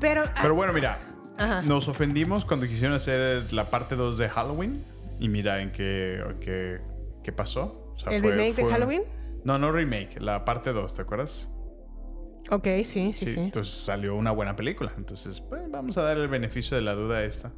Pero, 0.00 0.24
Pero 0.42 0.54
bueno, 0.54 0.72
mira, 0.72 0.98
Ajá. 1.38 1.62
nos 1.62 1.88
ofendimos 1.88 2.44
cuando 2.44 2.66
quisieron 2.66 2.96
hacer 2.96 3.52
la 3.52 3.70
parte 3.70 3.94
2 3.94 4.18
de 4.18 4.28
Halloween 4.28 4.84
y 5.20 5.28
mira 5.28 5.62
en 5.62 5.70
qué, 5.70 6.22
qué, 6.40 6.80
qué 7.22 7.32
pasó. 7.32 7.92
O 7.94 7.98
sea, 7.98 8.12
¿El 8.12 8.22
remake 8.22 8.56
de 8.56 8.64
Halloween? 8.64 9.04
No, 9.44 9.58
no 9.58 9.70
remake, 9.70 10.20
la 10.20 10.44
parte 10.44 10.72
2, 10.72 10.94
¿te 10.94 11.02
acuerdas? 11.02 11.48
ok, 12.50 12.66
sí, 12.84 13.12
sí, 13.12 13.26
sí. 13.26 13.34
Entonces 13.38 13.74
salió 13.74 14.14
una 14.14 14.30
buena 14.30 14.54
película. 14.56 14.92
Entonces, 14.96 15.40
pues, 15.40 15.62
vamos 15.70 15.96
a 15.98 16.02
dar 16.02 16.16
el 16.16 16.28
beneficio 16.28 16.76
de 16.76 16.82
la 16.82 16.94
duda 16.94 17.18
a 17.18 17.24
esta. 17.24 17.52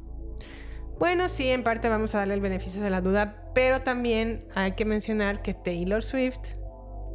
Bueno, 0.99 1.29
sí, 1.29 1.47
en 1.49 1.63
parte 1.63 1.87
vamos 1.89 2.13
a 2.13 2.19
darle 2.19 2.33
el 2.33 2.41
beneficio 2.41 2.81
de 2.81 2.89
la 2.89 2.99
duda, 2.99 3.51
pero 3.55 3.81
también 3.81 4.45
hay 4.55 4.73
que 4.73 4.85
mencionar 4.85 5.41
que 5.41 5.53
Taylor 5.53 6.03
Swift 6.03 6.39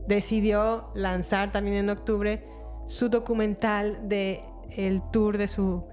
decidió 0.07 0.91
lanzar 0.95 1.53
también 1.53 1.77
en 1.77 1.91
octubre 1.91 2.47
su 2.87 3.09
documental 3.09 4.09
de 4.09 4.43
el 4.77 5.01
tour 5.13 5.39
de 5.39 5.49
su 5.49 5.85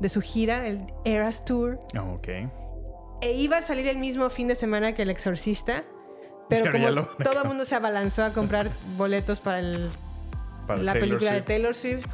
de 0.00 0.08
su 0.08 0.20
gira, 0.22 0.66
el 0.66 0.86
Eras 1.04 1.44
Tour, 1.44 1.78
Ah, 1.94 2.02
Ok. 2.04 2.28
e 3.20 3.32
iba 3.34 3.58
a 3.58 3.62
salir 3.62 3.86
el 3.86 3.98
mismo 3.98 4.30
fin 4.30 4.48
de 4.48 4.54
semana 4.54 4.94
que 4.94 5.02
El 5.02 5.10
Exorcista, 5.10 5.84
pero 6.48 6.62
Pero 6.64 6.72
como 6.72 6.90
lo- 6.90 7.06
todo 7.22 7.42
el 7.42 7.48
mundo 7.48 7.66
se 7.66 7.74
abalanzó 7.74 8.24
a 8.24 8.30
comprar 8.30 8.70
boletos 8.96 9.40
para, 9.40 9.58
el, 9.58 9.90
Para 10.66 10.82
la 10.82 10.92
Taylor 10.94 11.08
película 11.08 11.32
de 11.34 11.42
Taylor 11.42 11.74
Swift, 11.74 12.06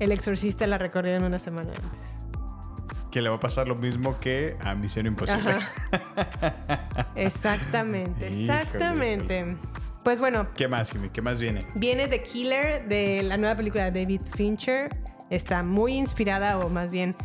El 0.00 0.10
Exorcista 0.12 0.66
la 0.66 0.78
recorrieron 0.78 1.24
una 1.24 1.38
semana 1.38 1.68
antes. 1.68 3.10
Que 3.10 3.20
le 3.20 3.28
va 3.28 3.36
a 3.36 3.40
pasar 3.40 3.68
lo 3.68 3.74
mismo 3.76 4.18
que 4.18 4.56
a 4.64 4.74
Misión 4.74 5.04
Imposible. 5.06 5.50
Ajá. 5.52 7.04
Exactamente, 7.14 8.28
Híjole, 8.30 8.60
exactamente. 8.62 9.56
Pues 10.04 10.20
bueno, 10.20 10.46
¿Qué 10.54 10.68
más, 10.68 10.90
Jimmy? 10.90 11.08
¿Qué 11.08 11.22
más 11.22 11.40
viene? 11.40 11.64
viene 11.74 12.06
The 12.08 12.22
Killer 12.22 12.86
de 12.88 13.22
la 13.22 13.36
nueva 13.38 13.56
película 13.56 13.90
de 13.90 14.02
David 14.02 14.20
Fincher. 14.36 14.94
Está 15.30 15.62
muy 15.62 15.94
inspirada, 15.94 16.58
o 16.58 16.68
más 16.68 16.90
bien, 16.90 17.16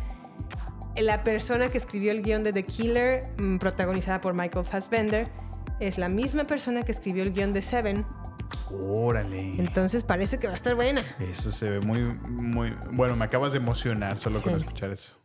la 0.96 1.22
persona 1.22 1.68
que 1.68 1.76
escribió 1.78 2.10
el 2.12 2.22
guion 2.22 2.42
de 2.42 2.52
The 2.54 2.64
Killer, 2.64 3.22
mm, 3.38 3.58
protagonizada 3.58 4.20
por 4.22 4.32
Michael 4.34 4.64
Fassbender, 4.64 5.28
es 5.78 5.98
la 5.98 6.08
misma 6.08 6.44
persona 6.44 6.82
que 6.82 6.92
escribió 6.92 7.22
el 7.22 7.32
guion 7.32 7.52
de 7.52 7.60
Seven. 7.62 8.06
Órale. 8.72 9.54
Entonces 9.58 10.02
parece 10.02 10.38
que 10.38 10.46
va 10.46 10.52
a 10.54 10.56
estar 10.56 10.74
buena. 10.74 11.04
Eso 11.18 11.52
se 11.52 11.70
ve 11.70 11.80
muy, 11.80 12.00
muy... 12.28 12.74
Bueno, 12.92 13.14
me 13.16 13.24
acabas 13.24 13.52
de 13.52 13.58
emocionar 13.58 14.16
solo 14.16 14.40
con 14.40 14.54
escuchar 14.54 14.90
eso. 14.90 15.16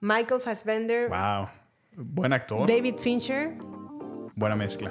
Michael 0.00 0.40
Fassbender, 0.40 1.08
Wow. 1.08 1.48
Buen 1.96 2.32
actor. 2.32 2.66
David 2.66 2.96
Fincher, 2.98 3.56
Buena 4.34 4.56
mezcla. 4.56 4.90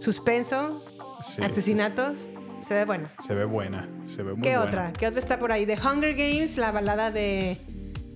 suspenso, 0.00 0.84
Sí, 1.24 1.42
asesinatos. 1.42 2.28
Se 2.62 2.74
ve 2.74 2.84
bueno. 2.84 3.08
Se 3.18 3.34
ve 3.34 3.44
buena. 3.44 3.88
Se 4.04 4.22
ve 4.22 4.32
muy 4.32 4.42
¿Qué 4.42 4.56
buena. 4.56 4.64
otra? 4.64 4.92
¿Qué 4.92 5.06
otra 5.06 5.18
está 5.20 5.38
por 5.38 5.52
ahí? 5.52 5.66
The 5.66 5.76
Hunger 5.78 6.14
Games, 6.14 6.56
la 6.56 6.70
balada 6.72 7.10
de 7.10 7.58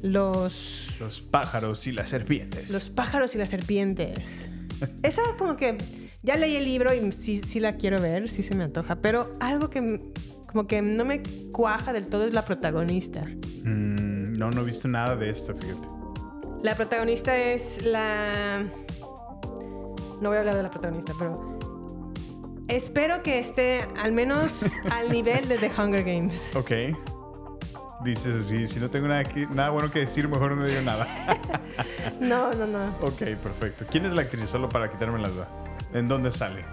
los, 0.03 0.89
Los 1.01 1.21
pájaros 1.21 1.87
y 1.87 1.93
las 1.93 2.09
serpientes. 2.11 2.71
los 2.71 2.89
pájaros 2.91 3.35
y 3.35 3.39
las 3.39 3.51
serpientes. 3.51 4.49
Esa 5.03 5.23
como 5.39 5.57
que 5.57 5.77
ya 6.23 6.37
leí 6.37 6.57
el 6.57 6.65
libro 6.65 6.95
y 6.95 7.13
sí, 7.13 7.39
sí 7.39 7.61
la 7.61 7.77
quiero 7.77 8.01
ver, 8.01 8.31
sí 8.31 8.43
se 8.43 8.55
me 8.55 8.65
antoja, 8.65 8.97
pero 8.97 9.33
algo 9.41 9.69
que 9.71 10.13
como 10.47 10.67
que 10.67 10.81
no 10.81 11.05
me 11.05 11.23
cuaja 11.53 11.93
del 11.93 12.07
todo 12.07 12.25
es 12.25 12.33
la 12.33 12.43
protagonista. 12.45 13.23
Mm, 13.65 14.33
no, 14.39 14.51
no 14.51 14.63
he 14.63 14.65
visto 14.65 14.89
nada 14.89 15.15
de 15.15 15.31
esto, 15.31 15.55
fíjate. 15.55 15.89
La 16.63 16.75
protagonista 16.75 17.37
es 17.37 17.85
la... 17.85 18.65
No 20.21 20.29
voy 20.31 20.37
a 20.37 20.41
hablar 20.41 20.57
de 20.57 20.63
la 20.63 20.71
protagonista, 20.71 21.13
pero... 21.19 21.59
Espero 22.69 23.23
que 23.23 23.39
esté 23.39 23.87
al 24.03 24.13
menos 24.13 24.63
al 24.93 25.11
nivel 25.11 25.49
de 25.49 25.59
The 25.59 25.71
Hunger 25.77 26.05
Games. 26.05 26.49
Ok. 26.55 26.71
Dices 28.05 28.45
así, 28.47 28.67
si 28.69 28.79
no 28.79 28.89
tengo 28.91 29.09
nada, 29.09 29.25
que- 29.25 29.47
nada 29.49 29.71
bueno 29.71 29.91
que 29.91 30.01
decir, 30.01 30.29
mejor 30.29 30.53
no 30.57 30.65
digo 30.65 30.81
nada. 30.83 31.07
No, 32.21 32.53
no, 32.53 32.67
no. 32.67 32.89
ok, 33.01 33.23
perfecto. 33.43 33.85
¿Quién 33.89 34.05
es 34.05 34.13
la 34.13 34.23
actriz? 34.23 34.49
Solo 34.51 34.69
para 34.69 34.91
quitarme 34.91 35.19
la 35.21 35.29
duda. 35.29 35.49
¿En 35.93 36.09
dónde 36.09 36.31
sale? 36.33 36.65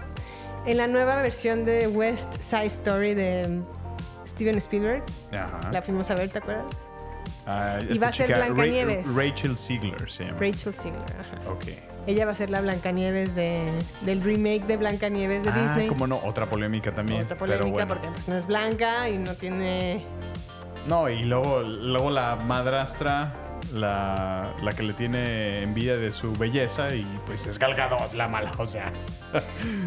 En 0.66 0.76
la 0.78 0.88
nueva 0.88 1.22
versión 1.22 1.64
de 1.64 1.86
West 1.86 2.32
Side 2.40 2.66
Story 2.66 3.14
de 3.14 3.62
Steven 4.26 4.56
Spielberg, 4.58 5.04
Ajá. 5.32 5.70
la 5.70 5.82
fuimos 5.82 6.10
a 6.10 6.16
ver, 6.16 6.28
¿te 6.30 6.38
acuerdas? 6.38 6.66
Ah, 7.46 7.78
y 7.88 7.96
va 7.98 8.08
a 8.08 8.12
ser 8.12 8.34
Blancanieves. 8.34 9.06
Rachel 9.14 9.56
Ziegler 9.56 10.10
se 10.10 10.24
llama. 10.24 10.38
Rachel 10.40 10.74
Ziegler, 10.74 11.02
ajá. 11.20 11.50
Ok. 11.50 11.64
Ella 12.06 12.24
va 12.24 12.32
a 12.32 12.34
ser 12.34 12.50
la 12.50 12.60
Blancanieves 12.60 13.34
de, 13.34 13.72
del 14.02 14.22
remake 14.22 14.64
de 14.66 14.76
Blancanieves 14.76 15.42
de 15.42 15.50
ah, 15.50 15.62
Disney. 15.62 15.88
como 15.88 16.06
no, 16.06 16.20
otra 16.24 16.48
polémica 16.48 16.94
también. 16.94 17.22
Otra 17.22 17.36
pero 17.36 17.58
polémica 17.58 17.84
bueno. 17.84 17.88
porque 17.88 18.08
pues, 18.08 18.28
no 18.28 18.36
es 18.36 18.46
blanca 18.46 19.08
y 19.08 19.18
no 19.18 19.34
tiene... 19.34 20.04
No, 20.86 21.08
y 21.08 21.24
luego, 21.24 21.62
luego 21.62 22.10
la 22.10 22.36
madrastra 22.36 23.32
la, 23.72 24.52
la 24.62 24.72
que 24.72 24.82
le 24.82 24.92
tiene 24.92 25.62
envidia 25.62 25.96
de 25.96 26.12
su 26.12 26.32
belleza 26.32 26.94
y 26.94 27.04
pues 27.26 27.46
es 27.46 27.58
Gal 27.58 27.74
Gadot 27.74 28.12
la 28.14 28.28
mala, 28.28 28.52
o 28.56 28.68
sea. 28.68 28.92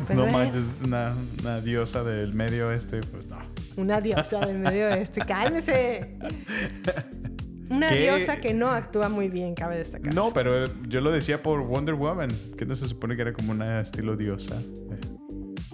Pues 0.06 0.18
no 0.18 0.26
manches, 0.26 0.74
una, 0.84 1.14
una 1.42 1.62
diosa 1.62 2.04
del 2.04 2.34
medio 2.34 2.72
este, 2.72 3.02
pues 3.02 3.28
no. 3.28 3.38
Una 3.78 4.02
diosa 4.02 4.40
del 4.40 4.58
medio 4.58 4.88
oeste. 4.88 5.22
Cálmese. 5.22 6.18
Una 7.70 7.92
diosa 7.92 8.38
que 8.42 8.54
no 8.54 8.70
actúa 8.70 9.10
muy 9.10 9.28
bien, 9.30 9.54
cabe 9.56 9.78
destacar. 9.78 10.14
No, 10.14 10.34
pero 10.34 10.66
yo 10.88 11.02
lo 11.02 11.12
decía 11.12 11.42
por 11.44 11.62
Wonder 11.62 11.96
Woman, 11.96 12.30
que 12.58 12.66
no 12.66 12.74
se 12.76 12.88
supone 12.88 13.16
que 13.16 13.22
era 13.24 13.34
como 13.34 13.52
una 13.52 13.82
estilo 13.82 14.16
diosa. 14.16 14.56
Eh, 14.60 15.00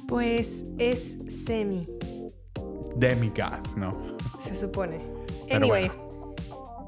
Pues 0.07 0.65
es 0.77 1.15
semi, 1.27 1.88
Demigod, 2.95 3.65
no. 3.77 4.17
se 4.39 4.55
supone. 4.55 4.99
Pero 5.47 5.57
Anyway, 5.65 5.91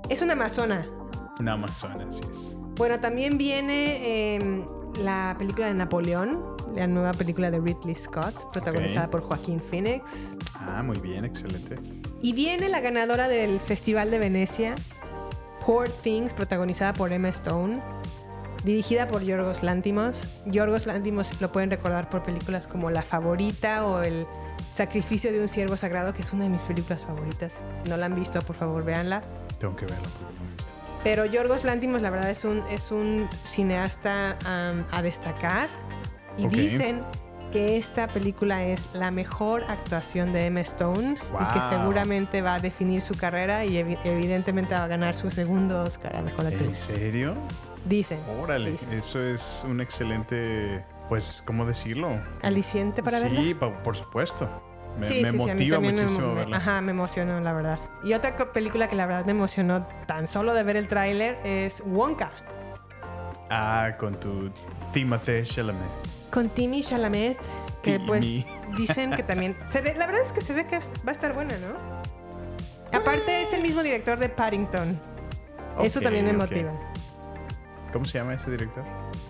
es 0.10 0.22
una 0.22 0.34
amazona. 0.34 0.86
Una 1.40 1.54
amazona, 1.54 2.06
así 2.08 2.22
es. 2.32 2.56
Bueno, 2.76 3.00
también 3.00 3.38
viene 3.38 4.36
em, 4.36 4.66
la 5.04 5.36
película 5.40 5.68
de 5.68 5.74
Napoleón, 5.74 6.44
la 6.76 6.86
nueva 6.88 7.12
película 7.14 7.50
de 7.50 7.60
Ridley 7.60 7.96
Scott, 7.96 8.52
protagonizada 8.52 9.10
por 9.10 9.22
Joaquín 9.22 9.60
Phoenix. 9.60 10.32
Ah, 10.60 10.84
muy 10.84 11.00
bien, 11.00 11.26
excelente. 11.26 11.76
Y 12.22 12.34
viene 12.34 12.70
la 12.70 12.80
ganadora 12.82 13.28
del 13.28 13.60
Festival 13.60 14.10
de 14.12 14.20
Venecia, 14.20 14.76
Poor 15.66 15.90
Things, 15.90 16.34
protagonizada 16.34 16.94
por 16.94 17.12
Emma 17.14 17.30
Stone, 17.30 17.82
dirigida 18.64 19.08
por 19.08 19.22
Yorgos 19.24 19.64
Lantimos. 19.64 20.18
Yorgos 20.46 20.86
Lantimos 20.88 21.40
lo 21.42 21.52
pueden 21.52 21.70
recordar 21.70 22.10
por 22.10 22.24
películas 22.24 22.66
como 22.68 22.90
La 22.90 23.04
Favorita 23.04 23.86
o 23.86 24.02
El 24.02 24.26
Sacrificio 24.74 25.32
de 25.32 25.42
un 25.42 25.48
Siervo 25.48 25.78
Sagrado, 25.78 26.14
que 26.14 26.22
es 26.22 26.34
una 26.34 26.44
de 26.46 26.50
mis 26.50 26.62
películas 26.62 27.04
favoritas. 27.04 27.54
Si 27.84 27.90
no 27.90 27.98
la 27.98 28.08
han 28.08 28.16
visto, 28.16 28.42
por 28.42 28.56
favor, 28.56 28.84
véanla. 28.84 29.22
Tengo 29.60 29.76
que 29.76 29.86
verlo 29.86 30.04
porque 30.20 30.36
no 30.36 30.44
lo 30.46 30.52
he 30.52 30.56
visto. 30.56 30.72
Pero 31.04 31.26
Yorgos 31.26 31.64
Lantimos, 31.64 32.02
la 32.02 32.10
verdad, 32.10 32.30
es 32.32 32.44
un, 32.46 32.64
es 32.70 32.92
un 32.92 33.28
cineasta 33.46 34.38
a 34.92 35.02
destacar. 35.02 35.70
Y 36.38 36.46
Ok. 36.46 36.52
dicen 36.52 37.04
que 37.58 37.76
esta 37.76 38.08
película 38.08 38.64
es 38.66 38.94
la 38.94 39.10
mejor 39.10 39.64
actuación 39.68 40.32
de 40.32 40.46
Emma 40.46 40.60
Stone 40.62 41.14
y 41.14 41.54
que 41.54 41.60
Wow. 41.60 41.70
seguramente 41.72 42.44
va 42.44 42.54
a 42.54 42.60
definir 42.60 43.02
su 43.02 43.16
carrera 43.16 43.66
y 43.66 43.78
evi- 43.84 43.98
evidentemente 44.04 44.76
va 44.76 44.84
a 44.84 44.88
ganar 44.88 45.16
su 45.16 45.32
segundo 45.32 45.82
Oscar 45.82 46.16
a 46.18 46.22
Mejor 46.22 46.42
¿En 46.46 46.54
Actriz. 46.54 46.78
serio? 46.78 47.34
Dicen. 47.86 48.20
Órale, 48.44 48.76
eso 48.92 49.20
es 49.24 49.66
un 49.68 49.82
excelente, 49.82 50.86
pues, 51.10 51.42
¿cómo 51.48 51.66
decirlo? 51.66 52.22
¿Aliciente 52.44 53.02
para 53.02 53.22
verla? 53.22 53.42
Sí, 53.42 53.56
pa- 53.56 53.82
por 53.82 53.96
supuesto. 53.98 54.48
Me, 55.00 55.08
Sí, 55.08 55.22
me 55.24 55.32
sí, 55.32 55.32
sí, 55.32 55.38
motiva 55.40 55.80
me- 55.80 55.92
muchísimo 55.94 56.28
me- 56.28 56.36
verla. 56.36 56.58
Ajá, 56.58 56.82
me 56.82 56.92
emocionó, 56.92 57.40
la 57.40 57.54
verdad. 57.54 57.80
Y 58.04 58.14
otra 58.14 58.36
película 58.54 58.88
que 58.88 58.96
la 58.96 59.08
verdad 59.08 59.26
me 59.26 59.32
emocionó 59.32 59.88
tan 60.06 60.28
solo 60.28 60.54
de 60.54 60.62
ver 60.62 60.76
el 60.76 60.88
tráiler 60.88 61.40
es 61.44 61.82
Wonka. 61.84 62.30
Ah, 63.50 63.94
con 63.98 64.14
tu 64.20 64.52
Timothée 64.94 65.44
Chalamet. 65.44 65.82
Con 66.32 66.50
Timmy 66.50 66.84
Chalamet, 66.84 67.38
que 67.82 68.00
pues 68.00 68.22
dicen 68.78 69.12
que 69.12 69.24
también 69.24 69.56
se 69.70 69.82
ve, 69.82 69.96
la 69.96 70.06
verdad 70.06 70.22
es 70.22 70.32
que 70.32 70.42
se 70.42 70.54
ve 70.54 70.66
que 70.66 70.78
va 70.80 71.10
a 71.10 71.12
estar 71.12 71.34
buena, 71.34 71.56
¿no? 71.58 71.98
Aparte 72.98 73.42
es 73.42 73.54
el 73.54 73.62
mismo 73.62 73.82
director 73.84 74.18
de 74.20 74.30
Paddington. 74.30 75.00
Eso 75.82 76.02
también 76.02 76.26
me 76.26 76.34
motiva. 76.34 76.74
¿Cómo 77.94 78.06
se 78.06 78.18
llama 78.18 78.34
ese 78.34 78.52
director? 78.52 78.84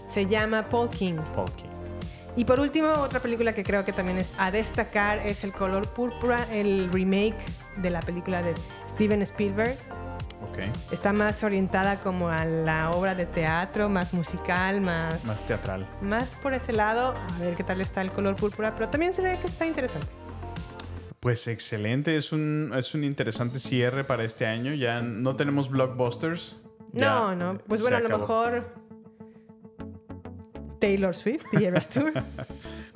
Se 0.08 0.26
llama 0.26 0.64
Paul 0.64 0.90
King. 0.90 1.16
Paul 1.36 1.52
King. 1.54 1.68
Y 2.36 2.46
por 2.46 2.60
último, 2.60 2.90
otra 2.90 3.20
película 3.20 3.54
que 3.54 3.64
creo 3.64 3.84
que 3.84 3.94
también 3.94 4.20
es 4.20 4.32
a 4.38 4.52
destacar 4.52 5.18
es 5.20 5.44
El 5.44 5.54
color 5.54 5.92
púrpura, 5.92 6.46
el 6.52 6.90
remake 6.92 7.38
de 7.78 7.90
la 7.90 8.00
película 8.00 8.44
de 8.44 8.54
Steven 8.88 9.24
Spielberg. 9.24 9.76
Está 10.92 11.14
más 11.14 11.44
orientada 11.44 12.00
como 12.00 12.30
a 12.30 12.46
la 12.46 12.92
obra 12.92 13.16
de 13.16 13.26
teatro, 13.26 13.90
más 13.90 14.14
musical, 14.14 14.82
más 14.82 15.24
Más 15.26 15.46
teatral. 15.46 15.88
más 16.02 16.30
por 16.42 16.54
ese 16.54 16.74
lado. 16.74 17.14
A 17.36 17.40
ver 17.40 17.56
qué 17.56 17.64
tal 17.64 17.82
está 17.82 18.02
el 18.02 18.12
color 18.12 18.36
púrpura, 18.36 18.74
pero 18.76 18.90
también 18.90 19.14
se 19.14 19.22
ve 19.22 19.40
que 19.40 19.48
está 19.48 19.66
interesante. 19.66 20.08
Pues 21.20 21.48
excelente, 21.48 22.16
es 22.18 22.32
un, 22.32 22.72
es 22.76 22.94
un 22.94 23.04
interesante 23.04 23.60
cierre 23.60 24.04
para 24.04 24.24
este 24.24 24.46
año. 24.46 24.74
Ya 24.74 25.02
no 25.02 25.36
tenemos 25.36 25.70
blockbusters. 25.70 26.58
No, 26.94 27.30
Ya 27.32 27.36
no. 27.36 27.58
Pues 27.68 27.82
bueno, 27.82 27.98
a 27.98 28.00
lo 28.02 28.18
mejor 28.18 28.74
Taylor 30.80 31.16
Swift 31.16 31.44
y 31.54 31.66
Eras 31.66 31.90
Tour. 31.94 32.14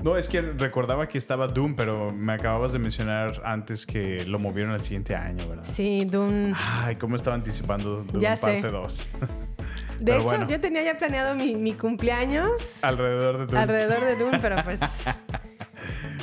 No, 0.04 0.18
es 0.18 0.28
que 0.28 0.42
recordaba 0.42 1.08
que 1.08 1.18
estaba 1.18 1.48
Doom, 1.48 1.76
pero 1.76 2.12
me 2.12 2.34
acababas 2.34 2.74
de 2.74 2.80
mencionar 2.80 3.42
antes 3.46 3.86
que 3.86 4.26
lo 4.26 4.40
movieron 4.40 4.72
al 4.74 4.82
siguiente 4.84 5.16
año, 5.16 5.48
¿verdad? 5.48 5.64
Sí, 5.64 6.06
Dune. 6.06 6.54
Ay, 6.56 6.96
cómo 6.96 7.16
estaba 7.16 7.36
anticipando 7.36 8.04
Doom 8.04 8.20
Ya 8.22 8.36
parte 8.36 8.68
2. 8.70 9.08
De 10.00 10.06
Pero 10.06 10.18
hecho, 10.18 10.24
bueno. 10.30 10.48
yo 10.50 10.60
tenía 10.60 10.84
ya 10.84 10.98
planeado 10.98 11.36
mi, 11.36 11.56
mi 11.56 11.74
cumpleaños 11.74 12.84
Alrededor 12.84 13.38
de 13.38 13.46
Doom. 13.46 13.58
alrededor 13.58 14.04
de 14.04 14.16
Dune, 14.16 14.40
pero 14.40 14.56
pues. 14.64 14.80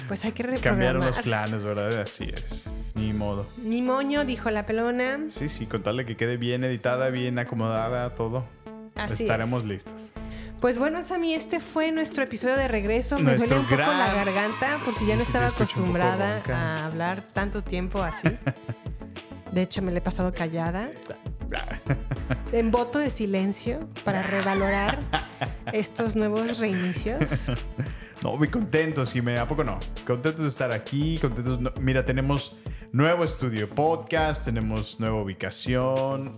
Pues 0.09 0.25
hay 0.25 0.33
que 0.33 0.43
Cambiaron 0.43 1.03
los 1.05 1.17
reprogramar. 1.17 1.23
planes, 1.51 1.65
¿verdad? 1.65 2.01
Así 2.01 2.25
es. 2.25 2.67
Ni 2.95 3.13
modo. 3.13 3.47
Mi 3.59 3.83
moño, 3.83 4.25
dijo 4.25 4.51
la 4.51 4.65
pelona. 4.65 5.21
Sí, 5.29 5.49
sí, 5.51 5.67
con 5.67 5.83
tal 5.83 5.99
de 5.99 6.07
que 6.07 6.17
quede 6.17 6.37
bien 6.39 6.65
editada, 6.65 7.11
bien 7.11 7.39
acomodada, 7.39 8.15
todo. 8.15 8.47
Así 8.95 9.25
estaremos 9.25 9.65
listos. 9.65 10.13
Pues 10.61 10.77
bueno, 10.79 11.03
Sammy, 11.03 11.35
este 11.35 11.61
fue 11.61 11.93
nuestro 11.93 12.25
episodio 12.25 12.57
de 12.57 12.67
regreso. 12.67 13.19
Me 13.19 13.37
duele 13.37 13.59
un 13.59 13.65
poco 13.65 13.77
la 13.77 14.13
garganta 14.13 14.79
porque 14.85 15.01
Sí, 15.01 15.07
ya 15.07 15.15
no 15.17 15.23
estaba 15.23 15.47
acostumbrada 15.47 16.43
a 16.53 16.87
hablar 16.87 17.23
tanto 17.23 17.63
tiempo 17.63 18.03
así. 18.03 18.29
De 19.53 19.63
hecho, 19.63 19.81
me 19.83 19.93
la 19.93 19.99
he 19.99 20.03
pasado 20.03 20.33
callada. 20.33 20.91
En 22.53 22.71
voto 22.71 22.99
de 22.99 23.11
silencio 23.11 23.89
para 24.05 24.23
revalorar 24.23 24.99
estos 25.73 26.17
nuevos 26.17 26.59
reinicios. 26.59 27.21
No, 28.21 28.35
muy 28.37 28.49
contentos, 28.49 29.15
y 29.15 29.23
me 29.23 29.39
¿a 29.39 29.47
poco 29.47 29.63
no? 29.63 29.79
Contentos 30.05 30.43
de 30.43 30.49
estar 30.49 30.73
aquí, 30.73 31.19
contentos. 31.21 31.61
no- 31.61 31.73
Mira, 31.81 32.05
tenemos 32.05 32.59
nuevo 32.91 33.23
estudio 33.23 33.71
podcast, 33.71 34.45
tenemos 34.47 34.99
nueva 34.99 35.23
ubicación, 35.23 36.33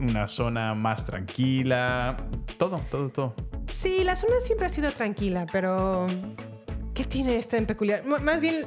una 0.00 0.26
zona 0.28 0.74
más 0.74 1.06
tranquila, 1.06 2.16
todo, 2.58 2.80
todo, 2.90 3.08
todo. 3.10 3.34
Sí, 3.68 4.02
la 4.04 4.16
zona 4.16 4.34
siempre 4.42 4.66
ha 4.66 4.70
sido 4.70 4.90
tranquila, 4.92 5.46
pero 5.52 6.06
¿qué 6.94 7.04
tiene 7.04 7.36
esta 7.36 7.56
en 7.56 7.66
peculiar? 7.66 8.00
M- 8.04 8.18
más 8.18 8.40
bien, 8.40 8.64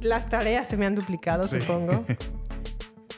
las 0.00 0.28
tareas 0.28 0.66
se 0.68 0.76
me 0.76 0.86
han 0.86 0.94
duplicado, 0.94 1.44
Sí. 1.44 1.60
supongo. 1.60 2.04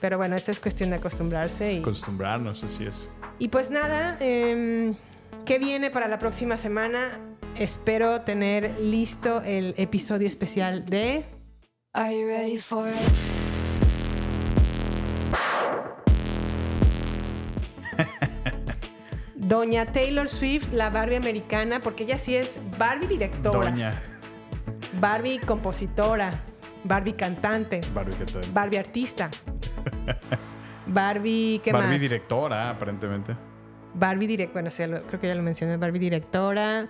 Pero 0.01 0.19
bueno, 0.19 0.37
esa 0.37 0.53
es 0.53 0.61
cuestión 0.61 0.91
de 0.91 0.97
acostumbrarse. 0.97 1.73
Y, 1.73 1.79
Acostumbrarnos, 1.79 2.63
así 2.63 2.85
es. 2.85 3.09
y 3.39 3.49
pues 3.49 3.71
nada, 3.71 4.19
em, 4.21 4.97
¿qué 5.47 5.59
viene 5.59 5.91
para 5.91 6.09
la 6.09 6.19
próxima 6.19 6.59
semana? 6.59 7.19
Espero 7.57 8.21
tener 8.21 8.79
listo 8.81 9.41
el 9.43 9.75
episodio 9.79 10.29
especial 10.29 10.85
de... 10.85 11.25
Are 11.95 12.13
you 12.21 12.27
ready 12.27 12.59
for 12.59 12.87
it? 12.89 12.95
Doña 19.55 19.87
Taylor 19.87 20.29
Swift, 20.29 20.73
la 20.73 20.91
Barbie 20.91 21.15
americana, 21.15 21.79
porque 21.79 22.03
ella 22.03 22.19
sí 22.19 22.35
es 22.35 22.57
Barbie 22.77 23.07
directora, 23.07 23.71
Doña 23.71 24.03
Barbie 25.01 25.39
compositora, 25.39 26.43
Barbie 26.83 27.13
cantante, 27.13 27.81
Barbie, 27.95 28.15
¿qué 28.17 28.25
tal? 28.25 28.43
Barbie 28.53 28.79
artista, 28.79 29.31
Barbie, 30.89 31.61
¿qué 31.63 31.73
Barbie 31.73 31.89
más? 31.89 32.01
directora, 32.01 32.71
aparentemente. 32.71 33.37
Barbie 33.95 34.27
direct, 34.27 34.53
bueno, 34.55 34.73
sí, 34.73 34.83
creo 34.83 35.21
que 35.21 35.29
ya 35.29 35.37
lo 35.37 35.43
mencioné, 35.45 35.77
Barbie 35.77 36.01
directora, 36.01 36.89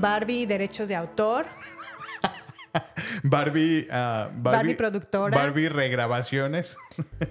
Barbie 0.00 0.46
derechos 0.46 0.86
de 0.86 0.94
autor, 0.94 1.46
Barbie, 3.22 3.86
ah, 3.90 4.28
Barbie, 4.34 4.56
Barbie 4.58 4.74
productora. 4.74 5.36
Barbie 5.36 5.68
regrabaciones. 5.68 6.76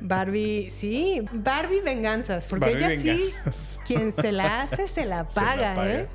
Barbie, 0.01 0.69
sí, 0.69 1.21
Barbie 1.31 1.81
venganzas, 1.81 2.45
porque 2.47 2.65
Barbie 2.65 2.77
ella 2.85 2.87
venganzas. 2.89 3.55
sí, 3.55 3.79
quien 3.85 4.13
se 4.15 4.31
la 4.31 4.61
hace 4.63 4.87
se 4.87 5.05
la 5.05 5.27
Se 5.27 5.39
la 5.41 5.45
paga. 5.47 5.87
¿eh? 5.89 6.07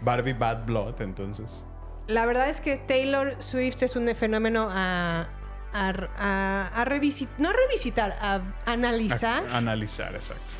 Barbie 0.00 0.32
Bad 0.34 0.64
Blood, 0.66 1.00
entonces. 1.02 1.66
La 2.06 2.24
verdad 2.26 2.48
es 2.48 2.60
que 2.60 2.76
Taylor 2.76 3.36
Swift 3.40 3.82
es 3.82 3.96
un 3.96 4.08
fenómeno 4.14 4.68
a, 4.70 5.28
a, 5.72 5.88
a, 6.18 6.66
a 6.68 6.84
revisitar, 6.84 7.34
no 7.40 7.50
a 7.50 7.52
revisitar, 7.52 8.16
a 8.20 8.40
analizar. 8.66 9.44
A- 9.48 9.58
analizar, 9.58 10.14
exacto. 10.14 10.54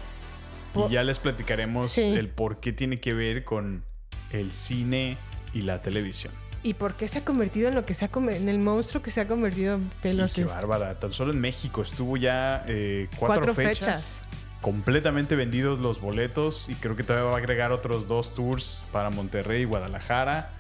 Y 0.89 0.93
ya 0.93 1.03
les 1.03 1.19
platicaremos 1.19 1.91
Sí. 1.91 2.03
el 2.03 2.29
por 2.29 2.61
qué 2.61 2.73
tiene 2.73 2.99
que 2.99 3.15
ver 3.15 3.45
con 3.45 3.85
el 4.31 4.53
cine 4.53 5.17
y 5.55 5.63
la 5.63 5.81
televisión. 5.81 6.33
Y 6.63 6.75
por 6.75 6.95
qué 6.95 7.09
se 7.09 7.19
ha 7.19 7.25
convertido 7.25 7.69
en 7.69 7.75
lo 7.75 7.85
que 7.85 7.95
se 7.95 8.05
ha 8.05 8.11
en 8.15 8.49
el 8.49 8.59
monstruo 8.59 9.03
que 9.03 9.11
se 9.11 9.21
ha 9.21 9.29
convertido 9.29 9.79
Taylor 10.03 10.29
Y 10.29 10.33
qué 10.33 10.45
bárbara. 10.45 10.99
Tan 10.99 11.13
solo 11.13 11.33
en 11.33 11.41
México 11.41 11.83
estuvo 11.83 12.17
ya 12.17 12.65
eh, 12.67 13.09
cuatro, 13.17 13.45
Cuatro 13.45 13.55
fechas, 13.55 13.79
fechas. 13.79 14.23
Completamente 14.61 15.37
vendidos 15.37 15.79
los 15.79 16.01
boletos. 16.01 16.69
Y 16.69 16.75
creo 16.75 16.97
que 16.97 17.05
todavía 17.05 17.31
va 17.31 17.37
a 17.37 17.39
agregar 17.39 17.73
otros 17.73 18.09
dos 18.09 18.35
tours 18.35 18.83
para 18.93 19.11
Monterrey 19.11 19.63
y 19.63 19.65
Guadalajara. 19.65 20.51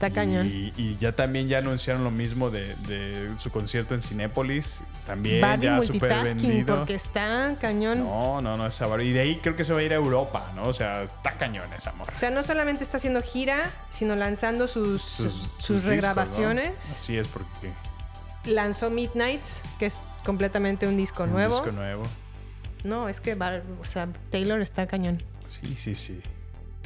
Está 0.00 0.14
cañón. 0.14 0.46
Y, 0.46 0.72
y 0.78 0.96
ya 0.98 1.12
también 1.12 1.46
ya 1.46 1.58
anunciaron 1.58 2.02
lo 2.04 2.10
mismo 2.10 2.48
de, 2.48 2.74
de 2.88 3.36
su 3.36 3.50
concierto 3.50 3.94
en 3.94 4.00
Cinépolis. 4.00 4.82
También 5.06 5.42
Barbie 5.42 5.64
ya 5.66 5.76
multitasking 5.76 6.24
vendido. 6.38 6.76
porque 6.76 6.94
está 6.94 7.54
cañón. 7.60 7.98
No, 7.98 8.40
no, 8.40 8.56
no, 8.56 8.66
esa. 8.66 8.86
Y 9.02 9.12
de 9.12 9.20
ahí 9.20 9.40
creo 9.42 9.56
que 9.56 9.62
se 9.62 9.74
va 9.74 9.80
a 9.80 9.82
ir 9.82 9.92
a 9.92 9.96
Europa, 9.96 10.52
¿no? 10.56 10.62
O 10.62 10.72
sea, 10.72 11.02
está 11.02 11.32
cañón 11.32 11.70
esa 11.74 11.92
morra. 11.92 12.14
O 12.16 12.18
sea, 12.18 12.30
no 12.30 12.42
solamente 12.42 12.82
está 12.82 12.96
haciendo 12.96 13.20
gira, 13.20 13.70
sino 13.90 14.16
lanzando 14.16 14.68
sus, 14.68 15.02
sus, 15.02 15.34
sus 15.34 15.84
regrabaciones. 15.84 16.70
discos, 16.70 16.88
¿no? 16.88 16.94
Así 16.94 17.18
es, 17.18 17.28
porque. 17.28 17.70
Lanzó 18.46 18.88
Midnights, 18.88 19.60
que 19.78 19.84
es 19.84 19.98
completamente 20.24 20.86
un 20.86 20.96
disco 20.96 21.24
Un 21.24 21.32
nuevo. 21.32 21.56
disco 21.56 21.72
nuevo. 21.72 22.04
No, 22.84 23.10
es 23.10 23.20
que 23.20 23.34
o 23.34 23.84
sea, 23.84 24.08
Taylor 24.30 24.62
está 24.62 24.86
cañón. 24.86 25.18
Sí, 25.46 25.74
sí, 25.76 25.94
sí. 25.94 26.22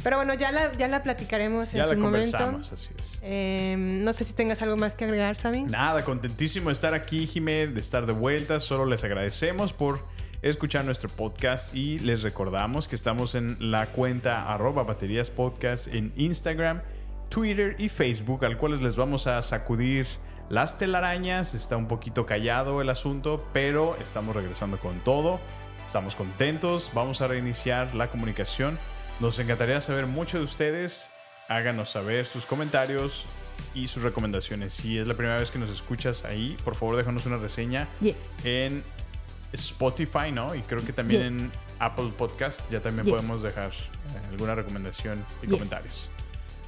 Pero 0.03 0.17
bueno, 0.17 0.35
ya 0.35 0.53
la, 0.53 0.71
ya 0.73 0.87
la 0.89 1.03
platicaremos 1.03 1.73
Ya 1.73 1.83
en 1.83 1.89
la 1.89 1.95
su 1.95 2.01
momento. 2.01 2.37
conversamos, 2.37 2.73
así 2.73 2.93
es. 2.99 3.19
Eh, 3.23 3.75
no 3.79 4.13
sé 4.13 4.25
si 4.25 4.35
tengas 4.35 4.61
algo 4.61 4.77
más 4.77 4.97
que 4.97 5.05
agregar, 5.05 5.35
Sammy. 5.37 5.63
Nada, 5.63 6.05
contentísimo 6.05 6.69
de 6.69 6.75
estar 6.75 6.93
aquí, 6.93 7.27
Jimé, 7.27 7.67
de 7.69 7.81
estar 7.81 8.05
de 8.05 8.13
vuelta. 8.13 8.61
Solo 8.61 8.85
les 8.85 9.03
agradecemos 9.05 9.73
por 9.73 10.01
escuchar 10.43 10.85
nuestro 10.85 11.09
podcast 11.09 11.75
y 11.75 11.99
les 12.01 12.23
recordamos 12.23 12.87
que 12.87 12.97
estamos 12.97 13.35
en 13.35 13.57
la 13.71 13.87
cuenta 13.87 14.53
arroba 14.53 14.83
baterías 14.83 15.31
podcast 15.31 15.87
en 15.87 16.13
Instagram, 16.17 16.83
Twitter 17.31 17.77
y 17.79 17.89
Facebook, 17.89 18.45
al 18.45 18.59
cual 18.59 18.79
les 18.83 18.97
vamos 18.97 19.27
a 19.27 19.41
sacudir 19.41 20.07
las 20.51 20.77
telarañas. 20.77 21.55
Está 21.55 21.79
un 21.79 21.89
poquito 21.89 22.27
callado 22.27 22.83
el 22.83 22.91
asunto, 22.91 23.49
pero 23.55 23.97
estamos 24.03 24.37
regresando 24.37 24.79
con 24.79 25.01
todo. 25.01 25.41
Estamos 25.87 26.15
contentos, 26.15 26.91
vamos 26.93 27.23
a 27.23 27.27
reiniciar 27.27 27.95
la 27.95 28.09
comunicación. 28.09 28.79
Nos 29.21 29.39
encantaría 29.39 29.81
saber 29.81 30.07
mucho 30.07 30.39
de 30.39 30.45
ustedes. 30.45 31.11
Háganos 31.49 31.91
saber 31.91 32.27
sus 32.27 32.47
comentarios 32.47 33.27
y 33.75 33.87
sus 33.87 34.03
recomendaciones. 34.03 34.73
Si 34.73 34.99
es 34.99 35.07
la 35.07 35.15
primera 35.15 35.39
vez 35.39 35.51
que 35.51 35.59
nos 35.59 35.71
escuchas 35.71 36.25
ahí, 36.25 36.57
por 36.65 36.75
favor 36.75 36.97
déjanos 36.97 37.27
una 37.27 37.37
reseña 37.37 37.89
Yeah. 38.01 38.15
en 38.45 38.83
Spotify, 39.53 40.33
¿no? 40.33 40.55
Y 40.55 40.63
creo 40.63 40.85
que 40.85 40.93
también 40.93 41.21
Yeah. 41.21 41.29
en 41.47 41.53
Apple 41.79 42.13
Podcast 42.17 42.71
ya 42.71 42.81
también 42.81 43.07
Yeah. 43.07 43.17
podemos 43.17 43.43
dejar 43.43 43.71
eh, 43.71 44.29
alguna 44.31 44.55
recomendación 44.55 45.25
y 45.43 45.47
comentarios. 45.49 46.11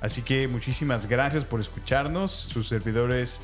Así 0.01 0.23
que 0.23 0.47
muchísimas 0.47 1.07
gracias 1.07 1.45
por 1.45 1.59
escucharnos. 1.61 2.31
Sus 2.33 2.69
servidores 2.69 3.41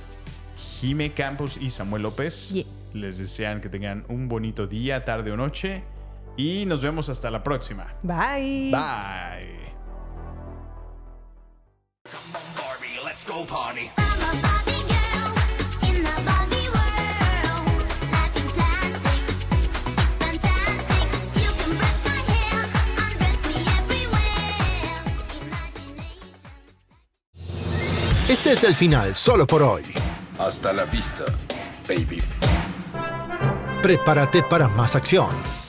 Jime 0.80 1.12
Campos 1.12 1.56
y 1.56 1.70
Samuel 1.70 2.02
López 2.02 2.50
Yeah. 2.52 2.64
les 2.92 3.18
desean 3.18 3.60
que 3.60 3.68
tengan 3.68 4.04
un 4.08 4.28
bonito 4.28 4.66
día, 4.66 5.04
tarde 5.04 5.32
o 5.32 5.36
noche. 5.36 5.82
Y 6.36 6.64
nos 6.66 6.82
vemos 6.82 7.08
hasta 7.08 7.30
la 7.30 7.42
próxima. 7.42 7.94
Bye. 8.02 8.70
Bye. 8.70 9.72
Barbie, 12.56 13.00
let's 13.04 13.26
go 13.26 13.44
party. 13.46 13.90
Este 28.28 28.54
es 28.54 28.64
el 28.64 28.74
final 28.74 29.14
solo 29.14 29.46
por 29.46 29.62
hoy. 29.62 29.82
Hasta 30.38 30.72
la 30.72 30.86
vista, 30.86 31.26
baby. 31.86 32.22
Prepárate 33.82 34.42
para 34.42 34.68
más 34.68 34.96
acción, 34.96 35.28